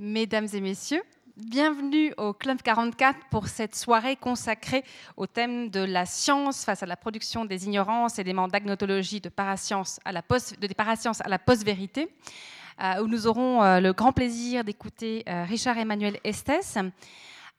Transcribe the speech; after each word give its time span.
Mesdames 0.00 0.46
et 0.52 0.60
messieurs, 0.60 1.02
bienvenue 1.36 2.14
au 2.18 2.32
Club 2.32 2.62
44 2.62 3.18
pour 3.32 3.48
cette 3.48 3.74
soirée 3.74 4.14
consacrée 4.14 4.84
au 5.16 5.26
thème 5.26 5.70
de 5.70 5.80
la 5.80 6.06
science 6.06 6.64
face 6.64 6.84
à 6.84 6.86
la 6.86 6.94
production 6.94 7.44
des 7.44 7.66
ignorances, 7.66 8.20
éléments 8.20 8.46
d'agnotologie 8.46 9.20
de 9.20 9.28
parascience 9.28 9.98
à 10.04 10.12
la 10.12 10.22
post, 10.22 10.60
de 10.60 10.72
parasciences 10.72 11.20
à 11.22 11.28
la 11.28 11.40
post-vérité, 11.40 12.14
euh, 12.80 13.02
où 13.02 13.08
nous 13.08 13.26
aurons 13.26 13.60
euh, 13.64 13.80
le 13.80 13.92
grand 13.92 14.12
plaisir 14.12 14.62
d'écouter 14.62 15.24
euh, 15.28 15.42
Richard 15.42 15.76
Emmanuel 15.76 16.20
Estes. 16.22 16.78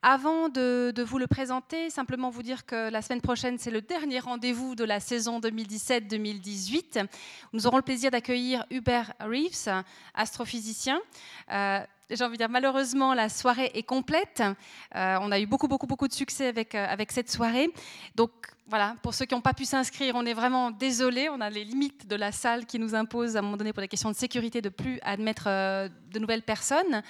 Avant 0.01 0.47
de, 0.47 1.03
vous 1.03 1.17
le 1.17 1.27
présenter, 1.27 1.89
simplement 1.89 2.29
vous 2.29 2.41
dire 2.41 2.65
que 2.65 2.89
la 2.89 3.01
semaine 3.01 3.19
prochaine, 3.19 3.57
c'est 3.57 3.69
le 3.69 3.81
dernier 3.81 4.19
rendez-vous 4.19 4.73
de 4.73 4.85
la 4.85 5.01
saison 5.01 5.41
2017-2018. 5.41 7.05
Nous 7.51 7.67
aurons 7.67 7.75
le 7.75 7.83
plaisir 7.83 8.09
d'accueillir 8.09 8.65
Hubert 8.71 9.11
Reeves, 9.19 9.83
astrophysicien. 10.13 11.01
Euh, 11.51 11.81
j'ai 12.09 12.23
envie 12.23 12.37
de 12.37 12.37
dire, 12.37 12.49
malheureusement, 12.49 13.13
la 13.13 13.27
soirée 13.27 13.71
est 13.73 13.83
complète. 13.83 14.41
Euh, 14.95 15.17
on 15.21 15.33
a 15.33 15.39
eu 15.39 15.45
beaucoup, 15.45 15.67
beaucoup, 15.67 15.85
beaucoup 15.85 16.07
de 16.07 16.13
succès 16.13 16.47
avec, 16.47 16.75
euh, 16.75 16.85
avec 16.87 17.11
cette 17.11 17.29
soirée. 17.29 17.69
Donc, 18.15 18.31
voilà, 18.67 18.95
pour 19.03 19.13
ceux 19.13 19.25
qui 19.25 19.35
n'ont 19.35 19.41
pas 19.41 19.53
pu 19.53 19.65
s'inscrire, 19.65 20.15
on 20.15 20.25
est 20.25 20.33
vraiment 20.33 20.71
désolé. 20.71 21.27
On 21.27 21.41
a 21.41 21.49
les 21.49 21.65
limites 21.65 22.07
de 22.07 22.15
la 22.15 22.31
salle 22.31 22.65
qui 22.65 22.79
nous 22.79 22.95
imposent, 22.95 23.35
à 23.35 23.39
un 23.39 23.41
moment 23.41 23.57
donné, 23.57 23.73
pour 23.73 23.81
des 23.81 23.89
questions 23.89 24.11
de 24.11 24.15
sécurité, 24.15 24.61
de 24.61 24.69
plus 24.69 24.97
admettre 25.03 25.45
de 25.45 26.19
nouvelles 26.19 26.43
personnes. 26.43 27.03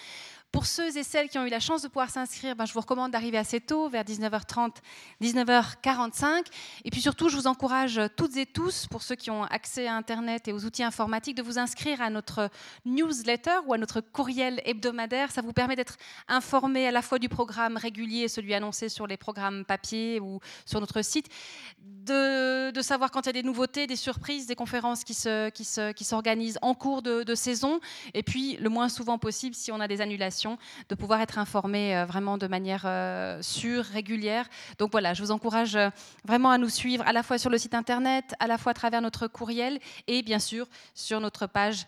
Pour 0.52 0.66
ceux 0.66 0.98
et 0.98 1.04
celles 1.04 1.30
qui 1.30 1.38
ont 1.38 1.46
eu 1.46 1.50
la 1.50 1.60
chance 1.60 1.84
de 1.84 1.88
pouvoir 1.88 2.10
s'inscrire, 2.10 2.56
ben, 2.56 2.66
je 2.66 2.74
vous 2.74 2.80
recommande 2.80 3.12
d'arriver 3.12 3.38
assez 3.38 3.62
tôt, 3.62 3.88
vers 3.88 4.04
19h30, 4.04 4.78
19h45. 5.22 6.44
Et 6.86 6.90
puis 6.90 7.02
surtout, 7.02 7.30
je 7.30 7.36
vous 7.36 7.46
encourage 7.46 8.02
toutes 8.18 8.36
et 8.36 8.48
tous, 8.48 8.88
pour 8.88 9.04
ceux 9.04 9.14
qui 9.14 9.30
ont 9.30 9.44
accès 9.44 9.86
à 9.86 9.94
Internet 9.94 10.48
et 10.48 10.54
aux 10.54 10.66
outils 10.66 10.82
informatiques, 10.82 11.36
de 11.36 11.44
vous 11.44 11.60
inscrire 11.60 12.02
à 12.02 12.10
notre 12.10 12.50
newsletter 12.84 13.60
ou 13.68 13.74
à 13.74 13.78
notre 13.78 14.02
courriel 14.02 14.60
hebdomadaire. 14.66 15.30
Ça 15.30 15.44
vous 15.44 15.54
permet 15.54 15.76
d'être 15.76 15.98
informé 16.28 16.88
à 16.88 16.92
la 16.92 17.04
fois 17.04 17.20
du 17.20 17.30
programme 17.30 17.78
régulier, 17.78 18.28
celui 18.28 18.56
annoncé 18.56 18.90
sur 18.90 19.06
les 19.06 19.18
programmes 19.18 19.66
papier 19.66 20.20
ou 20.20 20.40
sur 20.66 20.80
notre 20.80 21.04
site, 21.04 21.28
de, 21.78 22.82
savoir 22.82 23.12
quand 23.12 23.22
il 23.22 23.26
y 23.28 23.30
a 23.30 23.34
des 23.34 23.44
nouveautés, 23.44 23.86
des 23.86 23.96
surprises, 23.96 24.48
des 24.48 24.56
conférences 24.56 25.04
qui 25.04 25.14
s'organisent 25.14 26.58
en 26.64 26.74
cours 26.74 27.04
de 27.04 27.36
saison. 27.36 27.80
Et 28.16 28.24
puis, 28.24 28.58
le 28.58 28.70
moins 28.70 28.90
souvent 28.90 29.20
possible, 29.20 29.54
si 29.54 29.72
on 29.72 29.80
a 29.80 29.88
des 29.88 30.02
annulations 30.02 30.39
de 30.90 30.96
pouvoir 30.96 31.22
être 31.22 31.38
informé 31.38 31.96
euh, 31.96 32.06
vraiment 32.06 32.38
de 32.38 32.48
manière 32.48 32.84
euh, 32.86 33.42
sûre, 33.42 33.84
régulière. 33.84 34.48
Donc 34.78 34.92
voilà, 34.92 35.14
je 35.14 35.22
vous 35.22 35.32
encourage 35.32 35.76
euh, 35.76 35.90
vraiment 36.26 36.52
à 36.52 36.58
nous 36.58 36.70
suivre 36.70 37.04
à 37.08 37.14
la 37.14 37.24
fois 37.24 37.38
sur 37.38 37.50
le 37.50 37.58
site 37.58 37.74
internet, 37.74 38.34
à 38.40 38.48
la 38.48 38.58
fois 38.58 38.72
à 38.72 38.74
travers 38.74 39.02
notre 39.02 39.28
courriel 39.28 39.80
et 40.08 40.22
bien 40.22 40.40
sûr 40.40 40.68
sur 40.94 41.20
notre 41.20 41.48
page 41.48 41.88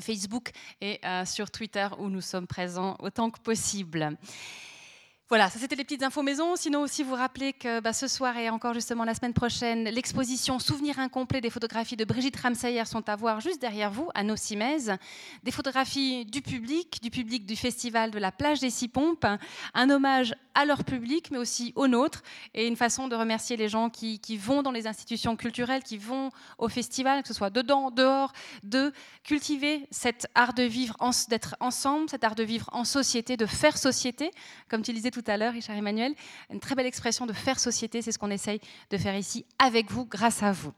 Facebook 0.00 0.52
et 0.80 1.00
sur 1.24 1.50
Twitter 1.50 1.88
où 1.98 2.08
nous 2.08 2.20
sommes 2.20 2.46
présents 2.46 2.96
autant 3.00 3.30
que 3.30 3.40
possible. 3.40 4.16
Voilà, 5.30 5.50
ça 5.50 5.58
c'était 5.58 5.76
les 5.76 5.84
petites 5.84 6.02
infos 6.02 6.22
maison. 6.22 6.56
Sinon 6.56 6.80
aussi 6.80 7.02
vous 7.02 7.14
rappelez 7.14 7.52
que 7.52 7.80
bah, 7.80 7.92
ce 7.92 8.08
soir 8.08 8.34
et 8.38 8.48
encore 8.48 8.72
justement 8.72 9.04
la 9.04 9.12
semaine 9.12 9.34
prochaine, 9.34 9.84
l'exposition 9.84 10.58
Souvenir 10.58 10.98
incomplet 10.98 11.42
des 11.42 11.50
photographies 11.50 11.96
de 11.96 12.06
Brigitte 12.06 12.36
Ramsayer 12.36 12.86
sont 12.86 13.06
à 13.10 13.14
voir 13.14 13.42
juste 13.42 13.60
derrière 13.60 13.90
vous, 13.90 14.08
à 14.14 14.22
Nocimez. 14.22 14.96
Des 15.42 15.50
photographies 15.50 16.24
du 16.24 16.40
public, 16.40 17.02
du 17.02 17.10
public 17.10 17.44
du 17.44 17.56
festival 17.56 18.10
de 18.10 18.18
la 18.18 18.32
plage 18.32 18.60
des 18.60 18.70
Six 18.70 18.88
Pompes. 18.88 19.26
Un 19.74 19.90
hommage 19.90 20.34
à 20.58 20.64
leur 20.64 20.82
public, 20.82 21.30
mais 21.30 21.38
aussi 21.38 21.72
au 21.76 21.86
nôtre, 21.86 22.22
et 22.52 22.66
une 22.66 22.74
façon 22.74 23.06
de 23.06 23.14
remercier 23.14 23.56
les 23.56 23.68
gens 23.68 23.90
qui, 23.90 24.18
vont 24.38 24.62
dans 24.62 24.72
les 24.72 24.88
institutions 24.88 25.36
culturelles, 25.36 25.84
qui 25.84 25.98
vont 25.98 26.30
au 26.58 26.68
festival, 26.68 27.22
que 27.22 27.28
ce 27.28 27.34
soit 27.34 27.50
dedans, 27.50 27.92
dehors, 27.92 28.32
de 28.64 28.92
cultiver 29.22 29.86
cet 29.92 30.26
art 30.34 30.54
de 30.54 30.64
vivre, 30.64 30.96
d'être 31.28 31.54
ensemble, 31.60 32.10
cet 32.10 32.24
art 32.24 32.34
de 32.34 32.42
vivre 32.42 32.68
en 32.72 32.82
société, 32.82 33.36
de 33.36 33.46
faire 33.46 33.78
société, 33.78 34.32
comme 34.68 34.82
tu 34.82 34.92
disais 34.92 35.12
tout 35.12 35.17
à 35.26 35.36
l'heure, 35.36 35.52
Richard 35.52 35.76
Emmanuel. 35.76 36.14
Une 36.50 36.60
très 36.60 36.74
belle 36.74 36.86
expression 36.86 37.26
de 37.26 37.32
faire 37.32 37.58
société, 37.58 38.02
c'est 38.02 38.12
ce 38.12 38.18
qu'on 38.18 38.30
essaye 38.30 38.60
de 38.90 38.98
faire 38.98 39.16
ici 39.16 39.44
avec 39.58 39.90
vous, 39.90 40.04
grâce 40.04 40.42
à 40.42 40.52
vous. 40.52 40.72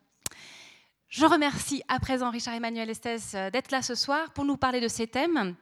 Je 1.08 1.26
remercie 1.26 1.82
à 1.88 1.98
présent 1.98 2.30
Richard 2.30 2.54
Emmanuel 2.54 2.88
Estes 2.88 3.34
euh, 3.34 3.50
d'être 3.50 3.72
là 3.72 3.82
ce 3.82 3.96
soir 3.96 4.32
pour 4.32 4.44
nous 4.44 4.56
parler 4.56 4.80
de 4.80 4.86
ces 4.86 5.08
thèmes. 5.08 5.56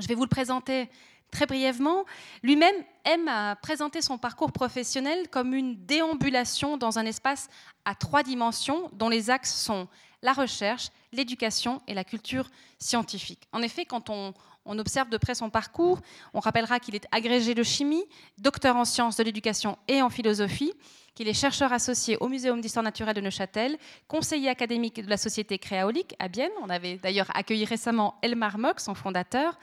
Je 0.00 0.08
vais 0.08 0.16
vous 0.16 0.24
le 0.24 0.28
présenter 0.28 0.90
très 1.30 1.46
brièvement. 1.46 2.04
Lui-même 2.42 2.74
aime 3.04 3.28
à 3.28 3.56
présenter 3.56 4.02
son 4.02 4.18
parcours 4.18 4.52
professionnel 4.52 5.28
comme 5.30 5.54
une 5.54 5.84
déambulation 5.86 6.76
dans 6.76 6.98
un 6.98 7.06
espace 7.06 7.48
à 7.84 7.94
trois 7.94 8.22
dimensions 8.22 8.90
dont 8.94 9.08
les 9.08 9.30
axes 9.30 9.54
sont 9.54 9.88
la 10.22 10.32
recherche, 10.32 10.88
l'éducation 11.12 11.82
et 11.86 11.94
la 11.94 12.02
culture 12.02 12.50
scientifique. 12.78 13.46
En 13.52 13.62
effet, 13.62 13.84
quand 13.84 14.10
on, 14.10 14.32
on 14.64 14.78
observe 14.78 15.08
de 15.10 15.16
près 15.16 15.34
son 15.34 15.50
parcours. 15.50 16.00
On 16.32 16.40
rappellera 16.40 16.80
qu'il 16.80 16.94
est 16.94 17.06
agrégé 17.12 17.54
de 17.54 17.62
chimie, 17.62 18.04
docteur 18.38 18.76
en 18.76 18.84
sciences 18.84 19.16
de 19.16 19.22
l'éducation 19.22 19.78
et 19.88 20.02
en 20.02 20.10
philosophie, 20.10 20.72
qu'il 21.14 21.28
est 21.28 21.34
chercheur 21.34 21.72
associé 21.72 22.16
au 22.18 22.28
Muséum 22.28 22.60
d'histoire 22.60 22.82
naturelle 22.82 23.14
de 23.14 23.20
Neuchâtel, 23.20 23.78
conseiller 24.08 24.48
académique 24.48 25.02
de 25.02 25.08
la 25.08 25.16
Société 25.16 25.58
Créaolique 25.58 26.14
à 26.18 26.28
Bienne. 26.28 26.50
On 26.62 26.70
avait 26.70 26.96
d'ailleurs 26.96 27.30
accueilli 27.34 27.64
récemment 27.64 28.16
Elmar 28.22 28.58
Mock, 28.58 28.80
son 28.80 28.94
fondateur. 28.94 29.58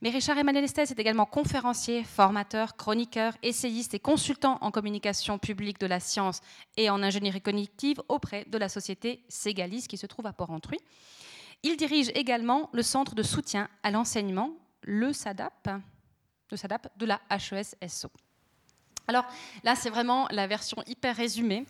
Mais 0.00 0.10
Richard 0.10 0.38
Emmanuel 0.38 0.62
Estes 0.62 0.92
est 0.92 1.00
également 1.00 1.26
conférencier, 1.26 2.04
formateur, 2.04 2.76
chroniqueur, 2.76 3.36
essayiste 3.42 3.94
et 3.94 3.98
consultant 3.98 4.58
en 4.60 4.70
communication 4.70 5.38
publique 5.38 5.80
de 5.80 5.86
la 5.86 5.98
science 5.98 6.40
et 6.76 6.88
en 6.88 7.02
ingénierie 7.02 7.40
cognitive 7.40 8.00
auprès 8.08 8.44
de 8.44 8.58
la 8.58 8.68
société 8.68 9.24
Ségalis 9.28 9.88
qui 9.88 9.96
se 9.96 10.06
trouve 10.06 10.26
à 10.26 10.32
Port-Entruy. 10.32 10.78
Il 11.62 11.76
dirige 11.76 12.10
également 12.14 12.70
le 12.72 12.82
centre 12.82 13.14
de 13.14 13.22
soutien 13.22 13.68
à 13.82 13.90
l'enseignement, 13.90 14.52
le 14.82 15.12
SADAP, 15.12 15.68
le 16.50 16.56
SADAP 16.56 16.96
de 16.96 17.06
la 17.06 17.20
HES-SO. 17.30 18.10
Alors 19.10 19.24
là, 19.64 19.74
c'est 19.74 19.88
vraiment 19.88 20.28
la 20.30 20.46
version 20.46 20.82
hyper 20.86 21.16
résumée. 21.16 21.64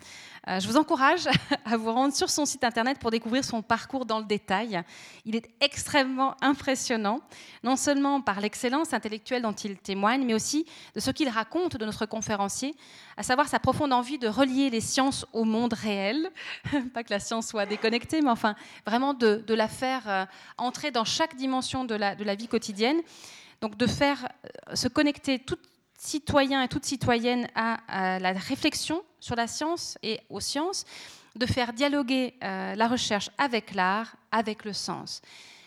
Euh, 0.49 0.59
je 0.59 0.67
vous 0.67 0.77
encourage 0.77 1.29
à 1.65 1.77
vous 1.77 1.93
rendre 1.93 2.13
sur 2.13 2.31
son 2.31 2.45
site 2.45 2.65
internet 2.65 2.99
pour 2.99 3.13
découvrir 3.13 3.45
son 3.45 3.63
parcours 3.63 4.05
dans 4.07 4.19
le 4.19 4.25
détail. 4.25 4.83
Il 5.25 5.37
est 5.37 5.49
extrêmement 5.61 6.35
impressionnant, 6.41 7.21
non 7.63 7.77
seulement 7.77 8.21
par 8.21 8.41
l'excellence 8.41 8.93
intellectuelle 8.93 9.43
dont 9.43 9.53
il 9.53 9.79
témoigne, 9.79 10.25
mais 10.25 10.35
aussi 10.35 10.67
de 10.97 11.01
ce 11.01 11.13
qu'il 11.13 11.29
raconte 11.29 11.77
de 11.77 11.87
notre 11.87 12.07
conférencier, 12.07 12.75
à 13.17 13.23
savoir 13.23 13.47
sa 13.47 13.61
profonde 13.61 13.93
envie 13.93 14.19
de 14.19 14.27
relier 14.27 14.69
les 14.69 14.81
sciences 14.81 15.25
au 15.33 15.45
monde 15.45 15.75
réel. 15.75 16.33
Pas 16.93 17.05
que 17.05 17.13
la 17.13 17.21
science 17.21 17.47
soit 17.47 17.67
déconnectée, 17.67 18.21
mais 18.21 18.31
enfin 18.31 18.57
vraiment 18.85 19.15
de, 19.15 19.45
la 19.55 19.69
faire 19.69 20.03
euh, 20.09 20.25
entrer 20.57 20.91
dans 20.91 21.05
chaque 21.05 21.37
dimension 21.37 21.85
de 21.85 21.95
la, 21.95 22.35
vie 22.35 22.49
quotidienne. 22.49 22.99
Donc 23.61 23.77
de 23.77 23.87
faire 23.87 24.29
euh, 24.69 24.75
se 24.75 24.89
connecter 24.89 25.39
toute 25.39 25.61
citoyen 25.99 26.63
et 26.63 26.69
toute 26.69 26.87
citoyenne 26.87 27.49
à, 27.55 28.19
la 28.19 28.33
réflexion 28.33 29.03
sur 29.21 29.35
la 29.37 29.47
science 29.47 29.99
et 30.03 30.21
aux 30.31 30.41
sciences, 30.41 30.85
de 31.37 31.45
faire 31.45 31.73
dialoguer 31.73 32.35
euh, 32.43 32.75
la 32.75 32.89
recherche 32.89 33.31
avec 33.37 33.75
l'art, 33.75 34.17
avec 34.33 34.65
le 34.65 34.73
sens. 34.73 35.21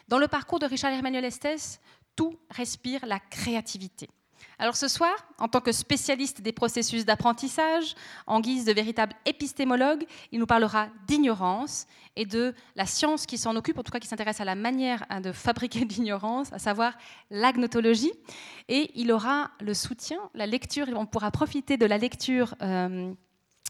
Dans 0.08 0.18
le 0.18 0.28
parcours 0.28 0.60
de 0.60 0.66
Richard 0.66 0.92
Emmanuel 0.92 1.26
Estes, 1.26 1.80
tout 2.16 2.38
respire 2.50 3.06
la 3.06 3.20
créativité. 3.20 4.10
Alors 4.60 4.76
ce 4.76 4.88
soir, 4.88 5.14
en 5.40 5.48
tant 5.48 5.62
que 5.62 5.72
spécialiste 5.72 6.42
des 6.42 6.52
processus 6.52 7.06
d'apprentissage, 7.06 7.96
en 8.28 8.40
guise 8.40 8.66
de 8.66 8.72
véritable 8.72 9.14
épistémologue, 9.26 10.06
il 10.32 10.40
nous 10.40 10.46
parlera 10.46 10.88
d'ignorance 11.08 11.88
et 12.16 12.26
de 12.26 12.54
la 12.76 12.86
science 12.86 13.26
qui 13.26 13.38
s'en 13.38 13.56
occupe, 13.56 13.78
en 13.78 13.84
tout 13.84 13.92
cas 13.92 14.00
qui 14.00 14.08
s'intéresse 14.08 14.42
à 14.42 14.46
la 14.46 14.56
manière 14.56 15.06
hein, 15.10 15.22
de 15.22 15.32
fabriquer 15.32 15.80
l'ignorance, 15.90 16.54
à 16.54 16.60
savoir 16.60 16.94
l'agnotologie. 17.30 18.14
Et 18.68 18.92
il 18.96 19.12
aura 19.12 19.52
le 19.60 19.74
soutien, 19.74 20.20
la 20.34 20.46
lecture, 20.46 20.88
on 20.96 21.06
pourra 21.06 21.32
profiter 21.32 21.78
de 21.78 21.86
la 21.86 21.98
lecture. 21.98 22.56
Euh, 22.62 23.14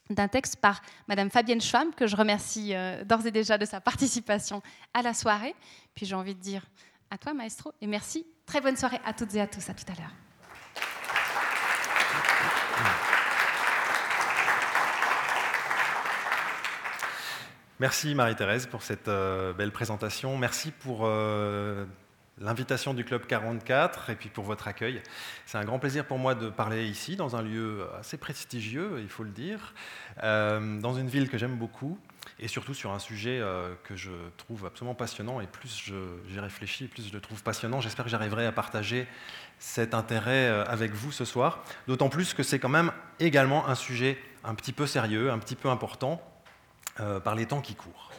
d'un 0.09 0.27
texte 0.27 0.57
par 0.57 0.81
Madame 1.07 1.29
Fabienne 1.29 1.61
Schwamm, 1.61 1.93
que 1.93 2.05
je 2.05 2.17
remercie 2.17 2.75
euh, 2.75 3.05
d'ores 3.05 3.25
et 3.25 3.31
déjà 3.31 3.57
de 3.57 3.65
sa 3.65 3.79
participation 3.79 4.61
à 4.93 5.01
la 5.01 5.13
soirée. 5.13 5.55
Puis 5.95 6.05
j'ai 6.05 6.15
envie 6.15 6.35
de 6.35 6.41
dire 6.41 6.65
à 7.09 7.17
toi, 7.17 7.33
maestro, 7.33 7.71
et 7.81 7.87
merci. 7.87 8.25
Très 8.45 8.61
bonne 8.61 8.77
soirée 8.77 8.99
à 9.05 9.13
toutes 9.13 9.35
et 9.35 9.41
à 9.41 9.47
tous. 9.47 9.69
À 9.69 9.73
tout 9.73 9.85
à 9.91 9.95
l'heure. 9.95 10.11
Merci 17.81 18.13
Marie-Thérèse 18.13 18.67
pour 18.67 18.83
cette 18.83 19.07
euh, 19.07 19.53
belle 19.53 19.71
présentation. 19.71 20.37
Merci 20.37 20.69
pour 20.69 20.99
euh, 21.01 21.83
l'invitation 22.37 22.93
du 22.93 23.03
Club 23.03 23.25
44 23.25 24.11
et 24.11 24.15
puis 24.15 24.29
pour 24.29 24.43
votre 24.43 24.67
accueil. 24.67 25.01
C'est 25.47 25.57
un 25.57 25.65
grand 25.65 25.79
plaisir 25.79 26.05
pour 26.05 26.19
moi 26.19 26.35
de 26.35 26.49
parler 26.49 26.85
ici, 26.85 27.15
dans 27.15 27.35
un 27.35 27.41
lieu 27.41 27.87
assez 27.99 28.17
prestigieux, 28.17 28.99
il 28.99 29.09
faut 29.09 29.23
le 29.23 29.31
dire, 29.31 29.73
euh, 30.21 30.79
dans 30.79 30.93
une 30.93 31.07
ville 31.07 31.27
que 31.27 31.39
j'aime 31.39 31.55
beaucoup 31.55 31.97
et 32.37 32.47
surtout 32.47 32.75
sur 32.75 32.91
un 32.91 32.99
sujet 32.99 33.41
que 33.83 33.95
je 33.95 34.11
trouve 34.37 34.67
absolument 34.67 34.93
passionnant. 34.93 35.41
Et 35.41 35.47
plus 35.47 35.91
j'y 36.27 36.39
réfléchis, 36.39 36.85
plus 36.85 37.07
je 37.07 37.13
le 37.13 37.19
trouve 37.19 37.41
passionnant. 37.41 37.81
J'espère 37.81 38.05
que 38.05 38.11
j'arriverai 38.11 38.45
à 38.45 38.51
partager 38.51 39.07
cet 39.57 39.95
intérêt 39.95 40.47
avec 40.67 40.93
vous 40.93 41.11
ce 41.11 41.25
soir. 41.25 41.63
D'autant 41.87 42.09
plus 42.09 42.35
que 42.35 42.43
c'est 42.43 42.59
quand 42.59 42.69
même 42.69 42.91
également 43.19 43.67
un 43.67 43.75
sujet 43.75 44.19
un 44.43 44.53
petit 44.53 44.71
peu 44.71 44.85
sérieux, 44.85 45.31
un 45.31 45.39
petit 45.39 45.55
peu 45.55 45.69
important, 45.69 46.21
euh, 46.99 47.19
par 47.19 47.35
les 47.35 47.45
temps 47.45 47.61
qui 47.61 47.75
courent. 47.75 48.11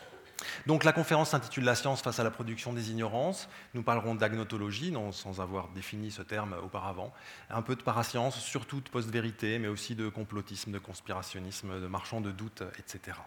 Donc 0.66 0.84
la 0.84 0.92
conférence 0.92 1.30
s'intitule 1.30 1.64
La 1.64 1.74
science 1.74 2.02
face 2.02 2.19
à 2.19 2.24
la 2.24 2.30
production 2.30 2.72
des 2.72 2.90
ignorances. 2.90 3.48
Nous 3.74 3.82
parlerons 3.82 4.14
d'agnotologie, 4.14 4.94
sans 5.12 5.40
avoir 5.40 5.69
défini 5.69 6.10
ce 6.10 6.22
terme 6.22 6.56
auparavant, 6.62 7.12
un 7.50 7.62
peu 7.62 7.76
de 7.76 7.82
parascience, 7.82 8.38
surtout 8.38 8.80
de 8.80 8.88
post-vérité, 8.88 9.58
mais 9.58 9.69
aussi 9.69 9.94
de 9.94 10.08
complotisme, 10.08 10.72
de 10.72 10.78
conspirationnisme, 10.78 11.80
de 11.80 11.86
marchand 11.86 12.20
de 12.20 12.30
doute, 12.30 12.62
etc. 12.78 13.19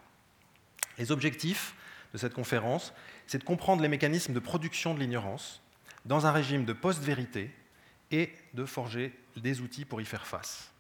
Les 0.98 1.12
objectifs 1.12 1.76
de 2.14 2.18
cette 2.18 2.34
conférence, 2.34 2.94
c'est 3.28 3.40
de 3.40 3.44
comprendre 3.44 3.82
les 3.82 3.90
mécanismes 3.90 4.34
de 4.34 4.40
production 4.40 4.94
de 4.94 5.00
l'ignorance 5.00 5.62
dans 6.06 6.26
un 6.26 6.32
régime 6.32 6.66
de 6.66 6.74
post-vérité 6.74 7.52
et 8.12 8.34
de 8.54 8.66
forger 8.66 9.18
des 9.36 9.62
outils 9.62 9.86
pour 9.86 10.00
y 10.00 10.06
faire 10.06 10.26
face. 10.26 10.72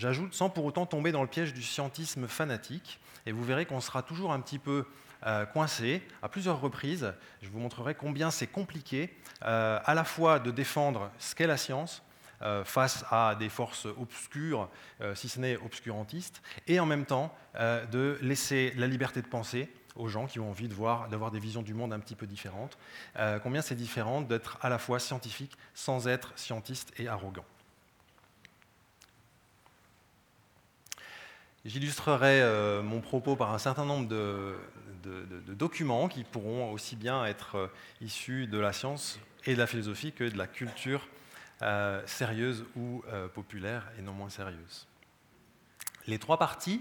J'ajoute, 0.00 0.32
sans 0.32 0.48
pour 0.48 0.64
autant 0.64 0.86
tomber 0.86 1.12
dans 1.12 1.20
le 1.20 1.28
piège 1.28 1.52
du 1.52 1.62
scientisme 1.62 2.26
fanatique, 2.26 2.98
et 3.26 3.32
vous 3.32 3.44
verrez 3.44 3.66
qu'on 3.66 3.82
sera 3.82 4.02
toujours 4.02 4.32
un 4.32 4.40
petit 4.40 4.58
peu 4.58 4.86
euh, 5.26 5.44
coincé 5.44 6.02
à 6.22 6.30
plusieurs 6.30 6.58
reprises. 6.58 7.12
Je 7.42 7.50
vous 7.50 7.58
montrerai 7.58 7.94
combien 7.94 8.30
c'est 8.30 8.46
compliqué 8.46 9.14
euh, 9.44 9.78
à 9.84 9.92
la 9.92 10.04
fois 10.04 10.38
de 10.38 10.50
défendre 10.50 11.10
ce 11.18 11.34
qu'est 11.34 11.46
la 11.46 11.58
science 11.58 12.02
euh, 12.40 12.64
face 12.64 13.04
à 13.10 13.34
des 13.34 13.50
forces 13.50 13.84
obscures, 13.84 14.70
si 15.14 15.28
ce 15.28 15.38
n'est 15.38 15.58
obscurantistes, 15.58 16.40
et 16.66 16.80
en 16.80 16.86
même 16.86 17.04
temps 17.04 17.36
de 17.58 18.16
laisser 18.22 18.72
la 18.78 18.86
liberté 18.86 19.20
de 19.20 19.26
penser 19.26 19.68
aux 19.96 20.08
gens 20.08 20.26
qui 20.26 20.40
ont 20.40 20.48
envie 20.48 20.68
d'avoir 20.68 21.30
des 21.30 21.40
visions 21.40 21.60
du 21.60 21.74
monde 21.74 21.92
un 21.92 22.00
petit 22.00 22.14
peu 22.14 22.26
différentes. 22.26 22.78
combien 23.42 23.60
c'est 23.60 23.74
différent 23.74 24.22
d'être 24.22 24.56
à 24.62 24.70
la 24.70 24.78
fois 24.78 24.98
scientifique 24.98 25.58
sans 25.74 26.08
être 26.08 26.32
scientiste 26.36 26.90
et 26.98 27.06
arrogant. 27.06 27.44
J'illustrerai 31.66 32.40
euh, 32.40 32.82
mon 32.82 33.00
propos 33.00 33.36
par 33.36 33.52
un 33.52 33.58
certain 33.58 33.84
nombre 33.84 34.08
de, 34.08 34.56
documents 35.48 36.08
qui 36.08 36.24
pourront 36.24 36.72
aussi 36.72 36.96
bien 36.96 37.26
être 37.26 37.56
euh, 37.56 37.66
issus 38.00 38.46
de 38.46 38.58
la 38.58 38.72
science 38.72 39.18
et 39.44 39.54
de 39.54 39.58
la 39.58 39.66
philosophie 39.66 40.12
que 40.12 40.24
de 40.24 40.38
la 40.38 40.46
culture 40.46 41.06
euh, 41.60 42.00
sérieuse 42.06 42.64
ou 42.76 43.02
populaire 43.34 43.86
et 43.98 44.02
non 44.02 44.12
moins 44.12 44.30
sérieuse. 44.30 44.86
Les 46.06 46.18
trois 46.18 46.38
parties 46.38 46.80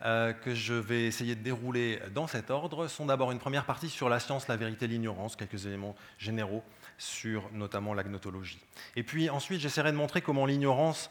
que 0.00 0.54
je 0.54 0.74
vais 0.74 1.04
essayer 1.04 1.34
de 1.34 1.42
dérouler 1.42 2.00
dans 2.14 2.26
cet 2.26 2.50
ordre 2.50 2.86
sont 2.86 3.06
d'abord 3.06 3.32
une 3.32 3.38
première 3.38 3.64
partie 3.64 3.88
sur 3.88 4.10
la 4.10 4.20
science, 4.20 4.46
la 4.46 4.56
vérité, 4.56 4.86
l'ignorance, 4.86 5.36
quelques 5.36 5.64
éléments 5.64 5.96
généraux 6.18 6.62
sur 6.98 7.50
notamment 7.52 7.94
l'agnotologie. 7.94 8.60
Et 8.94 9.02
puis 9.02 9.30
ensuite, 9.30 9.60
j'essaierai 9.60 9.92
de 9.92 9.96
montrer 9.96 10.20
comment 10.20 10.44
l'ignorance 10.44 11.10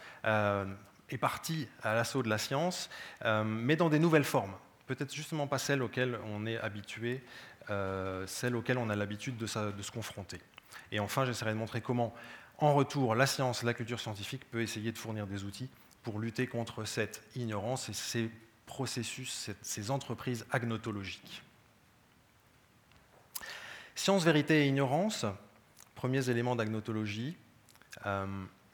est 1.09 1.17
parti 1.17 1.67
à 1.83 1.93
l'assaut 1.93 2.23
de 2.23 2.29
la 2.29 2.37
science, 2.37 2.89
euh, 3.23 3.43
mais 3.43 3.75
dans 3.75 3.89
des 3.89 3.99
nouvelles 3.99 4.23
formes. 4.23 4.53
Peut-être 4.87 5.13
justement 5.13 5.47
pas 5.47 5.57
celles 5.57 5.81
auxquelles 5.81 6.19
on 6.25 6.45
est 6.45 6.57
habitué, 6.57 7.23
euh, 7.69 8.25
celles 8.27 8.55
auxquelles 8.55 8.77
on 8.77 8.89
a 8.89 8.95
l'habitude 8.95 9.37
de, 9.37 9.47
se 9.47 9.91
confronter. 9.91 10.39
Et 10.91 10.99
enfin, 10.99 11.25
j'essaierai 11.25 11.51
de 11.51 11.57
montrer 11.57 11.81
comment, 11.81 12.13
en 12.57 12.73
retour, 12.73 13.15
la 13.15 13.25
science, 13.25 13.63
la 13.63 13.73
culture 13.73 13.99
scientifique 13.99 14.49
peut 14.51 14.61
essayer 14.61 14.91
de 14.91 14.97
fournir 14.97 15.27
des 15.27 15.43
outils 15.43 15.69
pour 16.03 16.19
lutter 16.19 16.45
contre 16.45 16.85
cette 16.85 17.23
ignorance 17.35 17.89
et 17.89 17.93
ces 17.93 18.29
processus, 18.67 19.49
ces 19.61 19.91
entreprises 19.91 20.45
agnotologiques. 20.51 21.41
Science, 23.95 24.23
vérité 24.23 24.65
et 24.65 24.67
ignorance, 24.67 25.25
premiers 25.95 26.29
éléments 26.29 26.55
d'agnotologie. 26.55 27.35
Euh, 28.05 28.27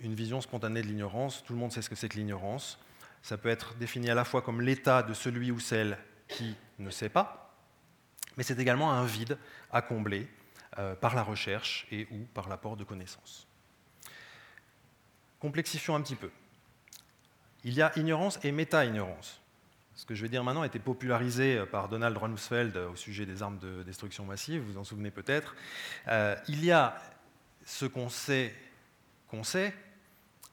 une 0.03 0.15
vision 0.15 0.41
spontanée 0.41 0.81
de 0.81 0.87
l'ignorance. 0.87 1.43
Tout 1.43 1.53
le 1.53 1.59
monde 1.59 1.71
sait 1.71 1.81
ce 1.81 1.89
que 1.89 1.95
c'est 1.95 2.09
que 2.09 2.17
l'ignorance. 2.17 2.79
Ça 3.21 3.37
peut 3.37 3.49
être 3.49 3.75
défini 3.75 4.09
à 4.09 4.15
la 4.15 4.23
fois 4.23 4.41
comme 4.41 4.61
l'état 4.61 5.03
de 5.03 5.13
celui 5.13 5.51
ou 5.51 5.59
celle 5.59 5.97
qui 6.27 6.55
ne 6.79 6.89
sait 6.89 7.09
pas, 7.09 7.53
mais 8.37 8.43
c'est 8.43 8.57
également 8.57 8.91
un 8.93 9.05
vide 9.05 9.37
à 9.71 9.81
combler 9.81 10.27
euh, 10.79 10.95
par 10.95 11.13
la 11.13 11.23
recherche 11.23 11.85
et 11.91 12.07
ou 12.11 12.19
par 12.33 12.49
l'apport 12.49 12.77
de 12.77 12.83
connaissances. 12.83 13.47
Complexifions 15.39 15.95
un 15.95 16.01
petit 16.01 16.15
peu. 16.15 16.31
Il 17.63 17.73
y 17.73 17.81
a 17.81 17.91
ignorance 17.97 18.39
et 18.43 18.51
méta-ignorance. 18.51 19.39
Ce 19.93 20.05
que 20.05 20.15
je 20.15 20.21
vais 20.23 20.29
dire 20.29 20.43
maintenant 20.43 20.61
a 20.61 20.65
été 20.65 20.79
popularisé 20.79 21.63
par 21.65 21.89
Donald 21.89 22.17
Rumsfeld 22.17 22.75
au 22.77 22.95
sujet 22.95 23.25
des 23.25 23.43
armes 23.43 23.59
de 23.59 23.83
destruction 23.83 24.25
massive, 24.25 24.61
vous 24.61 24.73
vous 24.73 24.79
en 24.79 24.83
souvenez 24.83 25.11
peut-être. 25.11 25.55
Euh, 26.07 26.35
il 26.47 26.63
y 26.65 26.71
a 26.71 26.95
ce 27.65 27.85
qu'on 27.85 28.09
sait 28.09 28.55
qu'on 29.31 29.43
sait, 29.43 29.73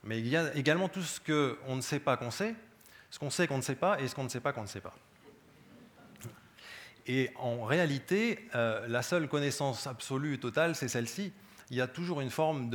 mais 0.09 0.21
il 0.21 0.29
y 0.29 0.39
a 0.39 0.55
également 0.57 0.89
tout 0.89 1.03
ce 1.03 1.21
qu'on 1.21 1.77
ne 1.77 1.83
sait 1.83 2.01
pas 2.01 2.17
qu'on 2.17 2.31
sait, 2.31 2.55
ce 3.11 3.19
qu'on 3.19 3.29
sait 3.29 3.47
qu'on 3.47 3.59
ne 3.59 3.63
sait 3.63 3.75
pas 3.75 4.01
et 4.01 4.09
ce 4.09 4.15
qu'on 4.15 4.25
ne 4.25 4.31
sait 4.31 4.41
pas 4.41 4.55
qu'on 4.55 4.63
ne 4.63 4.67
sait 4.67 4.81
pas. 4.81 4.95
Et 7.07 7.31
en 7.37 7.65
réalité, 7.65 8.49
euh, 8.55 8.89
la 8.89 9.03
seule 9.03 9.29
connaissance 9.29 9.87
absolue 9.87 10.35
et 10.35 10.41
totale, 10.41 10.75
c'est 10.75 10.89
celle-ci. 10.89 11.31
Il 11.69 11.77
y 11.77 11.83
a 11.83 11.87
toujours 11.87 12.23
une 12.23 12.31
forme 12.31 12.71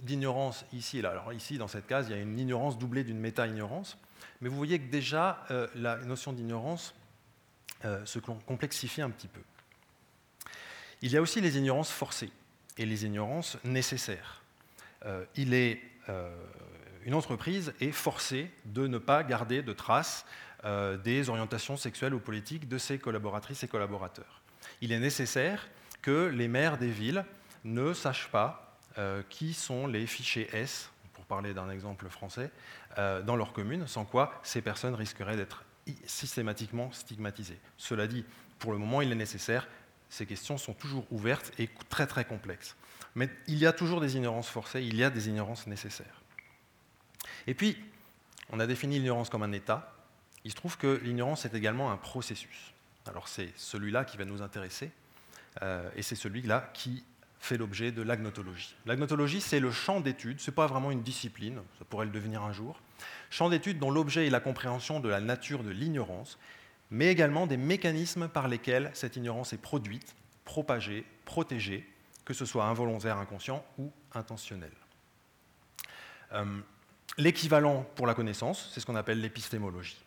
d'ignorance 0.00 0.64
ici 0.72 0.98
et 0.98 1.02
là. 1.02 1.10
Alors 1.10 1.32
ici, 1.32 1.58
dans 1.58 1.66
cette 1.66 1.88
case, 1.88 2.06
il 2.08 2.12
y 2.12 2.18
a 2.18 2.22
une 2.22 2.38
ignorance 2.38 2.78
doublée 2.78 3.02
d'une 3.02 3.18
méta-ignorance. 3.18 3.98
Mais 4.40 4.48
vous 4.48 4.56
voyez 4.56 4.78
que 4.78 4.90
déjà, 4.90 5.44
euh, 5.50 5.66
la 5.74 5.96
notion 5.96 6.32
d'ignorance 6.32 6.94
euh, 7.84 8.04
se 8.06 8.20
complexifie 8.20 9.02
un 9.02 9.10
petit 9.10 9.28
peu. 9.28 9.40
Il 11.02 11.10
y 11.10 11.16
a 11.16 11.20
aussi 11.20 11.40
les 11.40 11.58
ignorances 11.58 11.90
forcées 11.90 12.30
et 12.78 12.86
les 12.86 13.06
ignorances 13.06 13.58
nécessaires. 13.64 14.42
il 15.34 15.54
est 15.54 15.89
une 17.04 17.14
entreprise 17.14 17.72
est 17.80 17.92
forcée 17.92 18.50
de 18.64 18.86
ne 18.86 18.98
pas 18.98 19.22
garder 19.22 19.62
de 19.62 19.72
traces 19.72 20.24
euh, 20.64 20.96
des 20.96 21.28
orientations 21.30 21.76
sexuelles 21.76 22.14
ou 22.14 22.20
politiques 22.20 22.68
de 22.68 22.78
ses 22.78 22.98
collaboratrices 22.98 23.62
et 23.62 23.68
collaborateurs. 23.68 24.42
Il 24.80 24.92
est 24.92 24.98
nécessaire 24.98 25.68
que 26.02 26.26
les 26.26 26.48
maires 26.48 26.78
des 26.78 26.90
villes 26.90 27.24
ne 27.64 27.94
sachent 27.94 28.28
pas 28.28 28.76
euh, 28.98 29.22
qui 29.30 29.54
sont 29.54 29.86
les 29.86 30.06
fichiers 30.06 30.48
S, 30.54 30.90
pour 31.14 31.24
parler 31.24 31.54
d'un 31.54 31.70
exemple 31.70 32.08
français, 32.08 32.50
dans 32.96 33.36
leur 33.36 33.52
commune, 33.52 33.86
sans 33.86 34.04
quoi 34.04 34.40
ces 34.42 34.62
personnes 34.62 34.96
risqueraient 34.96 35.36
d'être 35.36 35.64
systématiquement 36.04 36.90
stigmatisées. 36.92 37.58
Cela 37.76 38.06
dit, 38.06 38.24
pour 38.58 38.72
le 38.72 38.78
moment, 38.78 39.00
il 39.00 39.12
est 39.12 39.16
nécessaire. 39.16 39.68
Ces 40.08 40.26
questions 40.26 40.58
sont 40.58 40.74
toujours 40.74 41.06
ouvertes 41.12 41.52
et 41.58 41.68
très 41.88 42.06
très 42.06 42.24
complexes. 42.24 42.76
Mais 43.14 43.28
il 43.46 43.58
y 43.58 43.66
a 43.66 43.72
toujours 43.72 44.00
des 44.00 44.16
ignorances 44.16 44.48
forcées, 44.48 44.82
il 44.82 44.96
y 44.96 45.04
a 45.04 45.10
des 45.10 45.28
ignorances 45.28 45.66
nécessaires. 45.66 46.20
Et 47.46 47.54
puis, 47.54 47.76
on 48.50 48.60
a 48.60 48.66
défini 48.66 48.98
l'ignorance 48.98 49.30
comme 49.30 49.42
un 49.42 49.52
état. 49.52 49.92
Il 50.44 50.50
se 50.50 50.56
trouve 50.56 50.76
que 50.76 51.00
l'ignorance 51.02 51.44
est 51.44 51.54
également 51.54 51.90
un 51.90 51.96
processus. 51.96 52.72
Alors 53.06 53.28
c'est 53.28 53.50
celui-là 53.56 54.04
qui 54.04 54.16
va 54.16 54.24
nous 54.24 54.42
intéresser, 54.42 54.90
euh, 55.62 55.88
et 55.96 56.02
c'est 56.02 56.14
celui-là 56.14 56.70
qui 56.74 57.04
fait 57.40 57.56
l'objet 57.56 57.92
de 57.92 58.02
l'agnotologie. 58.02 58.76
L'agnotologie, 58.86 59.40
c'est 59.40 59.60
le 59.60 59.70
champ 59.70 60.00
d'étude, 60.00 60.40
ce 60.40 60.50
n'est 60.50 60.54
pas 60.54 60.66
vraiment 60.66 60.90
une 60.90 61.02
discipline, 61.02 61.60
ça 61.78 61.84
pourrait 61.86 62.04
le 62.04 62.12
devenir 62.12 62.42
un 62.42 62.52
jour, 62.52 62.78
champ 63.30 63.48
d'étude 63.48 63.78
dont 63.78 63.90
l'objet 63.90 64.26
est 64.26 64.30
la 64.30 64.40
compréhension 64.40 65.00
de 65.00 65.08
la 65.08 65.20
nature 65.20 65.64
de 65.64 65.70
l'ignorance, 65.70 66.38
mais 66.90 67.06
également 67.06 67.46
des 67.46 67.56
mécanismes 67.56 68.28
par 68.28 68.48
lesquels 68.48 68.90
cette 68.92 69.16
ignorance 69.16 69.52
est 69.52 69.60
produite, 69.60 70.14
propagée, 70.44 71.04
protégée, 71.24 71.88
que 72.30 72.34
ce 72.34 72.46
soit 72.46 72.66
involontaire, 72.66 73.16
inconscient 73.18 73.64
ou 73.76 73.90
intentionnel. 74.14 74.70
Euh, 76.32 76.60
l'équivalent 77.18 77.84
pour 77.96 78.06
la 78.06 78.14
connaissance, 78.14 78.70
c'est 78.72 78.78
ce 78.78 78.86
qu'on 78.86 78.94
appelle 78.94 79.20
l'épistémologie. 79.20 80.00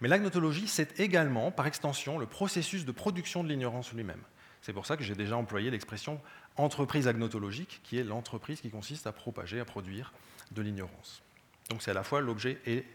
Mais 0.00 0.08
l'agnotologie, 0.08 0.66
c'est 0.66 0.98
également, 0.98 1.50
par 1.50 1.66
extension, 1.66 2.16
le 2.16 2.24
processus 2.24 2.86
de 2.86 2.92
production 2.92 3.44
de 3.44 3.50
l'ignorance 3.50 3.92
lui-même. 3.92 4.22
C'est 4.62 4.72
pour 4.72 4.86
ça 4.86 4.96
que 4.96 5.04
j'ai 5.04 5.14
déjà 5.14 5.36
employé 5.36 5.70
l'expression 5.70 6.22
entreprise 6.56 7.06
agnotologique, 7.06 7.82
qui 7.84 7.98
est 7.98 8.04
l'entreprise 8.04 8.62
qui 8.62 8.70
consiste 8.70 9.06
à 9.06 9.12
propager, 9.12 9.60
à 9.60 9.66
produire 9.66 10.14
de 10.52 10.62
l'ignorance. 10.62 11.20
Donc 11.68 11.82
c'est 11.82 11.90
à 11.90 11.94
la 11.94 12.02
fois 12.02 12.22
l'objet 12.22 12.62
et 12.64 12.86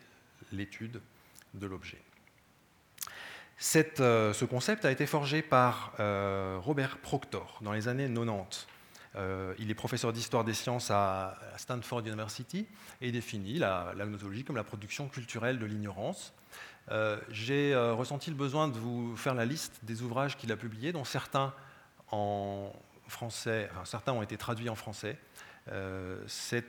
l'étude 0.51 0.99
de 1.53 1.67
l'objet. 1.67 2.01
Euh, 3.99 4.33
ce 4.33 4.45
concept 4.45 4.85
a 4.85 4.91
été 4.91 5.05
forgé 5.05 5.41
par 5.41 5.93
euh, 5.99 6.57
Robert 6.61 6.97
Proctor 6.97 7.59
dans 7.61 7.71
les 7.71 7.87
années 7.87 8.07
90. 8.07 8.67
Euh, 9.17 9.55
il 9.59 9.71
est 9.71 9.75
professeur 9.75 10.11
d'histoire 10.11 10.43
des 10.43 10.53
sciences 10.53 10.91
à 10.91 11.37
Stanford 11.57 12.01
University 12.01 12.67
et 12.99 13.13
définit 13.13 13.59
la, 13.59 13.93
comme 14.45 14.57
la 14.57 14.63
production 14.65 15.07
culturelle 15.07 15.57
de 15.57 15.65
l'ignorance. 15.65 16.33
J'ai 17.29 17.73
ressenti 17.75 18.29
le 18.29 18.35
besoin 18.35 18.67
de 18.67 18.77
vous 18.77 19.15
faire 19.15 19.33
la 19.33 19.45
liste 19.45 19.79
des 19.83 20.01
ouvrages 20.01 20.37
qu'il 20.37 20.51
a 20.51 20.57
publiés, 20.57 20.91
dont 20.91 21.05
certains 21.05 21.53
en 22.11 22.73
français, 23.07 23.69
certains 23.85 24.11
ont 24.11 24.21
été 24.21 24.37
traduits 24.37 24.69
en 24.69 24.75
français. 24.75 25.17
ce 25.67 26.61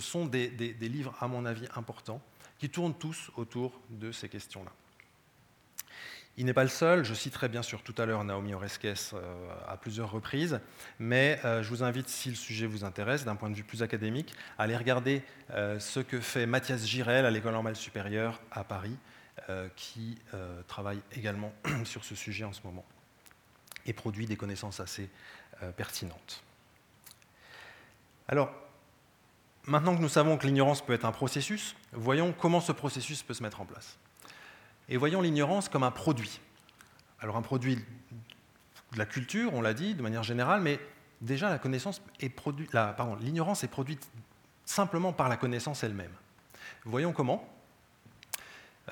sont 0.00 0.24
des 0.24 0.48
livres, 0.80 1.14
à 1.20 1.28
mon 1.28 1.44
avis, 1.44 1.68
importants, 1.76 2.22
qui 2.58 2.70
tournent 2.70 2.96
tous 2.96 3.30
autour 3.36 3.78
de 3.90 4.10
ces 4.10 4.30
questions-là. 4.30 4.72
Il 6.38 6.44
n'est 6.44 6.52
pas 6.52 6.64
le 6.64 6.68
seul, 6.68 7.02
je 7.02 7.14
citerai 7.14 7.48
bien 7.48 7.62
sûr 7.62 7.82
tout 7.82 7.94
à 7.96 8.04
l'heure 8.04 8.22
Naomi 8.22 8.52
Oreskes 8.52 9.14
euh, 9.14 9.48
à 9.66 9.78
plusieurs 9.78 10.10
reprises, 10.10 10.60
mais 10.98 11.40
euh, 11.46 11.62
je 11.62 11.70
vous 11.70 11.82
invite, 11.82 12.10
si 12.10 12.28
le 12.28 12.34
sujet 12.34 12.66
vous 12.66 12.84
intéresse, 12.84 13.24
d'un 13.24 13.36
point 13.36 13.48
de 13.48 13.54
vue 13.54 13.64
plus 13.64 13.82
académique, 13.82 14.34
à 14.58 14.64
aller 14.64 14.76
regarder 14.76 15.22
euh, 15.52 15.78
ce 15.78 15.98
que 15.98 16.20
fait 16.20 16.44
Mathias 16.44 16.84
Girel 16.84 17.24
à 17.24 17.30
l'École 17.30 17.52
normale 17.52 17.74
supérieure 17.74 18.40
à 18.50 18.64
Paris, 18.64 18.96
qui 19.76 20.18
travaille 20.66 21.00
également 21.12 21.52
sur 21.84 22.04
ce 22.04 22.16
sujet 22.16 22.44
en 22.44 22.52
ce 22.52 22.62
moment 22.64 22.84
et 23.84 23.92
produit 23.92 24.26
des 24.26 24.34
connaissances 24.36 24.80
assez 24.80 25.08
pertinentes. 25.76 26.42
Alors, 28.26 28.50
maintenant 29.66 29.94
que 29.94 30.00
nous 30.00 30.08
savons 30.08 30.36
que 30.36 30.46
l'ignorance 30.46 30.84
peut 30.84 30.94
être 30.94 31.04
un 31.04 31.12
processus, 31.12 31.76
voyons 31.92 32.32
comment 32.32 32.60
ce 32.60 32.72
processus 32.72 33.22
peut 33.22 33.34
se 33.34 33.42
mettre 33.42 33.60
en 33.60 33.66
place. 33.66 33.98
Et 34.88 34.96
voyons 34.96 35.20
l'ignorance 35.20 35.68
comme 35.68 35.82
un 35.82 35.90
produit. 35.90 36.40
Alors 37.20 37.36
un 37.36 37.42
produit 37.42 37.76
de 37.76 38.98
la 38.98 39.06
culture, 39.06 39.52
on 39.54 39.60
l'a 39.60 39.74
dit 39.74 39.94
de 39.94 40.02
manière 40.02 40.22
générale, 40.22 40.60
mais 40.60 40.78
déjà 41.20 41.50
la 41.50 41.58
connaissance 41.58 42.02
est 42.20 42.28
pardon, 42.28 43.16
l'ignorance 43.16 43.64
est 43.64 43.68
produite 43.68 44.08
simplement 44.64 45.12
par 45.12 45.28
la 45.28 45.36
connaissance 45.36 45.82
elle-même. 45.82 46.12
Voyons 46.84 47.12
comment. 47.12 47.48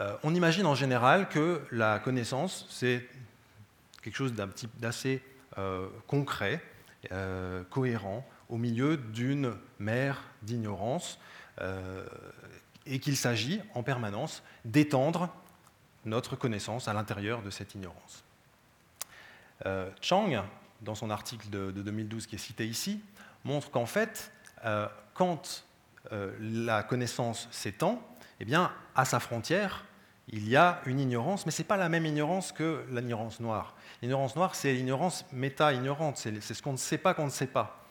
Euh, 0.01 0.17
on 0.25 0.35
imagine 0.35 0.67
en 0.67 0.75
général 0.75 1.29
que 1.29 1.63
la 1.71 1.99
connaissance, 2.01 2.67
c'est 2.69 3.07
quelque 4.03 4.17
chose 4.17 4.35
d'assez 4.79 5.23
euh, 5.59 5.89
concret, 6.07 6.63
euh, 7.13 7.63
cohérent, 7.71 8.27
au 8.49 8.57
milieu 8.57 8.97
d'une 8.97 9.55
mer 9.79 10.23
d'ignorance, 10.43 11.19
et 12.85 12.99
qu'il 12.99 13.17
s'agit 13.17 13.61
en 13.75 13.85
permanence 13.85 14.43
d'étendre 14.65 15.33
notre 16.04 16.37
connaissance 16.37 16.88
à 16.88 16.92
l'intérieur 16.92 17.42
de 17.42 17.50
cette 17.50 17.75
ignorance. 17.75 18.25
Euh, 19.66 19.90
Chang, 20.00 20.44
dans 20.82 20.94
son 20.94 21.11
article 21.11 21.49
de, 21.50 21.70
2012 21.70 22.26
qui 22.26 22.34
est 22.34 22.38
cité 22.38 22.66
ici, 22.66 23.00
montre 23.44 23.70
qu'en 23.70 23.87
fait, 23.87 24.32
euh, 24.64 24.88
quand 25.14 25.64
euh, 26.12 26.37
la 26.40 26.82
connaissance 26.82 27.49
s'étend, 27.50 28.02
eh 28.40 28.44
bien, 28.44 28.73
à 28.94 29.04
sa 29.04 29.20
frontière, 29.20 29.84
il 30.28 30.49
y 30.49 30.56
a 30.56 30.80
une 30.87 31.00
ignorance, 31.00 31.44
mais 31.44 31.52
ce 31.52 31.62
n'est 31.62 31.68
pas 31.68 31.76
la 31.76 31.88
même 31.88 32.06
ignorance 32.06 32.52
que 32.52 32.84
l'ignorance 32.90 33.40
noire. 33.40 33.75
L'ignorance 34.00 34.37
noire, 34.37 34.54
c'est 34.54 34.73
l'ignorance 34.73 35.25
méta-ignorante, 35.32 36.16
c'est 36.16 36.40
ce 36.40 36.62
qu'on 36.62 36.73
ne 36.73 36.78
sait 36.78 36.99
pas 36.99 37.14
qu'on 37.14 37.26
ne 37.26 37.30
sait 37.30 37.46
pas. 37.46 37.84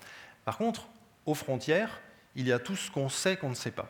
Par 0.44 0.58
contre, 0.58 0.88
aux 1.26 1.36
frontières, 1.36 2.02
il 2.36 2.48
y 2.48 2.52
a 2.52 2.60
tout 2.60 2.76
ce 2.76 2.90
qu'on 2.90 3.10
sait 3.10 3.38
qu'on 3.38 3.50
ne 3.50 3.56
sait 3.56 3.72
pas. 3.72 3.90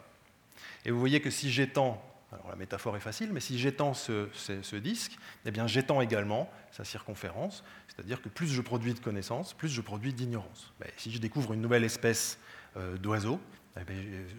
Et 0.86 0.92
vous 0.92 1.00
voyez 1.00 1.22
que 1.22 1.30
si 1.30 1.52
j'étends 1.52 2.02
alors 2.34 2.50
la 2.50 2.56
métaphore 2.56 2.96
est 2.98 3.02
facile, 3.02 3.32
mais 3.32 3.40
si 3.40 3.60
j'étends 3.60 3.94
ce, 3.94 4.76
disque, 4.76 5.18
eh 5.46 5.52
bien 5.52 5.68
j'étends 5.68 6.02
également 6.02 6.50
sa 6.72 6.84
circonférence, 6.84 7.64
c'est-à-dire 7.88 8.22
que 8.22 8.30
plus 8.30 8.48
je 8.48 8.62
produis 8.62 8.94
de 8.94 9.00
connaissances, 9.00 9.54
plus 9.54 9.70
je 9.70 9.82
produis 9.82 10.14
d'ignorance. 10.14 10.74
Si 10.98 11.12
je 11.12 11.20
découvre 11.20 11.54
une 11.54 11.62
nouvelle 11.62 11.84
espèce 11.84 12.40
euh, 12.78 12.98
d'oiseau, 12.98 13.40
eh 13.78 13.82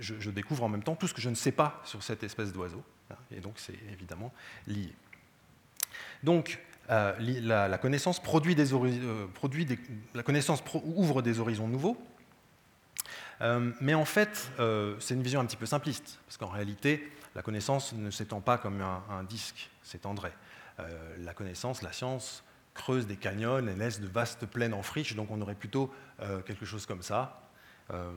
je, 0.00 0.30
découvre 0.30 0.64
en 0.64 0.68
même 0.68 0.82
temps 0.82 0.94
tout 0.94 1.08
ce 1.08 1.14
que 1.14 1.20
je 1.20 1.28
ne 1.28 1.34
sais 1.34 1.52
pas 1.52 1.80
sur 1.84 2.02
cette 2.02 2.22
espèce 2.22 2.52
d'oiseau, 2.52 2.82
hein, 3.10 3.16
et 3.30 3.40
donc 3.40 3.54
c'est 3.56 3.78
évidemment 3.92 4.32
lié. 4.66 4.92
Donc 6.22 6.60
euh, 6.90 7.14
la, 7.18 7.78
connaissance, 7.78 8.20
produit 8.20 8.54
des, 8.54 8.74
euh, 8.74 9.26
produit 9.34 9.66
la 10.14 10.22
connaissance 10.22 10.62
ouvre 10.84 11.22
des 11.22 11.40
horizons 11.40 11.68
nouveaux, 11.68 11.96
mais 13.80 13.92
en 13.92 14.06
fait, 14.06 14.50
c'est 15.00 15.12
une 15.12 15.22
vision 15.22 15.40
un 15.40 15.44
petit 15.44 15.56
peu 15.56 15.66
simpliste, 15.66 16.18
parce 16.26 16.38
qu'en 16.38 16.48
réalité, 16.48 17.10
la 17.34 17.42
connaissance 17.42 17.92
ne 17.92 18.10
s'étend 18.10 18.40
pas 18.40 18.58
comme 18.58 18.80
un, 18.80 19.24
disque 19.24 19.70
s'étendrait. 19.82 20.34
Euh, 20.78 21.16
la 21.18 21.34
connaissance, 21.34 21.82
la 21.82 21.92
science, 21.92 22.44
creuse 22.74 23.06
des 23.06 23.16
canyons 23.16 23.58
et 23.58 23.74
laisse 23.74 24.00
de 24.00 24.06
vastes 24.06 24.46
plaines 24.46 24.74
en 24.74 24.82
friche, 24.82 25.14
donc 25.14 25.30
on 25.30 25.40
aurait 25.40 25.54
plutôt 25.54 25.92
euh, 26.20 26.40
quelque 26.42 26.64
chose 26.64 26.86
comme 26.86 27.02
ça. 27.02 27.42
Euh, 27.92 28.10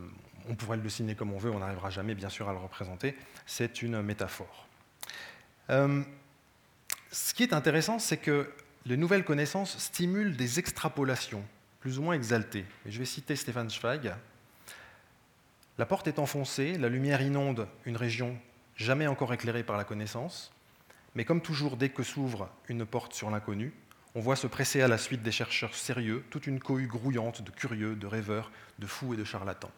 on 0.47 0.55
pourrait 0.55 0.77
le 0.77 0.83
dessiner 0.83 1.15
comme 1.15 1.33
on 1.33 1.37
veut, 1.37 1.51
on 1.51 1.59
n'arrivera 1.59 1.89
jamais 1.89 2.15
bien 2.15 2.29
sûr 2.29 2.47
à 2.47 2.53
le 2.53 2.59
représenter. 2.59 3.15
C'est 3.45 3.81
une 3.81 4.01
métaphore. 4.01 4.67
ce 5.69 7.33
qui 7.33 7.43
est 7.43 7.53
intéressant, 7.53 7.99
c'est 7.99 8.17
que 8.17 8.51
les 8.85 8.97
nouvelles 8.97 9.25
connaissances 9.25 9.77
stimulent 9.77 10.37
des 10.37 10.59
extrapolations, 10.59 11.43
plus 11.79 11.99
ou 11.99 12.03
moins 12.03 12.15
exaltées. 12.15 12.65
Je 12.85 12.99
vais 12.99 13.05
citer 13.05 13.35
Stéphane 13.35 13.69
Zweig. 13.69 14.13
La 15.77 15.85
porte 15.85 16.07
est 16.07 16.19
enfoncée, 16.19 16.77
la 16.77 16.87
lumière 16.87 17.21
inonde 17.21 17.67
une 17.85 17.97
région 17.97 18.37
jamais 18.77 19.07
encore 19.07 19.33
éclairé 19.33 19.63
par 19.63 19.75
la 19.77 19.83
connaissance, 19.83 20.51
mais 21.15 21.25
comme 21.25 21.41
toujours 21.41 21.77
dès 21.77 21.89
que 21.89 22.03
s'ouvre 22.03 22.49
une 22.69 22.85
porte 22.85 23.13
sur 23.13 23.29
l'inconnu, 23.29 23.73
on 24.15 24.19
voit 24.19 24.35
se 24.35 24.47
presser 24.47 24.81
à 24.81 24.87
la 24.87 24.97
suite 24.97 25.21
des 25.21 25.31
chercheurs 25.31 25.75
sérieux 25.75 26.23
toute 26.29 26.47
une 26.47 26.59
cohue 26.59 26.87
grouillante 26.87 27.41
de 27.41 27.51
curieux, 27.51 27.95
de 27.95 28.07
rêveurs, 28.07 28.51
de 28.79 28.87
fous 28.87 29.13
et 29.13 29.17
de 29.17 29.23
charlatans. 29.23 29.71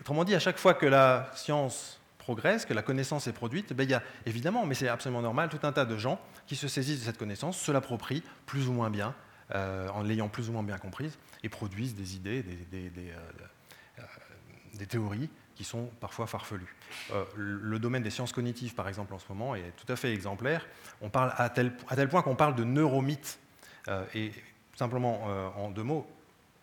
Autrement 0.00 0.24
dit, 0.24 0.34
à 0.34 0.38
chaque 0.38 0.58
fois 0.58 0.74
que 0.74 0.86
la 0.86 1.30
science 1.34 2.00
progresse, 2.18 2.66
que 2.66 2.74
la 2.74 2.82
connaissance 2.82 3.26
est 3.26 3.32
produite, 3.32 3.72
ben, 3.72 3.84
il 3.84 3.90
y 3.90 3.94
a 3.94 4.02
évidemment, 4.26 4.66
mais 4.66 4.74
c'est 4.74 4.88
absolument 4.88 5.22
normal, 5.22 5.48
tout 5.48 5.60
un 5.62 5.72
tas 5.72 5.84
de 5.84 5.96
gens 5.96 6.20
qui 6.46 6.56
se 6.56 6.68
saisissent 6.68 7.00
de 7.00 7.04
cette 7.04 7.18
connaissance, 7.18 7.58
se 7.58 7.72
l'approprient 7.72 8.22
plus 8.46 8.68
ou 8.68 8.72
moins 8.72 8.90
bien, 8.90 9.14
euh, 9.54 9.88
en 9.90 10.02
l'ayant 10.02 10.28
plus 10.28 10.48
ou 10.48 10.52
moins 10.52 10.62
bien 10.62 10.78
comprise, 10.78 11.18
et 11.42 11.48
produisent 11.48 11.94
des 11.94 12.16
idées, 12.16 12.42
des, 12.42 12.90
des 12.90 13.10
euh, 13.10 14.00
euh, 14.00 14.84
théories 14.86 15.30
qui 15.56 15.64
sont 15.64 15.90
parfois 16.00 16.26
farfelus. 16.26 16.76
Euh, 17.12 17.24
le 17.34 17.78
domaine 17.78 18.02
des 18.02 18.10
sciences 18.10 18.32
cognitives, 18.32 18.74
par 18.74 18.88
exemple, 18.88 19.14
en 19.14 19.18
ce 19.18 19.24
moment, 19.28 19.54
est 19.54 19.72
tout 19.76 19.90
à 19.90 19.96
fait 19.96 20.12
exemplaire. 20.12 20.66
On 21.00 21.08
parle 21.08 21.32
à 21.36 21.48
tel, 21.48 21.72
point 22.08 22.22
qu'on 22.22 22.36
parle 22.36 22.54
de 22.54 22.62
neuromythes. 22.62 23.40
Euh, 23.88 24.04
et 24.14 24.32
simplement, 24.76 25.24
euh, 25.28 25.48
en 25.56 25.70
deux 25.70 25.82
mots, 25.82 26.06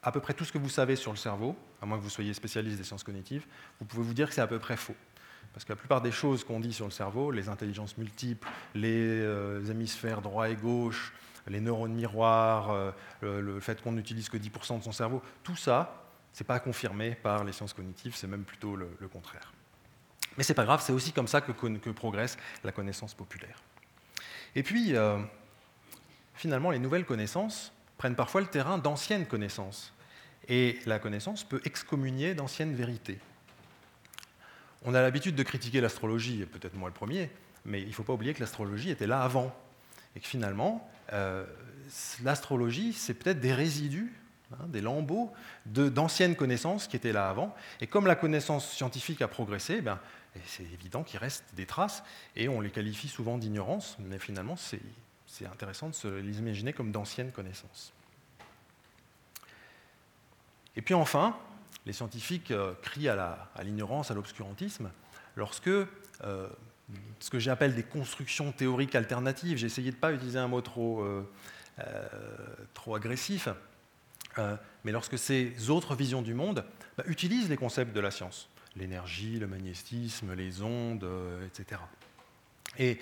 à 0.04 0.12
peu 0.12 0.20
près 0.20 0.34
tout 0.34 0.46
ce 0.46 0.52
que 0.52 0.58
vous 0.60 0.70
savez 0.70 0.96
sur 0.96 1.12
le 1.12 1.18
cerveau, 1.18 1.56
à 1.82 1.86
moins 1.86 1.98
que 1.98 2.04
vous 2.04 2.10
soyez 2.10 2.34
spécialiste 2.34 2.78
des 2.78 2.84
sciences 2.84 3.04
cognitives, 3.04 3.46
vous 3.80 3.86
pouvez 3.86 4.04
vous 4.04 4.14
dire 4.14 4.30
que 4.30 4.36
c'est 4.36 4.42
à 4.42 4.48
peu 4.48 4.60
près 4.60 4.78
faux. 4.78 4.96
Parce 5.54 5.66
que 5.66 5.72
la 5.72 5.76
plupart 5.76 6.02
des 6.02 6.12
choses 6.12 6.44
qu'on 6.44 6.60
dit 6.60 6.74
sur 6.74 6.86
le 6.86 6.92
cerveau, 6.92 7.32
les 7.32 7.50
intelligences 7.50 7.98
multiples, 7.98 8.48
les 8.74 9.22
hémisphères 9.70 10.22
droit 10.22 10.50
et 10.50 10.56
gauche, 10.56 11.14
les 11.48 11.60
neurones 11.60 11.94
miroirs, 11.94 12.94
le 13.22 13.60
fait 13.60 13.80
qu'on 13.82 13.92
n'utilise 13.92 14.30
que 14.30 14.38
10% 14.38 14.80
de 14.80 14.84
son 14.84 14.92
cerveau, 14.92 15.22
tout 15.44 15.56
ça, 15.56 16.03
ce 16.34 16.44
n'est 16.44 16.48
pas 16.48 16.60
confirmé 16.60 17.16
par 17.16 17.44
les 17.44 17.54
sciences 17.54 17.74
cognitives, 17.74 18.16
c'est 18.16 18.28
même 18.28 18.44
plutôt 18.44 18.76
le, 18.76 18.88
contraire. 19.12 19.54
Mais 20.36 20.44
ce 20.44 20.52
n'est 20.52 20.56
pas 20.56 20.66
grave, 20.66 20.82
c'est 20.84 20.92
aussi 20.92 21.12
comme 21.12 21.28
ça 21.28 21.42
que, 21.42 21.52
progresse 21.92 22.38
la 22.64 22.72
connaissance 22.72 23.14
populaire. 23.14 23.62
Et 24.56 24.64
puis, 24.64 24.96
euh, 24.96 25.20
finalement, 26.34 26.72
les 26.72 26.80
nouvelles 26.80 27.06
connaissances 27.06 27.72
prennent 27.98 28.16
parfois 28.16 28.42
le 28.42 28.48
terrain 28.48 28.80
d'anciennes 28.80 29.28
connaissances. 29.28 29.94
Et 30.50 30.80
la 30.86 31.00
connaissance 31.00 31.44
peut 31.44 31.62
excommunier 31.64 32.34
d'anciennes 32.34 32.76
vérités. 32.76 33.20
On 34.84 34.94
a 34.94 35.02
l'habitude 35.02 35.36
de 35.36 35.44
critiquer 35.44 35.80
l'astrologie, 35.80 36.46
peut-être 36.46 36.76
moi 36.76 36.90
le 36.90 36.94
premier, 36.94 37.30
mais 37.64 37.82
il 37.82 37.88
ne 37.88 37.94
faut 37.94 38.04
pas 38.04 38.14
oublier 38.14 38.34
que 38.34 38.42
l'astrologie 38.42 38.90
était 38.90 39.08
là 39.08 39.22
avant. 39.22 39.56
Et 40.16 40.20
que 40.20 40.28
finalement, 40.28 40.90
euh, 41.14 41.46
l'astrologie, 42.24 42.92
c'est 42.92 43.14
peut-être 43.14 43.40
des 43.40 43.54
résidus 43.54 44.12
Hein, 44.60 44.66
des 44.68 44.82
lambeaux 44.82 45.32
d'anciennes 45.66 46.36
connaissances 46.36 46.88
qui 46.88 46.96
étaient 46.96 47.14
là 47.14 47.30
avant. 47.30 47.56
Et 47.82 47.88
comme 47.88 48.08
la 48.08 48.16
connaissance 48.16 48.70
scientifique 48.70 49.22
a 49.22 49.28
progressé, 49.28 49.82
ben, 49.82 50.00
c'est 50.46 50.64
évident 50.64 51.04
qu'il 51.04 51.20
reste 51.20 51.44
des 51.54 51.66
traces, 51.66 52.04
et 52.36 52.50
on 52.50 52.62
les 52.62 52.70
qualifie 52.70 53.08
souvent 53.08 53.38
d'ignorance, 53.38 53.98
mais 54.00 54.20
finalement 54.20 54.56
c'est 54.56 55.46
intéressant 55.46 55.90
de 55.90 56.10
les 56.10 56.40
imaginer 56.40 56.74
comme 56.74 56.92
d'anciennes 56.92 57.32
connaissances. 57.32 57.94
Et 60.76 60.82
puis 60.82 60.94
enfin, 60.94 61.38
les 61.86 61.94
scientifiques 61.94 62.52
euh, 62.52 62.74
crient 62.82 63.10
à 63.10 63.48
l'ignorance, 63.64 64.10
à 64.10 64.14
l'obscurantisme, 64.14 64.90
lorsque 65.36 65.68
euh, 65.68 65.88
ce 67.20 67.30
que 67.30 67.40
j'appelle 67.40 67.76
des 67.76 67.84
constructions 67.84 68.52
théoriques 68.52 68.96
alternatives, 68.96 69.58
j'ai 69.58 69.68
essayé 69.68 69.92
de 69.92 69.96
ne 69.96 70.02
pas 70.02 70.14
utiliser 70.14 70.40
un 70.40 70.48
mot 70.48 70.62
trop, 70.62 71.04
euh, 71.04 71.24
trop 72.74 72.96
agressif, 72.96 73.50
euh, 74.38 74.56
mais 74.84 74.92
lorsque 74.92 75.18
ces 75.18 75.70
autres 75.70 75.96
visions 75.96 76.22
du 76.22 76.34
monde 76.34 76.66
bah, 76.98 77.04
utilisent 77.08 77.50
les 77.50 77.58
concepts 77.58 77.94
de 77.94 78.00
la 78.00 78.12
science, 78.12 78.50
l'énergie, 78.76 79.40
le 79.40 79.48
magnétisme, 79.48 80.34
les 80.34 80.62
ondes, 80.62 81.04
euh, 81.04 81.46
etc. 81.46 81.82
Et 82.78 83.00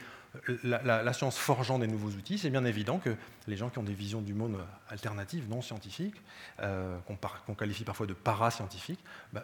euh, 0.49 0.57
la, 0.63 1.13
science 1.13 1.37
forgeant 1.37 1.79
des 1.79 1.87
nouveaux 1.87 2.09
outils, 2.09 2.37
c'est 2.37 2.49
bien 2.49 2.65
évident 2.65 2.99
que 2.99 3.15
les 3.47 3.57
gens 3.57 3.69
qui 3.69 3.79
ont 3.79 3.83
des 3.83 3.93
visions 3.93 4.21
du 4.21 4.33
monde 4.33 4.57
alternatives, 4.89 5.49
non 5.49 5.61
scientifiques, 5.61 6.21
qu'on 6.57 7.55
qualifie 7.55 7.83
parfois 7.83 8.07
de 8.07 8.13
parascientifiques, 8.13 9.03
bah, 9.33 9.43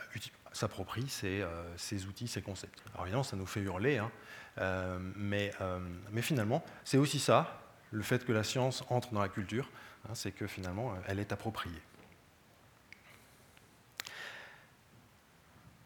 s'approprient 0.54 1.10
ces, 1.10 1.44
outils, 2.06 2.28
ces 2.28 2.42
concepts. 2.42 2.82
Alors 2.94 3.06
évidemment, 3.06 3.24
ça 3.24 3.36
nous 3.36 3.46
fait 3.46 3.62
hurler, 3.62 3.98
hein, 3.98 4.12
mais 5.18 5.52
finalement, 6.22 6.64
c'est 6.86 6.98
aussi 6.98 7.20
ça, 7.20 7.60
le 7.92 8.04
fait 8.04 8.26
que 8.26 8.32
la 8.32 8.44
science 8.44 8.84
entre 8.90 9.14
dans 9.14 9.22
la 9.22 9.30
culture, 9.30 9.70
Hein, 10.10 10.16
c'est 10.16 10.32
que 10.32 10.48
finalement, 10.48 10.92
euh, 10.92 10.98
elle 11.08 11.20
est 11.20 11.32
appropriée. 11.32 11.82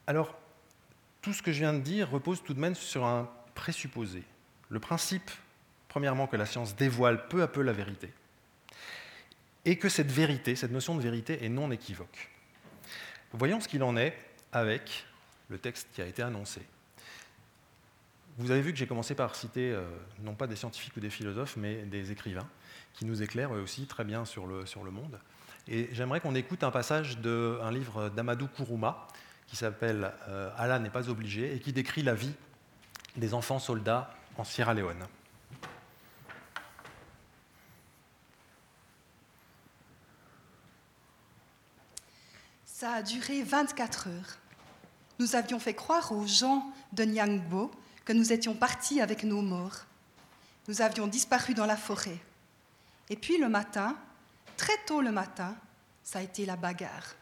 Alors, 0.08 0.38
tout 1.22 1.34
ce 1.34 1.42
que 1.42 1.52
je 1.52 1.60
viens 1.60 1.74
de 1.74 1.80
dire 1.80 2.10
repose 2.10 2.44
tout 2.44 2.54
de 2.54 2.60
même 2.60 2.76
sur 2.76 3.06
un 3.06 3.30
présupposé. 3.56 4.24
Le 4.70 4.80
principe, 4.80 5.32
premièrement, 5.88 6.28
que 6.28 6.36
la 6.36 6.46
science 6.46 6.76
dévoile 6.76 7.28
peu 7.28 7.42
à 7.42 7.48
peu 7.48 7.62
la 7.62 7.74
vérité, 7.74 8.12
et 9.66 9.78
que 9.78 9.90
cette 9.90 10.12
vérité, 10.12 10.56
cette 10.56 10.72
notion 10.72 10.96
de 10.96 11.02
vérité, 11.02 11.44
est 11.46 11.50
non 11.50 11.72
équivoque. 11.72 12.30
Voyons 13.34 13.60
ce 13.60 13.68
qu'il 13.68 13.84
en 13.84 13.96
est 13.96 14.18
avec 14.52 15.06
le 15.50 15.58
texte 15.58 15.88
qui 15.94 16.02
a 16.02 16.06
été 16.06 16.22
annoncé. 16.22 16.62
Vous 18.38 18.52
avez 18.52 18.62
vu 18.62 18.72
que 18.72 18.78
j'ai 18.78 18.88
commencé 18.88 19.14
par 19.14 19.36
citer 19.36 19.72
euh, 19.72 19.84
non 20.20 20.34
pas 20.34 20.48
des 20.48 20.56
scientifiques 20.56 20.96
ou 20.98 21.00
des 21.00 21.10
philosophes, 21.10 21.58
mais 21.58 21.84
des 21.84 22.12
écrivains 22.12 22.48
qui 22.94 23.06
nous 23.06 23.22
éclairent 23.22 23.56
eux 23.56 23.62
aussi 23.62 23.86
très 23.86 24.04
bien 24.04 24.26
sur 24.26 24.48
le, 24.48 24.66
sur 24.66 24.84
le 24.84 24.92
monde. 24.92 25.20
Et 25.68 25.90
j'aimerais 25.92 26.20
qu'on 26.20 26.36
écoute 26.36 26.64
un 26.64 26.72
passage 26.72 27.20
d'un 27.20 27.72
livre 27.72 28.10
d'Amadou 28.10 28.48
Kourouma 28.48 29.08
qui 29.48 29.56
s'appelle 29.56 30.12
euh, 30.28 30.50
Allah 30.58 30.80
n'est 30.80 30.90
pas 30.90 31.10
obligé 31.10 31.56
et 31.56 31.60
qui 31.60 31.74
décrit 31.74 32.04
la 32.04 32.14
vie 32.14 32.34
des 33.18 33.34
enfants 33.34 33.60
soldats 33.60 34.14
en 34.38 34.44
Sierra 34.44 34.74
Leone. 34.74 35.06
Ça 42.66 42.94
a 42.94 43.04
duré 43.04 43.44
24 43.44 44.08
heures. 44.08 44.38
Nous 45.20 45.36
avions 45.36 45.60
fait 45.60 45.76
croire 45.76 46.12
aux 46.14 46.26
gens 46.26 46.66
de 46.94 47.04
Nyangbo 47.04 47.70
que 48.06 48.14
nous 48.14 48.34
étions 48.34 48.56
partis 48.56 49.02
avec 49.02 49.24
nos 49.24 49.42
morts. 49.42 49.86
Nous 50.68 50.82
avions 50.82 51.06
disparu 51.06 51.54
dans 51.54 51.68
la 51.68 51.78
forêt. 51.78 52.18
Et 53.12 53.18
puis 53.18 53.38
le 53.38 53.50
matin, 53.50 53.98
très 54.56 54.78
tôt 54.88 55.02
le 55.02 55.12
matin, 55.12 55.54
ça 56.02 56.20
a 56.20 56.22
été 56.22 56.46
la 56.46 56.56
bagarre. 56.56 57.14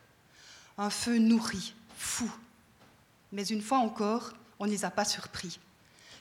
Un 0.77 0.91
feu 0.91 1.17
nourri, 1.17 1.74
fou. 1.98 2.31
Mais 3.31 3.43
une 3.43 3.63
fois 3.63 3.79
encore, 3.79 4.34
on 4.60 4.67
ne 4.67 4.69
les 4.69 4.86
a 4.86 4.91
pas 4.91 5.03
surpris. 5.03 5.60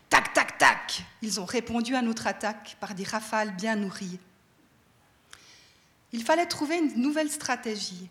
Tac, 0.08 0.32
tac, 0.32 0.56
tac 0.56 1.04
Ils 1.20 1.38
ont 1.38 1.44
répondu 1.44 1.94
à 1.94 2.00
notre 2.00 2.26
attaque 2.26 2.78
par 2.80 2.94
des 2.94 3.04
rafales 3.04 3.54
bien 3.56 3.76
nourries. 3.76 4.18
Il 6.12 6.24
fallait 6.24 6.46
trouver 6.46 6.78
une 6.78 7.02
nouvelle 7.02 7.30
stratégie 7.30 8.08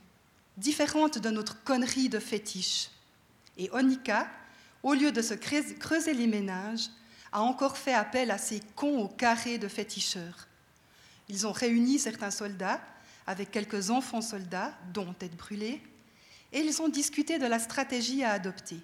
différente 0.57 1.17
de 1.17 1.31
notre 1.31 1.63
connerie 1.63 2.07
de 2.07 2.19
fétiche. 2.19 2.91
Et 3.57 3.71
Onika, 3.71 4.29
au 4.83 4.93
lieu 4.93 5.11
de 5.11 5.23
se 5.23 5.33
creuser 5.33 6.13
les 6.13 6.27
ménages, 6.27 6.89
a 7.31 7.41
encore 7.41 7.77
fait 7.77 7.95
appel 7.95 8.29
à 8.29 8.37
ces 8.37 8.61
cons 8.75 8.99
au 8.99 9.07
carré 9.07 9.57
de 9.57 9.67
féticheurs. 9.67 10.47
Ils 11.29 11.45
ont 11.45 11.51
réuni 11.51 11.99
certains 11.99 12.31
soldats 12.31 12.81
avec 13.25 13.51
quelques 13.51 13.89
enfants 13.89 14.21
soldats, 14.21 14.73
dont 14.93 15.13
tête 15.13 15.35
brûlée, 15.35 15.81
et 16.53 16.59
ils 16.59 16.81
ont 16.81 16.87
discuté 16.87 17.39
de 17.39 17.45
la 17.45 17.59
stratégie 17.59 18.23
à 18.23 18.31
adopter. 18.31 18.79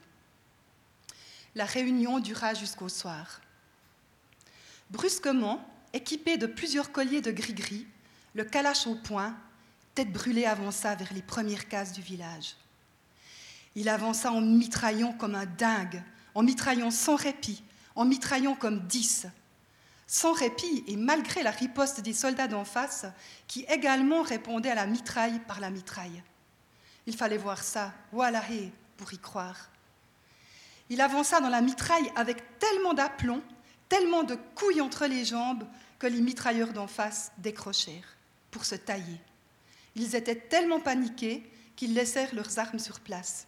La 1.56 1.66
réunion 1.66 2.20
dura 2.20 2.54
jusqu'au 2.54 2.90
soir. 2.90 3.40
Brusquement, 4.90 5.66
équipé 5.94 6.38
de 6.38 6.48
plusieurs 6.48 6.92
colliers 6.92 7.22
de 7.22 7.32
gris-gris, 7.32 7.88
le 8.34 8.44
calache 8.44 8.88
au 8.88 8.96
poing, 8.96 9.36
Tête 9.96 10.12
brûlée 10.12 10.46
avança 10.46 10.96
vers 10.96 11.14
les 11.14 11.22
premières 11.22 11.68
cases 11.68 11.94
du 11.94 12.02
village. 12.02 12.56
Il 13.76 13.90
avança 13.90 14.32
en 14.32 14.42
mitraillant 14.42 15.14
comme 15.14 15.36
un 15.36 15.46
dingue, 15.46 16.04
en 16.34 16.42
mitraillant 16.42 16.90
sans 16.90 17.16
répit, 17.16 17.64
en 17.96 18.06
mitraillant 18.06 18.56
comme 18.56 18.88
dix. 18.88 19.28
Sans 20.08 20.34
répit 20.34 20.84
et 20.88 20.96
malgré 20.96 21.44
la 21.44 21.52
riposte 21.52 22.02
des 22.02 22.14
soldats 22.14 22.48
d'en 22.48 22.66
face, 22.66 23.06
qui 23.48 23.66
également 23.70 24.22
répondaient 24.22 24.72
à 24.72 24.76
la 24.76 24.86
mitraille 24.86 25.40
par 25.48 25.60
la 25.60 25.70
mitraille. 25.70 26.24
Il 27.06 27.16
fallait 27.16 27.38
voir 27.38 27.64
ça, 27.64 27.94
voilà, 28.12 28.44
pour 28.98 29.14
y 29.14 29.18
croire. 29.18 29.70
Il 30.90 31.02
avança 31.02 31.40
dans 31.40 31.50
la 31.50 31.62
mitraille 31.62 32.12
avec 32.16 32.60
tellement 32.60 32.94
d'aplomb, 32.94 33.42
tellement 33.90 34.24
de 34.24 34.36
couilles 34.56 34.82
entre 34.82 35.06
les 35.06 35.26
jambes, 35.26 35.66
que 36.00 36.08
les 36.08 36.22
mitrailleurs 36.22 36.74
d'en 36.74 36.88
face 36.88 37.32
décrochèrent 37.38 38.18
pour 38.52 38.66
se 38.66 38.76
tailler. 38.76 39.20
Ils 39.96 40.16
étaient 40.16 40.36
tellement 40.36 40.80
paniqués 40.80 41.50
qu'ils 41.76 41.94
laissèrent 41.94 42.36
leurs 42.36 42.60
armes 42.60 42.80
sur 42.80 43.00
place. 43.00 43.48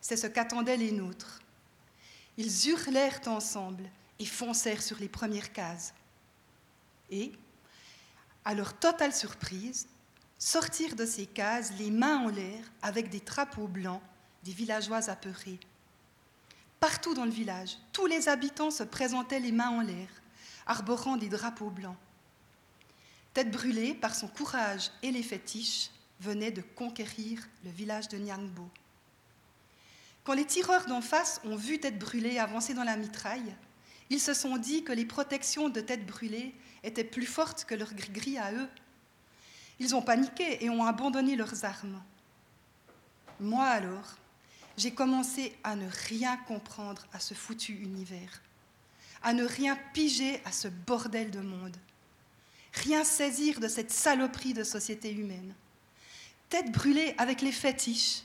C'est 0.00 0.16
ce 0.16 0.26
qu'attendaient 0.26 0.76
les 0.76 0.92
nôtres. 0.92 1.40
Ils 2.36 2.68
hurlèrent 2.68 3.20
ensemble 3.26 3.84
et 4.18 4.26
foncèrent 4.26 4.82
sur 4.82 4.98
les 4.98 5.08
premières 5.08 5.52
cases. 5.52 5.94
Et, 7.10 7.32
à 8.44 8.54
leur 8.54 8.78
totale 8.78 9.14
surprise, 9.14 9.88
sortirent 10.38 10.96
de 10.96 11.06
ces 11.06 11.26
cases 11.26 11.72
les 11.78 11.90
mains 11.90 12.18
en 12.18 12.28
l'air 12.28 12.64
avec 12.82 13.08
des 13.08 13.20
drapeaux 13.20 13.68
blancs 13.68 14.02
des 14.42 14.52
villageois 14.52 15.08
apeurés. 15.08 15.58
Partout 16.80 17.14
dans 17.14 17.24
le 17.24 17.30
village, 17.30 17.78
tous 17.92 18.06
les 18.06 18.28
habitants 18.28 18.70
se 18.70 18.82
présentaient 18.82 19.40
les 19.40 19.52
mains 19.52 19.70
en 19.70 19.80
l'air, 19.80 20.08
arborant 20.66 21.16
des 21.16 21.30
drapeaux 21.30 21.70
blancs. 21.70 21.96
Tête 23.32 23.50
brûlée 23.50 23.94
par 23.94 24.14
son 24.14 24.28
courage 24.28 24.90
et 25.02 25.10
les 25.10 25.22
fétiches, 25.22 25.90
venait 26.20 26.52
de 26.52 26.62
conquérir 26.62 27.40
le 27.64 27.70
village 27.70 28.08
de 28.08 28.18
Nyangbo. 28.18 28.68
Quand 30.22 30.34
les 30.34 30.46
tireurs 30.46 30.86
d'en 30.86 31.00
face 31.00 31.40
ont 31.44 31.56
vu 31.56 31.80
Tête 31.80 31.98
brûlée 31.98 32.38
avancer 32.38 32.72
dans 32.72 32.84
la 32.84 32.96
mitraille, 32.96 33.54
ils 34.14 34.20
se 34.20 34.34
sont 34.34 34.56
dit 34.56 34.84
que 34.84 34.92
les 34.92 35.04
protections 35.04 35.68
de 35.68 35.80
Tête 35.80 36.06
brûlée 36.06 36.54
étaient 36.82 37.04
plus 37.04 37.26
fortes 37.26 37.64
que 37.64 37.74
leurs 37.74 37.94
gris-gris 37.94 38.38
à 38.38 38.52
eux. 38.52 38.68
Ils 39.78 39.94
ont 39.94 40.02
paniqué 40.02 40.64
et 40.64 40.70
ont 40.70 40.84
abandonné 40.84 41.36
leurs 41.36 41.64
armes. 41.64 42.02
Moi 43.40 43.64
alors, 43.64 44.16
j'ai 44.76 44.92
commencé 44.92 45.56
à 45.64 45.76
ne 45.76 45.88
rien 46.08 46.36
comprendre 46.36 47.06
à 47.12 47.20
ce 47.20 47.34
foutu 47.34 47.74
univers, 47.74 48.42
à 49.22 49.32
ne 49.32 49.44
rien 49.44 49.76
piger 49.92 50.40
à 50.44 50.52
ce 50.52 50.68
bordel 50.68 51.30
de 51.30 51.40
monde 51.40 51.76
rien 52.74 53.04
saisir 53.04 53.60
de 53.60 53.68
cette 53.68 53.90
saloperie 53.90 54.54
de 54.54 54.64
société 54.64 55.12
humaine. 55.12 55.54
Tête 56.48 56.72
brûlée 56.72 57.14
avec 57.18 57.40
les 57.40 57.52
fétiches, 57.52 58.22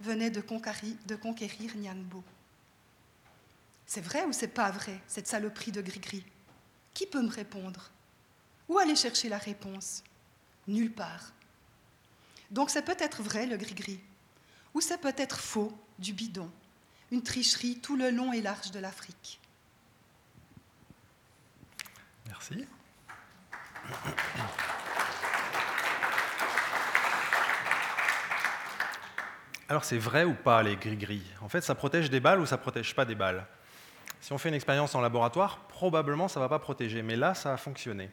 venait 0.00 0.30
de 0.30 0.40
conquérir, 0.40 0.94
de 1.06 1.16
conquérir 1.16 1.76
Nyangbo. 1.76 2.22
C'est 3.92 4.02
vrai 4.02 4.22
ou 4.22 4.32
c'est 4.32 4.54
pas 4.54 4.70
vrai, 4.70 5.00
cette 5.08 5.26
saloperie 5.26 5.72
de 5.72 5.80
gris-gris 5.80 6.24
Qui 6.94 7.08
peut 7.08 7.22
me 7.22 7.28
répondre? 7.28 7.90
Où 8.68 8.78
aller 8.78 8.94
chercher 8.94 9.28
la 9.28 9.38
réponse? 9.38 10.04
Nulle 10.68 10.92
part. 10.92 11.32
Donc 12.52 12.70
c'est 12.70 12.84
peut-être 12.84 13.20
vrai 13.20 13.46
le 13.46 13.56
gris-gris, 13.56 13.98
ou 14.74 14.80
c'est 14.80 15.00
peut-être 15.00 15.40
faux, 15.40 15.76
du 15.98 16.12
bidon, 16.12 16.48
une 17.10 17.24
tricherie 17.24 17.80
tout 17.80 17.96
le 17.96 18.10
long 18.10 18.32
et 18.32 18.40
large 18.40 18.70
de 18.70 18.78
l'Afrique. 18.78 19.40
Merci. 22.28 22.68
Alors 29.68 29.84
c'est 29.84 29.98
vrai 29.98 30.22
ou 30.22 30.34
pas 30.34 30.62
les 30.62 30.76
gris-gris 30.76 31.24
En 31.40 31.48
fait, 31.48 31.62
ça 31.62 31.74
protège 31.74 32.08
des 32.08 32.20
balles 32.20 32.38
ou 32.38 32.46
ça 32.46 32.56
protège 32.56 32.94
pas 32.94 33.04
des 33.04 33.16
balles? 33.16 33.44
Si 34.20 34.32
on 34.32 34.38
fait 34.38 34.48
une 34.48 34.54
expérience 34.54 34.94
en 34.94 35.00
laboratoire, 35.00 35.60
probablement 35.68 36.28
ça 36.28 36.40
ne 36.40 36.44
va 36.44 36.48
pas 36.48 36.58
protéger, 36.58 37.02
mais 37.02 37.16
là 37.16 37.34
ça 37.34 37.54
a 37.54 37.56
fonctionné. 37.56 38.10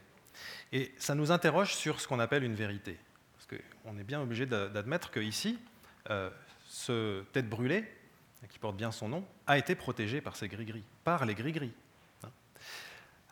Et 0.72 0.94
ça 0.98 1.16
nous 1.16 1.32
interroge 1.32 1.76
sur 1.76 2.00
ce 2.00 2.08
qu'on 2.08 2.20
appelle 2.20 2.44
une 2.44 2.56
vérité. 2.56 2.98
Parce 3.38 3.62
qu'on 3.62 3.98
est 3.98 4.04
bien 4.04 4.22
obligé 4.22 4.46
d'admettre 4.46 5.12
que 5.12 5.20
ici, 5.20 5.58
euh, 6.10 6.30
ce 6.68 7.24
tête 7.34 7.50
brûlée, 7.50 7.86
qui 8.50 8.60
porte 8.60 8.78
bien 8.78 8.92
son 8.92 9.10
nom, 9.10 9.26
a 9.46 9.58
été 9.58 9.76
protégé 9.76 10.22
par 10.22 10.36
ces 10.36 10.48
gris-gris, 10.48 10.84
par 11.04 11.26
les 11.26 11.36
gris-gris. 11.36 11.74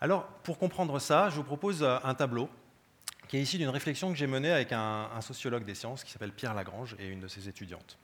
Alors, 0.02 0.28
pour 0.44 0.58
comprendre 0.58 1.00
ça, 1.00 1.30
je 1.30 1.36
vous 1.36 1.44
propose 1.44 1.82
euh, 1.84 1.98
un 2.04 2.14
tableau 2.16 2.50
qui 3.28 3.38
est 3.38 3.42
ici 3.42 3.58
d'une 3.58 3.70
réflexion 3.70 4.12
que 4.12 4.18
j'ai 4.18 4.28
menée 4.28 4.52
avec 4.52 4.72
un, 4.72 5.10
sociologue 5.22 5.66
des 5.66 5.74
sciences 5.74 6.04
qui 6.04 6.12
s'appelle 6.12 6.32
Pierre 6.32 6.54
Lagrange 6.54 6.96
et 7.00 7.08
une 7.08 7.22
de 7.22 7.28
ses 7.28 7.48
étudiantes. 7.48 7.98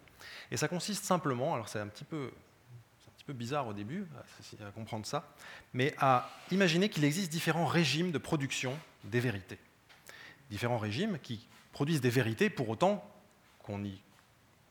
Et 0.49 0.57
ça 0.57 0.67
consiste 0.67 1.03
simplement, 1.03 1.53
alors 1.53 1.69
c'est 1.69 1.79
un 1.79 1.87
petit 1.87 2.03
peu 2.03 2.25
un 2.25 2.50
petit 3.21 3.27
peu 3.27 3.33
bizarre 3.33 3.67
au 3.67 3.73
début 3.73 4.07
à, 4.65 4.71
comprendre 4.71 5.05
ça, 5.05 5.31
mais 5.75 5.93
à 5.99 6.31
imaginer 6.49 6.89
qu'il 6.89 7.03
existe 7.03 7.31
différents 7.31 7.67
régimes 7.67 8.11
de 8.11 8.17
production 8.17 8.75
des 9.03 9.19
vérités. 9.19 9.59
Différents 10.49 10.79
régimes 10.79 11.19
qui 11.19 11.47
produisent 11.71 12.01
des 12.01 12.09
vérités 12.09 12.49
pour 12.49 12.67
autant 12.69 13.07
qu'on 13.59 13.83
y 13.83 14.01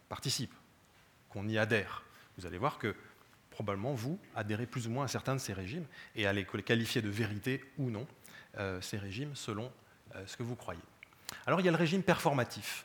participe, 0.08 0.52
qu'on 1.28 1.46
y 1.46 1.58
adhère. 1.58 2.02
Vous 2.38 2.46
allez 2.46 2.58
voir 2.58 2.78
que 2.78 2.96
probablement, 3.50 3.94
vous, 3.94 4.18
adhérez 4.34 4.66
plus 4.66 4.88
ou 4.88 4.90
moins 4.90 5.04
à 5.04 5.08
certains 5.08 5.36
de 5.36 5.40
ces 5.40 5.52
régimes 5.52 5.86
et 6.16 6.26
à 6.26 6.32
les 6.32 6.44
qualifier 6.44 7.02
de 7.02 7.08
vérité 7.08 7.64
ou 7.78 7.88
non, 7.88 8.04
euh, 8.58 8.80
ces 8.80 8.98
régimes, 8.98 9.36
selon 9.36 9.70
euh, 10.16 10.26
ce 10.26 10.36
que 10.36 10.42
vous 10.42 10.56
croyez. 10.56 10.80
Alors, 11.46 11.60
il 11.60 11.66
y 11.66 11.68
a 11.68 11.72
le 11.72 11.76
régime 11.76 12.02
performatif. 12.02 12.84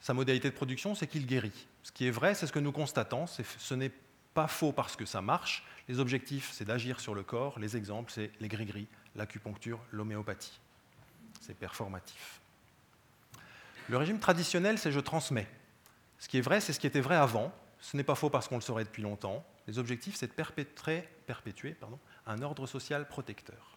Sa 0.00 0.14
modalité 0.14 0.48
de 0.48 0.54
production, 0.54 0.94
c'est 0.94 1.06
qu'il 1.06 1.26
guérit. 1.26 1.66
Ce 1.82 1.92
qui 1.92 2.06
est 2.06 2.10
vrai, 2.10 2.34
c'est 2.34 2.46
ce 2.46 2.52
que 2.52 2.58
nous 2.58 2.72
constatons. 2.72 3.26
Ce 3.26 3.74
n'est 3.74 3.92
pas 4.34 4.48
faux 4.48 4.72
parce 4.72 4.96
que 4.96 5.06
ça 5.06 5.22
marche. 5.22 5.64
Les 5.88 6.00
objectifs, 6.00 6.50
c'est 6.52 6.64
d'agir 6.64 7.00
sur 7.00 7.14
le 7.14 7.22
corps. 7.22 7.58
Les 7.58 7.76
exemples, 7.76 8.10
c'est 8.12 8.30
les 8.40 8.48
gris-gris, 8.48 8.88
l'acupuncture, 9.14 9.80
l'homéopathie. 9.92 10.60
C'est 11.40 11.54
performatif. 11.54 12.40
Le 13.88 13.96
régime 13.96 14.18
traditionnel, 14.18 14.78
c'est 14.78 14.92
je 14.92 15.00
transmets. 15.00 15.48
Ce 16.18 16.28
qui 16.28 16.38
est 16.38 16.42
vrai, 16.42 16.60
c'est 16.60 16.72
ce 16.72 16.80
qui 16.80 16.86
était 16.86 17.00
vrai 17.00 17.16
avant. 17.16 17.52
Ce 17.80 17.96
n'est 17.96 18.04
pas 18.04 18.14
faux 18.14 18.30
parce 18.30 18.48
qu'on 18.48 18.54
le 18.54 18.62
saurait 18.62 18.84
depuis 18.84 19.02
longtemps. 19.02 19.44
Les 19.66 19.78
objectifs, 19.78 20.16
c'est 20.16 20.26
de 20.26 20.32
perpétuer, 20.32 21.04
perpétuer 21.26 21.76
un 22.26 22.42
ordre 22.42 22.66
social 22.66 23.06
protecteur. 23.06 23.76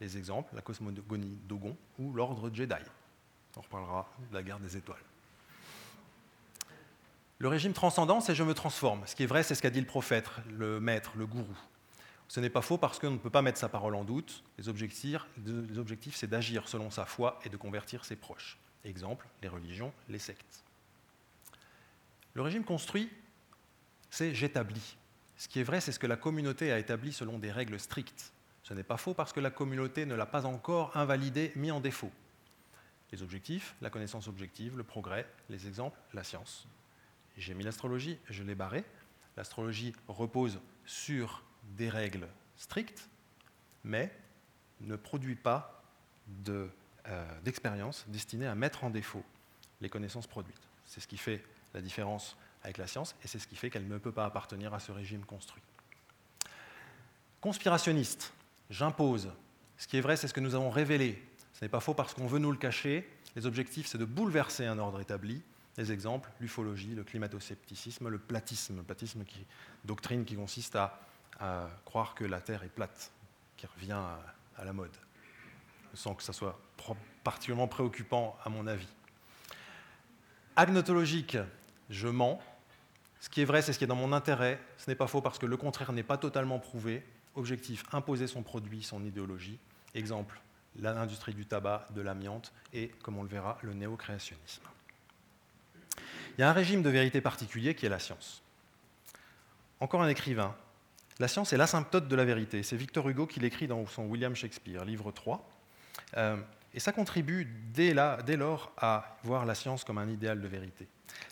Les 0.00 0.18
exemples, 0.18 0.54
la 0.54 0.60
cosmogonie 0.60 1.38
Dogon 1.44 1.76
ou 1.98 2.12
l'ordre 2.12 2.50
Jedi. 2.52 2.74
On 3.56 3.60
reparlera 3.60 4.12
de 4.30 4.34
la 4.34 4.42
guerre 4.42 4.58
des 4.58 4.76
étoiles. 4.76 4.98
Le 7.38 7.48
régime 7.48 7.72
transcendant, 7.72 8.20
c'est 8.20 8.34
je 8.34 8.42
me 8.42 8.54
transforme. 8.54 9.02
Ce 9.06 9.14
qui 9.14 9.24
est 9.24 9.26
vrai, 9.26 9.42
c'est 9.42 9.54
ce 9.54 9.62
qu'a 9.62 9.70
dit 9.70 9.80
le 9.80 9.86
prophète, 9.86 10.30
le 10.56 10.80
maître, 10.80 11.12
le 11.16 11.26
gourou. 11.26 11.56
Ce 12.28 12.40
n'est 12.40 12.50
pas 12.50 12.62
faux 12.62 12.78
parce 12.78 12.98
qu'on 12.98 13.10
ne 13.10 13.18
peut 13.18 13.30
pas 13.30 13.42
mettre 13.42 13.58
sa 13.58 13.68
parole 13.68 13.94
en 13.94 14.04
doute. 14.04 14.42
Les 14.58 14.68
objectifs, 14.68 15.26
les 15.44 15.78
objectifs 15.78 16.16
c'est 16.16 16.26
d'agir 16.26 16.68
selon 16.68 16.90
sa 16.90 17.04
foi 17.04 17.38
et 17.44 17.48
de 17.48 17.56
convertir 17.56 18.04
ses 18.04 18.16
proches. 18.16 18.58
Exemple, 18.84 19.26
les 19.42 19.48
religions, 19.48 19.92
les 20.08 20.18
sectes. 20.18 20.64
Le 22.34 22.42
régime 22.42 22.64
construit, 22.64 23.10
c'est 24.10 24.34
j'établis. 24.34 24.96
Ce 25.36 25.48
qui 25.48 25.60
est 25.60 25.64
vrai, 25.64 25.80
c'est 25.80 25.92
ce 25.92 25.98
que 25.98 26.06
la 26.06 26.16
communauté 26.16 26.72
a 26.72 26.78
établi 26.78 27.12
selon 27.12 27.38
des 27.38 27.50
règles 27.50 27.78
strictes. 27.80 28.32
Ce 28.62 28.72
n'est 28.72 28.82
pas 28.82 28.96
faux 28.96 29.14
parce 29.14 29.32
que 29.32 29.40
la 29.40 29.50
communauté 29.50 30.06
ne 30.06 30.14
l'a 30.14 30.26
pas 30.26 30.46
encore 30.46 30.96
invalidé, 30.96 31.52
mis 31.56 31.70
en 31.70 31.80
défaut. 31.80 32.12
Les 33.12 33.22
objectifs, 33.22 33.74
la 33.82 33.90
connaissance 33.90 34.26
objective, 34.28 34.76
le 34.76 34.84
progrès, 34.84 35.26
les 35.50 35.66
exemples, 35.66 35.98
la 36.14 36.24
science. 36.24 36.66
J'ai 37.36 37.54
mis 37.54 37.64
l'astrologie, 37.64 38.18
je 38.30 38.42
l'ai 38.42 38.54
barré. 38.54 38.84
L'astrologie 39.36 39.94
repose 40.08 40.60
sur 40.84 41.42
des 41.76 41.88
règles 41.88 42.28
strictes, 42.56 43.08
mais 43.82 44.12
ne 44.80 44.96
produit 44.96 45.34
pas 45.34 45.82
euh, 46.48 46.68
d'expérience 47.42 48.04
destinée 48.08 48.46
à 48.46 48.54
mettre 48.54 48.84
en 48.84 48.90
défaut 48.90 49.24
les 49.80 49.88
connaissances 49.88 50.26
produites. 50.26 50.68
C'est 50.84 51.00
ce 51.00 51.08
qui 51.08 51.16
fait 51.16 51.42
la 51.74 51.80
différence 51.80 52.36
avec 52.62 52.78
la 52.78 52.86
science, 52.86 53.14
et 53.22 53.28
c'est 53.28 53.38
ce 53.38 53.46
qui 53.46 53.56
fait 53.56 53.68
qu'elle 53.68 53.88
ne 53.88 53.98
peut 53.98 54.12
pas 54.12 54.24
appartenir 54.24 54.72
à 54.72 54.80
ce 54.80 54.92
régime 54.92 55.24
construit. 55.24 55.62
Conspirationniste, 57.40 58.32
j'impose. 58.70 59.30
Ce 59.76 59.86
qui 59.86 59.98
est 59.98 60.00
vrai, 60.00 60.16
c'est 60.16 60.28
ce 60.28 60.32
que 60.32 60.40
nous 60.40 60.54
avons 60.54 60.70
révélé. 60.70 61.22
Ce 61.52 61.64
n'est 61.64 61.68
pas 61.68 61.80
faux 61.80 61.92
parce 61.92 62.14
qu'on 62.14 62.26
veut 62.26 62.38
nous 62.38 62.52
le 62.52 62.56
cacher. 62.56 63.06
Les 63.36 63.44
objectifs, 63.44 63.86
c'est 63.86 63.98
de 63.98 64.04
bouleverser 64.06 64.64
un 64.64 64.78
ordre 64.78 65.00
établi. 65.00 65.42
Les 65.76 65.90
exemples, 65.90 66.30
l'ufologie, 66.40 66.94
le 66.94 67.04
climato-scepticisme, 67.04 68.08
le 68.08 68.18
platisme. 68.18 68.82
Platisme, 68.82 69.24
qui, 69.24 69.44
doctrine 69.84 70.24
qui 70.24 70.36
consiste 70.36 70.76
à, 70.76 71.00
croire 71.84 72.14
que 72.14 72.24
la 72.24 72.40
Terre 72.40 72.62
est 72.62 72.68
plate, 72.68 73.10
qui 73.56 73.66
revient 73.66 73.92
à, 73.92 74.20
à 74.56 74.64
la 74.64 74.72
mode, 74.72 74.96
sans 75.94 76.14
que 76.14 76.22
ça 76.22 76.32
soit 76.32 76.58
particulièrement 77.24 77.66
préoccupant 77.66 78.38
à 78.44 78.50
mon 78.50 78.66
avis. 78.68 78.86
Agnotologique, 80.56 81.36
je 81.90 82.06
mens. 82.06 82.40
Ce 83.20 83.28
qui 83.28 83.40
est 83.40 83.44
vrai, 83.44 83.62
c'est 83.62 83.72
ce 83.72 83.78
qui 83.78 83.84
est 83.84 83.88
dans 83.88 83.96
mon 83.96 84.12
intérêt. 84.12 84.60
Ce 84.76 84.88
n'est 84.88 84.94
pas 84.94 85.08
faux 85.08 85.20
parce 85.20 85.38
que 85.38 85.46
le 85.46 85.56
contraire 85.56 85.92
n'est 85.92 86.04
pas 86.04 86.18
totalement 86.18 86.58
prouvé. 86.60 87.04
Objectif, 87.34 87.84
imposer 87.92 88.28
son 88.28 88.42
produit, 88.42 88.84
son 88.84 89.04
idéologie. 89.04 89.58
Exemple, 89.94 90.40
l'industrie 90.76 91.34
du 91.34 91.46
tabac, 91.46 91.88
de 91.90 92.00
l'amiante 92.00 92.52
et, 92.72 92.88
comme 93.02 93.18
on 93.18 93.22
le 93.22 93.28
verra, 93.28 93.58
le 93.62 93.74
néo-créationnisme. 93.74 94.62
Il 96.36 96.40
y 96.40 96.44
a 96.44 96.50
un 96.50 96.52
régime 96.52 96.82
de 96.82 96.90
vérité 96.90 97.20
particulier 97.20 97.74
qui 97.74 97.86
est 97.86 97.88
la 97.88 97.98
science. 97.98 98.42
Encore 99.80 100.02
un 100.02 100.08
écrivain. 100.08 100.54
La 101.20 101.28
science 101.28 101.52
est 101.52 101.56
l'asymptote 101.56 102.08
de 102.08 102.16
la 102.16 102.24
vérité. 102.24 102.62
C'est 102.62 102.76
Victor 102.76 103.08
Hugo 103.08 103.26
qui 103.26 103.38
l'écrit 103.38 103.68
dans 103.68 103.86
son 103.86 104.06
William 104.06 104.34
Shakespeare, 104.34 104.84
livre 104.84 105.12
3. 105.12 105.48
Et 106.74 106.80
ça 106.80 106.90
contribue 106.90 107.46
dès, 107.72 107.94
lors 108.36 108.72
à 108.76 109.16
voir 109.22 109.46
la 109.46 109.54
science 109.54 109.84
comme 109.84 109.98
un 109.98 110.08
idéal 110.08 110.40
de 110.40 110.48
vérité. 110.48 110.88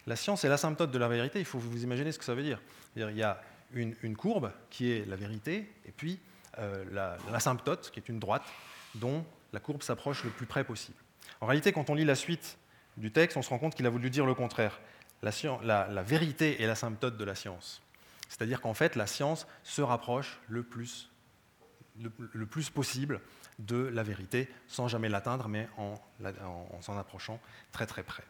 La 0.07 0.15
science 0.15 0.45
est 0.45 0.49
l'asymptote 0.49 0.93
de 0.93 0.99
la 0.99 1.09
vérité, 1.09 1.41
il 1.41 1.45
faut 1.45 1.59
vous 1.59 1.83
imaginer 1.83 2.12
ce 2.12 2.19
que 2.19 2.25
ça 2.25 2.35
veut 2.35 2.45
dire. 2.45 2.61
il 2.95 3.17
y 3.17 3.23
a 3.23 3.41
une, 3.73 4.17
courbe 4.17 4.53
qui 4.71 4.93
est 4.93 5.05
la 5.09 5.17
vérité, 5.17 5.73
et 5.85 5.91
puis 5.91 6.21
euh, 6.59 6.85
l'asymptote 7.31 7.91
qui 7.91 7.99
est 7.99 8.09
une 8.09 8.21
droite 8.21 8.45
dont 8.95 9.25
la 9.53 9.59
courbe 9.59 9.83
s'approche 9.83 10.23
le 10.23 10.31
plus 10.31 10.47
près 10.47 10.62
possible. 10.62 10.99
En 11.41 11.47
réalité, 11.47 11.73
quand 11.73 11.91
on 11.91 11.95
lit 11.95 12.05
la 12.05 12.15
suite 12.15 12.57
du 12.97 13.11
texte, 13.11 13.37
on 13.37 13.43
se 13.43 13.51
rend 13.51 13.59
compte 13.59 13.75
qu'il 13.75 13.87
a 13.87 13.91
voulu 13.91 14.11
dire 14.11 14.27
le 14.27 14.35
contraire. 14.35 14.81
La, 15.23 16.03
vérité 16.03 16.63
est 16.63 16.67
l'asymptote 16.67 17.17
de 17.17 17.25
la 17.25 17.35
science. 17.35 17.81
C'est-à-dire 18.29 18.61
qu'en 18.61 18.75
fait, 18.75 18.97
la 18.97 19.07
science 19.07 19.47
se 19.63 19.83
rapproche 19.83 20.41
le 20.49 20.63
plus, 20.63 21.11
le 21.99 22.47
plus 22.47 22.71
possible 22.71 23.21
de 23.59 23.77
la 23.77 24.03
vérité, 24.03 24.49
sans 24.67 24.89
jamais 24.89 25.09
l'atteindre, 25.09 25.49
mais 25.49 25.69
en, 25.77 25.95
s'en 26.81 26.99
approchant 26.99 27.39
très 27.71 27.87
très 27.87 28.03
près. 28.03 28.25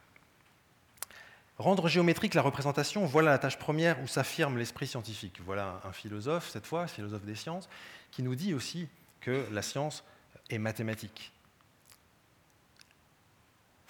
Rendre 1.59 1.89
géométrique 1.89 2.35
la 2.35 2.43
représentation, 2.43 3.07
voilà 3.07 3.31
la 3.31 3.39
tâche 3.39 3.59
première 3.59 4.01
où 4.03 4.07
s'affirme 4.07 4.59
l'esprit 4.59 4.87
scientifique. 4.87 5.41
Voilà 5.45 5.81
un 5.85 5.93
philosophe, 5.93 6.49
cette 6.49 6.67
fois, 6.67 6.87
philosophe 6.87 7.25
des 7.25 7.35
sciences, 7.35 7.69
qui 8.11 8.23
nous 8.23 8.35
dit 8.35 8.55
aussi 8.55 8.89
que 9.21 9.47
la 9.53 9.63
science 9.63 10.03
est 10.51 10.59
mathématique. 10.59 11.33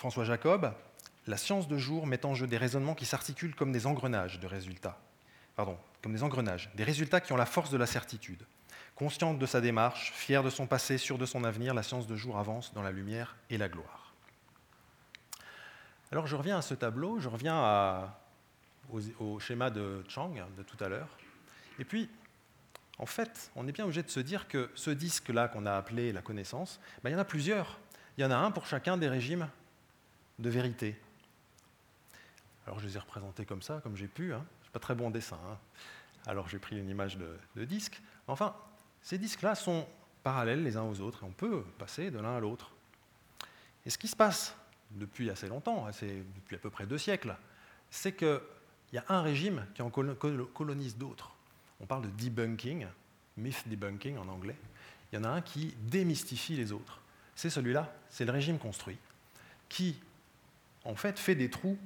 François 0.03 0.25
Jacob, 0.25 0.75
la 1.29 1.37
science 1.37 1.69
de 1.69 1.79
jour 1.79 2.09
met 2.09 2.27
en 2.27 2.35
jeu 2.35 2.49
des 2.49 2.57
raisonnements 2.57 2.97
qui 2.97 3.07
s'articulent 3.07 3.55
comme 3.55 3.71
des 3.71 3.87
engrenages 3.87 4.41
de 4.41 4.49
résultats. 4.49 4.99
Pardon, 5.55 5.79
comme 6.03 6.12
des 6.12 6.25
engrenages, 6.25 6.73
des 6.75 6.83
résultats 6.83 7.21
qui 7.21 7.33
ont 7.33 7.37
la 7.37 7.47
force 7.47 7.71
de 7.71 7.77
la 7.77 7.87
certitude. 7.87 8.45
Consciente 8.97 9.38
de 9.38 9.47
sa 9.47 9.61
démarche, 9.61 10.11
fière 10.12 10.43
de 10.43 10.51
son 10.51 10.67
passé, 10.67 10.99
sûre 10.99 11.19
de 11.19 11.25
son 11.25 11.45
avenir, 11.45 11.73
la 11.73 11.85
science 11.85 12.09
de 12.09 12.17
jour 12.17 12.37
avance 12.37 12.75
dans 12.75 12.83
la 12.83 12.91
lumière 12.91 13.37
et 13.49 13.59
la 13.59 13.69
gloire. 13.69 14.12
Alors 16.11 16.27
je 16.27 16.35
reviens 16.35 16.59
à 16.59 16.62
ce 16.62 16.75
tableau, 16.75 17.21
je 17.21 17.29
reviens 17.29 18.12
au, 19.21 19.38
schéma 19.38 19.71
de 19.71 20.03
Chang 20.09 20.35
de 20.57 20.65
tout 20.65 20.83
à 20.83 20.88
l'heure. 20.88 21.17
Et 21.79 21.85
puis, 21.85 22.11
en 22.99 23.07
fait, 23.07 23.53
on 23.55 23.69
est 23.69 23.73
bien 23.73 23.85
obligé 23.85 24.03
de 24.03 24.11
se 24.11 24.19
dire 24.19 24.49
que 24.49 24.69
ce 24.75 24.91
disque-là 24.91 25.47
qu'on 25.47 25.65
a 25.65 25.77
appelé 25.77 26.11
la 26.11 26.23
connaissance, 26.23 26.81
ben, 27.05 27.11
il 27.11 27.12
y 27.12 27.17
en 27.17 27.21
a 27.21 27.25
plusieurs. 27.25 27.79
Il 28.19 28.23
y 28.23 28.25
en 28.25 28.33
a 28.33 28.37
un 28.37 28.51
pour 28.51 28.67
chacun 28.67 28.97
des 28.97 29.09
régimes 29.09 29.49
de 30.42 30.50
vérité. 30.50 31.00
Alors 32.66 32.78
je 32.81 32.87
les 32.87 32.96
ai 32.96 32.98
représentés 32.98 33.44
comme 33.44 33.62
ça, 33.62 33.81
comme 33.83 33.96
j'ai 33.96 34.09
pu. 34.09 34.35
Hein. 34.35 34.44
Je 34.64 34.70
pas 34.70 34.78
très 34.78 34.94
bon 34.94 35.11
dessin. 35.11 35.38
Hein. 35.48 35.57
Alors 36.26 36.48
j'ai 36.48 36.59
pris 36.59 36.78
une 36.78 36.88
image 36.88 37.16
de, 37.16 37.37
de 37.57 37.64
disque. 37.64 38.02
Enfin, 38.26 38.55
ces 39.00 39.18
disques-là 39.18 39.55
sont 39.55 39.87
parallèles 40.22 40.62
les 40.62 40.76
uns 40.76 40.83
aux 40.83 41.00
autres 41.00 41.24
et 41.24 41.26
on 41.26 41.33
peut 41.33 41.62
passer 41.78 42.11
de 42.11 42.18
l'un 42.18 42.37
à 42.37 42.40
l'autre. 42.40 42.72
Et 43.85 43.90
ce 43.90 43.98
qui 43.98 44.09
se 44.09 44.16
passe 44.16 44.55
depuis 44.92 45.31
assez 45.31 45.48
longtemps, 45.48 45.87
depuis 46.37 46.57
à 46.57 46.59
peu 46.59 46.70
près 46.70 46.87
deux 46.87 46.98
siècles, 46.98 47.35
c'est 47.90 48.14
qu'il 48.14 48.40
y 48.92 48.98
a 48.98 49.05
un 49.09 49.22
régime 49.22 49.66
qui 49.74 49.83
en 49.83 49.90
colonise 49.90 50.96
d'autres. 50.96 51.35
On 51.81 51.87
parle 51.87 52.02
de 52.02 52.11
debunking, 52.11 52.87
myth 53.37 53.66
debunking 53.66 54.16
en 54.18 54.28
anglais. 54.28 54.57
Il 55.12 55.16
y 55.16 55.18
en 55.18 55.24
a 55.24 55.28
un 55.28 55.40
qui 55.40 55.74
démystifie 55.81 56.57
les 56.57 56.72
autres. 56.72 57.00
C'est 57.35 57.50
celui-là, 57.50 57.92
c'est 58.09 58.24
le 58.24 58.33
régime 58.33 58.59
construit, 58.59 58.98
qui 59.68 59.98
en 60.85 60.95
fait 60.95 61.18
fait 61.18 61.35
des 61.35 61.51
trous 61.51 61.79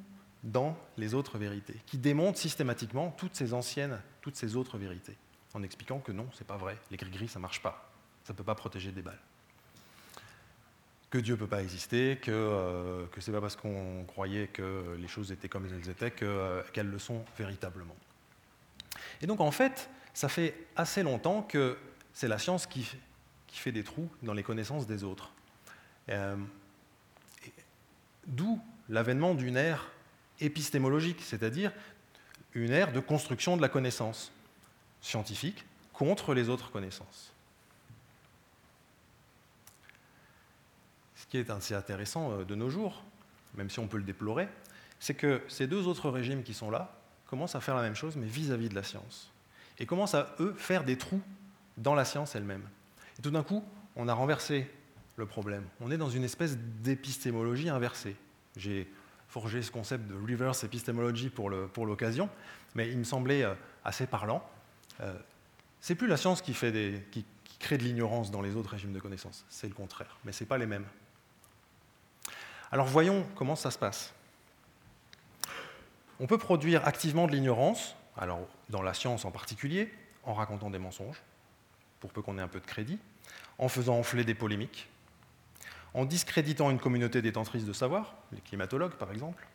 dans 0.42 0.76
les 0.96 1.14
autres 1.14 1.38
vérités, 1.38 1.76
qui 1.87 1.98
démonte 1.98 2.37
systématiquement 2.37 3.11
toutes 3.11 3.35
ces 3.35 3.52
anciennes, 3.52 4.00
toutes 4.20 4.37
ces 4.37 4.56
autres 4.56 4.78
vérités 4.78 5.16
en 5.56 5.62
expliquant 5.62 5.98
que 5.98 6.12
non, 6.12 6.28
c'est 6.35 6.46
pas 6.46 6.56
vrai, 6.56 6.76
les 6.90 6.96
gris-gris, 6.96 7.28
ça 7.28 7.38
marche 7.38 7.62
pas, 7.62 7.90
ça 8.24 8.32
ne 8.32 8.37
peut 8.37 8.44
pas 8.44 8.54
protéger 8.54 8.92
des 8.92 9.02
balles. 9.02 9.18
Que 11.09 11.18
Dieu 11.18 11.35
ne 11.35 11.38
peut 11.38 11.46
pas 11.46 11.62
exister, 11.62 12.18
que, 12.20 12.30
euh, 12.30 13.06
que 13.06 13.20
ce 13.20 13.30
n'est 13.30 13.37
pas 13.37 13.40
parce 13.40 13.56
qu'on 13.56 14.04
croyait 14.06 14.48
que 14.48 14.96
les 14.98 15.09
choses 15.09 15.32
étaient 15.32 15.48
comme 15.48 15.66
elles 15.66 15.88
étaient 15.88 16.12
euh, 16.22 16.62
qu'elles 16.72 16.90
le 16.90 16.98
sont 16.98 17.24
véritablement. 17.38 17.96
Et 19.22 19.26
donc 19.26 19.40
en 19.40 19.50
fait, 19.50 19.88
ça 20.12 20.28
fait 20.28 20.66
assez 20.76 21.02
longtemps 21.02 21.42
que 21.42 21.78
c'est 22.12 22.28
la 22.28 22.38
science 22.38 22.66
qui, 22.66 22.87
qui, 23.46 23.59
fait 23.59 23.72
des 23.72 23.85
trous 23.85 24.11
dans 24.22 24.35
les 24.35 24.42
connaissances 24.42 24.87
des 24.87 25.04
autres. 25.04 25.32
Euh, 26.11 26.37
d'où 28.26 28.61
l'avènement 28.88 29.35
d'une 29.35 29.57
ère 29.57 29.88
épistémologique, 30.40 31.22
c'est-à-dire 31.22 31.72
une 32.55 32.70
ère 32.70 32.92
de 32.92 33.01
construction 33.01 33.57
de 33.57 33.62
la 33.62 33.68
connaissance 33.68 34.33
scientifique 35.01 35.64
contre 35.92 36.35
les 36.35 36.49
autres 36.49 36.70
connaissances. 36.70 37.33
Ce 41.14 41.27
qui 41.27 41.38
est 41.38 41.51
assez 41.51 41.75
intéressant 41.75 42.33
euh, 42.33 42.44
de 42.44 42.55
nos 42.55 42.70
jours, 42.70 43.03
même 43.55 43.70
si 43.70 43.79
on 43.79 43.88
peut 43.88 43.96
le 43.96 44.03
déplorer, 44.03 44.49
c'est 45.01 45.14
que 45.14 45.42
ces 45.49 45.66
deux 45.66 45.87
autres 45.87 46.11
régimes 46.11 46.42
qui 46.42 46.55
sont 46.55 46.70
là 46.70 46.99
commencent 47.27 47.55
à 47.55 47.61
faire 47.61 47.75
la 47.75 47.83
même 47.83 47.94
chose, 47.94 48.16
mais 48.16 48.27
vis-à-vis 48.27 48.68
de 48.68 48.75
la 48.75 48.83
science. 48.83 49.31
Et 49.79 49.87
commencent 49.87 50.14
à, 50.14 50.35
eux, 50.40 50.55
faire 50.57 50.85
des 50.85 50.96
trous 50.96 51.20
dans 51.77 51.94
la 51.94 52.05
science 52.05 52.35
elle-même. 52.35 52.66
Et 53.18 53.22
tout 53.22 53.31
d'un 53.31 53.42
coup, 53.42 53.64
on 53.96 54.09
a 54.09 54.14
renversé 54.14 54.70
le 55.16 55.27
problème. 55.27 55.64
On 55.81 55.90
est 55.90 55.99
dans 55.99 56.11
une 56.11 56.25
espèce 56.25 56.57
d'épistémologie 56.57 57.68
inversée. 57.68 58.16
J'ai 58.56 58.88
forgé 59.28 59.62
ce 59.62 59.70
concept 59.70 60.06
de 60.06 60.14
reverse 60.14 60.64
epistemology 60.64 61.30
pour 61.30 61.50
l'occasion, 61.50 62.28
mais 62.74 62.90
il 62.90 62.98
me 62.98 63.04
semblait 63.04 63.42
euh, 63.42 63.54
assez 63.84 64.06
parlant. 64.06 64.46
Euh, 65.00 65.14
c'est 65.80 65.94
plus 65.94 66.06
la 66.06 66.16
science 66.16 66.42
qui, 66.42 66.52
crée 66.52 67.78
de 67.78 67.82
l'ignorance 67.82 68.30
dans 68.30 68.42
les 68.42 68.54
autres 68.54 68.70
régimes 68.70 68.92
de 68.92 69.00
connaissances, 69.00 69.44
c'est 69.48 69.68
le 69.68 69.74
contraire, 69.74 70.18
mais 70.24 70.32
ce 70.32 70.44
n'est 70.44 70.48
pas 70.48 70.58
les 70.58 70.66
mêmes. 70.66 70.86
Alors 72.70 72.86
voyons 72.86 73.26
comment 73.34 73.56
ça 73.56 73.70
se 73.70 73.78
passe. 73.78 74.12
On 76.18 76.26
peut 76.26 76.38
produire 76.38 76.86
activement 76.86 77.26
de 77.26 77.32
l'ignorance, 77.32 77.94
alors 78.16 78.46
dans 78.68 78.82
la 78.82 78.94
science 78.94 79.24
en 79.24 79.30
particulier, 79.30 79.92
en 80.24 80.34
racontant 80.34 80.70
des 80.70 80.78
mensonges, 80.78 81.22
pour 82.00 82.12
peu 82.12 82.22
qu'on 82.22 82.38
ait 82.38 82.42
un 82.42 82.48
peu 82.48 82.60
de 82.60 82.66
crédit, 82.66 82.98
en 83.58 83.68
faisant 83.68 83.98
enfler 83.98 84.24
des 84.24 84.34
polémiques, 84.34 84.88
en 85.96 86.04
discréditant 86.04 86.70
une 86.70 86.78
communauté 86.78 87.22
détentrice 87.22 87.64
de 87.64 87.72
savoir, 87.72 88.14
les 88.30 88.42
climatologues 88.42 88.94
par 88.94 89.11
exemple, 89.11 89.48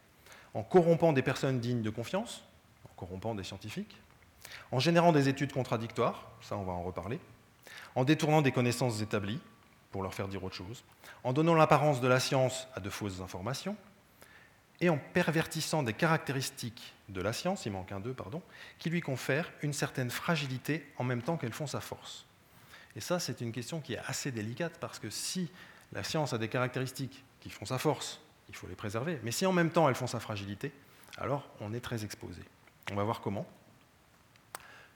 en 0.56 0.64
corrompant 0.64 1.14
des 1.14 1.22
personnes 1.22 1.60
dignes 1.60 1.84
de 1.84 1.90
confiance, 1.92 2.44
en 2.90 2.94
corrompant 2.96 3.36
des 3.36 3.44
scientifiques, 3.44 3.96
en 4.72 4.80
générant 4.80 5.12
des 5.12 5.30
études 5.30 5.54
contradictoires, 5.54 6.32
ça 6.42 6.58
on 6.58 6.64
va 6.64 6.74
en 6.74 6.82
reparler, 6.82 7.20
en 7.94 8.04
détournant 8.04 8.42
des 8.42 8.52
connaissances 8.52 9.02
établies 9.02 9.40
pour 9.92 10.02
leur 10.02 10.16
faire 10.16 10.28
dire 10.28 10.44
autre 10.44 10.56
chose, 10.56 10.84
en 11.24 11.32
donnant 11.32 11.54
l'apparence 11.54 12.02
de 12.02 12.08
la 12.08 12.20
science 12.20 12.68
à 12.74 12.80
de 12.80 12.90
fausses 12.90 13.22
informations, 13.22 13.78
et 14.80 14.90
en 14.90 14.98
pervertissant 14.98 15.84
des 15.84 15.94
caractéristiques 15.94 16.96
de 17.10 17.22
la 17.22 17.34
science, 17.34 17.68
il 17.68 17.72
manque 17.72 17.92
un 17.92 18.00
d'eux, 18.00 18.16
pardon, 18.16 18.42
qui 18.80 18.90
lui 18.90 19.02
confèrent 19.02 19.52
une 19.62 19.74
certaine 19.74 20.10
fragilité 20.10 20.92
en 20.98 21.04
même 21.04 21.22
temps 21.22 21.38
qu'elles 21.38 21.54
font 21.54 21.68
sa 21.68 21.82
force. 21.82 22.26
Et 22.96 23.00
ça, 23.00 23.20
c'est 23.20 23.42
une 23.42 23.52
question 23.52 23.80
qui 23.80 23.94
est 23.94 24.02
assez 24.08 24.32
délicate 24.32 24.80
parce 24.80 24.98
que 24.98 25.12
si 25.12 25.52
la 25.94 26.04
science 26.04 26.34
a 26.34 26.38
des 26.38 26.48
caractéristiques 26.48 27.24
qui 27.40 27.50
font 27.50 27.66
sa 27.66 27.78
force, 27.78 28.22
il 28.50 28.56
faut 28.56 28.68
les 28.68 28.76
préserver, 28.76 29.20
mais 29.24 29.32
si 29.32 29.46
en 29.46 29.54
même 29.54 29.72
temps 29.72 29.90
elles 29.90 29.96
font 29.96 30.08
sa 30.08 30.20
fragilité, 30.20 30.72
alors 31.18 31.50
on 31.60 31.74
est 31.74 31.80
très 31.80 32.04
exposé. 32.04 32.42
On 32.92 32.96
va 32.96 33.04
voir 33.04 33.22
comment 33.22 33.48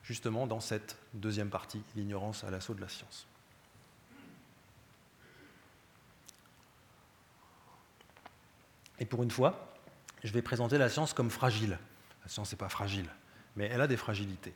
justement 0.05 0.47
dans 0.47 0.59
cette 0.59 0.97
deuxième 1.13 1.49
partie, 1.49 1.81
l'ignorance 1.95 2.43
à 2.43 2.51
l'assaut 2.51 2.73
de 2.73 2.81
la 2.81 2.89
science. 2.89 3.27
Et 8.99 9.05
pour 9.05 9.23
une 9.23 9.31
fois, 9.31 9.73
je 10.23 10.31
vais 10.31 10.41
présenter 10.41 10.77
la 10.77 10.89
science 10.89 11.13
comme 11.13 11.29
fragile. 11.29 11.77
La 12.23 12.29
science 12.29 12.51
n'est 12.51 12.57
pas 12.57 12.69
fragile, 12.69 13.09
mais 13.55 13.65
elle 13.65 13.81
a 13.81 13.87
des 13.87 13.97
fragilités. 13.97 14.53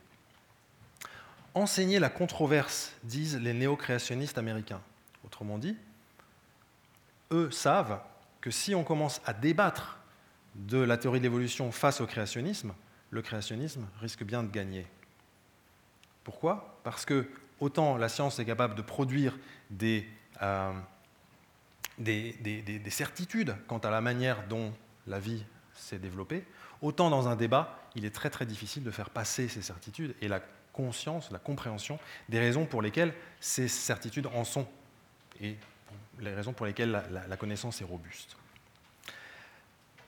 Enseigner 1.54 1.98
la 1.98 2.10
controverse, 2.10 2.92
disent 3.02 3.36
les 3.36 3.52
néo-créationnistes 3.52 4.38
américains. 4.38 4.80
Autrement 5.24 5.58
dit, 5.58 5.76
eux 7.32 7.50
savent 7.50 8.00
que 8.40 8.50
si 8.50 8.74
on 8.74 8.84
commence 8.84 9.20
à 9.24 9.32
débattre 9.32 9.98
de 10.54 10.78
la 10.78 10.96
théorie 10.96 11.20
de 11.20 11.24
l'évolution 11.24 11.70
face 11.72 12.00
au 12.00 12.06
créationnisme, 12.06 12.74
le 13.10 13.22
créationnisme 13.22 13.86
risque 14.00 14.24
bien 14.24 14.42
de 14.42 14.50
gagner. 14.50 14.86
Pourquoi? 16.24 16.78
Parce 16.84 17.04
que 17.04 17.28
autant 17.60 17.96
la 17.96 18.08
science 18.08 18.38
est 18.38 18.44
capable 18.44 18.74
de 18.74 18.82
produire 18.82 19.38
euh, 19.82 20.72
des, 21.98 22.32
des, 22.32 22.90
certitudes 22.90 23.54
quant 23.66 23.78
à 23.78 23.90
la 23.90 24.00
manière 24.00 24.46
dont 24.48 24.72
la 25.06 25.18
vie 25.18 25.44
s'est 25.74 25.98
développée, 25.98 26.44
autant 26.82 27.10
dans 27.10 27.28
un 27.28 27.36
débat, 27.36 27.78
il 27.94 28.04
est 28.04 28.14
très 28.14 28.30
très 28.30 28.46
difficile 28.46 28.82
de 28.82 28.90
faire 28.90 29.10
passer 29.10 29.48
ces 29.48 29.62
certitudes 29.62 30.14
et 30.20 30.28
la 30.28 30.40
conscience, 30.72 31.30
la 31.30 31.38
compréhension 31.38 31.98
des 32.28 32.38
raisons 32.38 32.64
pour 32.64 32.80
lesquelles 32.80 33.14
ces 33.40 33.68
certitudes 33.68 34.28
en 34.34 34.44
sont 34.44 34.66
et 35.40 35.56
les 36.20 36.34
raisons 36.34 36.52
pour 36.52 36.66
lesquelles 36.66 37.02
la 37.28 37.36
connaissance 37.36 37.80
est 37.80 37.84
robuste. 37.84 38.36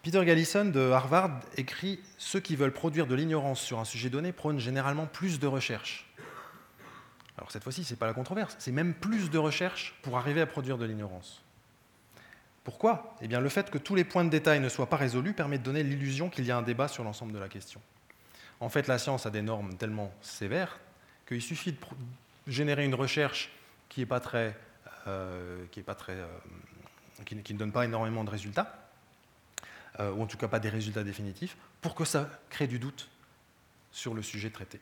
Peter 0.03 0.25
Gallison 0.25 0.65
de 0.65 0.91
Harvard 0.91 1.41
écrit 1.57 2.01
Ceux 2.19 2.41
qui 2.41 2.57
veulent 2.57 2.73
produire 2.73 3.07
de 3.07 3.15
l'ignorance 3.15 3.61
sur 3.61 3.79
un 3.79 3.85
sujet 3.85 4.11
donné 4.11 4.33
prônent 4.33 4.59
généralement 4.59 5.07
plus 5.07 5.39
de 5.39 5.47
recherche. 5.47 6.13
Alors 7.39 7.53
cette 7.53 7.63
fois-ci, 7.63 7.85
ce 7.85 7.93
n'est 7.93 7.97
pas 7.97 8.07
la 8.07 8.13
controverse, 8.13 8.57
c'est 8.59 8.73
même 8.73 8.95
plus 8.95 9.31
de 9.31 9.39
recherche 9.39 9.95
pour 10.03 10.19
arriver 10.19 10.41
à 10.41 10.47
produire 10.47 10.77
de 10.77 10.85
l'ignorance. 10.85 11.41
Pourquoi? 12.65 13.17
Eh 13.21 13.29
bien, 13.29 13.41
le 13.41 13.49
fait 13.49 13.71
que 13.71 13.79
tous 13.79 13.95
les 13.95 14.03
points 14.03 14.25
de 14.25 14.31
détail 14.31 14.59
ne 14.59 14.69
soient 14.69 14.89
pas 14.89 14.97
résolus 14.97 15.35
permet 15.35 15.59
de 15.59 15.63
donner 15.63 15.85
l'illusion 15.85 16.29
qu'il 16.29 16.45
y 16.45 16.51
a 16.51 16.57
un 16.57 16.63
débat 16.63 16.89
sur 16.89 17.05
l'ensemble 17.05 17.33
de 17.33 17.39
la 17.39 17.49
question. 17.49 17.81
En 18.59 18.69
fait, 18.69 18.89
la 18.89 18.99
science 18.99 19.27
a 19.27 19.31
des 19.31 19.43
normes 19.43 19.77
tellement 19.77 20.13
sévères 20.21 20.79
qu'il 21.27 21.43
suffit 21.43 21.73
de 21.73 21.79
générer 22.49 22.85
une 22.85 22.95
recherche 22.95 23.51
qui, 23.89 24.03
est 24.03 24.07
pas 24.07 24.21
très, 24.21 24.57
très, 25.05 26.13
euh, 26.13 26.29
qui 27.25 27.55
ne 27.55 27.59
donne 27.59 27.73
pas 27.73 27.85
énormément 27.85 28.25
de 28.25 28.31
résultats, 28.31 28.91
euh, 30.01 30.13
ou 30.13 30.23
en 30.23 30.27
tout 30.27 30.37
cas 30.37 30.49
pas 30.49 30.61
des 30.61 30.69
résultats 30.69 31.05
définitifs, 31.05 31.57
pour 31.81 31.95
que 31.95 32.05
ça 32.05 32.29
crée 32.51 32.67
du 32.67 32.79
doute 32.79 33.09
sur 33.91 34.15
le 34.15 34.23
sujet 34.23 34.51
traité. 34.51 34.81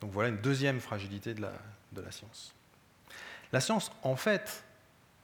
Donc 0.00 0.10
voilà 0.10 0.28
une 0.28 0.38
deuxième 0.38 0.80
fragilité 0.80 1.34
de 1.34 1.42
la, 1.42 1.52
de 1.92 2.00
la 2.00 2.10
science. 2.10 2.54
La 3.52 3.60
science, 3.60 3.92
en 4.02 4.16
fait, 4.16 4.64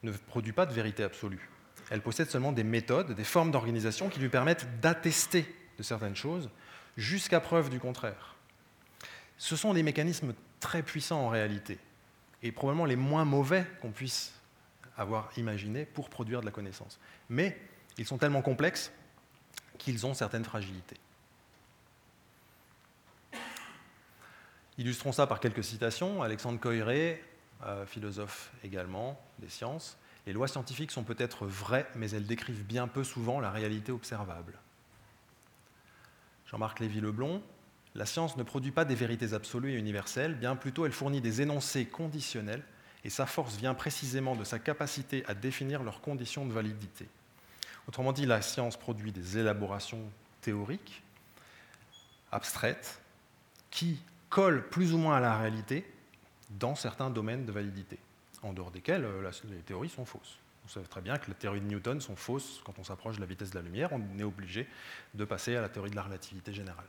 ne 0.02 0.12
produit 0.12 0.52
pas 0.52 0.66
de 0.66 0.72
vérité 0.72 1.02
absolue. 1.02 1.50
Elle 1.90 2.00
possède 2.00 2.30
seulement 2.30 2.52
des 2.52 2.62
méthodes, 2.62 3.12
des 3.14 3.24
formes 3.24 3.50
d'organisation 3.50 4.08
qui 4.08 4.20
lui 4.20 4.28
permettent 4.28 4.80
d'attester 4.80 5.52
de 5.76 5.82
certaines 5.82 6.14
choses 6.14 6.48
jusqu'à 6.96 7.40
preuve 7.40 7.70
du 7.70 7.80
contraire. 7.80 8.36
Ce 9.36 9.56
sont 9.56 9.74
des 9.74 9.82
mécanismes 9.82 10.34
très 10.60 10.82
puissants 10.82 11.20
en 11.20 11.28
réalité, 11.28 11.78
et 12.42 12.52
probablement 12.52 12.86
les 12.86 12.96
moins 12.96 13.24
mauvais 13.24 13.66
qu'on 13.80 13.90
puisse 13.90 14.32
avoir 14.96 15.30
imaginés 15.36 15.84
pour 15.84 16.08
produire 16.10 16.40
de 16.40 16.46
la 16.46 16.52
connaissance. 16.52 16.98
Mais 17.28 17.58
ils 17.98 18.06
sont 18.06 18.18
tellement 18.18 18.42
complexes 18.42 18.92
qu'ils 19.78 20.06
ont 20.06 20.14
certaines 20.14 20.44
fragilités. 20.44 20.96
Illustrons 24.78 25.12
ça 25.12 25.26
par 25.26 25.40
quelques 25.40 25.64
citations. 25.64 26.22
Alexandre 26.22 26.58
Coiré, 26.58 27.22
euh, 27.64 27.84
philosophe 27.84 28.50
également 28.64 29.20
des 29.38 29.48
sciences. 29.48 29.98
Les 30.26 30.32
lois 30.32 30.48
scientifiques 30.48 30.90
sont 30.90 31.04
peut-être 31.04 31.46
vraies, 31.46 31.86
mais 31.94 32.10
elles 32.10 32.26
décrivent 32.26 32.64
bien 32.64 32.88
peu 32.88 33.04
souvent 33.04 33.40
la 33.40 33.50
réalité 33.50 33.92
observable. 33.92 34.58
Jean-Marc 36.46 36.80
Lévy-Leblond, 36.80 37.42
la 37.94 38.06
science 38.06 38.36
ne 38.36 38.42
produit 38.42 38.70
pas 38.70 38.84
des 38.84 38.94
vérités 38.94 39.32
absolues 39.32 39.72
et 39.72 39.78
universelles, 39.78 40.34
bien 40.34 40.56
plutôt 40.56 40.86
elle 40.86 40.92
fournit 40.92 41.20
des 41.20 41.42
énoncés 41.42 41.86
conditionnels, 41.86 42.62
et 43.04 43.10
sa 43.10 43.26
force 43.26 43.56
vient 43.56 43.74
précisément 43.74 44.36
de 44.36 44.44
sa 44.44 44.58
capacité 44.58 45.24
à 45.26 45.34
définir 45.34 45.82
leurs 45.82 46.00
conditions 46.00 46.46
de 46.46 46.52
validité. 46.52 47.08
Autrement 47.88 48.12
dit, 48.12 48.26
la 48.26 48.42
science 48.42 48.76
produit 48.76 49.10
des 49.10 49.38
élaborations 49.38 50.02
théoriques, 50.42 51.02
abstraites, 52.30 53.00
qui 53.70 54.00
collent 54.28 54.68
plus 54.68 54.92
ou 54.92 54.98
moins 54.98 55.16
à 55.16 55.20
la 55.20 55.36
réalité 55.38 55.90
dans 56.50 56.74
certains 56.74 57.10
domaines 57.10 57.46
de 57.46 57.52
validité, 57.52 57.98
en 58.42 58.52
dehors 58.52 58.70
desquels 58.70 59.04
euh, 59.04 59.30
les 59.50 59.58
théories 59.58 59.88
sont 59.88 60.04
fausses. 60.04 60.38
On 60.64 60.68
sait 60.68 60.80
très 60.82 61.00
bien 61.00 61.16
que 61.16 61.28
les 61.28 61.34
théories 61.34 61.60
de 61.60 61.66
Newton 61.66 62.00
sont 62.00 62.16
fausses 62.16 62.60
quand 62.64 62.78
on 62.78 62.84
s'approche 62.84 63.16
de 63.16 63.20
la 63.20 63.26
vitesse 63.26 63.50
de 63.50 63.56
la 63.56 63.62
lumière, 63.62 63.90
on 63.92 64.18
est 64.18 64.24
obligé 64.24 64.68
de 65.14 65.24
passer 65.24 65.56
à 65.56 65.60
la 65.60 65.68
théorie 65.68 65.90
de 65.90 65.96
la 65.96 66.02
relativité 66.02 66.52
générale. 66.52 66.86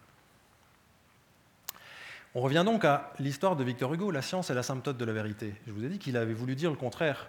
On 2.34 2.40
revient 2.40 2.64
donc 2.66 2.86
à 2.86 3.12
l'histoire 3.20 3.58
de 3.58 3.64
Victor 3.64 3.94
Hugo, 3.94 4.10
la 4.10 4.22
science 4.22 4.50
est 4.50 4.54
l'asymptote 4.54 4.96
de 4.96 5.04
la 5.04 5.12
vérité. 5.12 5.54
Je 5.68 5.74
vous 5.74 5.84
ai 5.84 5.90
dit 5.90 6.00
qu'il 6.00 6.16
avait 6.16 6.34
voulu 6.34 6.56
dire 6.56 6.70
le 6.70 6.78
contraire, 6.78 7.28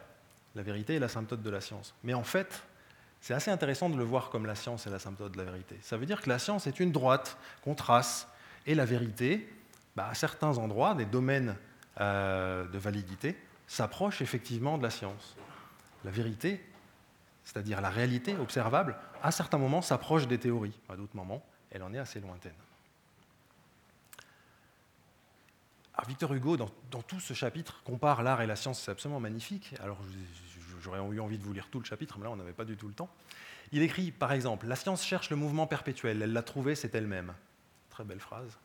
la 0.55 0.63
vérité 0.63 0.95
est 0.95 0.99
l'asymptote 1.01 1.43
de 1.43 1.51
la 1.51 1.61
science. 1.61 1.93
Mais 2.05 2.15
en 2.15 2.23
fait, 2.23 2.63
c'est 3.21 3.35
assez 3.35 3.51
intéressant 3.51 3.91
de 3.91 3.97
le 3.97 4.05
voir 4.05 4.31
comme 4.31 4.47
la 4.47 4.55
science 4.55 4.87
est 4.87 4.91
l'asymptote 4.91 5.33
de 5.33 5.39
la 5.39 5.45
vérité. 5.45 5.77
Ça 5.83 5.97
veut 5.97 6.07
dire 6.07 6.23
que 6.23 6.29
la 6.29 6.39
science 6.39 6.69
est 6.69 6.79
une 6.79 6.93
droite 6.93 7.37
qu'on 7.65 7.75
trace, 7.75 8.29
et 8.65 8.77
la 8.77 8.85
vérité, 8.85 9.53
bah, 9.97 10.07
à 10.09 10.15
certains 10.15 10.57
endroits, 10.59 10.95
des 10.95 11.05
domaines 11.05 11.57
euh, 12.01 12.69
de 12.69 12.79
validité, 12.79 13.37
s'approche 13.67 14.23
effectivement 14.23 14.79
de 14.79 14.85
la 14.85 14.91
science. 14.91 15.37
La 16.05 16.13
vérité, 16.13 16.65
c'est-à-dire 17.45 17.81
la 17.81 17.91
réalité 17.91 18.37
observable, 18.37 18.97
à 19.21 19.33
certains 19.33 19.59
moments 19.59 19.83
s'approche 19.83 20.29
des 20.29 20.39
théories, 20.39 20.79
à 20.89 20.95
d'autres 20.95 21.17
moments, 21.17 21.45
elle 21.73 21.83
en 21.83 21.93
est 21.93 21.99
assez 21.99 22.21
lointaine. 22.21 22.53
Alors 25.95 26.09
Victor 26.09 26.33
Hugo, 26.33 26.57
dans, 26.57 26.69
tout 27.03 27.21
ce 27.21 27.35
chapitre, 27.35 27.83
compare 27.85 28.23
l'art 28.23 28.41
et 28.41 28.47
la 28.47 28.57
science, 28.57 28.81
c'est 28.81 28.91
absolument 28.91 29.21
magnifique. 29.21 29.75
Alors 29.83 29.99
j'aurais 30.81 30.99
eu 30.99 31.21
envie 31.21 31.39
de 31.39 31.45
vous 31.45 31.53
lire 31.53 31.69
tout 31.71 31.79
le 31.79 31.85
chapitre, 31.85 32.19
mais 32.19 32.25
là 32.25 32.31
on 32.31 32.37
n'avait 32.37 32.53
pas 32.53 32.65
du 32.65 32.77
tout 32.77 32.89
le 32.89 32.95
temps. 32.95 33.11
Il 33.73 33.83
écrit 33.83 34.11
par 34.11 34.33
exemple 34.33 34.67
La 34.67 34.77
science 34.77 35.05
cherche 35.05 35.31
le 35.31 35.37
mouvement 35.37 35.67
perpétuel, 35.67 36.23
elle 36.23 36.33
l'a 36.33 36.43
trouvé, 36.43 36.75
c'est 36.75 36.95
elle-même. 36.95 37.35
Très 37.91 38.05
belle 38.05 38.21
phrase. 38.21 38.59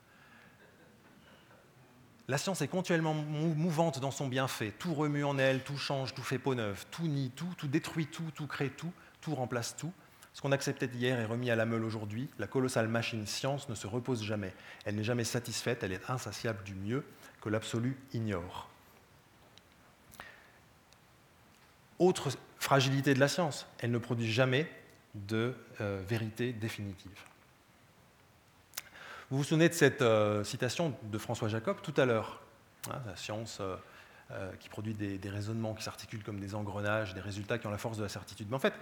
La 2.29 2.37
science 2.37 2.61
est 2.61 2.67
continuellement 2.67 3.13
mouvante 3.13 3.99
dans 3.99 4.11
son 4.11 4.27
bienfait. 4.27 4.73
Tout 4.77 4.93
remue 4.93 5.23
en 5.23 5.37
elle, 5.37 5.63
tout 5.63 5.77
change, 5.77 6.13
tout 6.13 6.23
fait 6.23 6.39
peau 6.39 6.55
neuve, 6.55 6.85
tout 6.91 7.07
nie 7.07 7.29
tout, 7.31 7.53
tout 7.57 7.67
détruit 7.67 8.07
tout, 8.07 8.31
tout 8.35 8.47
crée 8.47 8.69
tout, 8.69 8.91
tout 9.21 9.33
remplace 9.33 9.75
tout. 9.77 9.93
Ce 10.33 10.41
qu'on 10.41 10.51
acceptait 10.51 10.89
hier 10.93 11.19
est 11.19 11.25
remis 11.25 11.49
à 11.49 11.55
la 11.55 11.65
meule 11.65 11.83
aujourd'hui. 11.83 12.29
La 12.37 12.47
colossale 12.47 12.87
machine 12.89 13.25
science 13.25 13.69
ne 13.69 13.75
se 13.75 13.87
repose 13.87 14.23
jamais. 14.23 14.53
Elle 14.85 14.95
n'est 14.95 15.03
jamais 15.03 15.23
satisfaite, 15.23 15.83
elle 15.83 15.93
est 15.93 16.09
insatiable 16.09 16.63
du 16.63 16.75
mieux 16.75 17.03
que 17.41 17.49
l'absolu 17.49 17.97
ignore. 18.13 18.69
Autre 21.99 22.29
fragilité 22.59 23.13
de 23.13 23.19
la 23.19 23.27
science, 23.27 23.65
elle 23.79 23.91
ne 23.91 23.97
produit 23.97 24.31
jamais 24.31 24.69
de 25.15 25.55
euh, 25.81 26.01
vérité 26.07 26.53
définitive. 26.53 27.17
Vous 29.29 29.37
vous 29.37 29.43
souvenez 29.43 29.67
de 29.69 29.73
cette 29.73 30.01
euh, 30.01 30.43
citation 30.43 30.93
de 31.03 31.17
François 31.17 31.47
Jacob 31.47 31.77
tout 31.81 31.93
à 31.97 32.05
l'heure 32.05 32.41
hein, 32.89 33.01
La 33.05 33.15
science 33.15 33.59
euh, 33.59 34.51
qui 34.59 34.69
produit 34.69 34.93
des, 34.93 35.29
raisonnements 35.29 35.73
qui 35.73 35.83
s'articulent 35.83 36.23
comme 36.23 36.39
des 36.39 36.55
engrenages, 36.55 37.13
des 37.13 37.21
résultats 37.21 37.57
qui 37.57 37.67
ont 37.67 37.71
la 37.71 37.77
force 37.77 37.97
de 37.97 38.03
la 38.03 38.09
certitude. 38.09 38.47
Mais 38.49 38.55
en 38.55 38.59
fait, 38.59 38.73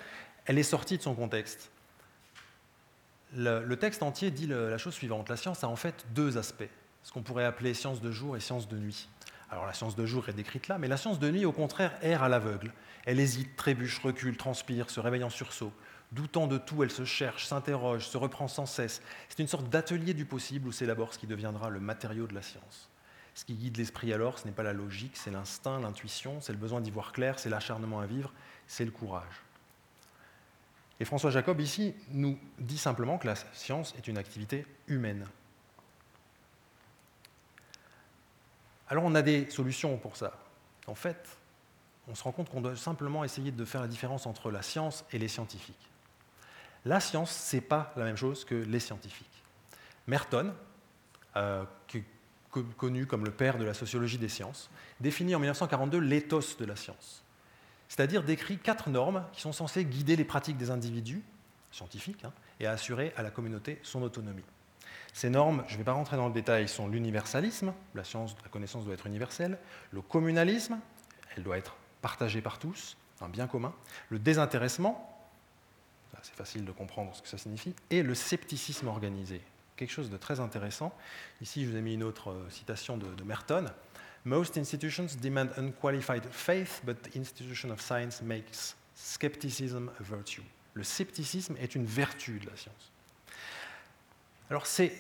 elle 0.46 0.58
est 0.58 0.64
sortie 0.64 0.98
de 0.98 1.04
son 1.04 1.16
contexte. 1.16 1.72
Le, 3.36 3.76
texte 3.76 4.02
entier 4.02 4.32
dit 4.32 4.48
la 4.48 4.78
chose 4.78 4.94
suivante. 4.94 5.30
La 5.30 5.38
science 5.38 5.64
a 5.64 5.68
en 5.68 5.76
fait 5.76 6.06
deux 6.16 6.38
aspects, 6.38 6.70
ce 7.06 7.14
qu'on 7.14 7.22
pourrait 7.22 7.46
appeler 7.46 7.74
science 7.74 8.02
de 8.02 8.12
jour 8.12 8.36
et 8.36 8.42
science 8.42 8.68
de 8.68 8.78
nuit. 8.78 9.08
Alors 9.50 9.66
la 9.66 9.74
science 9.74 9.96
de 9.96 10.06
jour 10.06 10.28
est 10.28 10.34
décrite 10.34 10.68
là, 10.68 10.78
mais 10.78 10.90
la 10.90 10.98
science 10.98 11.20
de 11.20 11.32
nuit, 11.32 11.46
au 11.46 11.54
contraire, 11.54 11.94
erre 12.02 12.24
à 12.24 12.30
l'aveugle. 12.30 12.74
Elle 13.06 13.22
hésite, 13.22 13.56
trébuche, 13.56 14.00
recule, 14.00 14.36
transpire, 14.36 14.90
se 14.90 15.00
réveille 15.00 15.24
en 15.24 15.30
sursaut, 15.30 15.72
Doutant 16.12 16.48
de 16.48 16.58
tout, 16.58 16.84
elle 16.84 16.92
se 16.92 17.04
cherche, 17.04 17.46
s'interroge, 17.46 18.08
se 18.08 18.18
reprend 18.18 18.48
sans 18.48 18.66
cesse. 18.66 19.02
C'est 19.28 19.40
une 19.40 19.48
sorte 19.48 19.70
d'atelier 19.70 20.14
du 20.14 20.26
possible 20.26 20.68
où 20.68 20.72
s'élabore 20.72 21.14
ce 21.14 21.20
qui 21.20 21.28
deviendra 21.28 21.70
le 21.70 21.80
matériau 21.80 22.28
de 22.28 22.34
la 22.34 22.42
science. 22.42 22.90
Ce 23.34 23.44
qui 23.44 23.56
guide 23.56 23.78
l'esprit 23.78 24.14
alors, 24.14 24.40
ce 24.40 24.46
n'est 24.46 24.54
pas 24.54 24.64
la 24.64 24.72
logique, 24.72 25.18
c'est 25.18 25.32
l'instinct, 25.32 25.80
l'intuition, 25.80 26.40
c'est 26.42 26.54
le 26.54 26.58
besoin 26.58 26.80
d'y 26.80 26.92
voir 26.92 27.12
clair, 27.12 27.38
c'est 27.38 27.50
l'acharnement 27.50 28.00
à 28.00 28.06
vivre, 28.06 28.32
c'est 28.68 28.86
le 28.86 28.92
courage. 28.92 29.42
Et 31.02 31.06
François 31.06 31.32
Jacob, 31.32 31.60
ici, 31.60 31.94
nous 32.12 32.40
dit 32.60 32.78
simplement 32.78 33.18
que 33.18 33.28
la 33.28 33.36
science 33.36 33.94
est 33.98 34.08
une 34.08 34.18
activité 34.18 34.66
humaine. 34.88 35.28
Alors 38.90 39.04
on 39.04 39.16
a 39.16 39.22
des 39.22 39.50
solutions 39.50 39.98
pour 39.98 40.16
ça. 40.18 40.38
En 40.88 40.96
fait, 40.96 41.18
on 42.08 42.16
se 42.16 42.24
rend 42.24 42.32
compte 42.32 42.50
qu'on 42.50 42.62
doit 42.62 42.76
simplement 42.76 43.24
essayer 43.24 43.52
de 43.52 43.66
faire 43.66 43.82
la 43.82 43.88
différence 43.88 44.28
entre 44.28 44.52
la 44.52 44.62
science 44.62 45.06
et 45.12 45.18
les 45.18 45.28
scientifiques. 45.28 45.90
La 46.86 47.00
science, 47.00 47.32
ce 47.32 47.56
n'est 47.56 47.62
pas 47.62 47.94
la 47.96 48.04
même 48.04 48.18
chose 48.18 48.46
que 48.46 48.56
les 48.56 48.80
scientifiques. 48.80 49.44
Merton, 50.06 50.54
euh, 51.36 51.64
connu 52.78 53.08
comme 53.08 53.26
le 53.26 53.32
père 53.32 53.58
de 53.58 53.66
la 53.66 53.74
sociologie 53.74 54.20
des 54.20 54.30
sciences, 54.30 54.70
définit 55.00 55.34
en 55.36 55.40
1942 55.40 55.98
l'éthos 56.00 56.58
de 56.60 56.66
la 56.66 56.76
science 56.76 57.26
c'est-à-dire 57.88 58.24
décrit 58.24 58.58
quatre 58.58 58.90
normes 58.90 59.24
qui 59.32 59.42
sont 59.42 59.54
censées 59.54 59.86
guider 59.86 60.16
les 60.16 60.26
pratiques 60.26 60.58
des 60.58 60.72
individus 60.72 61.24
scientifiques 61.72 62.24
hein, 62.26 62.34
et 62.60 62.68
assurer 62.68 63.14
à 63.18 63.24
la 63.24 63.32
communauté 63.32 63.80
son 63.84 64.02
autonomie. 64.02 64.44
Ces 65.16 65.30
normes, 65.30 65.64
je 65.70 65.76
ne 65.76 65.78
vais 65.78 65.86
pas 65.86 65.94
rentrer 65.94 66.18
dans 66.18 66.28
le 66.28 66.34
détail, 66.34 66.68
sont 66.68 66.90
l'universalisme, 66.90 67.72
la 67.94 68.04
science, 68.04 68.36
la 68.44 68.50
connaissance 68.50 68.84
doit 68.84 68.96
être 68.96 69.08
universelle, 69.08 69.58
le 69.92 70.02
communalisme, 70.02 70.78
elle 71.38 71.44
doit 71.44 71.58
être 71.58 71.78
partagée 72.02 72.42
par 72.42 72.60
tous, 72.60 72.98
un 73.22 73.30
bien 73.30 73.48
commun, 73.48 73.74
le 74.10 74.20
désintéressement, 74.20 75.26
c'est 76.22 76.36
facile 76.36 76.66
de 76.66 76.72
comprendre 76.74 77.16
ce 77.16 77.22
que 77.22 77.30
ça 77.30 77.38
signifie, 77.38 77.74
et 77.92 78.04
le 78.04 78.14
scepticisme 78.14 78.90
organisé, 78.90 79.42
quelque 79.78 79.94
chose 79.94 80.10
de 80.10 80.18
très 80.18 80.42
intéressant. 80.42 80.94
Ici, 81.40 81.64
je 81.64 81.70
vous 81.70 81.78
ai 81.78 81.82
mis 81.82 81.94
une 81.94 82.04
autre 82.04 82.32
euh, 82.32 82.50
citation 82.50 82.98
de 82.98 83.24
Merton. 83.24 83.68
Most 84.26 84.58
institutions 84.58 85.08
demand 85.22 85.48
unqualified 85.56 86.26
faith, 86.30 86.82
but 86.84 87.02
the 87.04 87.16
institution 87.16 87.70
of 87.70 87.80
science 87.80 88.22
makes 88.22 88.76
skepticism 88.96 89.90
a 89.98 90.04
virtue. 90.04 90.44
Le 90.74 90.84
scepticisme 90.84 91.56
est 91.58 91.74
une 91.74 91.86
vertu 91.86 92.40
de 92.40 92.48
la 92.48 92.58
science. 92.58 92.92
Alors 94.50 94.68
ces, 94.68 94.92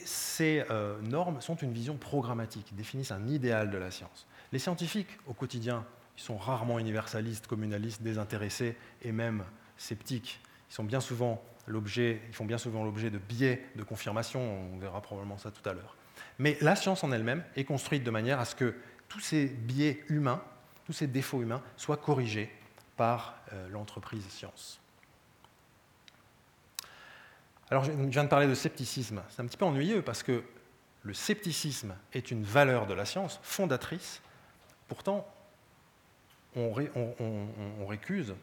euh, 0.71 0.99
normes 1.01 1.39
sont 1.41 1.55
une 1.55 1.71
vision 1.71 1.97
programmatique, 1.97 2.75
définissent 2.75 3.11
un 3.11 3.27
idéal 3.27 3.69
de 3.69 3.77
la 3.77 3.91
science. 3.91 4.25
Les 4.51 4.59
scientifiques, 4.59 5.19
au 5.27 5.33
quotidien, 5.33 5.85
ils 6.17 6.23
sont 6.23 6.37
rarement 6.37 6.79
universalistes, 6.79 7.45
communalistes, 7.45 8.01
désintéressés 8.01 8.75
et 9.03 9.11
même 9.11 9.43
sceptiques. 9.77 10.39
Ils, 10.71 10.73
sont 10.73 10.83
bien 10.83 10.99
souvent 10.99 11.43
ils 11.67 12.33
font 12.33 12.45
bien 12.45 12.57
souvent 12.57 12.83
l'objet 12.83 13.09
de 13.09 13.17
biais 13.17 13.65
de 13.75 13.83
confirmation, 13.83 14.39
on 14.73 14.77
verra 14.77 15.01
probablement 15.01 15.37
ça 15.37 15.51
tout 15.51 15.67
à 15.67 15.73
l'heure. 15.73 15.95
Mais 16.37 16.57
la 16.61 16.75
science 16.75 17.03
en 17.03 17.11
elle-même 17.11 17.43
est 17.55 17.63
construite 17.63 18.03
de 18.03 18.11
manière 18.11 18.39
à 18.39 18.45
ce 18.45 18.55
que 18.55 18.75
tous 19.07 19.19
ces 19.19 19.47
biais 19.47 20.03
humains, 20.09 20.41
tous 20.85 20.93
ces 20.93 21.07
défauts 21.07 21.41
humains 21.41 21.63
soient 21.75 21.97
corrigés 21.97 22.51
par 22.97 23.39
euh, 23.53 23.67
l'entreprise 23.69 24.25
science. 24.27 24.79
Alors, 27.71 27.83
je 27.83 27.91
viens 27.91 28.23
de 28.23 28.29
parler 28.29 28.47
de 28.47 28.53
scepticisme. 28.53 29.21
C'est 29.29 29.41
un 29.41 29.45
petit 29.45 29.57
peu 29.57 29.65
ennuyeux 29.65 30.01
parce 30.01 30.23
que 30.23 30.43
le 31.03 31.13
scepticisme 31.13 31.95
est 32.13 32.31
une 32.31 32.43
valeur 32.43 32.87
de 32.87 32.93
la 32.93 33.05
science 33.05 33.39
fondatrice. 33.43 34.21
Pourtant, 34.87 35.27
on, 36.55 36.73
récuse 37.87 38.33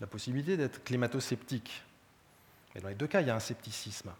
la 0.00 0.06
possibilité 0.06 0.56
d'être 0.56 0.82
climato-sceptique. 0.84 1.82
Mais 2.74 2.80
dans 2.80 2.88
les 2.88 2.94
deux 2.94 3.06
cas, 3.06 3.20
il 3.20 3.26
y 3.26 3.30
a 3.30 3.34
un 3.34 3.40
scepticisme. 3.40 4.12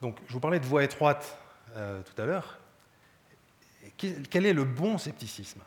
Donc, 0.00 0.18
je 0.26 0.32
vous 0.32 0.40
parlais 0.40 0.60
de 0.60 0.66
voie 0.66 0.82
étroite 0.82 1.38
euh, 1.76 2.02
tout 2.02 2.20
à 2.20 2.26
l'heure 2.26 2.58
quel 3.96 4.46
est 4.46 4.52
le 4.52 4.64
bon 4.64 4.98
scepticisme? 4.98 5.60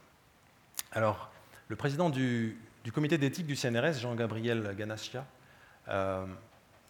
Alors, 0.91 1.31
le 1.67 1.75
président 1.75 2.09
du, 2.09 2.57
comité 2.93 3.17
d'éthique 3.17 3.47
du 3.47 3.55
CNRS, 3.55 3.99
Jean-Gabriel 3.99 4.75
Ganassia, 4.77 5.25
euh, 5.89 6.25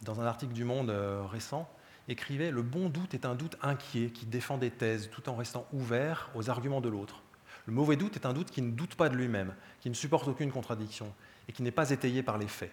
dans 0.05 0.21
un 0.21 0.25
article 0.25 0.53
du 0.53 0.63
Monde 0.63 0.89
euh, 0.89 1.23
récent, 1.29 1.69
écrivait 2.07 2.51
Le 2.51 2.61
bon 2.61 2.87
doute 2.87 3.13
est 3.13 3.25
un 3.25 3.35
doute 3.35 3.57
inquiet 3.61 4.11
qui 4.11 4.25
défend 4.25 4.57
des 4.57 4.71
thèses 4.71 5.09
tout 5.11 5.27
en 5.27 5.35
restant 5.35 5.67
ouvert 5.73 6.29
aux 6.35 6.49
arguments 6.49 6.81
de 6.81 6.89
l'autre. 6.89 7.21
Le 7.65 7.73
mauvais 7.73 7.97
doute 7.97 8.15
est 8.15 8.27
un 8.27 8.33
doute 8.33 8.51
qui 8.51 8.61
ne 8.61 8.71
doute 8.71 8.95
pas 8.95 9.09
de 9.09 9.15
lui-même, 9.15 9.53
qui 9.81 9.89
ne 9.89 9.95
supporte 9.95 10.27
aucune 10.27 10.51
contradiction 10.51 11.11
et 11.49 11.51
qui 11.51 11.63
n'est 11.63 11.71
pas 11.71 11.89
étayé 11.89 12.23
par 12.23 12.37
les 12.37 12.47
faits. 12.47 12.71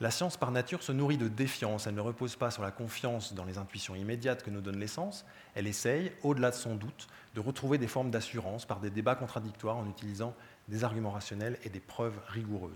La 0.00 0.12
science, 0.12 0.36
par 0.36 0.52
nature, 0.52 0.84
se 0.84 0.92
nourrit 0.92 1.18
de 1.18 1.26
défiance. 1.26 1.88
Elle 1.88 1.96
ne 1.96 2.00
repose 2.00 2.36
pas 2.36 2.52
sur 2.52 2.62
la 2.62 2.70
confiance 2.70 3.34
dans 3.34 3.44
les 3.44 3.58
intuitions 3.58 3.96
immédiates 3.96 4.44
que 4.44 4.50
nous 4.50 4.60
donne 4.60 4.78
l'essence. 4.78 5.24
Elle 5.56 5.66
essaye, 5.66 6.12
au-delà 6.22 6.50
de 6.50 6.54
son 6.54 6.76
doute, 6.76 7.08
de 7.34 7.40
retrouver 7.40 7.78
des 7.78 7.88
formes 7.88 8.12
d'assurance 8.12 8.64
par 8.64 8.78
des 8.78 8.90
débats 8.90 9.16
contradictoires 9.16 9.76
en 9.76 9.88
utilisant 9.88 10.34
des 10.68 10.84
arguments 10.84 11.10
rationnels 11.10 11.58
et 11.64 11.68
des 11.68 11.80
preuves 11.80 12.16
rigoureuses. 12.28 12.70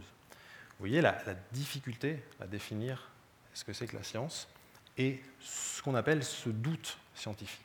Vous 0.83 0.89
voyez 0.89 1.01
la, 1.01 1.17
difficulté 1.53 2.25
à 2.41 2.49
définir 2.49 3.12
ce 3.55 3.65
que 3.65 3.73
c'est 3.73 3.87
que 3.87 3.97
la 3.97 4.03
science 4.03 4.49
et 4.99 5.21
ce 5.41 5.83
qu'on 5.83 5.95
appelle 5.95 6.23
ce 6.23 6.49
doute 6.49 6.99
scientifique. 7.15 7.61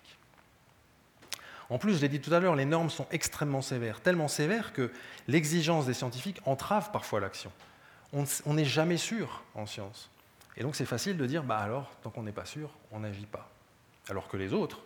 En 1.70 1.78
plus, 1.78 1.98
je 1.98 2.02
l'ai 2.02 2.10
dit 2.10 2.22
tout 2.22 2.34
à 2.34 2.40
l'heure, 2.40 2.56
les 2.56 2.66
normes 2.66 2.90
sont 2.90 3.08
extrêmement 3.12 3.62
sévères, 3.62 4.02
tellement 4.02 4.30
sévères 4.30 4.72
que 4.72 4.92
l'exigence 5.28 5.86
des 5.86 5.94
scientifiques 5.94 6.40
entrave 6.46 6.92
parfois 6.92 7.20
l'action 7.20 7.52
on 8.14 8.54
n'est 8.54 8.66
jamais 8.66 8.98
sûr 8.98 9.44
en 9.56 9.66
science. 9.66 10.10
Et 10.56 10.64
donc 10.64 10.76
c'est 10.76 10.86
facile 10.86 11.18
de 11.18 11.26
dire, 11.26 11.44
bah 11.44 11.58
alors, 11.58 11.92
tant 12.02 12.10
qu'on 12.10 12.24
n'est 12.24 12.32
pas 12.32 12.46
sûr, 12.46 12.72
on 12.92 13.00
n'agit 13.00 13.26
pas. 13.26 13.50
Alors 14.10 14.28
que 14.28 14.38
les 14.38 14.54
autres, 14.54 14.82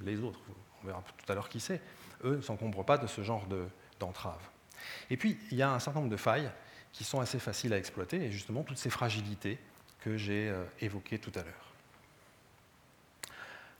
les 0.00 0.20
autres, 0.20 0.40
on 0.82 0.86
verra 0.86 1.02
tout 1.02 1.32
à 1.32 1.34
l'heure 1.34 1.48
qui 1.48 1.60
c'est, 1.60 1.80
eux 2.24 2.36
ne 2.36 2.40
s'encombrent 2.40 2.84
pas 2.84 2.98
de 2.98 3.06
ce 3.06 3.22
genre 3.22 3.46
d'entrave. 3.98 4.40
et 5.10 5.16
puis, 5.16 5.38
il 5.50 5.56
y 5.56 5.62
a 5.62 5.72
un 5.72 5.78
certain 5.80 6.00
nombre 6.00 6.12
de 6.12 6.16
failles 6.16 6.50
qui 6.92 7.04
sont 7.04 7.20
assez 7.20 7.38
faciles 7.38 7.72
à 7.72 7.78
exploiter, 7.78 8.24
et 8.24 8.30
justement 8.30 8.62
toutes 8.62 8.78
ces 8.78 8.90
fragilités 8.90 9.58
que 10.00 10.16
j'ai 10.16 10.48
euh, 10.48 10.64
évoquées 10.80 11.18
tout 11.18 11.32
à 11.34 11.42
l'heure. 11.42 11.54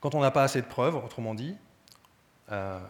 Quand 0.00 0.14
on 0.14 0.20
n'a 0.20 0.30
pas 0.30 0.42
assez 0.42 0.60
de 0.60 0.66
preuves, 0.66 0.96
autrement 0.96 1.34
dit, 1.34 1.56
euh, 2.52 2.80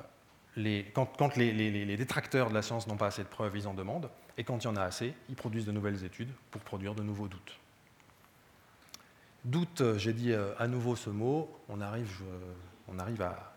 quand, 0.93 1.37
les, 1.37 1.97
détracteurs 1.97 2.49
de 2.51 2.55
la 2.55 2.63
science 2.63 2.87
n'ont 2.87 2.97
pas 2.97 3.07
assez 3.07 3.23
de 3.23 3.29
preuves, 3.29 3.57
ils 3.57 3.67
en 3.67 3.75
demandent, 3.75 4.11
et 4.37 4.45
quand 4.45 4.63
il 4.63 4.65
y 4.65 4.71
en 4.71 4.77
a 4.77 4.83
assez, 4.83 5.15
ils 5.29 5.37
produisent 5.37 5.67
de 5.67 5.73
nouvelles 5.73 6.05
études 6.05 6.31
pour 6.51 6.61
produire 6.63 6.95
de 6.95 7.03
nouveaux 7.03 7.29
doutes. 7.29 7.59
Doute, 9.45 9.81
euh, 9.81 9.99
j'ai 9.99 10.13
dit 10.13 10.35
à 10.35 10.67
nouveau 10.67 10.97
ce 10.97 11.11
mot, 11.11 11.51
on 11.69 11.81
arrive, 11.81 12.23
on 12.89 12.99
arrive 12.99 13.23
à 13.23 13.55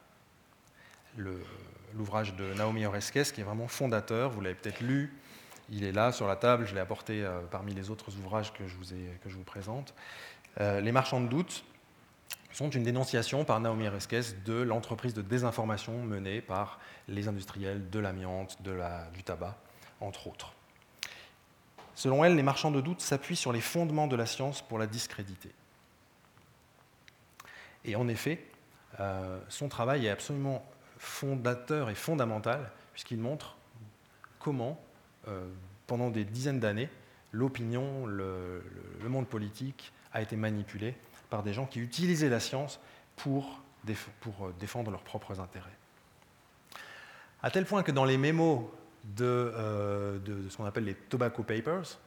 l'ouvrage 1.93 2.36
de 2.36 2.53
Naomi 2.53 2.86
Oreskes, 2.86 3.34
qui 3.34 3.41
est 3.41 3.43
vraiment 3.43 3.67
fondateur, 3.67 4.29
vous 4.29 4.41
l'avez 4.41 4.55
peut-être 4.55 4.81
lu, 4.81 5.13
il 5.69 5.84
est 5.84 5.91
là 5.91 6.12
sur 6.12 6.28
la 6.28 6.36
table, 6.36 6.65
je 6.65 6.74
l'ai 6.74 6.82
apporté 6.82 7.24
euh, 7.24 7.41
parmi 7.50 7.74
les 7.74 7.89
autres 7.89 8.15
ouvrages 8.17 8.54
que 8.54 8.67
je 8.67 8.76
vous, 8.76 9.43
présente. 9.43 9.93
les 10.60 10.91
marchands 10.91 11.21
de 11.21 11.28
doute, 11.28 11.63
sont 12.54 12.69
une 12.69 12.84
dénonciation 12.84 13.45
par 13.45 13.60
Naomi 13.60 13.88
Oreskes 13.88 14.43
de 14.45 14.62
l'entreprise 14.62 15.13
de 15.13 15.21
désinformation 15.21 16.04
menée 16.04 16.41
par 16.41 16.80
les 17.08 17.28
industriels 17.28 17.89
de 17.89 18.00
l'amiante, 18.00 18.58
du 18.62 19.24
tabac, 19.24 19.58
entre 20.02 20.28
autres. 20.28 20.54
Selon 21.95 22.24
elle, 22.24 22.36
les 22.36 22.43
marchands 22.43 22.71
de 22.71 22.82
doute 22.82 23.02
s'appuient 23.02 23.36
sur 23.36 23.54
les 23.54 23.62
fondements 23.62 24.08
de 24.08 24.15
la 24.15 24.26
science 24.26 24.62
pour 24.62 24.80
la 24.80 24.88
discréditer. 24.88 25.52
Et 27.86 27.95
en 27.95 28.08
effet, 28.08 28.45
euh, 29.00 29.39
son 29.50 29.69
travail 29.69 30.06
est 30.06 30.10
absolument 30.10 30.65
fondateur 30.97 31.89
et 31.89 31.95
fondamental, 31.95 32.71
puisqu'il 32.93 33.19
montre 33.19 33.58
comment, 34.39 34.71
euh, 34.71 34.90
pendant 35.88 36.10
des 36.10 36.23
dizaines 36.23 36.60
d'années, 36.60 36.89
l'opinion, 37.31 38.05
le, 38.05 38.63
monde 39.07 39.27
politique 39.27 39.91
a 40.13 40.21
été 40.21 40.36
manipulé 40.36 40.95
par 41.29 41.43
des 41.43 41.53
gens 41.53 41.65
qui 41.65 41.79
utilisaient 41.79 42.29
la 42.29 42.39
science 42.39 42.79
pour, 43.15 43.62
euh, 43.88 44.51
défendre 44.60 44.91
leurs 44.91 45.03
propres 45.03 45.39
intérêts. 45.39 45.69
À 47.43 47.49
tel 47.49 47.65
point 47.65 47.84
que 47.84 47.91
dans 47.91 48.05
les 48.05 48.17
mémos 48.17 48.65
de, 49.03 49.25
euh, 49.25 50.49
ce 50.49 50.57
qu'on 50.57 50.65
appelle 50.65 50.86
les 50.86 50.93
Tobacco 50.93 51.43
Papers, 51.43 51.97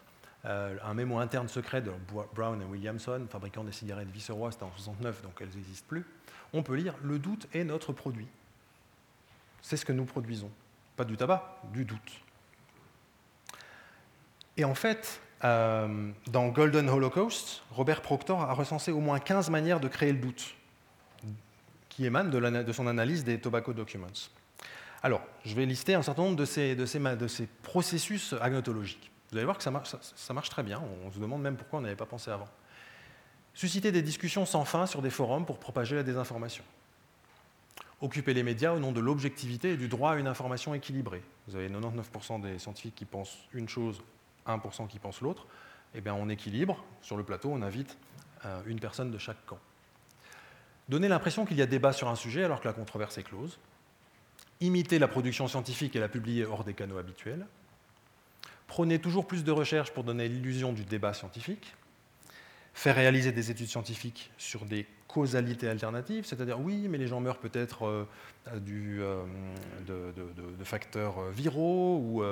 euh, 0.45 0.77
un 0.85 0.95
mémo 0.95 1.19
interne 1.19 1.49
secret 1.49 1.81
de 1.81 1.91
Brown 2.35 2.61
et 2.61 2.65
Williamson, 2.65 3.27
fabricant 3.31 3.65
des 3.65 3.73
cigarettes 3.73 4.11
Viceroy, 4.11 4.53
c'était 4.53 4.65
en 4.65 4.73
69, 4.73 5.23
donc 5.23 5.33
elles 5.41 5.49
n'existent 5.49 5.87
plus, 5.89 6.05
on 6.53 6.63
peut 6.63 6.75
lire 6.75 6.95
Le 7.03 7.19
doute 7.19 7.49
est 7.55 7.65
notre 7.65 7.93
produit. 7.93 8.29
C'est 9.63 9.79
ce 9.79 9.87
que 9.87 9.93
nous 9.93 10.05
produisons. 10.05 10.51
Pas 10.97 11.05
du 11.05 11.17
tabac, 11.17 11.61
du 11.73 11.85
doute. 11.85 12.24
Et 14.57 14.65
en 14.65 14.75
fait, 14.75 15.21
euh, 15.45 16.11
dans 16.29 16.49
Golden 16.49 16.89
Holocaust, 16.89 17.63
Robert 17.71 18.03
Proctor 18.03 18.41
a 18.41 18.55
recensé 18.55 18.93
au 18.93 19.01
moins 19.01 19.19
15 19.19 19.51
manières 19.51 19.81
de 19.81 19.89
créer 19.89 20.13
le 20.13 20.19
doute, 20.19 20.55
qui 21.89 22.07
émanent 22.07 22.31
de, 22.31 22.73
son 22.73 22.87
analyse 22.87 23.25
des 23.25 23.39
Tobacco 23.39 23.73
Documents. 23.73 24.31
Alors, 25.03 25.21
je 25.45 25.55
vais 25.55 25.67
lister 25.67 25.95
un 25.95 26.03
certain 26.03 26.23
nombre 26.23 26.37
de 26.37 26.45
ces, 26.47 27.49
processus 27.63 28.35
agnotologiques. 28.41 29.11
Vous 29.31 29.37
allez 29.37 29.45
voir 29.45 29.59
que 29.59 29.65
ça 29.65 29.71
marche, 29.71 30.49
très 30.49 30.63
bien, 30.63 30.81
on 31.05 31.11
se 31.11 31.19
demande 31.19 31.43
même 31.43 31.57
pourquoi 31.57 31.81
on 31.81 31.83
n'avait 31.83 31.97
pas 31.97 32.07
pensé 32.07 32.31
avant. 32.31 32.49
Susciter 33.53 33.93
des 33.93 34.03
discussions 34.03 34.47
sans 34.47 34.65
fin 34.65 34.87
sur 34.87 35.03
des 35.03 35.11
forums 35.11 35.45
pour 35.45 35.59
propager 35.59 35.95
la 35.95 36.03
désinformation. 36.03 36.65
Occuper 38.01 38.35
les 38.35 38.43
médias 38.43 38.73
au 38.73 38.79
nom 38.79 38.93
de 38.93 39.01
l'objectivité 39.01 39.73
et 39.73 39.77
du 39.77 39.89
droit 39.89 40.13
à 40.13 40.17
une 40.17 40.27
information 40.27 40.75
équilibrée. 40.75 41.23
Vous 41.49 41.57
avez 41.57 41.69
99% 41.69 42.41
des 42.41 42.59
scientifiques 42.59 42.95
qui 42.95 43.05
pensent 43.05 43.37
une 43.53 43.69
chose, 43.69 44.01
1% 44.47 44.89
qui 44.89 44.99
pensent 44.99 45.21
l'autre. 45.21 45.47
Eh 45.95 46.01
bien, 46.01 46.15
on 46.15 46.29
équilibre. 46.29 46.83
Sur 47.03 47.17
le 47.17 47.25
plateau, 47.25 47.51
on 47.53 47.63
invite 47.63 47.97
euh, 48.45 48.61
une 48.67 48.81
personne 48.81 49.11
de 49.11 49.19
chaque 49.19 49.45
camp. 49.47 49.59
Donner 50.89 51.09
l'impression 51.09 51.47
qu'il 51.47 51.57
y 51.57 51.63
a 51.63 51.67
débat 51.67 51.93
sur 51.93 52.09
un 52.09 52.17
sujet 52.17 52.45
alors 52.45 52.61
que 52.61 52.69
la 52.69 52.75
controverse 52.75 53.17
est 53.19 53.23
close. 53.23 53.59
Imiter 54.61 54.99
la 54.99 55.09
production 55.09 55.49
scientifique 55.49 55.97
et 55.97 56.01
la 56.01 56.09
publier 56.09 56.45
hors 56.45 56.65
des 56.65 56.75
canaux 56.75 56.99
habituels. 56.99 57.47
Prôner 58.67 58.99
toujours 58.99 59.27
plus 59.27 59.45
de 59.45 59.53
recherches 59.53 59.93
pour 59.93 60.05
donner 60.05 60.29
l'illusion 60.29 60.73
du 60.73 60.85
débat 60.85 61.15
scientifique 61.15 61.75
faire 62.75 62.97
réaliser 62.97 63.33
des 63.33 63.51
études 63.51 63.69
scientifiques 63.69 64.31
sur 64.37 64.65
des 64.67 64.87
causalités 65.15 65.69
alternatives, 65.69 66.25
c'est-à-dire 66.27 66.61
oui, 66.61 66.89
mais 66.91 66.99
les 66.99 67.07
gens 67.07 67.21
meurent 67.21 67.39
peut-être 67.39 67.87
euh, 67.87 68.05
euh, 68.49 69.25
de, 69.87 70.65
facteurs 70.65 71.19
euh, 71.19 71.31
viraux 71.31 71.99
ou 71.99 72.25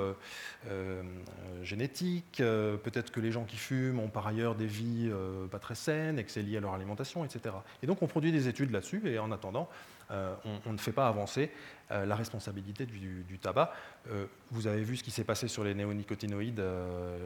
génétiques, 1.62 2.38
peut-être 2.38 3.12
que 3.12 3.20
les 3.20 3.30
gens 3.30 3.44
qui 3.44 3.56
fument 3.56 4.00
ont 4.00 4.08
par 4.08 4.26
ailleurs 4.26 4.56
des 4.56 4.66
vies 4.66 5.12
pas 5.50 5.60
très 5.60 5.76
saines 5.76 6.18
et 6.18 6.24
que 6.24 6.30
c'est 6.30 6.42
lié 6.42 6.56
à 6.56 6.60
leur 6.60 6.74
alimentation, 6.74 7.24
etc. 7.24 7.54
Et 7.82 7.86
donc 7.86 8.02
on 8.02 8.08
produit 8.08 8.32
des 8.32 8.48
études 8.48 8.72
là-dessus 8.72 9.00
et 9.04 9.20
en 9.20 9.30
attendant, 9.30 9.68
euh, 10.12 10.34
on, 10.66 10.72
ne 10.72 10.78
fait 10.78 10.92
pas 10.92 11.08
avancer 11.08 11.50
euh, 11.90 12.04
la 12.04 12.16
responsabilité 12.16 12.84
du, 12.84 13.38
tabac. 13.40 13.72
Euh, 14.10 14.26
vous 14.50 14.66
avez 14.66 14.82
vu 14.82 14.96
ce 14.96 15.02
qui 15.02 15.10
s'est 15.10 15.24
passé 15.24 15.48
sur 15.48 15.64
les 15.64 15.74
néonicotinoïdes 15.74 16.62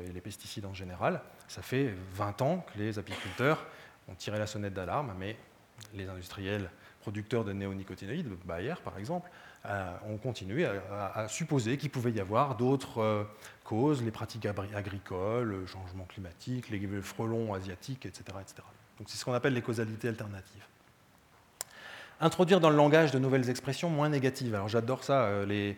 et 0.07 0.13
les 0.13 0.21
pesticides 0.21 0.67
en 0.67 0.75
général. 0.75 1.21
Ça 1.49 1.63
fait 1.63 1.95
20 2.15 2.43
ans 2.43 2.67
que 2.73 2.79
les 2.79 2.99
apiculteurs 2.99 3.65
ont 4.09 4.15
tiré 4.15 4.39
la 4.39 4.47
sonnette 4.47 4.75
d'alarme, 4.75 5.15
mais 5.19 5.37
les 5.95 6.09
industriels 6.09 6.71
producteurs 7.01 7.45
de 7.45 7.53
néonicotinoïdes, 7.53 8.29
Bayer 8.45 8.75
par 8.85 8.99
exemple, 8.99 9.31
ont 10.09 10.17
continué 10.17 10.65
à, 10.65 11.27
supposer 11.29 11.77
qu'il 11.77 11.91
pouvait 11.91 12.13
y 12.13 12.21
avoir 12.21 12.57
d'autres 12.57 13.27
causes, 13.65 14.03
les 14.03 14.13
pratiques 14.13 14.47
agricoles, 14.47 15.49
le 15.49 15.67
changement 15.67 16.05
climatique, 16.05 16.71
les 16.71 17.03
frelons 17.03 17.53
asiatiques, 17.53 18.07
etc. 18.07 18.25
etc. 18.41 18.63
Donc 18.99 19.09
c'est 19.09 19.17
ce 19.17 19.25
qu'on 19.25 19.35
appelle 19.35 19.55
les 19.55 19.63
causalités 19.63 20.09
alternatives 20.09 20.67
introduire 22.21 22.61
dans 22.61 22.71
le 22.71 22.77
langage 22.77 23.11
de 23.11 23.19
nouvelles 23.19 23.51
expressions 23.51 23.91
moins 23.91 24.09
négatives. 24.09 24.55
Alors 24.55 24.69
j'adore 24.69 25.05
ça 25.05 25.25
euh, 25.25 25.75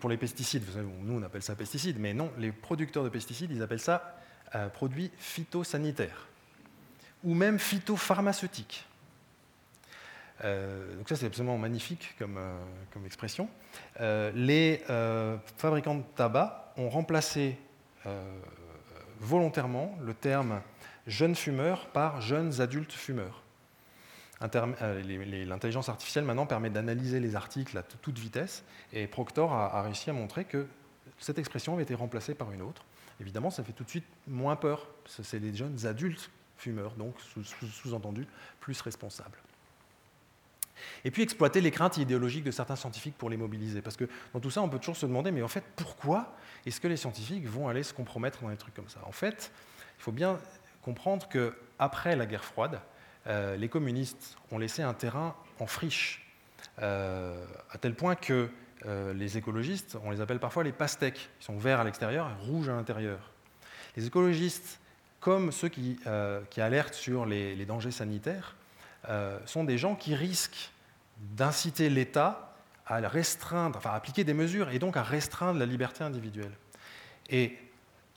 pour 0.00 0.10
les 0.10 0.16
pesticides. 0.16 0.64
nous, 1.02 1.18
on 1.18 1.22
appelle 1.22 1.42
ça 1.42 1.54
pesticides, 1.54 1.98
mais 1.98 2.14
non, 2.14 2.30
les 2.38 2.52
producteurs 2.52 3.04
de 3.04 3.08
pesticides, 3.08 3.50
ils 3.50 3.62
appellent 3.62 3.80
ça 3.80 4.16
euh, 4.54 4.68
produits 4.68 5.10
phytosanitaires 5.18 6.28
ou 7.24 7.34
même 7.34 7.58
phytopharmaceutiques. 7.58 8.86
Euh, 10.44 10.96
donc 10.96 11.08
ça, 11.08 11.14
c'est 11.14 11.26
absolument 11.26 11.56
magnifique 11.56 12.16
comme, 12.18 12.38
comme 12.92 13.06
expression. 13.06 13.48
les 14.00 14.82
fabricants 15.56 15.96
de 15.96 16.04
tabac 16.16 16.72
ont 16.76 16.88
remplacé 16.88 17.56
volontairement 19.20 19.96
le 20.04 20.14
terme 20.14 20.60
jeune 21.06 21.36
fumeur 21.36 21.86
par 21.86 22.20
jeunes 22.20 22.60
adultes 22.60 22.92
fumeurs. 22.92 23.41
Euh, 24.42 25.44
l'intelligence 25.46 25.88
artificielle 25.88 26.24
maintenant 26.24 26.46
permet 26.46 26.70
d'analyser 26.70 27.20
les 27.20 27.36
articles 27.36 27.76
à 27.78 27.82
toute 27.82 28.18
vitesse, 28.18 28.64
et 28.92 29.06
Proctor 29.06 29.52
a, 29.52 29.82
réussi 29.82 30.10
à 30.10 30.12
montrer 30.12 30.44
que 30.44 30.66
cette 31.18 31.38
expression 31.38 31.74
avait 31.74 31.84
été 31.84 31.94
remplacée 31.94 32.34
par 32.34 32.50
une 32.52 32.62
autre. 32.62 32.84
Évidemment, 33.20 33.50
ça 33.50 33.62
fait 33.62 33.72
tout 33.72 33.84
de 33.84 33.90
suite 33.90 34.06
moins 34.26 34.56
peur. 34.56 34.88
C'est 35.06 35.38
les 35.38 35.54
jeunes 35.54 35.86
adultes 35.86 36.30
fumeurs, 36.56 36.94
donc 36.94 37.14
sous-entendu 37.20 38.26
plus 38.60 38.80
responsables. 38.80 39.38
Et 41.04 41.12
puis 41.12 41.22
exploiter 41.22 41.60
les 41.60 41.70
craintes 41.70 41.96
idéologiques 41.96 42.44
de 42.44 42.50
certains 42.50 42.74
scientifiques 42.74 43.16
pour 43.16 43.30
les 43.30 43.36
mobiliser. 43.36 43.82
Parce 43.82 43.96
que 43.96 44.08
dans 44.32 44.40
tout 44.40 44.50
ça, 44.50 44.62
on 44.62 44.68
peut 44.68 44.78
toujours 44.78 44.96
se 44.96 45.06
demander, 45.06 45.30
mais 45.30 45.42
en 45.42 45.48
fait, 45.48 45.62
pourquoi 45.76 46.34
est-ce 46.66 46.80
que 46.80 46.88
les 46.88 46.96
scientifiques 46.96 47.46
vont 47.46 47.68
aller 47.68 47.84
se 47.84 47.94
compromettre 47.94 48.42
dans 48.42 48.48
des 48.48 48.56
trucs 48.56 48.74
comme 48.74 48.88
ça? 48.88 49.00
En 49.04 49.12
fait, 49.12 49.52
il 49.98 50.02
faut 50.02 50.12
bien 50.12 50.40
comprendre 50.82 51.28
qu'après 51.28 52.16
la 52.16 52.26
guerre 52.26 52.44
froide, 52.44 52.80
euh, 53.26 53.56
les 53.56 53.68
communistes 53.68 54.36
ont 54.50 54.58
laissé 54.58 54.82
un 54.82 54.94
terrain 54.94 55.34
en 55.60 55.66
friche, 55.66 56.26
euh, 56.80 57.44
à 57.70 57.78
tel 57.78 57.94
point 57.94 58.14
que 58.14 58.48
euh, 58.86 59.12
les 59.14 59.36
écologistes, 59.38 59.96
on 60.04 60.10
les 60.10 60.20
appelle 60.20 60.40
parfois 60.40 60.64
les 60.64 60.72
pastèques, 60.72 61.30
ils 61.40 61.44
sont 61.44 61.56
verts 61.56 61.80
à 61.80 61.84
l'extérieur 61.84 62.28
et 62.28 62.46
rouges 62.46 62.68
à 62.68 62.72
l'intérieur. 62.72 63.30
Les 63.96 64.06
écologistes, 64.06 64.80
comme 65.20 65.52
ceux 65.52 65.68
qui, 65.68 65.98
alertent 66.56 66.94
sur 66.94 67.26
les, 67.26 67.64
dangers 67.64 67.92
sanitaires, 67.92 68.56
sont 69.44 69.62
des 69.62 69.78
gens 69.78 69.94
qui 69.94 70.16
risquent 70.16 70.72
d'inciter 71.18 71.90
l'État 71.90 72.56
à 72.86 72.96
restreindre, 73.06 73.76
enfin 73.78 73.90
à 73.90 73.94
appliquer 73.94 74.24
des 74.24 74.34
mesures 74.34 74.70
et 74.70 74.80
donc 74.80 74.96
à 74.96 75.02
restreindre 75.02 75.60
la 75.60 75.66
liberté 75.66 76.02
individuelle. 76.02 76.50
Et 77.30 77.56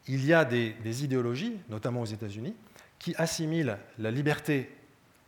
il 0.07 0.25
y 0.25 0.33
a 0.33 0.45
des 0.45 1.03
idéologies, 1.03 1.57
notamment 1.69 2.01
aux 2.01 2.05
États-Unis, 2.05 2.55
qui 2.97 3.13
assimilent 3.17 3.77
la 3.99 4.09
liberté 4.09 4.71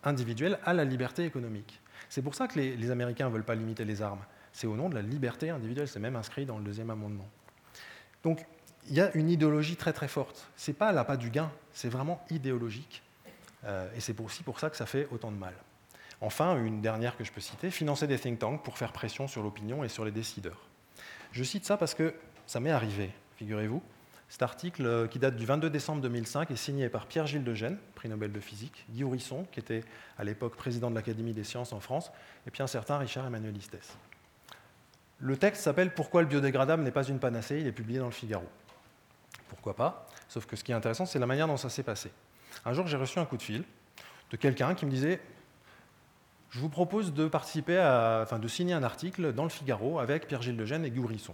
individuelle 0.07 0.59
à 0.63 0.73
la 0.73 0.85
liberté 0.85 1.25
économique. 1.25 1.79
C'est 2.09 2.21
pour 2.21 2.35
ça 2.35 2.47
que 2.47 2.59
les, 2.59 2.91
Américains 2.91 3.27
ne 3.27 3.33
veulent 3.33 3.43
pas 3.43 3.55
limiter 3.55 3.85
les 3.85 4.01
armes. 4.01 4.23
C'est 4.53 4.67
au 4.67 4.75
nom 4.75 4.89
de 4.89 4.95
la 4.95 5.01
liberté 5.01 5.49
individuelle, 5.49 5.87
c'est 5.87 5.99
même 5.99 6.15
inscrit 6.15 6.45
dans 6.45 6.57
le 6.57 6.63
deuxième 6.63 6.89
amendement. 6.89 7.27
Donc 8.23 8.45
il 8.89 8.95
y 8.95 9.01
a 9.01 9.13
une 9.15 9.29
idéologie 9.29 9.75
très 9.75 9.93
très 9.93 10.07
forte. 10.07 10.49
Ce 10.55 10.71
n'est 10.71 10.75
pas 10.75 10.91
l'appât 10.91 11.17
du 11.17 11.29
gain, 11.29 11.51
c'est 11.73 11.89
vraiment 11.89 12.23
idéologique. 12.29 13.03
Euh, 13.65 13.89
et 13.95 13.99
c'est 13.99 14.19
aussi 14.21 14.43
pour 14.43 14.59
ça 14.59 14.69
que 14.69 14.77
ça 14.77 14.85
fait 14.85 15.07
autant 15.11 15.31
de 15.31 15.37
mal. 15.37 15.53
Enfin, 16.21 16.57
une 16.63 16.81
dernière 16.81 17.15
que 17.17 17.23
je 17.23 17.31
peux 17.31 17.41
citer, 17.41 17.69
financer 17.69 18.07
des 18.07 18.17
think 18.17 18.39
tanks 18.39 18.63
pour 18.63 18.77
faire 18.77 18.91
pression 18.91 19.27
sur 19.27 19.43
l'opinion 19.43 19.83
et 19.83 19.89
sur 19.89 20.05
les 20.05 20.11
décideurs. 20.11 20.67
Je 21.31 21.43
cite 21.43 21.65
ça 21.65 21.77
parce 21.77 21.93
que 21.93 22.15
ça 22.47 22.59
m'est 22.59 22.71
arrivé, 22.71 23.11
figurez-vous. 23.35 23.83
Cet 24.29 24.41
article, 24.41 24.85
euh, 24.85 25.07
qui 25.07 25.19
date 25.19 25.37
du 25.37 25.45
22 25.45 25.69
décembre 25.69 26.01
2005, 26.01 26.51
est 26.51 26.55
signé 26.55 26.89
par 26.89 27.05
Pierre-Gilles 27.05 27.43
de 27.43 27.53
Gênes, 27.53 27.77
prix 27.95 28.09
Nobel 28.09 28.31
de 28.31 28.39
physique, 28.39 28.85
Guy 28.89 29.03
Ourisson, 29.03 29.45
qui 29.51 29.59
était 29.59 29.83
à 30.17 30.23
l'époque 30.23 30.55
président 30.55 30.89
de 30.89 30.95
l'Académie 30.95 31.33
des 31.33 31.45
sciences 31.45 31.71
en 31.71 31.79
France, 31.79 32.11
et 32.45 32.51
puis 32.51 32.61
un 32.61 32.67
certain 32.67 32.97
Richard 32.97 33.25
Emmanuel 33.25 33.55
Istès. 33.55 33.97
Le 35.19 35.37
texte 35.37 35.63
s'appelle 35.63 35.93
Pourquoi 35.93 36.21
le 36.21 36.27
biodégradable 36.27 36.83
n'est 36.83 36.91
pas 36.91 37.07
une 37.07 37.19
panacée? 37.19 37.59
Il 37.59 37.67
est 37.67 37.71
publié 37.71 37.99
dans 37.99 38.05
le 38.05 38.11
Figaro. 38.11 38.45
Pourquoi 39.47 39.75
pas? 39.75 40.07
Sauf 40.27 40.45
que 40.45 40.55
ce 40.55 40.63
qui 40.63 40.71
est 40.71 40.75
intéressant, 40.75 41.05
c'est 41.05 41.19
la 41.19 41.25
manière 41.25 41.47
dont 41.47 41.57
ça 41.57 41.69
s'est 41.69 41.83
passé. 41.83 42.11
Un 42.65 42.73
jour, 42.73 42.85
j'ai 42.87 42.97
reçu 42.97 43.19
un 43.19 43.25
coup 43.25 43.37
de 43.37 43.41
fil 43.41 43.63
de 44.29 44.37
quelqu'un 44.37 44.75
qui 44.75 44.85
me 44.85 44.91
disait 44.91 45.21
Je 46.49 46.59
vous 46.59 46.69
propose 46.69 47.13
de 47.13 47.27
participer 47.27 47.77
à, 47.77 48.19
enfin, 48.23 48.39
de 48.39 48.47
signer 48.47 48.73
un 48.73 48.83
article 48.83 49.33
dans 49.33 49.43
le 49.43 49.49
Figaro 49.49 49.99
avec 49.99 50.27
Pierre-Gilles 50.27 50.57
de 50.57 50.65
Gênes 50.65 50.85
et 50.85 50.91
Guy 50.91 50.99
Ourisson. 50.99 51.33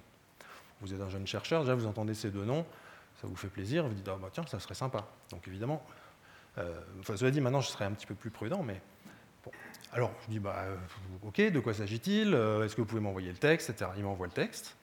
Vous 0.81 0.93
êtes 0.93 1.01
un 1.01 1.09
jeune 1.09 1.25
chercheur, 1.27 1.61
déjà 1.61 1.75
vous 1.75 1.87
entendez 1.87 2.13
ces 2.13 2.29
deux 2.29 2.43
noms, 2.43 2.65
ça 3.23 3.29
vous 3.29 3.37
fait 3.37 3.47
plaisir, 3.47 3.87
vous 3.87 3.93
dites, 3.93 4.09
ah, 4.09 4.17
bah, 4.21 4.27
tiens, 4.33 4.45
ça 4.47 4.59
serait 4.59 4.75
sympa. 4.75 5.07
Donc 5.31 5.47
évidemment, 5.47 5.81
euh, 6.57 6.77
enfin, 6.99 7.15
cela 7.15 7.31
dit, 7.31 7.39
maintenant 7.39 7.61
je 7.61 7.69
serais 7.69 7.85
un 7.85 7.93
petit 7.93 8.05
peu 8.05 8.15
plus 8.15 8.31
prudent, 8.31 8.61
mais 8.63 8.81
bon. 9.45 9.51
Alors 9.93 10.11
je 10.23 10.31
dis, 10.31 10.39
bah, 10.39 10.55
euh, 10.65 10.75
ok, 11.21 11.39
de 11.39 11.59
quoi 11.61 11.73
s'agit-il 11.73 12.33
euh, 12.33 12.65
Est-ce 12.65 12.75
que 12.75 12.81
vous 12.81 12.87
pouvez 12.87 13.01
m'envoyer 13.01 13.29
le 13.29 13.37
texte. 13.37 13.73
Il 13.95 14.03
m'envoie 14.03 14.27
le 14.27 14.33
texte, 14.33 14.75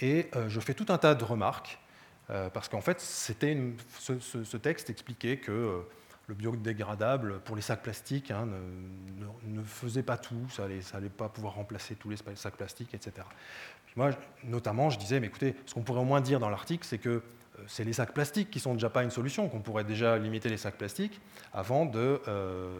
et 0.00 0.30
je 0.48 0.60
fais 0.60 0.74
tout 0.74 0.86
un 0.88 0.98
tas 0.98 1.14
de 1.14 1.22
remarques, 1.22 1.78
parce 2.26 2.68
qu'en 2.68 2.80
fait, 2.80 3.00
c'était 3.00 3.56
ce, 4.00 4.56
texte 4.56 4.90
expliquait 4.90 5.36
que 5.36 5.84
le 6.26 6.34
biodégradable 6.34 7.38
pour 7.44 7.54
les 7.54 7.62
sacs 7.62 7.84
plastiques 7.84 8.32
hein, 8.32 8.48
ne, 9.46 9.62
faisait 9.62 10.02
pas 10.02 10.18
tout, 10.18 10.48
ça 10.50 10.66
n'allait 10.66 11.08
pas 11.08 11.28
pouvoir 11.28 11.54
remplacer 11.54 11.94
tous 11.94 12.10
les 12.10 12.16
sacs 12.34 12.56
plastiques, 12.56 12.94
etc. 12.94 13.24
moi, 13.94 14.10
notamment, 14.42 14.90
je 14.90 14.98
disais, 14.98 15.20
mais 15.20 15.28
écoutez, 15.28 15.54
ce 15.66 15.74
qu'on 15.74 15.82
pourrait 15.82 16.00
au 16.00 16.04
moins 16.04 16.20
dire 16.20 16.40
dans 16.40 16.50
l'article, 16.50 16.84
c'est 16.84 16.98
que 16.98 17.08
euh, 17.08 17.22
c'est 17.66 17.84
les 17.84 17.92
sacs 17.92 18.12
plastiques 18.12 18.50
qui 18.50 18.60
sont 18.60 18.74
déjà 18.74 18.90
pas 18.90 19.02
une 19.02 19.10
solution, 19.10 19.48
qu'on 19.48 19.60
pourrait 19.60 19.84
déjà 19.84 20.18
limiter 20.18 20.48
les 20.48 20.56
sacs 20.56 20.76
plastiques 20.76 21.20
avant 21.52 21.86
de, 21.86 22.20
euh, 22.28 22.78